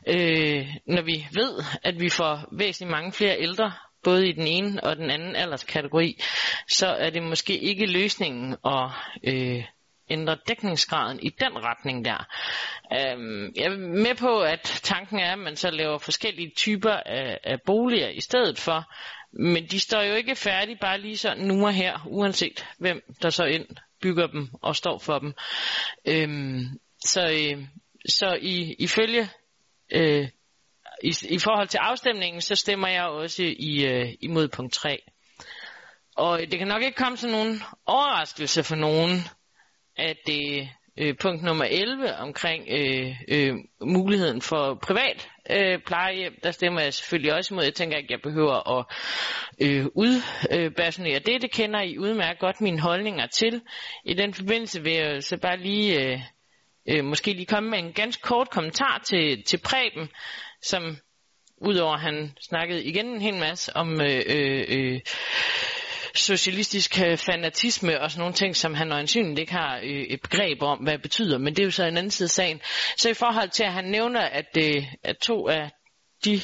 Øh, 0.08 0.66
når 0.86 1.02
vi 1.02 1.26
ved, 1.32 1.64
at 1.82 2.00
vi 2.00 2.08
får 2.08 2.48
væsentligt 2.58 2.90
mange 2.90 3.12
flere 3.12 3.40
ældre 3.40 3.72
både 4.04 4.28
i 4.28 4.32
den 4.32 4.46
ene 4.46 4.84
og 4.84 4.96
den 4.96 5.10
anden 5.10 5.36
alderskategori, 5.36 6.22
så 6.68 6.86
er 6.86 7.10
det 7.10 7.22
måske 7.22 7.58
ikke 7.58 7.86
løsningen 7.86 8.56
at 8.64 8.88
øh, 9.24 9.64
ændre 10.10 10.36
dækningsgraden 10.48 11.20
i 11.22 11.28
den 11.28 11.64
retning 11.64 12.04
der. 12.04 12.26
Øhm, 12.92 13.52
jeg 13.56 13.64
er 13.64 13.76
med 13.76 14.14
på, 14.14 14.40
at 14.40 14.80
tanken 14.82 15.18
er, 15.18 15.32
at 15.32 15.38
man 15.38 15.56
så 15.56 15.70
laver 15.70 15.98
forskellige 15.98 16.52
typer 16.56 16.92
af, 16.92 17.38
af 17.44 17.62
boliger 17.62 18.08
i 18.08 18.20
stedet 18.20 18.58
for, 18.58 18.92
men 19.32 19.66
de 19.66 19.80
står 19.80 20.02
jo 20.02 20.14
ikke 20.14 20.36
færdige 20.36 20.78
bare 20.80 21.00
lige 21.00 21.16
sådan 21.16 21.44
nu 21.44 21.66
og 21.66 21.72
her, 21.72 22.06
uanset 22.06 22.66
hvem 22.78 23.02
der 23.22 23.30
så 23.30 23.44
ind 23.44 23.66
bygger 24.02 24.26
dem 24.26 24.48
og 24.62 24.76
står 24.76 24.98
for 24.98 25.18
dem. 25.18 25.34
Øhm, 26.04 26.80
så, 27.04 27.20
øh, 27.30 27.64
så 28.08 28.38
i, 28.40 28.74
ifølge 28.78 29.28
øh, 29.92 30.28
i, 31.02 31.14
i 31.28 31.38
forhold 31.38 31.68
til 31.68 31.78
afstemningen, 31.78 32.40
så 32.40 32.54
stemmer 32.54 32.88
jeg 32.88 33.04
også 33.04 33.42
i, 33.42 33.84
øh, 33.86 34.14
imod 34.20 34.48
punkt 34.48 34.72
3. 34.72 35.02
Og 36.16 36.40
det 36.40 36.58
kan 36.58 36.68
nok 36.68 36.82
ikke 36.82 36.96
komme 36.96 37.16
som 37.16 37.30
nogen 37.30 37.62
overraskelse 37.86 38.62
for 38.62 38.76
nogen, 38.76 39.20
at 39.96 40.16
det 40.26 40.68
øh, 40.98 41.14
punkt 41.20 41.42
nummer 41.42 41.64
11 41.64 42.16
omkring 42.16 42.64
øh, 42.70 43.16
øh, 43.28 43.54
muligheden 43.80 44.42
for 44.42 44.74
privat 44.74 45.28
øh, 45.50 45.78
plejehjem, 45.86 46.34
der 46.42 46.50
stemmer 46.50 46.80
jeg 46.80 46.94
selvfølgelig 46.94 47.34
også 47.34 47.54
imod. 47.54 47.64
Jeg 47.64 47.74
tænker 47.74 47.96
ikke, 47.96 48.12
jeg 48.12 48.22
behøver 48.22 48.78
at 48.78 48.86
øh, 49.60 49.86
udbasonere 49.94 51.14
øh, 51.14 51.26
det. 51.26 51.42
Det 51.42 51.52
kender 51.52 51.80
I 51.80 51.98
udmærket 51.98 52.40
godt 52.40 52.60
mine 52.60 52.80
holdninger 52.80 53.26
til. 53.26 53.62
I 54.04 54.14
den 54.14 54.34
forbindelse 54.34 54.82
vil 54.82 54.92
jeg 54.92 55.22
så 55.22 55.36
bare 55.36 55.56
lige 55.56 56.02
øh, 56.02 56.20
øh, 56.88 57.04
måske 57.04 57.32
lige 57.32 57.46
komme 57.46 57.70
med 57.70 57.78
en 57.78 57.92
ganske 57.92 58.22
kort 58.22 58.50
kommentar 58.50 59.00
til, 59.04 59.42
til 59.44 59.58
Preben, 59.58 60.08
som 60.62 60.96
udover 61.60 61.96
han 61.96 62.32
snakkede 62.40 62.84
igen 62.84 63.06
en 63.06 63.20
hel 63.20 63.34
masse 63.34 63.76
om 63.76 64.00
øh, 64.00 64.22
øh, 64.26 64.64
øh 64.68 65.00
socialistisk 66.14 67.00
øh, 67.00 67.18
fanatisme 67.18 68.00
og 68.00 68.10
sådan 68.10 68.20
nogle 68.20 68.34
ting, 68.34 68.56
som 68.56 68.74
han 68.74 68.92
øjensynligt 68.92 69.38
ikke 69.38 69.52
har 69.52 69.76
øh, 69.82 70.02
et 70.02 70.20
begreb 70.22 70.62
om, 70.62 70.78
hvad 70.78 70.92
det 70.92 71.02
betyder, 71.02 71.38
men 71.38 71.54
det 71.56 71.62
er 71.62 71.64
jo 71.64 71.70
så 71.70 71.84
en 71.84 71.96
anden 71.96 72.10
side 72.10 72.26
af 72.26 72.30
sagen. 72.30 72.60
Så 72.96 73.10
i 73.10 73.14
forhold 73.14 73.50
til, 73.50 73.62
at 73.62 73.72
han 73.72 73.84
nævner, 73.84 74.20
at, 74.20 74.56
øh, 74.58 74.84
at 75.04 75.16
to 75.18 75.48
af 75.48 75.70
de 76.24 76.40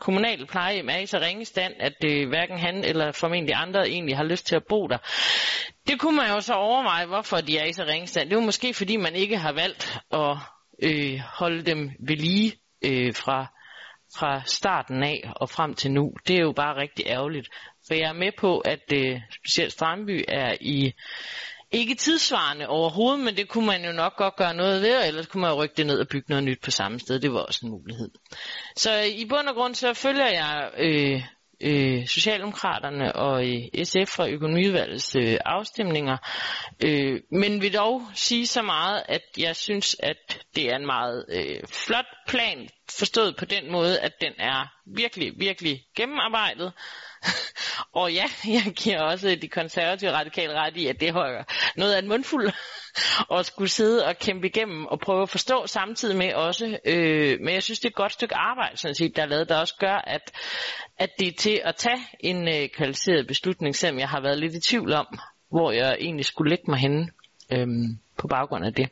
kommunale 0.00 0.46
plejehjem 0.46 0.88
er 0.88 0.98
i 0.98 1.06
så 1.06 1.18
ringe 1.18 1.44
stand, 1.44 1.74
at 1.80 1.92
det 2.02 2.28
hverken 2.28 2.58
han 2.58 2.84
eller 2.84 3.12
formentlig 3.12 3.54
andre 3.54 3.88
egentlig 3.88 4.16
har 4.16 4.24
lyst 4.24 4.46
til 4.46 4.56
at 4.56 4.64
bo 4.68 4.86
der. 4.86 4.98
Det 5.86 6.00
kunne 6.00 6.16
man 6.16 6.30
jo 6.30 6.40
så 6.40 6.52
overveje, 6.54 7.06
hvorfor 7.06 7.36
de 7.36 7.58
er 7.58 7.64
i 7.64 7.72
så 7.72 7.84
ringe 7.84 8.06
stand. 8.06 8.28
Det 8.28 8.36
er 8.36 8.40
jo 8.40 8.46
måske 8.46 8.74
fordi, 8.74 8.96
man 8.96 9.14
ikke 9.14 9.36
har 9.36 9.52
valgt 9.52 9.98
at 10.12 10.36
øh, 10.82 11.18
holde 11.18 11.62
dem 11.62 11.90
ved 12.08 12.16
lige 12.16 12.52
øh, 12.82 13.14
fra, 13.14 13.46
fra 14.18 14.42
starten 14.44 15.02
af 15.02 15.32
og 15.36 15.50
frem 15.50 15.74
til 15.74 15.90
nu. 15.90 16.12
Det 16.26 16.36
er 16.36 16.42
jo 16.42 16.52
bare 16.52 16.76
rigtig 16.76 17.06
ærgerligt. 17.06 17.48
For 17.86 17.94
jeg 17.94 18.08
er 18.08 18.12
med 18.12 18.32
på, 18.38 18.58
at 18.58 18.92
øh, 18.92 19.20
specielt 19.30 19.72
Strandby 19.72 20.24
er 20.28 20.56
i 20.60 20.92
ikke 21.70 21.94
tidsvarende 21.94 22.68
overhovedet, 22.68 23.20
men 23.20 23.36
det 23.36 23.48
kunne 23.48 23.66
man 23.66 23.84
jo 23.84 23.92
nok 23.92 24.16
godt 24.16 24.36
gøre 24.36 24.54
noget 24.54 24.82
ved, 24.82 24.88
eller 24.88 25.04
ellers 25.04 25.26
kunne 25.26 25.40
man 25.40 25.50
jo 25.50 25.62
rykke 25.62 25.74
det 25.76 25.86
ned 25.86 26.00
og 26.00 26.08
bygge 26.08 26.26
noget 26.28 26.44
nyt 26.44 26.60
på 26.60 26.70
samme 26.70 27.00
sted. 27.00 27.20
Det 27.20 27.32
var 27.32 27.40
også 27.40 27.66
en 27.66 27.70
mulighed. 27.70 28.10
Så 28.76 28.98
øh, 28.98 29.06
i 29.06 29.24
bund 29.28 29.48
og 29.48 29.54
grund 29.54 29.74
så 29.74 29.94
følger 29.94 30.26
jeg 30.26 30.70
øh, 30.78 31.22
øh, 31.60 32.06
Socialdemokraterne 32.06 33.16
og 33.16 33.48
øh, 33.48 33.84
SF 33.84 34.08
fra 34.16 34.28
økonomiudvalgets 34.28 35.16
øh, 35.16 35.36
afstemninger, 35.44 36.16
øh, 36.84 37.20
men 37.32 37.62
vil 37.62 37.74
dog 37.74 38.02
sige 38.14 38.46
så 38.46 38.62
meget, 38.62 39.02
at 39.08 39.22
jeg 39.38 39.56
synes, 39.56 39.96
at 40.00 40.42
det 40.56 40.72
er 40.72 40.76
en 40.76 40.86
meget 40.86 41.24
øh, 41.28 41.60
flot 41.66 42.06
plan, 42.28 42.68
forstået 42.98 43.36
på 43.36 43.44
den 43.44 43.72
måde, 43.72 44.00
at 44.00 44.20
den 44.20 44.32
er 44.38 44.72
virkelig, 44.96 45.32
virkelig 45.38 45.84
gennemarbejdet, 45.96 46.72
og 48.00 48.12
ja, 48.12 48.24
jeg 48.44 48.72
giver 48.76 49.00
også 49.00 49.38
de 49.42 49.48
konservative 49.48 50.12
radikale 50.12 50.54
ret 50.54 50.76
i, 50.76 50.86
at 50.86 51.00
det 51.00 51.08
er 51.08 51.44
noget 51.76 51.92
af 51.92 51.98
en 51.98 52.08
mundfuld 52.08 52.52
at 53.38 53.46
skulle 53.46 53.68
sidde 53.68 54.06
og 54.06 54.18
kæmpe 54.18 54.46
igennem 54.46 54.86
og 54.86 55.00
prøve 55.00 55.22
at 55.22 55.30
forstå 55.30 55.66
samtidig 55.66 56.16
med 56.16 56.34
også. 56.34 56.78
Øh, 56.84 57.40
men 57.40 57.54
jeg 57.54 57.62
synes, 57.62 57.80
det 57.80 57.84
er 57.84 57.90
et 57.90 57.94
godt 57.94 58.12
stykke 58.12 58.34
arbejde, 58.34 58.76
sådan 58.76 58.94
set, 58.94 59.16
der 59.16 59.22
er 59.22 59.26
lavet, 59.26 59.48
der 59.48 59.56
også 59.56 59.74
gør, 59.78 59.96
at, 59.96 60.32
at 60.98 61.10
det 61.18 61.28
er 61.28 61.32
til 61.38 61.60
at 61.64 61.76
tage 61.76 62.00
en 62.20 62.48
øh, 62.48 62.68
kvalificeret 62.68 63.26
beslutning, 63.26 63.76
selvom 63.76 63.98
jeg 63.98 64.08
har 64.08 64.20
været 64.20 64.38
lidt 64.38 64.54
i 64.54 64.60
tvivl 64.60 64.92
om, 64.92 65.18
hvor 65.50 65.72
jeg 65.72 65.96
egentlig 66.00 66.24
skulle 66.24 66.50
lægge 66.50 66.64
mig 66.68 66.78
henne 66.78 67.08
øh, 67.52 67.66
på 68.18 68.28
baggrund 68.28 68.64
af 68.64 68.74
det. 68.74 68.88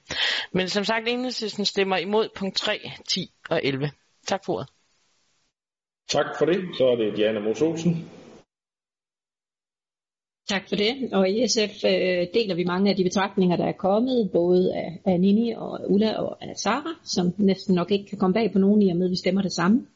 Men 0.53 0.69
som 0.69 0.85
sagt, 0.85 1.09
enhedslisten 1.09 1.65
stemmer 1.65 1.97
imod 1.97 2.28
punkt 2.36 2.57
3, 2.57 2.93
10 3.09 3.32
og 3.51 3.61
11. 3.65 3.90
Tak 4.27 4.44
for 4.44 4.53
ordet. 4.53 4.69
Tak 6.08 6.26
for 6.38 6.46
det. 6.46 6.60
Så 6.78 6.86
er 6.86 6.96
det 6.96 7.16
Diana 7.16 7.40
Mos 7.40 7.62
Olsen. 7.62 8.10
Tak 10.48 10.68
for 10.68 10.76
det. 10.76 11.12
Og 11.12 11.30
i 11.30 11.48
SF 11.48 11.84
øh, 11.84 12.26
deler 12.34 12.54
vi 12.54 12.64
mange 12.64 12.90
af 12.90 12.96
de 12.96 13.04
betragtninger, 13.04 13.56
der 13.56 13.64
er 13.64 13.72
kommet, 13.72 14.30
både 14.32 14.74
af, 14.74 15.00
af 15.04 15.20
Nini 15.20 15.50
og 15.50 15.80
Ulla 15.88 16.12
og 16.12 16.44
af 16.44 16.56
Sara, 16.56 16.94
som 17.04 17.34
næsten 17.38 17.74
nok 17.74 17.90
ikke 17.90 18.06
kan 18.06 18.18
komme 18.18 18.34
bag 18.34 18.52
på 18.52 18.58
nogen 18.58 18.82
i 18.82 18.90
og 18.90 18.96
med, 18.96 19.06
at 19.06 19.10
vi 19.10 19.16
stemmer 19.16 19.42
det 19.42 19.52
samme. 19.52 19.86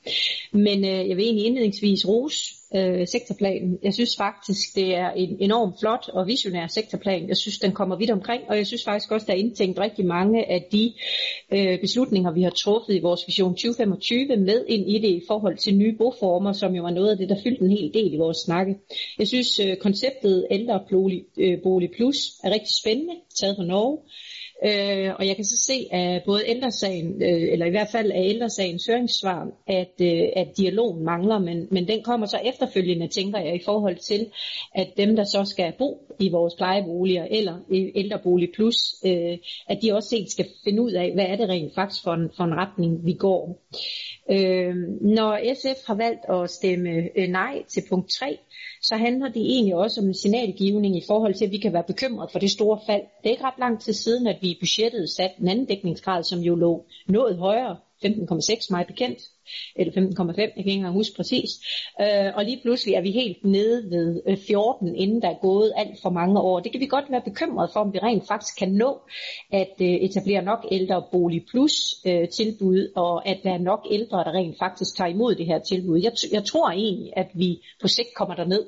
Men 0.52 0.78
øh, 0.84 1.08
jeg 1.08 1.16
vil 1.16 1.24
egentlig 1.24 1.46
indledningsvis 1.46 2.08
rose 2.08 2.59
øh, 2.76 3.06
sektorplanen. 3.06 3.78
Jeg 3.82 3.94
synes 3.94 4.16
faktisk, 4.16 4.74
det 4.74 4.94
er 4.94 5.10
en 5.10 5.36
enormt 5.40 5.74
flot 5.80 6.08
og 6.08 6.26
visionær 6.26 6.66
sektorplan. 6.66 7.28
Jeg 7.28 7.36
synes, 7.36 7.58
den 7.58 7.72
kommer 7.72 7.96
vidt 7.96 8.10
omkring, 8.10 8.42
og 8.48 8.56
jeg 8.56 8.66
synes 8.66 8.84
faktisk 8.84 9.10
også, 9.12 9.26
der 9.26 9.32
er 9.32 9.36
indtænkt 9.36 9.78
rigtig 9.78 10.06
mange 10.06 10.50
af 10.50 10.68
de 10.72 10.92
øh, 11.52 11.80
beslutninger, 11.80 12.32
vi 12.32 12.42
har 12.42 12.50
truffet 12.50 12.94
i 12.94 13.00
vores 13.00 13.20
Vision 13.26 13.54
2025 13.54 14.36
med 14.36 14.64
ind 14.68 14.90
i 14.90 14.98
det 14.98 15.08
i 15.08 15.22
forhold 15.28 15.56
til 15.56 15.76
nye 15.76 15.96
boformer, 15.98 16.52
som 16.52 16.74
jo 16.74 16.82
var 16.82 16.90
noget 16.90 17.10
af 17.10 17.16
det, 17.16 17.28
der 17.28 17.42
fyldte 17.42 17.64
en 17.64 17.70
hel 17.70 17.94
del 17.94 18.14
i 18.14 18.16
vores 18.16 18.38
snakke. 18.38 18.76
Jeg 19.18 19.28
synes, 19.28 19.58
øh, 19.58 19.76
konceptet 19.76 20.46
ældrebolig 20.50 21.24
øh, 21.36 21.62
bolig 21.62 21.90
plus 21.96 22.16
er 22.44 22.50
rigtig 22.50 22.74
spændende, 22.82 23.14
taget 23.40 23.56
fra 23.56 23.64
Norge. 23.64 23.98
Øh, 24.64 25.14
og 25.18 25.26
jeg 25.26 25.36
kan 25.36 25.44
så 25.44 25.56
se 25.56 25.88
at 25.90 26.22
både 26.26 26.42
ældresagen, 26.46 27.22
øh, 27.22 27.52
eller 27.52 27.66
i 27.66 27.70
hvert 27.70 27.88
fald 27.92 28.10
af 28.10 28.22
ældresagens 28.24 28.86
høringssvar, 28.86 29.48
at, 29.66 29.92
øh, 30.02 30.28
at 30.36 30.56
dialogen 30.56 31.04
mangler, 31.04 31.38
men, 31.38 31.68
men 31.70 31.88
den 31.88 32.02
kommer 32.02 32.26
så 32.26 32.40
efterfølgende, 32.44 33.08
tænker 33.08 33.38
jeg, 33.38 33.54
i 33.54 33.64
forhold 33.64 33.96
til, 33.96 34.26
at 34.74 34.88
dem, 34.96 35.16
der 35.16 35.24
så 35.24 35.44
skal 35.44 35.72
bo 35.78 36.16
i 36.18 36.28
vores 36.28 36.54
plejeboliger 36.54 37.26
eller 37.30 37.58
ældrebolig 37.70 38.48
plus, 38.54 38.76
øh, 39.04 39.38
at 39.68 39.78
de 39.82 39.92
også 39.92 40.16
helt 40.16 40.30
skal 40.30 40.46
finde 40.64 40.82
ud 40.82 40.92
af, 40.92 41.12
hvad 41.14 41.24
er 41.24 41.36
det 41.36 41.48
rent 41.48 41.74
faktisk 41.74 42.02
for 42.02 42.12
en, 42.12 42.30
for 42.36 42.44
en 42.44 42.54
retning, 42.54 43.06
vi 43.06 43.12
går. 43.12 43.62
Øh, 44.30 44.74
når 45.00 45.54
SF 45.54 45.86
har 45.86 45.94
valgt 45.94 46.24
at 46.30 46.50
stemme 46.50 46.90
øh, 47.16 47.28
nej 47.28 47.62
til 47.68 47.82
punkt 47.88 48.10
3, 48.10 48.38
så 48.82 48.96
handler 48.96 49.28
det 49.28 49.42
egentlig 49.42 49.74
også 49.74 50.00
om 50.00 50.06
en 50.06 50.14
signalgivning 50.14 50.96
i 50.96 51.02
forhold 51.06 51.34
til, 51.34 51.44
at 51.44 51.50
vi 51.50 51.58
kan 51.58 51.72
være 51.72 51.84
bekymret 51.86 52.30
for 52.32 52.38
det 52.38 52.50
store 52.50 52.80
fald. 52.86 53.02
Det 53.22 53.26
er 53.26 53.30
ikke 53.30 53.44
ret 53.44 53.58
lang 53.58 53.80
tid 53.80 53.92
siden, 53.92 54.26
at 54.26 54.38
vi 54.40 54.48
i 54.48 54.58
budgettet 54.60 55.10
satte 55.10 55.36
en 55.40 55.48
anden 55.48 55.64
dækningsgrad, 55.64 56.22
som 56.22 56.38
jo 56.38 56.54
lå 56.54 56.86
noget 57.08 57.38
højere, 57.38 57.76
15,6 58.04 58.66
mig 58.70 58.86
bekendt, 58.86 59.18
eller 59.76 59.92
15,5, 59.92 60.40
jeg 60.40 60.52
kan 60.52 60.52
ikke 60.56 60.70
engang 60.70 60.94
huske 60.94 61.16
præcis. 61.16 61.50
Øh, 62.00 62.32
og 62.34 62.44
lige 62.44 62.60
pludselig 62.62 62.94
er 62.94 63.00
vi 63.00 63.10
helt 63.10 63.44
nede 63.44 63.90
ved 63.90 64.22
øh, 64.28 64.36
14, 64.36 64.96
inden 64.96 65.22
der 65.22 65.28
er 65.28 65.40
gået 65.42 65.72
alt 65.76 66.02
for 66.02 66.10
mange 66.10 66.40
år. 66.40 66.60
Det 66.60 66.72
kan 66.72 66.80
vi 66.80 66.86
godt 66.86 67.10
være 67.10 67.22
bekymret 67.24 67.70
for, 67.72 67.80
om 67.80 67.92
vi 67.92 67.98
rent 67.98 68.28
faktisk 68.28 68.58
kan 68.58 68.72
nå 68.72 69.00
at 69.52 69.74
øh, 69.80 69.88
etablere 69.88 70.42
nok 70.42 70.66
ældre 70.70 71.04
bolig 71.12 71.44
plus 71.50 71.74
øh, 72.06 72.28
tilbud, 72.28 72.92
og 72.96 73.28
at 73.28 73.38
der 73.42 73.52
er 73.52 73.58
nok 73.58 73.86
ældre, 73.90 74.18
der 74.18 74.32
rent 74.32 74.58
faktisk 74.58 74.96
tager 74.96 75.10
imod 75.10 75.34
det 75.34 75.46
her 75.46 75.58
tilbud. 75.58 76.00
Jeg, 76.02 76.12
jeg 76.32 76.44
tror 76.44 76.70
egentlig, 76.70 77.12
at 77.16 77.28
vi 77.34 77.62
på 77.80 77.88
sigt 77.88 78.14
kommer 78.16 78.34
der 78.34 78.44
ned, 78.44 78.66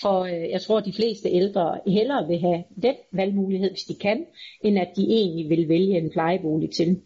for 0.00 0.20
øh, 0.20 0.50
jeg 0.50 0.60
tror, 0.60 0.78
at 0.78 0.84
de 0.84 0.92
fleste 0.92 1.28
ældre 1.28 1.80
hellere 1.86 2.26
vil 2.28 2.38
have 2.38 2.64
den 2.82 2.94
valgmulighed, 3.12 3.70
hvis 3.70 3.82
de 3.82 3.94
kan, 3.94 4.26
end 4.64 4.78
at 4.78 4.88
de 4.96 5.02
egentlig 5.02 5.48
vil 5.48 5.68
vælge 5.68 5.98
en 5.98 6.10
plejebolig 6.10 6.70
til. 6.70 7.00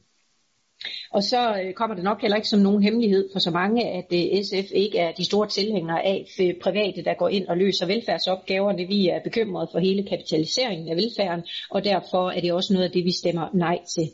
Og 1.11 1.23
så 1.23 1.61
øh, 1.62 1.73
kommer 1.73 1.94
det 1.94 2.05
nok 2.05 2.20
heller 2.20 2.36
ikke 2.36 2.48
som 2.48 2.61
nogen 2.61 2.82
hemmelighed 2.82 3.28
for 3.32 3.39
så 3.39 3.51
mange, 3.51 3.90
at 3.90 4.06
øh, 4.12 4.44
SF 4.44 4.73
ikke 4.73 4.98
er 4.98 5.12
de 5.12 5.24
store 5.24 5.48
tilhængere 5.48 6.05
af 6.05 6.27
øh, 6.40 6.55
private, 6.62 7.05
der 7.05 7.15
går 7.15 7.28
ind 7.28 7.47
og 7.47 7.56
løser 7.56 7.86
velfærdsopgaverne. 7.86 8.86
Vi 8.86 9.09
er 9.09 9.20
bekymrede 9.24 9.69
for 9.73 9.78
hele 9.78 10.02
kapitaliseringen 10.02 10.89
af 10.89 10.97
velfærden, 10.97 11.44
og 11.70 11.85
derfor 11.85 12.31
er 12.31 12.40
det 12.40 12.52
også 12.52 12.73
noget 12.73 12.86
af 12.86 12.93
det, 12.93 13.05
vi 13.05 13.11
stemmer 13.11 13.48
nej 13.55 13.78
til. 13.94 14.11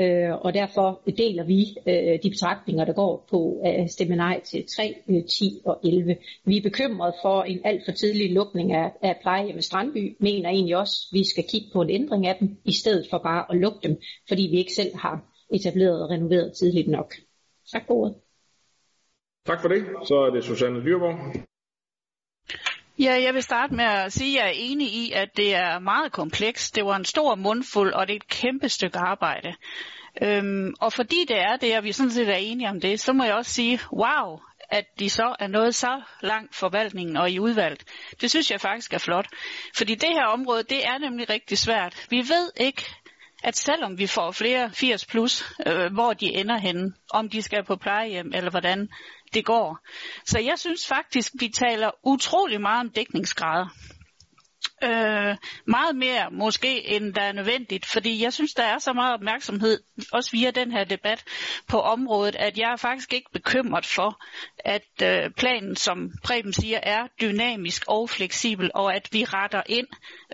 Øh, 0.00 0.32
og 0.40 0.54
derfor 0.54 1.02
deler 1.18 1.44
vi 1.44 1.76
øh, 1.86 2.18
de 2.22 2.30
betragtninger, 2.30 2.84
der 2.84 2.92
går 2.92 3.26
på 3.30 3.60
at 3.64 3.90
stemme 3.90 4.16
nej 4.16 4.40
til 4.40 4.64
3, 4.76 4.94
10 5.28 5.44
øh, 5.44 5.60
og 5.64 5.80
11. 5.84 6.16
Vi 6.44 6.56
er 6.56 6.62
bekymrede 6.62 7.14
for 7.22 7.42
en 7.42 7.60
alt 7.64 7.82
for 7.84 7.92
tidlig 7.92 8.32
lukning 8.32 8.72
af, 8.72 8.92
af 9.02 9.16
plejehjem 9.22 9.58
i 9.58 9.62
Strandby. 9.62 10.16
Mener 10.20 10.48
egentlig 10.48 10.76
også, 10.76 11.08
at 11.10 11.18
vi 11.18 11.24
skal 11.24 11.44
kigge 11.50 11.68
på 11.72 11.82
en 11.82 11.90
ændring 11.90 12.26
af 12.26 12.36
dem, 12.40 12.56
i 12.64 12.72
stedet 12.72 13.06
for 13.10 13.18
bare 13.18 13.44
at 13.50 13.56
lukke 13.56 13.88
dem, 13.88 14.00
fordi 14.28 14.42
vi 14.50 14.58
ikke 14.58 14.74
selv 14.74 14.96
har 14.96 15.35
etableret 15.54 16.02
og 16.02 16.10
renoveret 16.10 16.52
tidligt 16.58 16.88
nok. 16.88 17.14
Tak 17.72 17.86
for 17.86 17.94
ordet. 17.94 18.14
Tak 19.46 19.60
for 19.60 19.68
det. 19.68 19.86
Så 20.08 20.14
er 20.14 20.30
det 20.30 20.44
Susanne 20.44 20.84
Dyrborg. 20.84 21.46
Ja, 22.98 23.22
jeg 23.22 23.34
vil 23.34 23.42
starte 23.42 23.74
med 23.74 23.84
at 23.84 24.12
sige, 24.12 24.40
at 24.40 24.46
jeg 24.46 24.48
er 24.48 24.56
enig 24.56 24.88
i, 24.88 25.12
at 25.12 25.28
det 25.36 25.54
er 25.54 25.78
meget 25.78 26.12
komplekst. 26.12 26.74
Det 26.74 26.84
var 26.84 26.96
en 26.96 27.04
stor 27.04 27.34
mundfuld, 27.34 27.92
og 27.92 28.06
det 28.06 28.12
er 28.12 28.16
et 28.16 28.28
kæmpe 28.28 28.68
stykke 28.68 28.98
arbejde. 28.98 29.54
Øhm, 30.22 30.74
og 30.80 30.92
fordi 30.92 31.24
det 31.28 31.38
er 31.38 31.56
det, 31.56 31.76
og 31.76 31.84
vi 31.84 31.92
sådan 31.92 32.10
set 32.10 32.28
er 32.28 32.36
enige 32.36 32.68
om 32.68 32.80
det, 32.80 33.00
så 33.00 33.12
må 33.12 33.24
jeg 33.24 33.34
også 33.34 33.52
sige, 33.52 33.80
wow, 33.92 34.38
at 34.70 34.84
de 34.98 35.10
så 35.10 35.36
er 35.38 35.46
nået 35.46 35.74
så 35.74 36.02
langt 36.22 36.54
forvaltningen 36.54 37.16
og 37.16 37.30
i 37.30 37.38
udvalgt. 37.38 37.84
Det 38.20 38.30
synes 38.30 38.50
jeg 38.50 38.60
faktisk 38.60 38.94
er 38.94 38.98
flot. 38.98 39.26
Fordi 39.76 39.94
det 39.94 40.08
her 40.08 40.26
område, 40.26 40.62
det 40.62 40.86
er 40.86 40.98
nemlig 40.98 41.30
rigtig 41.30 41.58
svært. 41.58 42.06
Vi 42.10 42.16
ved 42.16 42.52
ikke, 42.56 42.82
at 43.42 43.56
selvom 43.56 43.98
vi 43.98 44.06
får 44.06 44.30
flere 44.30 44.70
80 44.70 45.06
plus, 45.06 45.44
øh, 45.66 45.92
hvor 45.92 46.12
de 46.12 46.26
ender 46.26 46.58
henne, 46.58 46.92
om 47.10 47.28
de 47.28 47.42
skal 47.42 47.64
på 47.64 47.76
plejehjem 47.76 48.32
eller 48.34 48.50
hvordan 48.50 48.88
det 49.34 49.44
går. 49.44 49.78
Så 50.26 50.38
jeg 50.38 50.58
synes 50.58 50.86
faktisk, 50.86 51.32
vi 51.40 51.48
taler 51.48 51.90
utrolig 52.02 52.60
meget 52.60 52.80
om 52.80 52.90
dækningsgrader. 52.90 53.68
Øh, 54.84 55.36
meget 55.66 55.96
mere 55.96 56.30
måske 56.30 56.86
end 56.86 57.14
der 57.14 57.22
er 57.22 57.32
nødvendigt, 57.32 57.86
fordi 57.86 58.22
jeg 58.22 58.32
synes, 58.32 58.54
der 58.54 58.62
er 58.62 58.78
så 58.78 58.92
meget 58.92 59.14
opmærksomhed, 59.14 59.80
også 60.12 60.30
via 60.32 60.50
den 60.50 60.72
her 60.72 60.84
debat 60.84 61.24
på 61.68 61.80
området, 61.80 62.36
at 62.36 62.58
jeg 62.58 62.72
er 62.72 62.76
faktisk 62.76 63.12
ikke 63.12 63.30
bekymret 63.32 63.86
for, 63.86 64.22
at 64.58 65.02
øh, 65.02 65.30
planen, 65.30 65.76
som 65.76 66.10
Preben 66.24 66.52
siger, 66.52 66.78
er 66.82 67.06
dynamisk 67.20 67.84
og 67.88 68.10
fleksibel, 68.10 68.70
og 68.74 68.94
at 68.94 69.08
vi 69.12 69.24
retter 69.24 69.62
ind, 69.66 69.86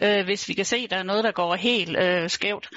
øh, 0.03 0.25
hvis 0.25 0.49
vi 0.49 0.55
kan 0.55 0.65
se, 0.65 0.77
at 0.77 0.91
der 0.91 0.97
er 0.97 1.03
noget, 1.03 1.25
der 1.25 1.33
går 1.33 1.55
helt 1.55 1.99
øh, 1.99 2.31
skævt. 2.31 2.69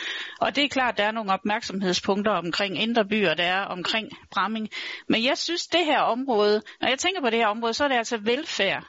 Og 0.41 0.55
det 0.55 0.63
er 0.63 0.69
klart, 0.69 0.97
der 0.97 1.03
er 1.03 1.11
nogle 1.11 1.31
opmærksomhedspunkter 1.31 2.31
omkring 2.31 2.81
indre 2.81 3.05
byer, 3.05 3.33
der 3.33 3.43
er 3.43 3.61
omkring 3.61 4.09
Bramming. 4.31 4.69
Men 5.09 5.23
jeg 5.23 5.37
synes, 5.37 5.67
det 5.67 5.85
her 5.85 5.99
område, 5.99 6.61
når 6.81 6.89
jeg 6.89 6.99
tænker 6.99 7.21
på 7.21 7.29
det 7.29 7.39
her 7.39 7.47
område, 7.47 7.73
så 7.73 7.83
er 7.83 7.87
det 7.87 7.95
altså 7.95 8.17
velfærd 8.17 8.83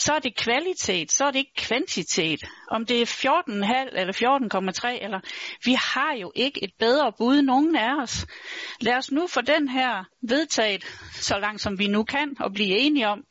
så 0.00 0.12
er 0.12 0.18
det 0.18 0.36
kvalitet, 0.36 1.12
så 1.12 1.24
er 1.24 1.30
det 1.30 1.38
ikke 1.38 1.54
kvantitet. 1.56 2.44
Om 2.70 2.86
det 2.86 3.02
er 3.02 3.06
14,5 3.06 3.98
eller 4.00 4.12
14,3, 4.92 5.04
eller 5.04 5.20
vi 5.64 5.72
har 5.72 6.16
jo 6.20 6.32
ikke 6.34 6.64
et 6.64 6.70
bedre 6.78 7.12
bud, 7.18 7.42
nogen 7.42 7.76
af 7.76 8.02
os. 8.02 8.26
Lad 8.80 8.96
os 8.96 9.12
nu 9.12 9.26
få 9.26 9.40
den 9.40 9.68
her 9.68 10.04
vedtaget, 10.22 10.84
så 11.12 11.38
langt 11.38 11.60
som 11.60 11.78
vi 11.78 11.86
nu 11.86 12.04
kan, 12.04 12.36
og 12.40 12.52
blive 12.52 12.78
enige 12.78 13.08
om, 13.08 13.24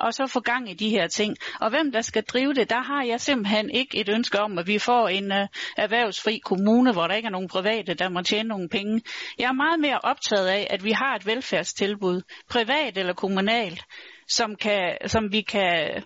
og 0.00 0.14
så 0.14 0.26
få 0.26 0.40
gang 0.40 0.70
i 0.70 0.74
de 0.74 0.88
her 0.88 1.06
ting. 1.06 1.36
Og 1.60 1.70
hvem 1.70 1.92
der 1.92 2.00
skal 2.00 2.22
drive 2.22 2.54
det, 2.54 2.70
der 2.70 2.82
har 2.82 3.04
jeg 3.04 3.20
simpelthen 3.20 3.70
ikke 3.70 3.98
et 3.98 4.08
ønske 4.08 4.40
om, 4.40 4.58
at 4.58 4.66
vi 4.66 4.78
får 4.78 5.08
en 5.08 5.32
uh, 5.32 5.46
erhvervsfri 5.76 6.40
kommune, 6.44 6.92
hvor 6.92 7.06
der 7.06 7.14
ikke 7.14 7.26
er 7.26 7.30
nogen 7.30 7.48
private, 7.48 7.94
der 7.94 8.08
må 8.08 8.22
tjene 8.22 8.48
nogle 8.48 8.68
penge. 8.68 9.02
Jeg 9.38 9.48
er 9.48 9.52
meget 9.52 9.80
mere 9.80 9.98
optaget 10.02 10.46
af, 10.46 10.66
at 10.70 10.84
vi 10.84 10.92
har 10.92 11.14
et 11.14 11.26
velfærdstilbud, 11.26 12.22
privat 12.48 12.98
eller 12.98 13.14
kommunalt, 13.14 13.84
som, 14.28 14.56
kan, 14.56 14.96
som 15.06 15.32
vi 15.32 15.40
kan 15.40 16.02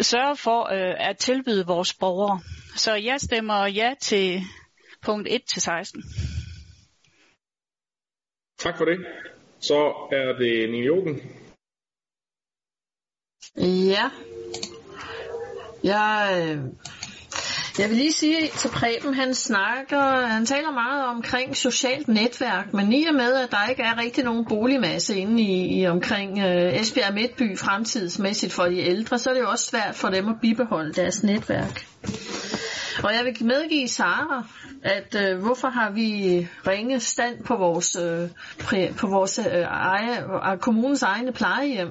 sørge 0.00 0.36
for 0.36 0.60
øh, 0.72 1.08
at 1.10 1.18
tilbyde 1.18 1.66
vores 1.66 1.94
borgere. 1.94 2.40
Så 2.76 2.94
jeg 2.94 3.20
stemmer 3.20 3.66
ja 3.66 3.94
til 4.00 4.40
punkt 5.02 5.28
1 5.30 5.42
til 5.44 5.62
16. 5.62 6.02
Tak 8.58 8.78
for 8.78 8.84
det. 8.84 9.06
Så 9.60 10.08
er 10.12 10.32
det 10.38 10.70
Nina 10.70 10.86
Joken. 10.86 11.20
Ja. 13.88 14.10
Jeg, 15.84 16.42
øh, 16.42 16.58
jeg 17.78 17.88
vil 17.88 17.96
lige 17.96 18.12
sige 18.12 18.48
til 18.48 18.68
Preben, 18.68 19.14
han 19.14 19.34
snakker, 19.34 20.26
han 20.26 20.46
taler 20.46 20.70
meget 20.70 21.04
omkring 21.04 21.56
socialt 21.56 22.08
netværk, 22.08 22.72
men 22.72 22.92
i 22.92 23.04
og 23.06 23.14
med, 23.14 23.34
at 23.34 23.50
der 23.50 23.68
ikke 23.70 23.82
er 23.82 23.98
rigtig 23.98 24.24
nogen 24.24 24.44
boligmasse 24.48 25.16
inde 25.16 25.42
i, 25.42 25.80
i 25.80 25.86
omkring 25.86 26.38
øh, 26.38 26.80
Esbjerg 26.80 27.14
Midtby 27.14 27.58
fremtidsmæssigt 27.58 28.52
for 28.52 28.64
de 28.64 28.78
ældre, 28.78 29.18
så 29.18 29.30
er 29.30 29.34
det 29.34 29.40
jo 29.40 29.50
også 29.50 29.64
svært 29.64 29.94
for 29.94 30.08
dem 30.08 30.28
at 30.28 30.34
bibeholde 30.42 30.92
deres 30.92 31.22
netværk. 31.22 31.86
Og 33.04 33.14
jeg 33.14 33.24
vil 33.24 33.46
medgive 33.46 33.88
Sara, 33.88 34.46
at 34.82 35.14
øh, 35.14 35.38
hvorfor 35.38 35.68
har 35.68 35.90
vi 35.90 36.48
ringe 36.66 37.00
stand 37.00 37.44
på 37.44 37.56
vores, 37.56 37.96
øh, 37.96 38.28
præ, 38.60 38.88
på 38.98 39.06
vores 39.06 39.38
øh, 39.38 39.62
eje, 39.62 40.24
øh, 40.52 40.58
kommunens 40.58 41.02
egne 41.02 41.32
plejehjem. 41.32 41.88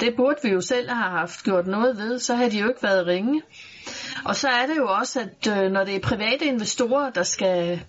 Det 0.00 0.14
burde 0.16 0.38
vi 0.42 0.48
jo 0.48 0.60
selv 0.60 0.90
have 0.90 1.10
haft 1.10 1.44
gjort 1.44 1.66
noget 1.66 1.96
ved, 1.96 2.18
så 2.18 2.34
havde 2.34 2.50
de 2.50 2.58
jo 2.58 2.68
ikke 2.68 2.82
været 2.82 3.06
ringe. 3.06 3.42
Og 4.24 4.36
så 4.36 4.48
er 4.48 4.66
det 4.66 4.76
jo 4.76 4.88
også, 4.88 5.20
at 5.20 5.64
øh, 5.64 5.72
når 5.72 5.84
det 5.84 5.96
er 5.96 6.00
private 6.00 6.44
investorer, 6.44 7.10
der 7.10 7.22
skal 7.22 7.80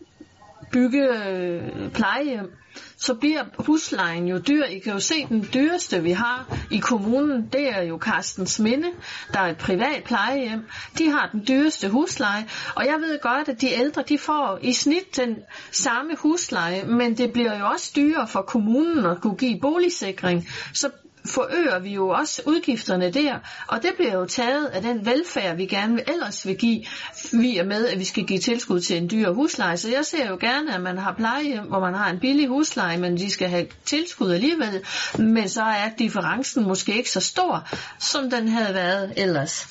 bygge 0.71 1.27
øh, 1.27 1.91
plejehjem, 1.91 2.51
så 2.97 3.13
bliver 3.13 3.43
huslejen 3.59 4.27
jo 4.27 4.37
dyr. 4.37 4.63
I 4.63 4.79
kan 4.79 4.93
jo 4.93 4.99
se, 4.99 5.25
den 5.29 5.47
dyreste 5.53 6.03
vi 6.03 6.11
har 6.11 6.57
i 6.71 6.77
kommunen, 6.77 7.49
det 7.53 7.69
er 7.69 7.81
jo 7.81 7.97
Carstens 7.97 8.59
Minde. 8.59 8.87
Der 9.33 9.39
er 9.39 9.47
et 9.47 9.57
privat 9.57 10.03
plejehjem. 10.03 10.65
De 10.97 11.09
har 11.09 11.29
den 11.31 11.43
dyreste 11.47 11.89
husleje. 11.89 12.45
Og 12.75 12.85
jeg 12.85 12.95
ved 13.01 13.21
godt, 13.21 13.49
at 13.49 13.61
de 13.61 13.71
ældre, 13.71 14.03
de 14.09 14.17
får 14.17 14.59
i 14.61 14.73
snit 14.73 15.17
den 15.17 15.35
samme 15.71 16.15
husleje, 16.17 16.83
men 16.85 17.17
det 17.17 17.33
bliver 17.33 17.59
jo 17.59 17.67
også 17.67 17.91
dyrere 17.95 18.27
for 18.27 18.41
kommunen 18.41 19.05
at 19.05 19.21
kunne 19.21 19.37
give 19.37 19.59
boligsikring. 19.61 20.47
Så 20.73 20.89
forøger 21.25 21.79
vi 21.79 21.93
jo 21.93 22.09
også 22.09 22.41
udgifterne 22.45 23.11
der, 23.11 23.39
og 23.67 23.83
det 23.83 23.91
bliver 23.95 24.13
jo 24.13 24.25
taget 24.25 24.65
af 24.65 24.81
den 24.81 25.05
velfærd, 25.05 25.55
vi 25.55 25.65
gerne 25.65 25.93
vil, 25.93 26.03
ellers 26.07 26.47
vil 26.47 26.57
give, 26.57 26.85
vi 27.31 27.57
er 27.57 27.63
med, 27.63 27.87
at 27.87 27.99
vi 27.99 28.03
skal 28.03 28.23
give 28.23 28.39
tilskud 28.39 28.79
til 28.79 28.97
en 28.97 29.09
dyr 29.11 29.31
husleje. 29.31 29.77
Så 29.77 29.89
jeg 29.89 30.05
ser 30.05 30.29
jo 30.29 30.37
gerne, 30.41 30.75
at 30.75 30.81
man 30.81 30.97
har 30.97 31.13
plejehjem, 31.13 31.63
hvor 31.63 31.79
man 31.79 31.93
har 31.93 32.09
en 32.09 32.19
billig 32.19 32.47
husleje, 32.47 32.97
men 32.97 33.17
de 33.17 33.31
skal 33.31 33.49
have 33.49 33.67
tilskud 33.85 34.31
alligevel, 34.31 34.85
men 35.17 35.49
så 35.49 35.63
er 35.63 35.89
differencen 35.99 36.63
måske 36.63 36.97
ikke 36.97 37.11
så 37.11 37.21
stor, 37.21 37.67
som 37.99 38.29
den 38.29 38.47
havde 38.47 38.73
været 38.73 39.13
ellers. 39.17 39.67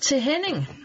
Til 0.00 0.20
Henning. 0.20 0.81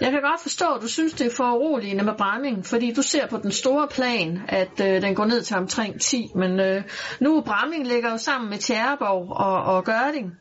Jeg 0.00 0.12
kan 0.12 0.22
godt 0.22 0.40
forstå, 0.40 0.74
at 0.74 0.82
du 0.82 0.88
synes, 0.88 1.12
det 1.12 1.26
er 1.26 1.36
for 1.36 1.52
uroligende 1.52 2.04
med 2.04 2.14
Bramming, 2.14 2.66
fordi 2.66 2.92
du 2.92 3.02
ser 3.02 3.26
på 3.26 3.38
den 3.38 3.52
store 3.52 3.88
plan, 3.88 4.42
at 4.48 4.80
øh, 4.80 5.02
den 5.02 5.14
går 5.14 5.24
ned 5.24 5.42
til 5.42 5.56
omkring 5.56 6.00
10, 6.00 6.30
men 6.34 6.60
øh, 6.60 6.82
nu 7.20 7.40
Bramming 7.40 7.86
ligger 7.86 8.10
jo 8.10 8.16
sammen 8.18 8.50
med 8.50 8.58
Tjæreborg 8.58 9.36
og, 9.36 9.76
og 9.76 9.84
Gørding. 9.84 10.32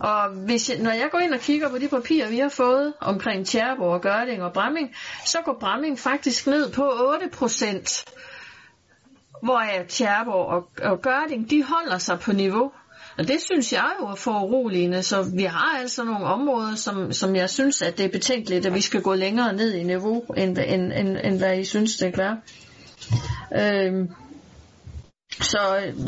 Og 0.00 0.30
hvis 0.30 0.70
jeg, 0.70 0.78
når 0.78 0.90
jeg 0.90 1.08
går 1.12 1.18
ind 1.18 1.34
og 1.34 1.40
kigger 1.40 1.68
på 1.70 1.78
de 1.78 1.88
papirer, 1.88 2.30
vi 2.30 2.38
har 2.38 2.48
fået 2.48 2.94
omkring 3.00 3.46
Tjæreborg 3.46 3.94
og 3.94 4.02
Gørding 4.02 4.42
og 4.42 4.52
Bramming, 4.52 4.94
så 5.26 5.38
går 5.44 5.56
Bramming 5.60 5.98
faktisk 5.98 6.46
ned 6.46 6.72
på 6.72 6.92
8 7.14 7.28
procent, 7.32 8.04
hvor 9.42 9.62
Tjæreborg 9.88 10.46
og, 10.46 10.68
og 10.82 11.02
Gørding, 11.02 11.50
de 11.50 11.64
holder 11.64 11.98
sig 11.98 12.20
på 12.20 12.32
niveau. 12.32 12.72
Og 13.18 13.28
det 13.28 13.40
synes 13.40 13.72
jeg 13.72 13.90
jo 14.00 14.06
er 14.06 14.14
for 14.14 14.42
uroligende, 14.42 15.02
så 15.02 15.32
vi 15.36 15.42
har 15.42 15.78
altså 15.78 16.04
nogle 16.04 16.24
områder, 16.24 16.74
som, 16.74 17.12
som 17.12 17.36
jeg 17.36 17.50
synes, 17.50 17.82
at 17.82 17.98
det 17.98 18.04
er 18.04 18.10
betænkeligt, 18.10 18.66
at 18.66 18.74
vi 18.74 18.80
skal 18.80 19.02
gå 19.02 19.14
længere 19.14 19.52
ned 19.52 19.74
i 19.74 19.82
niveau, 19.82 20.24
end, 20.36 20.58
end, 20.58 20.92
end, 20.92 21.16
end 21.24 21.38
hvad 21.38 21.58
I 21.58 21.64
synes, 21.64 21.96
det 21.96 22.14
kan 22.14 22.22
være. 22.22 22.40
Øhm, 23.86 24.10
så 25.30 25.58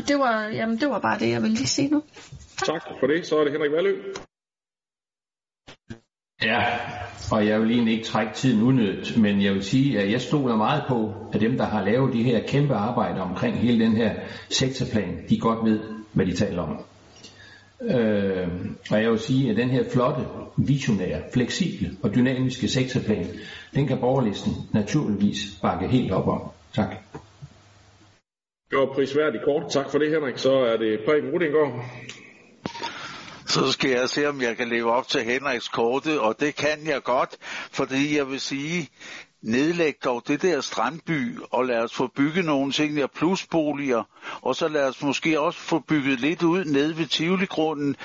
det 0.07 0.19
var, 0.19 0.47
jamen, 0.47 0.77
det 0.77 0.89
var 0.89 0.99
bare 0.99 1.19
det, 1.19 1.29
jeg 1.29 1.41
ville 1.41 1.55
lige 1.55 1.67
sige 1.67 1.89
nu. 1.89 2.03
Tak 2.57 2.81
for 2.99 3.07
det. 3.07 3.27
Så 3.27 3.39
er 3.39 3.43
det 3.43 3.51
Henrik 3.53 3.71
Valø. 3.71 3.95
Ja, 6.43 6.63
og 7.31 7.47
jeg 7.47 7.61
vil 7.61 7.71
egentlig 7.71 7.93
ikke 7.93 8.05
trække 8.05 8.33
tiden 8.33 8.63
unødigt, 8.63 9.17
men 9.17 9.41
jeg 9.41 9.53
vil 9.53 9.63
sige, 9.63 9.99
at 9.99 10.11
jeg 10.11 10.21
stoler 10.21 10.55
meget 10.55 10.83
på, 10.87 11.13
at 11.33 11.41
dem, 11.41 11.57
der 11.57 11.65
har 11.65 11.85
lavet 11.85 12.13
de 12.13 12.23
her 12.23 12.47
kæmpe 12.47 12.73
arbejder 12.73 13.21
omkring 13.21 13.57
hele 13.57 13.85
den 13.85 13.95
her 13.95 14.15
sektorplan, 14.49 15.25
de 15.29 15.39
godt 15.39 15.69
ved, 15.69 15.79
hvad 16.13 16.25
de 16.25 16.35
taler 16.35 16.61
om. 16.61 16.85
Øh, 17.81 18.47
og 18.91 19.01
jeg 19.01 19.11
vil 19.11 19.19
sige, 19.19 19.51
at 19.51 19.57
den 19.57 19.69
her 19.69 19.83
flotte, 19.89 20.21
visionære, 20.57 21.21
fleksible 21.33 21.91
og 22.03 22.15
dynamiske 22.15 22.67
sektorplan, 22.67 23.27
den 23.75 23.87
kan 23.87 23.99
borgerlisten 23.99 24.53
naturligvis 24.73 25.37
bakke 25.61 25.87
helt 25.87 26.11
op 26.11 26.27
om. 26.27 26.41
Tak. 26.73 26.89
Det 28.69 28.79
var 28.79 28.93
prisværdigt 28.93 29.43
kort. 29.43 29.71
Tak 29.71 29.91
for 29.91 29.97
det, 29.97 30.09
Henrik. 30.09 30.37
Så 30.37 30.53
er 30.53 30.77
det 30.77 30.99
Preben 31.05 31.29
Rudingård. 31.29 31.85
Så 33.45 33.71
skal 33.71 33.91
jeg 33.91 34.09
se, 34.09 34.29
om 34.29 34.41
jeg 34.41 34.57
kan 34.57 34.67
leve 34.69 34.91
op 34.91 35.07
til 35.07 35.21
Henriks 35.21 35.67
korte, 35.67 36.21
og 36.21 36.39
det 36.39 36.55
kan 36.55 36.87
jeg 36.87 37.03
godt, 37.03 37.37
fordi 37.71 38.17
jeg 38.17 38.27
vil 38.27 38.39
sige, 38.39 38.89
nedlæg 39.41 39.95
dog 40.03 40.23
det 40.27 40.41
der 40.41 40.61
strandby, 40.61 41.37
og 41.51 41.65
lad 41.65 41.79
os 41.79 41.93
få 41.93 42.07
bygget 42.07 42.45
nogle 42.45 42.71
ting 42.71 42.97
der 42.97 43.07
plusboliger, 43.07 44.03
og 44.41 44.55
så 44.55 44.67
lad 44.67 44.87
os 44.87 45.01
måske 45.01 45.39
også 45.39 45.59
få 45.59 45.79
bygget 45.79 46.19
lidt 46.19 46.43
ud 46.43 46.65
nede 46.65 46.97
ved 46.97 47.05
Tivoli-grunden, 47.05 47.95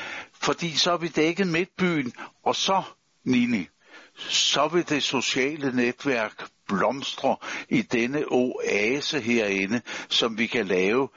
fordi 0.41 0.77
så 0.77 0.93
er 0.93 0.97
vi 0.97 1.09
dækket 1.09 1.47
midtbyen, 1.47 2.13
og 2.45 2.57
så, 2.57 2.83
Nini, 3.25 3.69
så 4.17 4.69
vil 4.69 4.89
det 4.89 5.03
sociale 5.03 5.77
netværk 5.77 6.47
blomstre 6.69 7.37
i 7.69 7.83
denne 7.83 8.25
oase 8.29 9.21
herinde, 9.21 9.81
som 10.09 10.39
vi 10.39 10.47
kan 10.47 10.67
lave, 10.67 11.09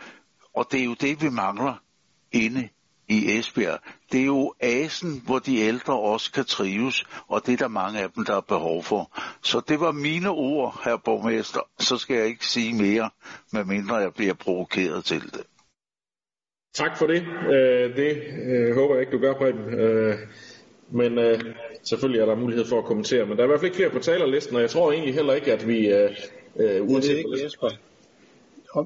og 0.54 0.68
det 0.72 0.80
er 0.80 0.84
jo 0.84 0.94
det, 0.94 1.22
vi 1.22 1.30
mangler 1.30 1.76
inde 2.32 2.70
i 3.08 3.38
Esbjerg. 3.38 3.80
Det 4.12 4.22
er 4.22 4.26
jo 4.26 4.54
asen, 4.60 5.22
hvor 5.26 5.40
de 5.40 5.58
ældre 5.58 6.00
også 6.00 6.32
kan 6.32 6.46
trives, 6.46 7.04
og 7.28 7.46
det 7.46 7.54
er 7.54 7.58
der 7.58 7.68
mange 7.68 8.00
af 8.00 8.10
dem, 8.16 8.26
der 8.26 8.36
er 8.36 8.42
behov 8.42 8.84
for. 8.84 9.20
Så 9.44 9.62
det 9.68 9.80
var 9.80 9.92
mine 9.92 10.30
ord, 10.30 10.82
herr 10.84 10.98
borgmester. 10.98 11.60
Så 11.80 11.98
skal 11.98 12.16
jeg 12.16 12.28
ikke 12.28 12.46
sige 12.46 12.74
mere, 12.74 13.10
medmindre 13.54 13.96
jeg 13.96 14.14
bliver 14.14 14.34
provokeret 14.34 15.06
til 15.06 15.22
det. 15.22 15.44
Tak 16.74 16.98
for 16.98 17.08
det. 17.08 17.24
Øh, 17.54 17.96
det 17.96 18.24
øh, 18.48 18.76
håber 18.76 18.96
jeg 18.96 19.02
ikke, 19.02 19.12
du 19.12 19.22
gør, 19.22 19.34
Preben. 19.34 19.74
Øh, 19.80 20.16
men 20.92 21.18
øh, 21.18 21.40
selvfølgelig 21.84 22.22
er 22.22 22.26
der 22.26 22.36
mulighed 22.36 22.66
for 22.66 22.78
at 22.78 22.86
kommentere. 22.86 23.26
Men 23.26 23.38
der 23.38 23.44
er 23.44 23.46
i 23.46 23.48
hvert 23.48 23.60
fald 23.60 23.72
ikke 23.72 23.76
flere 23.76 23.90
på 23.90 24.00
talerlisten, 24.00 24.56
og 24.56 24.62
jeg 24.62 24.70
tror 24.70 24.92
egentlig 24.92 25.14
heller 25.14 25.34
ikke, 25.34 25.54
at 25.54 25.68
vi... 25.68 25.88
Øh, 25.88 26.10
øh, 26.56 26.90
uanset 26.90 27.10
det 27.10 27.14
er 27.14 27.18
ikke 27.18 27.44
Jesper. 27.44 27.70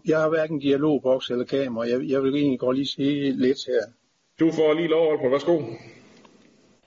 Jeg 0.05 0.19
har 0.19 0.29
hverken 0.29 0.59
dialogboks 0.59 1.29
eller 1.29 1.45
kamera. 1.45 1.87
Jeg, 1.87 2.01
jeg 2.09 2.23
vil 2.23 2.35
egentlig 2.35 2.59
godt 2.59 2.77
lige 2.77 2.87
sige 2.87 3.31
lidt 3.31 3.57
her. 3.67 4.02
Du 4.39 4.51
får 4.51 4.73
lige 4.73 4.87
lov, 4.87 5.11
Aalborg. 5.11 5.31
Værsgo. 5.31 5.61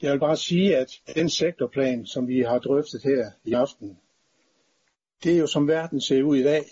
Jeg 0.03 0.13
vil 0.13 0.19
bare 0.19 0.37
sige, 0.37 0.77
at 0.77 1.01
den 1.15 1.31
sektorplan, 1.31 2.07
som 2.07 2.29
vi 2.29 2.41
har 2.41 2.59
drøftet 2.59 3.03
her 3.03 3.31
i 3.45 3.53
aften, 3.53 3.99
det 5.25 5.33
er 5.33 5.39
jo 5.39 5.47
som 5.47 5.69
verden 5.69 6.01
ser 6.01 6.23
ud 6.23 6.37
i 6.37 6.43
dag, 6.43 6.65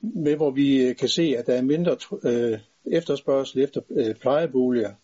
med 0.00 0.36
hvor 0.36 0.50
vi 0.50 0.82
øh, 0.82 0.96
kan 0.96 1.08
se, 1.08 1.34
at 1.38 1.46
der 1.46 1.54
er 1.54 1.62
mindre 1.62 1.96
øh, 2.24 2.58
efterspørgsel 2.86 3.62
efter 3.62 3.80
øh, 3.90 4.14
plejeboliger. 4.14 4.94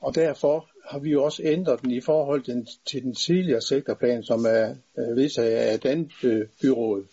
Og 0.00 0.14
derfor 0.14 0.68
har 0.90 0.98
vi 0.98 1.10
jo 1.10 1.24
også 1.24 1.42
ændret 1.44 1.82
den 1.82 1.90
i 1.90 2.00
forhold 2.00 2.42
til, 2.42 2.66
til 2.86 3.02
den 3.02 3.14
tidligere 3.14 3.60
sektorplan, 3.60 4.22
som 4.22 4.44
er 4.44 4.74
øh, 4.98 5.16
vedtaget 5.16 5.56
af 5.56 5.74
et 5.74 6.24
øh, 6.24 6.48
byråd. 6.62 7.04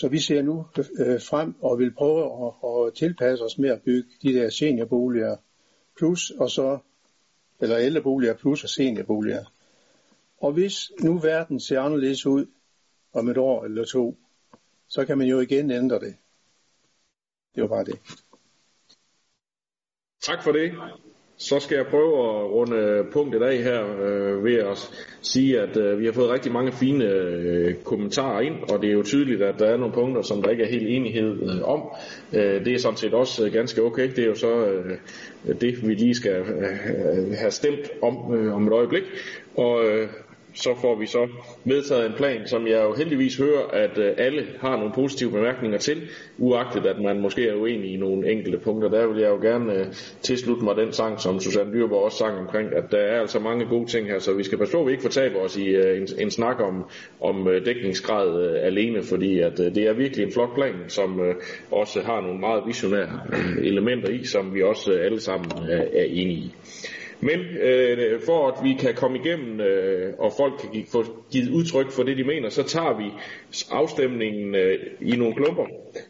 Så 0.00 0.08
vi 0.08 0.18
ser 0.18 0.42
nu 0.42 0.66
øh, 0.76 1.20
frem 1.20 1.54
og 1.62 1.78
vil 1.78 1.94
prøve 1.94 2.46
at, 2.46 2.86
at 2.86 2.94
tilpasse 2.94 3.44
os 3.44 3.58
med 3.58 3.70
at 3.70 3.82
bygge 3.82 4.08
de 4.22 4.34
der 4.34 4.50
seniorboliger 4.50 5.36
plus 5.98 6.30
og 6.30 6.50
så, 6.50 6.78
eller 7.60 7.78
ældreboliger 7.78 8.34
plus 8.34 8.64
og 8.64 8.70
seniorboliger. 8.70 9.44
Og 10.38 10.52
hvis 10.52 10.92
nu 11.00 11.18
verden 11.18 11.60
ser 11.60 11.80
anderledes 11.80 12.26
ud 12.26 12.46
om 13.12 13.28
et 13.28 13.38
år 13.38 13.64
eller 13.64 13.84
to, 13.84 14.18
så 14.88 15.04
kan 15.06 15.18
man 15.18 15.26
jo 15.26 15.40
igen 15.40 15.70
ændre 15.70 15.98
det. 15.98 16.16
Det 17.54 17.62
var 17.62 17.68
bare 17.68 17.84
det. 17.84 17.98
Tak 20.20 20.42
for 20.42 20.52
det 20.52 20.72
så 21.40 21.60
skal 21.60 21.76
jeg 21.76 21.86
prøve 21.86 22.12
at 22.18 22.50
runde 22.50 23.04
punktet 23.12 23.42
af 23.42 23.56
her 23.56 23.80
øh, 24.02 24.44
ved 24.44 24.54
at 24.54 24.90
sige, 25.22 25.60
at 25.60 25.76
øh, 25.76 25.98
vi 25.98 26.04
har 26.04 26.12
fået 26.12 26.30
rigtig 26.30 26.52
mange 26.52 26.72
fine 26.72 27.04
øh, 27.04 27.74
kommentarer 27.74 28.40
ind, 28.40 28.54
og 28.72 28.82
det 28.82 28.90
er 28.90 28.94
jo 28.94 29.02
tydeligt, 29.02 29.42
at 29.42 29.58
der 29.58 29.66
er 29.66 29.76
nogle 29.76 29.94
punkter, 29.94 30.22
som 30.22 30.42
der 30.42 30.50
ikke 30.50 30.64
er 30.64 30.68
helt 30.68 30.88
enighed 30.88 31.42
øh, 31.42 31.62
om. 31.62 31.82
Øh, 32.32 32.64
det 32.64 32.74
er 32.74 32.78
sådan 32.78 32.96
set 32.96 33.14
også 33.14 33.46
øh, 33.46 33.52
ganske 33.52 33.82
okay. 33.82 34.10
Det 34.10 34.18
er 34.18 34.26
jo 34.26 34.34
så 34.34 34.66
øh, 34.66 34.98
det, 35.60 35.88
vi 35.88 35.94
lige 35.94 36.14
skal 36.14 36.32
øh, 36.32 37.36
have 37.38 37.50
stemt 37.50 37.90
om 38.02 38.34
øh, 38.34 38.54
om 38.54 38.66
et 38.66 38.72
øjeblik. 38.72 39.02
Og 39.56 39.84
øh, 39.84 40.08
så 40.54 40.74
får 40.80 40.94
vi 40.94 41.06
så 41.06 41.28
vedtaget 41.64 42.06
en 42.06 42.12
plan, 42.16 42.46
som 42.46 42.66
jeg 42.66 42.82
jo 42.82 42.94
heldigvis 42.94 43.38
hører, 43.38 43.62
at 43.72 43.98
øh, 43.98 44.14
alle 44.16 44.46
har 44.60 44.76
nogle 44.76 44.92
positive 44.94 45.30
bemærkninger 45.30 45.78
til, 45.78 46.02
uagtet 46.38 46.86
at 46.86 47.00
man 47.02 47.20
måske 47.20 47.48
er 47.48 47.54
uenig 47.54 47.92
i 47.92 47.96
nogle 47.96 48.32
enkelte 48.32 48.58
punkter. 48.58 48.88
Der 48.88 49.06
vil 49.06 49.20
jeg 49.20 49.28
jo 49.28 49.36
gerne 49.36 49.74
øh, 49.74 49.86
tilslutte 50.22 50.64
mig 50.64 50.76
den 50.76 50.92
sang, 50.92 51.20
som 51.20 51.40
Susanne 51.40 51.72
Dyrborg 51.72 52.04
også 52.04 52.18
sang 52.18 52.38
omkring, 52.38 52.74
at 52.74 52.84
der 52.90 52.98
er 52.98 53.20
altså 53.20 53.38
mange 53.38 53.66
gode 53.66 53.86
ting 53.86 54.06
her, 54.06 54.18
så 54.18 54.34
vi 54.34 54.42
skal 54.42 54.58
passe 54.58 54.72
på, 54.72 54.80
at 54.80 54.86
vi 54.86 54.92
ikke 54.92 55.02
fortaber 55.02 55.38
os 55.38 55.56
i 55.56 55.66
øh, 55.68 56.00
en, 56.00 56.08
en 56.18 56.30
snak 56.30 56.60
om, 56.60 56.84
om 57.20 57.48
dækningsgrad 57.64 58.56
alene, 58.56 59.02
fordi 59.02 59.40
at 59.40 59.58
det 59.58 59.78
er 59.78 59.92
virkelig 59.92 60.26
en 60.26 60.32
flot 60.32 60.54
plan, 60.54 60.74
som 60.88 61.20
også 61.70 62.00
har 62.00 62.20
nogle 62.20 62.40
meget 62.40 62.62
visionære 62.66 63.20
elementer 63.62 64.08
i, 64.08 64.24
som 64.24 64.54
vi 64.54 64.62
også 64.62 64.92
alle 64.92 65.20
sammen 65.20 65.50
er 65.92 66.04
enige 66.04 66.38
i. 66.38 66.54
Men 67.20 67.40
øh, 67.40 68.20
for 68.20 68.48
at 68.48 68.64
vi 68.64 68.74
kan 68.80 68.94
komme 68.94 69.18
igennem, 69.18 69.60
øh, 69.60 70.14
og 70.18 70.32
folk 70.36 70.52
kan 70.58 70.84
få 70.92 71.04
givet 71.32 71.50
udtryk 71.50 71.90
for 71.90 72.02
det, 72.02 72.16
de 72.16 72.24
mener, 72.24 72.48
så 72.48 72.62
tager 72.62 72.98
vi 72.98 73.04
afstemningen 73.70 74.54
øh, 74.54 74.78
i 75.00 75.16
nogle 75.16 75.34
klumper. 75.34 75.64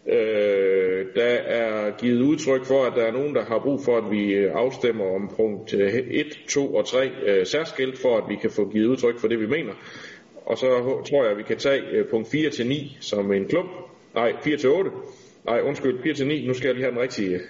Øh, 0.08 1.06
der 1.16 1.22
er 1.46 1.90
givet 1.98 2.20
udtryk 2.22 2.64
for, 2.64 2.84
at 2.84 2.92
der 2.96 3.02
er 3.02 3.12
nogen, 3.12 3.34
der 3.34 3.44
har 3.44 3.58
brug 3.58 3.80
for, 3.84 3.96
at 3.96 4.10
vi 4.10 4.32
øh, 4.32 4.52
afstemmer 4.54 5.14
om 5.14 5.30
punkt 5.36 5.74
øh, 5.74 5.94
1, 6.10 6.26
2 6.48 6.74
og 6.74 6.86
3 6.86 7.10
øh, 7.26 7.46
særskilt, 7.46 7.98
for 7.98 8.16
at 8.16 8.24
vi 8.28 8.34
kan 8.34 8.50
få 8.50 8.68
givet 8.68 8.86
udtryk 8.86 9.18
for 9.18 9.28
det, 9.28 9.40
vi 9.40 9.46
mener. 9.46 9.72
Og 10.46 10.58
så 10.58 10.66
tror 11.08 11.22
jeg, 11.22 11.32
at 11.32 11.38
vi 11.38 11.42
kan 11.42 11.56
tage 11.56 11.82
øh, 11.92 12.06
punkt 12.06 12.30
4 12.30 12.50
til 12.50 12.66
9 12.66 12.96
som 13.00 13.32
en 13.32 13.48
klump. 13.48 13.70
Nej, 14.14 14.32
4 14.44 14.56
til 14.56 14.68
8. 14.68 14.90
Nej, 15.44 15.60
undskyld, 15.60 16.02
4 16.02 16.14
til 16.14 16.26
9. 16.26 16.46
Nu 16.46 16.54
skal 16.54 16.66
jeg 16.66 16.74
lige 16.74 16.84
have 16.84 16.94
den 16.94 17.02
rigtige 17.02 17.40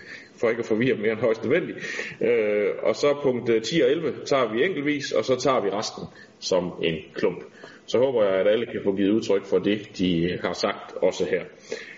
for 0.40 0.48
ikke 0.48 0.60
at 0.60 0.66
forvirre 0.66 0.96
mere 0.96 1.12
end 1.12 1.20
højst 1.20 1.44
nødvendigt. 1.44 1.78
Øh, 2.20 2.68
og 2.82 2.96
så 2.96 3.16
punkt 3.22 3.48
øh, 3.48 3.62
10 3.62 3.80
og 3.80 3.90
11 3.90 4.12
tager 4.26 4.52
vi 4.52 4.64
enkeltvis, 4.64 5.12
og 5.12 5.24
så 5.24 5.36
tager 5.36 5.60
vi 5.60 5.70
resten 5.70 6.04
som 6.38 6.72
en 6.82 6.94
klump. 7.14 7.44
Så 7.86 7.98
håber 7.98 8.24
jeg, 8.24 8.34
at 8.40 8.48
alle 8.48 8.66
kan 8.66 8.80
få 8.84 8.96
givet 8.96 9.10
udtryk 9.10 9.44
for 9.44 9.58
det, 9.58 9.98
de 9.98 10.38
har 10.42 10.52
sagt 10.52 10.92
også 11.02 11.24
her. 11.24 11.44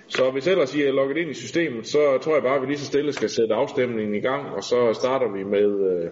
Så 0.08 0.30
hvis 0.30 0.46
ellers 0.46 0.74
I 0.74 0.82
er 0.82 0.92
logget 0.92 1.16
ind 1.16 1.30
i 1.30 1.34
systemet, 1.34 1.86
så 1.86 2.18
tror 2.22 2.34
jeg 2.34 2.42
bare, 2.42 2.56
at 2.56 2.62
vi 2.62 2.66
lige 2.66 2.78
så 2.78 2.86
stille 2.86 3.12
skal 3.12 3.28
sætte 3.28 3.54
afstemningen 3.54 4.14
i 4.14 4.20
gang, 4.20 4.46
og 4.46 4.62
så 4.62 4.92
starter 4.94 5.32
vi 5.36 5.44
med 5.44 5.68
øh, 5.90 6.10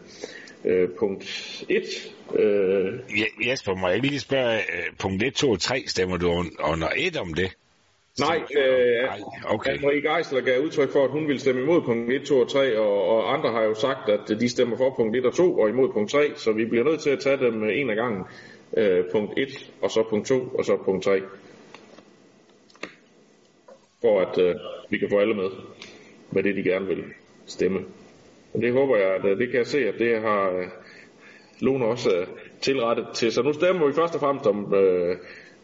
øh, 0.65 0.89
punkt 0.99 1.25
1. 1.69 1.83
Øh. 2.39 2.93
Ja, 3.19 3.51
Jesper, 3.51 3.75
må 3.75 3.89
jeg 3.89 3.99
lige 3.99 4.21
spørge, 4.21 4.57
øh, 4.57 4.97
punkt 4.99 5.23
1, 5.23 5.35
2 5.35 5.51
og 5.51 5.61
3, 5.61 5.85
stemmer 5.87 6.17
du 6.17 6.29
under 6.61 6.89
1 6.97 7.17
om 7.17 7.35
det? 7.35 7.57
Nej, 8.21 8.43
øh, 8.59 9.09
okay. 9.55 9.71
Anne-Marie 9.71 10.15
Geisler 10.15 10.41
gav 10.41 10.61
udtryk 10.61 10.91
for, 10.91 11.05
at 11.05 11.11
hun 11.11 11.27
ville 11.27 11.41
stemme 11.41 11.63
imod 11.63 11.83
punkt 11.83 12.13
1, 12.13 12.23
2 12.23 12.39
og 12.41 12.49
3, 12.49 12.79
og, 12.79 13.05
og 13.09 13.35
andre 13.35 13.53
har 13.53 13.63
jo 13.63 13.75
sagt, 13.75 14.09
at 14.09 14.41
de 14.41 14.49
stemmer 14.49 14.77
for 14.77 14.95
punkt 14.97 15.17
1 15.17 15.27
og 15.27 15.35
2 15.35 15.59
og 15.59 15.69
imod 15.69 15.93
punkt 15.93 16.11
3, 16.11 16.33
så 16.37 16.53
vi 16.53 16.65
bliver 16.65 16.85
nødt 16.85 17.01
til 17.01 17.11
at 17.11 17.21
tage 17.21 17.37
dem 17.37 17.65
en 17.65 17.91
af 17.91 17.97
gangen. 17.97 18.25
Øh, 18.77 19.05
punkt 19.13 19.33
1, 19.37 19.73
og 19.83 19.91
så 19.91 20.03
punkt 20.11 20.27
2, 20.27 20.41
og 20.41 20.65
så 20.65 20.77
punkt 20.77 21.05
3. 21.05 21.21
For 24.01 24.21
at 24.21 24.39
øh, 24.39 24.55
vi 24.91 24.99
kan 24.99 25.11
få 25.11 25.19
alle 25.19 25.35
med, 25.35 25.51
med 26.31 26.43
det 26.43 26.57
de 26.57 26.63
gerne 26.63 26.87
vil 26.87 27.05
stemme. 27.47 27.81
Og 28.55 28.63
det 28.63 28.73
håber 28.73 28.97
jeg, 28.97 29.15
at 29.15 29.25
øh, 29.25 29.39
det 29.39 29.51
kan 29.51 29.59
jeg 29.59 29.67
se, 29.67 29.89
at 29.89 29.95
det 29.99 30.21
har 30.21 30.51
øh, 30.51 30.67
Lone 31.61 31.85
også 31.85 32.17
øh, 32.17 32.27
tilrettet 32.61 33.07
til. 33.15 33.33
Så 33.33 33.43
nu 33.43 33.53
stemmer 33.53 33.87
vi 33.87 33.93
først 33.93 34.15
og 34.15 34.21
fremmest 34.21 34.47
om 34.47 34.75
øh, 34.75 35.17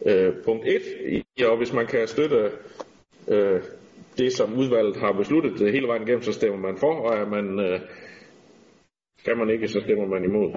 øh, 0.05 0.33
punkt 0.45 0.67
1, 0.67 1.23
ja, 1.39 1.47
og 1.47 1.57
hvis 1.57 1.73
man 1.73 1.87
kan 1.87 2.07
støtte 2.07 2.51
øh, 3.27 3.61
det, 4.17 4.33
som 4.33 4.53
udvalget 4.53 4.97
har 4.97 5.11
besluttet 5.11 5.59
det 5.59 5.71
hele 5.71 5.87
vejen 5.87 6.01
igennem, 6.01 6.21
så 6.21 6.33
stemmer 6.33 6.57
man 6.59 6.77
for, 6.77 6.93
og 6.93 7.17
er 7.17 7.25
man, 7.25 7.59
øh, 7.59 7.79
kan 9.25 9.37
man 9.37 9.49
ikke, 9.49 9.67
så 9.67 9.79
stemmer 9.81 10.05
man 10.07 10.23
imod. 10.23 10.51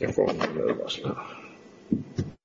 Jeg 0.00 0.10
får 0.14 0.30
en 0.30 0.70
advarsel 0.70 1.06
her. 1.06 2.35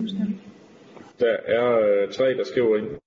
Der 0.00 1.36
er 1.44 1.78
øh, 1.78 2.12
tre, 2.12 2.24
der 2.24 2.44
skriver 2.44 2.76
ind. 2.76 3.00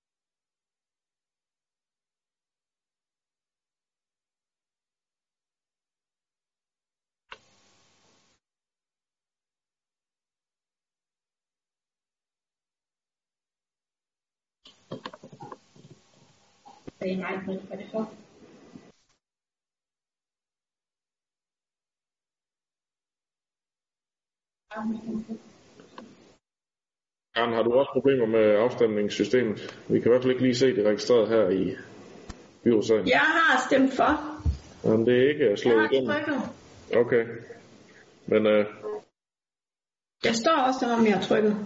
nej, 17.16 17.36
hvad 17.36 17.58
det 17.78 17.86
for? 17.92 18.10
Thank 24.70 25.53
Karen, 27.34 27.52
har 27.52 27.62
du 27.62 27.72
også 27.72 27.90
problemer 27.92 28.26
med 28.26 28.56
afstemningssystemet? 28.56 29.80
Vi 29.88 30.00
kan 30.00 30.08
i 30.08 30.10
hvert 30.10 30.22
fald 30.22 30.32
ikke 30.32 30.42
lige 30.42 30.54
se 30.54 30.76
det 30.76 30.86
registreret 30.86 31.28
her 31.28 31.48
i 31.48 31.76
byrådssagen. 32.64 33.08
Jeg 33.08 33.18
har 33.18 33.66
stemt 33.68 33.92
for. 33.92 34.12
Jamen, 34.84 35.06
det 35.06 35.14
er 35.18 35.28
ikke 35.28 35.56
slået 35.56 35.92
igennem. 35.92 36.10
Jeg 36.10 36.16
har 36.16 36.24
trykket. 36.24 37.06
Okay. 37.06 37.24
Men 38.26 38.46
øh... 38.46 38.66
Jeg 40.24 40.34
står 40.34 40.56
også, 40.66 40.86
der 40.86 40.96
om 40.96 41.06
jeg 41.06 41.14
har 41.14 41.22
trykket. 41.22 41.56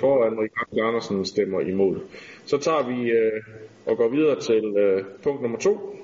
Foran 0.00 0.34
Marie 0.34 0.82
Andersen 0.88 1.24
stemmer 1.24 1.60
imod. 1.60 2.00
Så 2.46 2.58
tager 2.58 2.82
vi 2.88 3.10
øh, 3.10 3.42
og 3.86 3.96
går 3.96 4.08
videre 4.08 4.40
til 4.40 4.76
øh, 4.76 5.04
punkt 5.22 5.42
nummer 5.42 5.58
to 5.58 6.03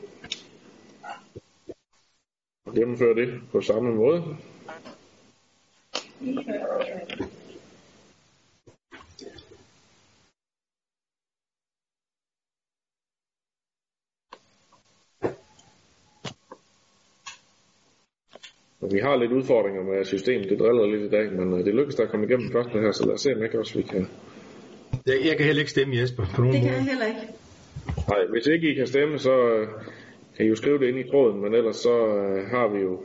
og 2.67 2.75
gennemføre 2.75 3.15
det 3.15 3.41
på 3.53 3.61
samme 3.61 3.95
måde. 3.95 4.37
Og 18.81 18.93
vi 18.93 18.99
har 18.99 19.17
lidt 19.17 19.33
udfordringer 19.33 19.83
med 19.83 20.05
systemet. 20.05 20.51
Det 20.51 20.59
driller 20.59 20.87
lidt 20.87 21.03
i 21.03 21.11
dag, 21.17 21.33
men 21.33 21.59
øh, 21.59 21.65
det 21.65 21.75
lykkes 21.75 21.95
der 21.95 22.05
at 22.05 22.11
komme 22.11 22.27
igennem 22.27 22.53
først 22.53 22.69
her, 22.69 22.93
så 22.93 23.07
lad 23.07 23.15
os 23.15 23.21
se, 23.21 23.35
om 23.35 23.43
ikke 23.43 23.59
også 23.59 23.79
vi 23.79 23.83
kan... 23.83 24.09
Jeg, 25.07 25.17
jeg 25.25 25.37
kan 25.37 25.47
heller 25.47 25.61
ikke 25.61 25.71
stemme 25.71 25.97
Jesper 25.97 26.25
på 26.35 26.43
nogen 26.43 26.55
Det 26.55 26.63
kan 26.63 26.73
jeg 26.73 26.85
heller 26.85 27.07
ikke. 27.07 27.21
Nej, 28.09 28.27
hvis 28.31 28.47
ikke 28.47 28.71
I 28.71 28.75
kan 28.75 28.87
stemme, 28.87 29.19
så 29.19 29.35
øh, 29.49 29.69
kan 30.41 30.47
I 30.47 30.49
jo 30.49 30.57
skrive 30.57 30.79
det 30.79 30.89
ind 30.89 30.99
i 30.99 31.11
tråden, 31.11 31.41
men 31.41 31.55
ellers 31.55 31.77
så 31.77 32.07
øh, 32.07 32.51
har 32.51 32.69
vi 32.69 32.79
jo, 32.81 33.05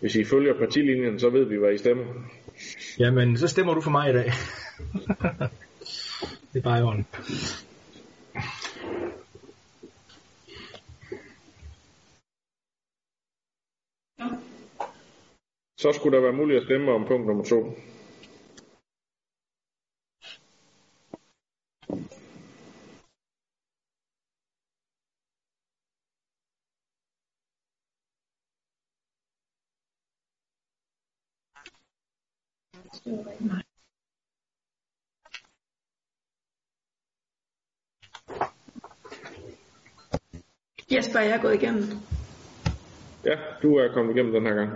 hvis 0.00 0.16
I 0.16 0.24
følger 0.24 0.58
partilinjen, 0.58 1.18
så 1.18 1.30
ved 1.30 1.44
vi, 1.44 1.56
hvad 1.56 1.72
I 1.72 1.78
stemmer. 1.78 2.04
Jamen, 2.98 3.36
så 3.36 3.48
stemmer 3.48 3.74
du 3.74 3.80
for 3.80 3.90
mig 3.90 4.10
i 4.10 4.12
dag. 4.12 4.24
det 6.52 6.58
er 6.58 6.62
bare 6.62 6.78
i 6.78 6.82
orden. 6.82 7.06
Så 15.80 15.92
skulle 15.92 16.16
der 16.16 16.22
være 16.22 16.32
muligt 16.32 16.58
at 16.58 16.64
stemme 16.64 16.92
om 16.92 17.04
punkt 17.04 17.26
nummer 17.26 17.44
to. 17.44 17.76
Jesper, 40.90 41.20
jeg 41.20 41.30
er 41.30 41.42
gået 41.42 41.54
igennem. 41.54 41.82
Ja, 43.24 43.36
du 43.62 43.76
er 43.76 43.92
kommet 43.94 44.14
igennem 44.14 44.32
den 44.32 44.46
her 44.46 44.54
gang. 44.54 44.70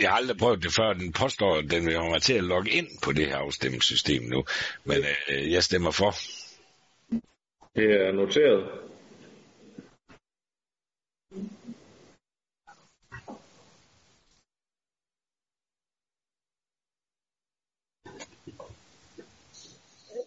Jeg 0.00 0.10
har 0.10 0.16
aldrig 0.16 0.36
prøvet 0.36 0.62
det 0.62 0.72
før. 0.72 0.92
Den 0.92 1.12
påstår, 1.12 1.56
at 1.56 1.70
den 1.70 1.86
vil 1.86 1.92
have 1.92 2.10
mig 2.10 2.22
til 2.22 2.34
at 2.34 2.44
logge 2.44 2.70
ind 2.70 2.88
på 3.04 3.12
det 3.12 3.26
her 3.26 3.36
afstemningssystem 3.36 4.22
nu. 4.22 4.44
Men 4.84 4.98
øh, 5.30 5.52
jeg 5.52 5.62
stemmer 5.64 5.90
for. 5.90 6.41
Det 7.76 8.06
er 8.06 8.12
noteret. 8.12 8.68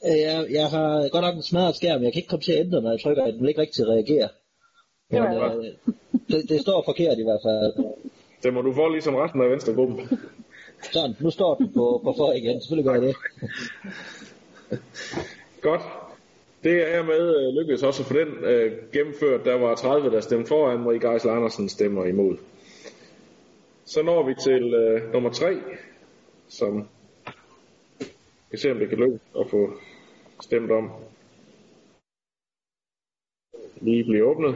Øh, 0.06 0.20
Jeg, 0.20 0.46
jeg 0.52 0.70
har 0.70 1.10
godt 1.10 1.24
nok 1.24 1.36
en 1.36 1.44
smadret 1.44 1.76
skærm, 1.76 2.04
jeg 2.04 2.14
kan 2.14 2.20
ikke 2.20 2.30
komme 2.30 2.44
til 2.44 2.52
at 2.52 2.60
ændre, 2.66 2.82
når 2.82 2.92
jeg 2.92 3.00
trykker, 3.02 3.24
at 3.24 3.34
den 3.34 3.42
vil 3.42 3.50
ikke 3.50 3.62
rigtig 3.62 3.88
reagere. 3.88 4.30
Men, 5.10 5.24
Ja. 5.24 5.56
øh, 5.56 5.64
det, 6.30 6.50
det 6.50 6.62
står 6.62 6.84
forkert 6.86 7.18
i 7.20 7.24
hvert 7.24 7.40
fald. 7.46 7.86
Det 8.44 8.54
må 8.54 8.62
du 8.62 8.74
få 8.74 8.90
ligesom 8.90 9.16
resten 9.16 9.42
af 9.42 9.50
venstregruppen. 9.50 10.10
Sådan, 10.92 11.16
nu 11.20 11.30
står 11.32 11.56
den 11.56 11.74
på, 11.74 12.02
på 12.04 12.14
for 12.18 12.34
igen, 12.34 12.62
selvfølgelig 12.62 12.86
gør 12.86 12.94
jeg 12.94 13.02
det. 13.02 13.16
Godt. 15.62 15.82
Det 16.66 16.96
er 16.96 17.04
med 17.04 17.48
øh, 17.48 17.54
lykkedes 17.54 17.84
også 17.84 18.04
for 18.04 18.14
den 18.14 18.28
øh, 18.28 18.72
gennemført. 18.94 19.46
Der 19.46 19.56
var 19.56 19.76
30, 19.76 20.10
der 20.10 20.22
stemte 20.22 20.48
for, 20.48 20.68
og 20.68 20.80
Marie 20.80 21.10
Geisel 21.10 21.30
Andersen 21.30 21.70
stemmer 21.70 22.06
imod. 22.06 22.38
Så 23.84 24.04
når 24.04 24.24
vi 24.28 24.34
til 24.44 24.74
øh, 24.74 25.14
nummer 25.14 25.30
3, 25.30 25.62
som 26.48 26.88
vi 28.52 28.58
se, 28.58 28.72
om 28.72 28.80
det 28.80 28.90
kan 28.90 28.98
lykkes 28.98 29.22
at 29.40 29.50
få 29.50 29.74
stemt 30.42 30.72
om. 30.72 30.92
Lige 33.82 34.04
blive 34.04 34.26
åbnet. 34.26 34.56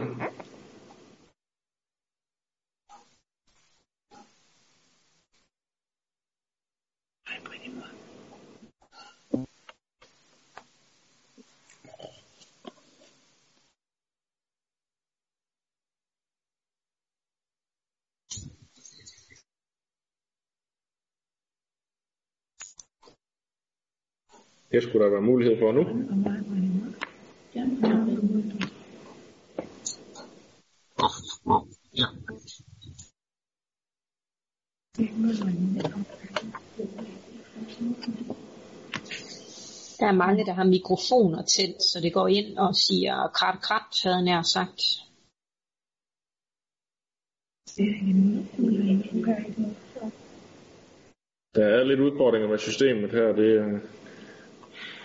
Det 24.71 24.83
skulle 24.83 25.05
der 25.05 25.11
være 25.11 25.21
mulighed 25.21 25.59
for 25.59 25.71
nu. 25.71 25.83
Der 39.99 40.07
er 40.07 40.11
mange, 40.11 40.45
der 40.45 40.53
har 40.53 40.63
mikrofoner 40.63 41.41
tændt, 41.41 41.83
så 41.83 41.99
det 42.01 42.13
går 42.13 42.27
ind 42.27 42.57
og 42.57 42.75
siger 42.75 43.27
krat 43.33 43.61
krat, 43.61 44.03
havde 44.03 44.25
nær 44.25 44.41
sagt. 44.41 44.81
Der 51.55 51.65
er 51.65 51.83
lidt 51.83 51.99
udfordringer 51.99 52.49
med 52.49 52.57
systemet 52.57 53.11
her 53.11 53.33
det 53.33 53.57
er, 53.57 53.79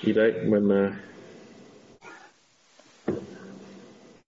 i 0.07 0.13
dag, 0.13 0.49
men 0.51 0.71
øh, 0.71 0.93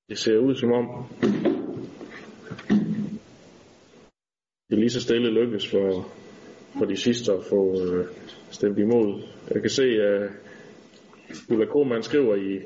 det 0.09 0.19
ser 0.19 0.39
ud 0.39 0.55
som 0.55 0.73
om 0.73 1.05
det 4.71 4.79
lige 4.79 4.91
så 4.91 5.01
stille 5.01 5.31
lykkes 5.31 5.71
for, 5.71 6.09
for 6.79 6.85
de 6.85 6.97
sidste 6.97 7.33
at 7.33 7.45
få 7.51 7.83
øh, 7.83 8.07
stemt 8.51 8.79
imod. 8.79 9.23
Jeg 9.51 9.61
kan 9.61 9.71
se, 9.71 9.83
at 9.83 10.31
Ulla 11.51 11.67
Krohmann 11.67 12.03
skriver 12.03 12.35
i 12.35 12.61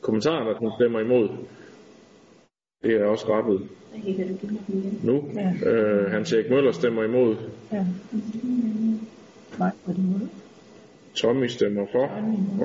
kommentaren, 0.00 0.48
at 0.48 0.56
hun 0.58 0.72
stemmer 0.80 1.00
imod. 1.00 1.28
Det 2.82 2.94
er 2.94 3.04
også 3.04 3.26
rettet 3.28 3.68
nu. 5.02 5.16
Øh, 5.68 6.10
Hans 6.10 6.32
Erik 6.32 6.50
Møller 6.50 6.72
stemmer 6.72 7.04
imod. 7.04 7.36
Ja. 7.72 7.84
Nej, 9.58 9.70
på 9.84 9.92
måde. 9.98 10.28
Tommy 11.16 11.48
stemmer 11.48 11.86
for, 11.92 12.06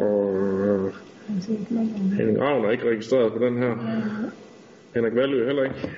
og 0.02 0.40
øh, 0.40 0.94
Henning 2.18 2.42
Ravn 2.42 2.66
er 2.66 2.72
ikke 2.72 2.90
registreret 2.90 3.32
på 3.34 3.40
den 3.46 3.58
her. 3.58 3.76
Henrik 4.96 5.16
Valø 5.16 5.46
heller 5.46 5.64
ikke. 5.64 5.92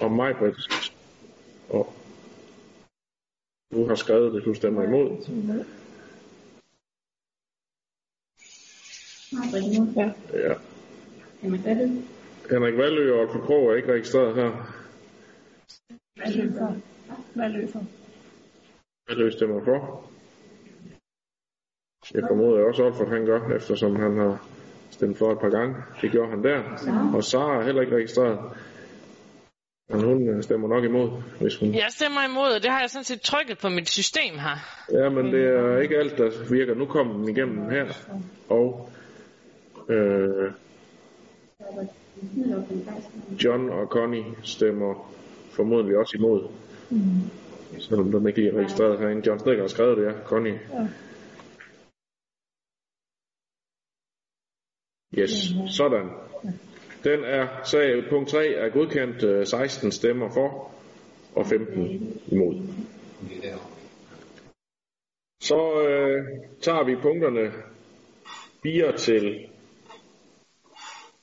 Og 0.00 0.12
mig, 0.12 0.34
Britt. 0.38 0.92
Og 1.68 1.92
du 3.72 3.86
har 3.86 3.94
skrevet 3.94 4.34
det, 4.34 4.44
du 4.44 4.54
stemmer 4.54 4.82
imod. 4.82 5.10
Ja. 9.96 10.48
Ja. 10.48 10.54
Henrik 12.50 12.76
Valø 12.76 13.20
og 13.20 13.28
Krog 13.28 13.70
er 13.72 13.76
ikke 13.76 13.92
registreret 13.92 14.34
her. 14.34 14.50
Hvad 16.14 16.32
løber? 16.32 16.74
Hvad 17.34 17.48
løber? 17.48 17.80
Valø 19.08 19.30
stemmer 19.30 19.64
for. 19.64 20.10
Jeg 22.14 22.22
formoder 22.28 22.64
også, 22.64 22.86
at 22.86 23.08
han 23.08 23.26
gør, 23.26 23.56
eftersom 23.56 23.96
han 23.96 24.16
har 24.16 24.46
stemt 24.90 25.18
for 25.18 25.32
et 25.32 25.38
par 25.38 25.48
gange. 25.48 25.76
Det 26.00 26.10
gjorde 26.10 26.30
han 26.30 26.44
der. 26.44 26.62
Og 27.14 27.24
Sara 27.24 27.60
er 27.60 27.64
heller 27.64 27.82
ikke 27.82 27.96
registreret. 27.96 28.38
Men 29.88 30.00
hun 30.00 30.28
øh, 30.28 30.42
stemmer 30.42 30.68
nok 30.68 30.84
imod, 30.84 31.22
hvis 31.40 31.56
hun... 31.56 31.74
Jeg 31.74 31.86
stemmer 31.90 32.24
imod, 32.24 32.54
og 32.56 32.62
det 32.62 32.70
har 32.70 32.80
jeg 32.80 32.90
sådan 32.90 33.04
set 33.04 33.20
trykket 33.20 33.58
på 33.58 33.68
mit 33.68 33.88
system 33.88 34.38
her. 34.38 34.56
Ja, 34.92 35.08
men 35.08 35.32
det 35.32 35.44
er 35.44 35.78
ikke 35.78 35.96
alt, 35.96 36.18
der 36.18 36.30
virker. 36.50 36.74
Nu 36.74 36.86
kommer 36.86 37.14
den 37.14 37.28
igennem 37.28 37.70
her. 37.70 37.86
Og 38.48 38.90
øh, 39.88 40.52
John 43.44 43.70
og 43.70 43.86
Connie 43.86 44.24
stemmer 44.42 45.12
formodentlig 45.52 45.98
også 45.98 46.16
imod. 46.16 46.48
Mm. 46.90 47.30
Selvom 47.80 48.12
den 48.12 48.26
ikke 48.26 48.40
lige 48.40 48.52
er 48.52 48.58
registreret 48.58 48.98
herinde. 48.98 49.22
John 49.26 49.38
Snedker 49.38 49.62
har 49.62 49.68
skrevet 49.68 49.96
det, 49.98 50.04
ja. 50.04 50.12
Connie. 50.24 50.60
Ja. 50.72 50.88
Yes, 55.18 55.32
sådan. 55.76 56.10
Den 57.04 57.24
er, 57.24 57.64
sag 57.64 58.04
punkt 58.10 58.28
3 58.28 58.46
er 58.46 58.68
godkendt 58.68 59.22
øh, 59.22 59.46
16 59.46 59.92
stemmer 59.92 60.30
for 60.30 60.70
og 61.34 61.46
15 61.46 62.20
imod. 62.26 62.54
Så 65.40 65.82
øh, 65.88 66.24
tager 66.60 66.84
vi 66.84 66.96
punkterne 66.96 67.52
4 68.62 68.96
til 68.96 69.48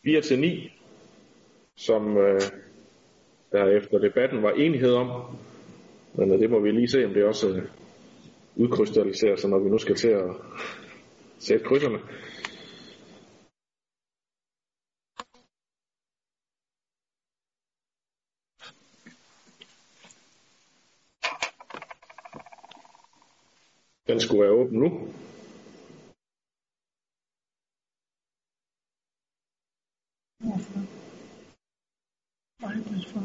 4 0.03 0.21
til 0.21 0.39
9, 0.39 0.71
som 1.75 2.17
øh, 2.17 2.41
der 3.51 3.65
efter 3.65 3.97
debatten 3.97 4.43
var 4.43 4.51
enighed 4.51 4.93
om. 4.93 5.37
Men 6.15 6.29
det 6.29 6.49
må 6.49 6.59
vi 6.59 6.71
lige 6.71 6.87
se, 6.87 7.05
om 7.05 7.13
det 7.13 7.25
også 7.25 7.61
udkrystalliserer 8.55 9.35
sig, 9.35 9.49
når 9.49 9.59
vi 9.59 9.69
nu 9.69 9.77
skal 9.77 9.95
til 9.95 10.07
at 10.07 10.29
sætte 11.39 11.65
krydserne. 11.65 11.99
Den 24.07 24.19
skulle 24.19 24.41
være 24.43 24.51
åben 24.51 24.79
nu. 24.79 24.89
Hvorfor? 30.39 30.79
Nej, 32.61 32.75
hvorfor? 32.75 33.21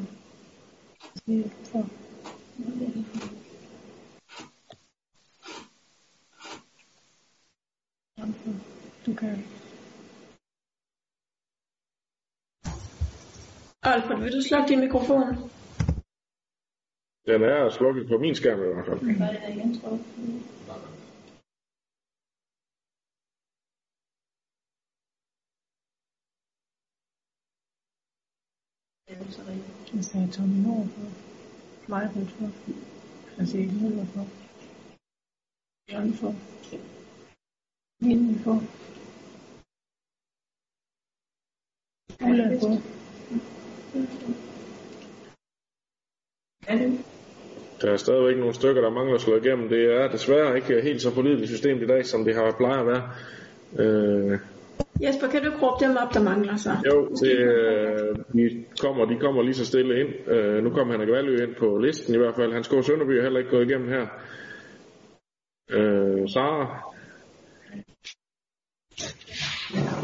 Det 1.26 1.46
er 1.46 1.50
for. 1.70 2.05
vil 14.26 14.34
du 14.36 14.42
slukke 14.42 14.68
din 14.68 14.80
mikrofon? 14.80 15.22
Den 17.26 17.42
er 17.42 17.70
slukket 17.70 18.08
på 18.08 18.18
min 18.18 18.34
skærm 18.34 18.60
i 18.62 18.66
hvert 18.72 18.86
fald. 18.86 19.00
Mm. 19.00 19.16
Hvis 29.94 30.08
der 30.08 30.22
er 30.22 30.30
Tommy 30.32 30.58
Nord 30.66 30.86
på, 30.94 31.02
mig 31.88 32.10
på, 32.14 32.44
altså 33.38 33.58
ikke 33.58 33.74
Møller 33.82 34.06
på, 34.14 34.20
Jørgen 35.90 36.12
på, 36.20 36.28
Vinden 38.00 38.36
på, 38.44 38.52
Ulla 42.26 42.46
på. 42.60 43.05
Der 47.82 47.92
er 47.92 47.96
stadigvæk 47.96 48.36
nogle 48.36 48.54
stykker, 48.54 48.82
der 48.82 48.90
mangler 48.90 49.14
at 49.14 49.20
slå 49.20 49.36
igennem. 49.36 49.68
Det 49.68 49.84
er 49.84 50.08
desværre 50.08 50.56
ikke 50.56 50.80
helt 50.82 51.02
så 51.02 51.14
pålideligt 51.14 51.50
system 51.50 51.82
i 51.82 51.86
dag, 51.86 52.06
som 52.06 52.24
det 52.24 52.34
har 52.34 52.54
plejer 52.58 52.80
at 52.80 52.86
være. 52.86 53.02
Øh, 53.78 54.38
Jesper, 55.02 55.28
kan 55.28 55.42
du 55.44 55.50
råbe 55.62 55.84
dem 55.84 55.96
op, 56.02 56.14
der 56.14 56.22
mangler 56.22 56.56
så? 56.56 56.70
jo, 56.86 57.08
det, 57.22 57.36
øh, 57.38 58.16
de, 58.32 58.64
kommer, 58.80 59.04
de 59.04 59.16
kommer 59.20 59.42
lige 59.42 59.54
så 59.54 59.66
stille 59.66 60.00
ind. 60.00 60.30
Øh, 60.30 60.64
nu 60.64 60.70
kommer 60.70 60.94
Henrik 60.94 61.10
Valø 61.10 61.42
ind 61.42 61.54
på 61.54 61.78
listen 61.78 62.14
i 62.14 62.18
hvert 62.18 62.34
fald. 62.34 62.52
Hans 62.52 62.68
K. 62.68 62.84
Sønderby 62.84 63.10
er 63.10 63.22
heller 63.22 63.38
ikke 63.38 63.50
gået 63.50 63.70
igennem 63.70 63.88
her. 63.88 64.06
Øh, 65.70 66.28
Sara, 66.28 66.92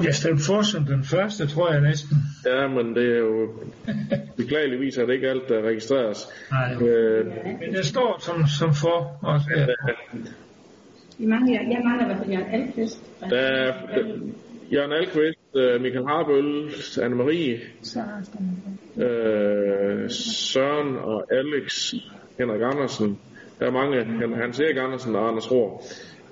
Jeg 0.04 0.14
stemte 0.14 0.42
for 0.46 0.62
som 0.62 0.84
den 0.84 1.04
første, 1.04 1.46
tror 1.46 1.72
jeg 1.72 1.80
næsten. 1.80 2.16
ja, 2.46 2.68
men 2.68 2.94
det 2.94 3.12
er 3.14 3.18
jo 3.18 3.48
beklageligvis 4.36 4.96
er 4.98 5.06
det 5.06 5.14
ikke 5.14 5.28
alt, 5.28 5.48
der 5.48 5.62
registreres. 5.62 6.28
Nej. 6.50 6.74
Øh, 6.88 7.26
Men 7.60 7.74
det 7.74 7.84
står 7.86 8.16
som, 8.20 8.44
som 8.58 8.74
for. 8.74 9.18
Og, 9.22 9.40
ja. 9.56 9.66
Vi 11.18 11.26
mangler, 11.26 11.52
jeg 11.54 11.80
mangler 11.84 12.04
i 12.04 12.06
hvert 12.06 12.18
fald 12.18 12.30
Jørgen 12.30 12.50
Alkvist. 12.54 13.02
der 13.30 13.36
er 13.36 13.72
Jørgen 14.72 14.92
Alkvist, 14.92 15.38
øh, 15.56 15.80
Michael 15.82 16.06
Harbøl, 16.06 16.68
Anne-Marie, 17.04 17.60
øh, 19.02 20.10
Søren 20.10 20.96
og 20.96 21.26
Alex, 21.32 21.92
Henrik 22.38 22.60
Andersen, 22.62 23.18
der 23.60 23.66
er 23.66 23.70
mange, 23.70 24.04
Han- 24.04 24.34
Hans 24.42 24.60
Erik 24.60 24.76
Andersen 24.76 25.14
og 25.16 25.28
Anders 25.28 25.52
Rohr. 25.52 25.82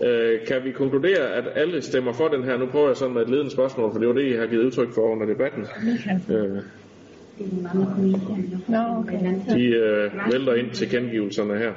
Øh, 0.02 0.46
kan 0.46 0.64
vi 0.64 0.72
konkludere, 0.72 1.32
at 1.34 1.44
alle 1.54 1.82
stemmer 1.82 2.12
for 2.12 2.28
den 2.28 2.44
her? 2.44 2.58
Nu 2.58 2.66
prøver 2.66 2.86
jeg 2.86 2.96
sådan 2.96 3.14
med 3.14 3.22
et 3.22 3.30
ledende 3.30 3.50
spørgsmål, 3.50 3.92
for 3.92 3.98
det 3.98 4.08
var 4.08 4.14
det, 4.14 4.30
jeg 4.30 4.40
har 4.40 4.46
givet 4.46 4.64
udtryk 4.64 4.94
for 4.94 5.00
under 5.00 5.26
debatten. 5.26 5.66
Øh, 6.28 6.62
de 9.48 9.66
øh, 9.66 10.32
vælter 10.32 10.54
ind 10.54 10.70
til 10.70 10.88
kendegivelserne 10.88 11.58
her. 11.58 11.72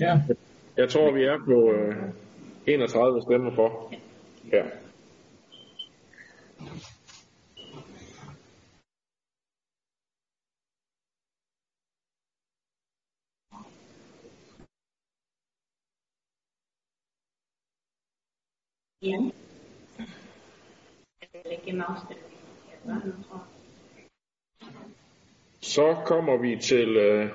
Ja. 0.00 0.20
Jeg 0.76 0.88
tror, 0.88 1.12
vi 1.12 1.24
er 1.24 1.38
på 1.44 1.72
øh, 1.72 1.94
31 2.66 3.22
stemmer 3.22 3.54
for 3.54 3.92
her. 4.52 4.58
Ja. 4.58 4.62
Jeg 19.02 19.32
ikke. 21.50 21.82
Så 25.60 26.02
kommer 26.06 26.36
vi 26.36 26.56
til 26.60 26.96
øh, 26.96 27.30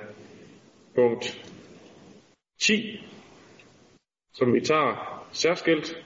punkt 0.94 1.50
10, 2.60 3.06
som 4.32 4.54
vi 4.54 4.60
tager 4.60 5.26
særskilt. 5.32 5.96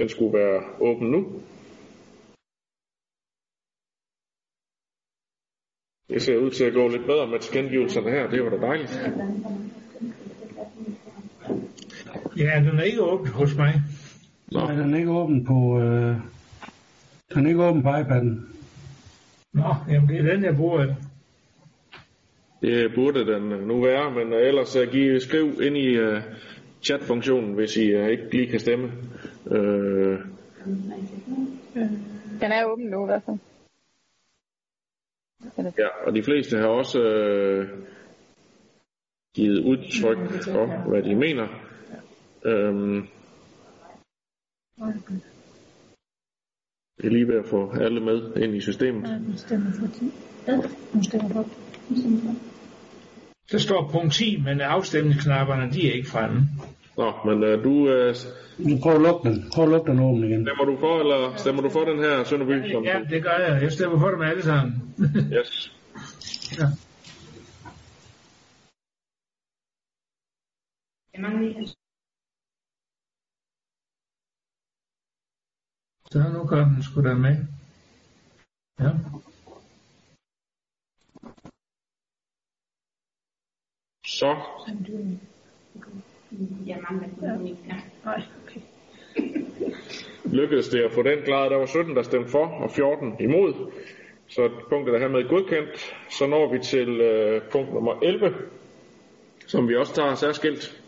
Den 0.00 0.08
skulle 0.08 0.38
være 0.38 0.62
åben 0.80 1.10
nu. 1.10 1.42
Det 6.08 6.22
ser 6.22 6.36
ud 6.36 6.50
til 6.50 6.64
at 6.64 6.72
gå 6.72 6.88
lidt 6.88 7.06
bedre 7.06 7.26
med 7.26 7.38
tilkendegivelserne 7.38 8.10
her. 8.10 8.30
Det 8.30 8.44
var 8.44 8.50
da 8.50 8.56
dejligt. 8.56 9.00
ja, 12.36 12.70
den 12.70 12.78
er 12.78 12.82
ikke 12.82 13.02
åben 13.02 13.26
hos 13.26 13.56
mig. 13.56 13.74
Nej, 14.52 14.74
den 14.74 14.94
er 14.94 14.98
ikke 14.98 15.10
åben 15.10 15.44
på, 15.44 15.80
øh, 15.80 16.16
den 17.34 17.46
er 17.46 17.48
ikke 17.48 17.64
åben 17.64 17.82
på 17.82 17.88
iPad'en. 17.88 18.40
Nå, 19.52 19.74
jamen 19.88 20.08
det 20.08 20.18
er 20.18 20.34
den, 20.34 20.44
jeg 20.44 20.56
bruger. 20.56 20.94
Det 22.62 22.94
burde 22.94 23.26
den 23.32 23.42
nu 23.42 23.80
være, 23.80 24.10
men 24.10 24.32
ellers 24.32 24.76
uh, 24.76 24.92
giv, 24.92 25.20
skriv 25.20 25.62
ind 25.62 25.76
i 25.76 25.98
uh, 26.00 26.22
chatfunktionen, 26.82 27.54
hvis 27.54 27.76
I 27.76 27.94
uh, 27.96 28.08
ikke 28.08 28.28
lige 28.32 28.46
kan 28.46 28.60
stemme. 28.60 28.92
Uh, 29.46 30.18
Den 32.40 32.52
er 32.52 32.64
åben 32.64 32.86
nu 32.86 33.02
i 33.04 33.06
hvert 33.06 33.22
fald. 33.22 33.38
ja, 35.78 35.88
og 36.06 36.14
de 36.14 36.22
fleste 36.22 36.56
har 36.56 36.66
også 36.66 36.98
uh, 36.98 37.78
givet 39.34 39.58
udtryk 39.64 40.18
for, 40.44 40.88
hvad 40.88 41.02
de 41.02 41.14
mener. 41.14 41.48
Um, 42.44 43.08
det 46.96 47.06
er 47.06 47.10
lige 47.10 47.28
ved 47.28 47.38
at 47.38 47.46
få 47.46 47.72
alle 47.80 48.00
med 48.00 48.36
ind 48.36 48.54
i 48.54 48.60
systemet. 48.60 49.08
Ja, 49.10 49.18
hun 49.18 49.36
stemmer 49.36 49.70
for 49.80 49.86
10. 49.86 50.12
Hun 50.92 51.04
stemmer 51.04 51.28
for. 51.28 51.42
Hun 51.88 51.96
stemmer 51.96 52.20
for. 52.20 52.34
Der 53.52 53.58
står 53.58 53.90
punkt 53.92 54.12
10, 54.12 54.42
men 54.44 54.60
afstemningsknapperne, 54.60 55.72
de 55.72 55.88
er 55.88 55.92
ikke 55.92 56.08
fremme. 56.08 56.40
Nå, 56.96 57.12
men 57.24 57.42
uh, 57.42 57.64
du... 57.64 57.70
Uh, 57.70 58.80
Prøv 58.82 58.94
at 58.94 59.00
lukke 59.00 59.28
den. 59.28 59.50
Prøv 59.54 59.64
at 59.64 59.70
lukke 59.70 59.90
den 59.90 60.00
åben 60.00 60.24
igen. 60.24 60.46
stemmer 60.46 60.64
du 60.64 60.76
for, 60.80 61.00
eller 61.00 61.36
stemmer 61.36 61.62
du 61.62 61.70
for 61.70 61.84
den 61.84 61.98
her 61.98 62.24
Sønderby? 62.24 62.72
Som 62.72 62.84
Ja, 62.84 63.00
det 63.10 63.22
gør 63.22 63.36
jeg. 63.38 63.62
Jeg 63.62 63.72
stemmer 63.72 63.98
for 63.98 64.10
dem 64.10 64.20
alle 64.20 64.42
sammen. 64.42 64.94
Yes. 65.36 65.72
Ja. 66.58 66.66
Så 76.10 76.18
nu 76.32 76.44
gør 76.44 76.64
den 76.64 76.82
sgu 76.82 77.02
da 77.02 77.14
med. 77.14 77.36
Ja. 78.80 78.90
Så 84.06 84.36
Jeg 86.66 86.78
mangler 86.90 87.08
ja. 87.22 87.74
ja. 87.74 87.74
Nej, 88.04 88.22
okay. 88.44 88.60
lykkedes 90.24 90.68
det 90.68 90.80
at 90.80 90.92
få 90.92 91.02
den 91.02 91.22
klaret. 91.24 91.50
Der 91.50 91.56
var 91.56 91.66
17, 91.66 91.96
der 91.96 92.02
stemte 92.02 92.30
for, 92.30 92.46
og 92.46 92.70
14 92.70 93.16
imod. 93.20 93.72
Så 94.28 94.50
punktet 94.68 94.94
er 94.94 94.98
hermed 94.98 95.28
godkendt. 95.28 95.96
Så 96.10 96.26
når 96.26 96.52
vi 96.52 96.58
til 96.58 97.00
øh, 97.00 97.42
punkt 97.52 97.74
nummer 97.74 97.94
11, 98.02 98.34
som 99.46 99.68
vi 99.68 99.76
også 99.76 99.94
tager 99.94 100.14
særskilt. 100.14 100.79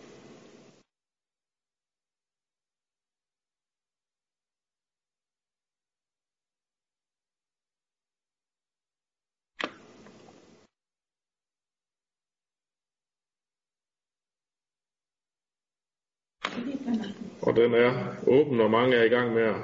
Den 17.62 17.74
er 17.74 18.14
åben, 18.26 18.60
og 18.60 18.70
mange 18.70 18.96
er 18.96 19.04
i 19.04 19.08
gang 19.08 19.34
med 19.34 19.42
at 19.42 19.56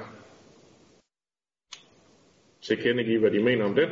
tilkendegive, 2.61 3.19
hvad 3.19 3.31
de 3.31 3.43
mener 3.43 3.65
om 3.65 3.75
den. 3.75 3.89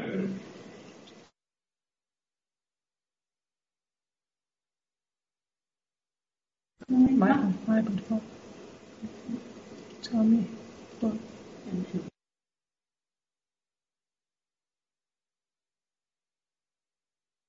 Michael, 7.22 7.54
Michael 7.68 8.00
for. 8.08 8.22
Tommy. 10.02 10.42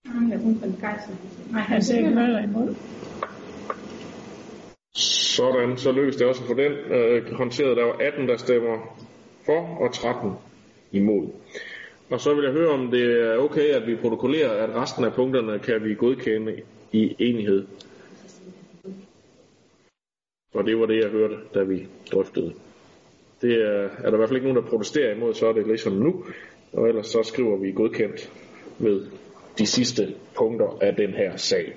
Jeg 0.05 0.15
mangler 0.15 0.39
kun 0.43 0.55
for 0.61 0.67
Geisel. 0.83 1.53
Nej, 1.53 1.61
Han 1.63 1.83
ser 1.83 1.99
ikke 1.99 2.11
Møller 2.11 2.43
imod. 2.43 2.75
Sådan, 4.99 5.77
så 5.77 5.93
lykkedes 5.93 6.17
det 6.17 6.27
også 6.27 6.43
at 6.43 6.49
få 6.49 6.55
den 6.55 6.73
øh, 6.73 7.33
håndteret. 7.33 7.77
Der 7.77 7.85
var 7.85 7.97
18, 8.01 8.29
der 8.29 8.37
stemmer 8.37 8.99
for, 9.47 9.79
og 9.81 9.95
13 9.95 10.33
imod. 10.93 11.29
Og 12.11 12.21
så 12.21 12.35
vil 12.35 12.45
jeg 12.45 12.53
høre, 12.53 12.71
om 12.71 12.91
det 12.91 13.21
er 13.21 13.37
okay, 13.37 13.69
at 13.69 13.87
vi 13.87 13.97
protokollerer, 13.97 14.51
at 14.51 14.75
resten 14.75 15.05
af 15.05 15.13
punkterne 15.13 15.59
kan 15.59 15.85
vi 15.85 15.95
godkende 15.95 16.63
i 16.93 17.17
enighed. 17.19 17.67
Og 20.55 20.67
det 20.67 20.79
var 20.79 20.87
det, 20.87 21.03
jeg 21.03 21.11
hørte, 21.11 21.37
da 21.55 21.63
vi 21.63 21.87
drøftede. 22.13 22.53
Det 23.43 23.53
er, 23.53 23.89
er 23.99 24.11
der 24.11 24.15
i 24.15 24.17
hvert 24.17 24.29
fald 24.29 24.37
ikke 24.37 24.49
nogen, 24.49 24.65
der 24.65 24.71
protesterer 24.71 25.15
imod, 25.15 25.35
så 25.35 25.49
er 25.49 25.53
det 25.53 25.67
ligesom 25.67 25.93
nu. 25.93 26.25
Og 26.73 26.89
ellers 26.89 27.07
så 27.07 27.23
skriver 27.23 27.57
vi 27.57 27.73
godkendt 27.73 28.33
ved 28.79 29.07
de 29.59 29.67
sidste 29.67 30.15
punkter 30.37 30.79
af 30.81 30.95
den 30.97 31.11
her 31.11 31.37
sag. 31.37 31.77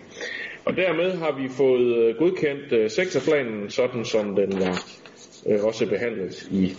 Og 0.65 0.77
dermed 0.77 1.11
har 1.11 1.31
vi 1.41 1.49
fået 1.49 1.97
øh, 1.97 2.15
godkendt 2.15 2.71
øh, 2.73 2.89
sektorplanen, 2.89 3.69
sådan 3.69 4.05
som 4.05 4.35
den 4.35 4.59
var 4.59 4.83
øh, 5.47 5.63
også 5.63 5.89
behandlet 5.89 6.47
i 6.51 6.73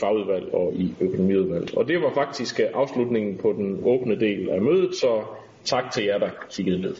fagudvalg 0.00 0.54
og 0.54 0.74
i 0.74 0.94
økonomiudvalg. 1.00 1.78
Og 1.78 1.88
det 1.88 2.02
var 2.02 2.12
faktisk 2.14 2.60
afslutningen 2.74 3.38
på 3.38 3.52
den 3.52 3.80
åbne 3.84 4.20
del 4.20 4.50
af 4.50 4.62
mødet, 4.62 4.94
så 4.94 5.22
tak 5.64 5.90
til 5.92 6.04
jer, 6.04 6.18
der 6.18 6.30
kiggede 6.50 6.78
med. 6.78 6.94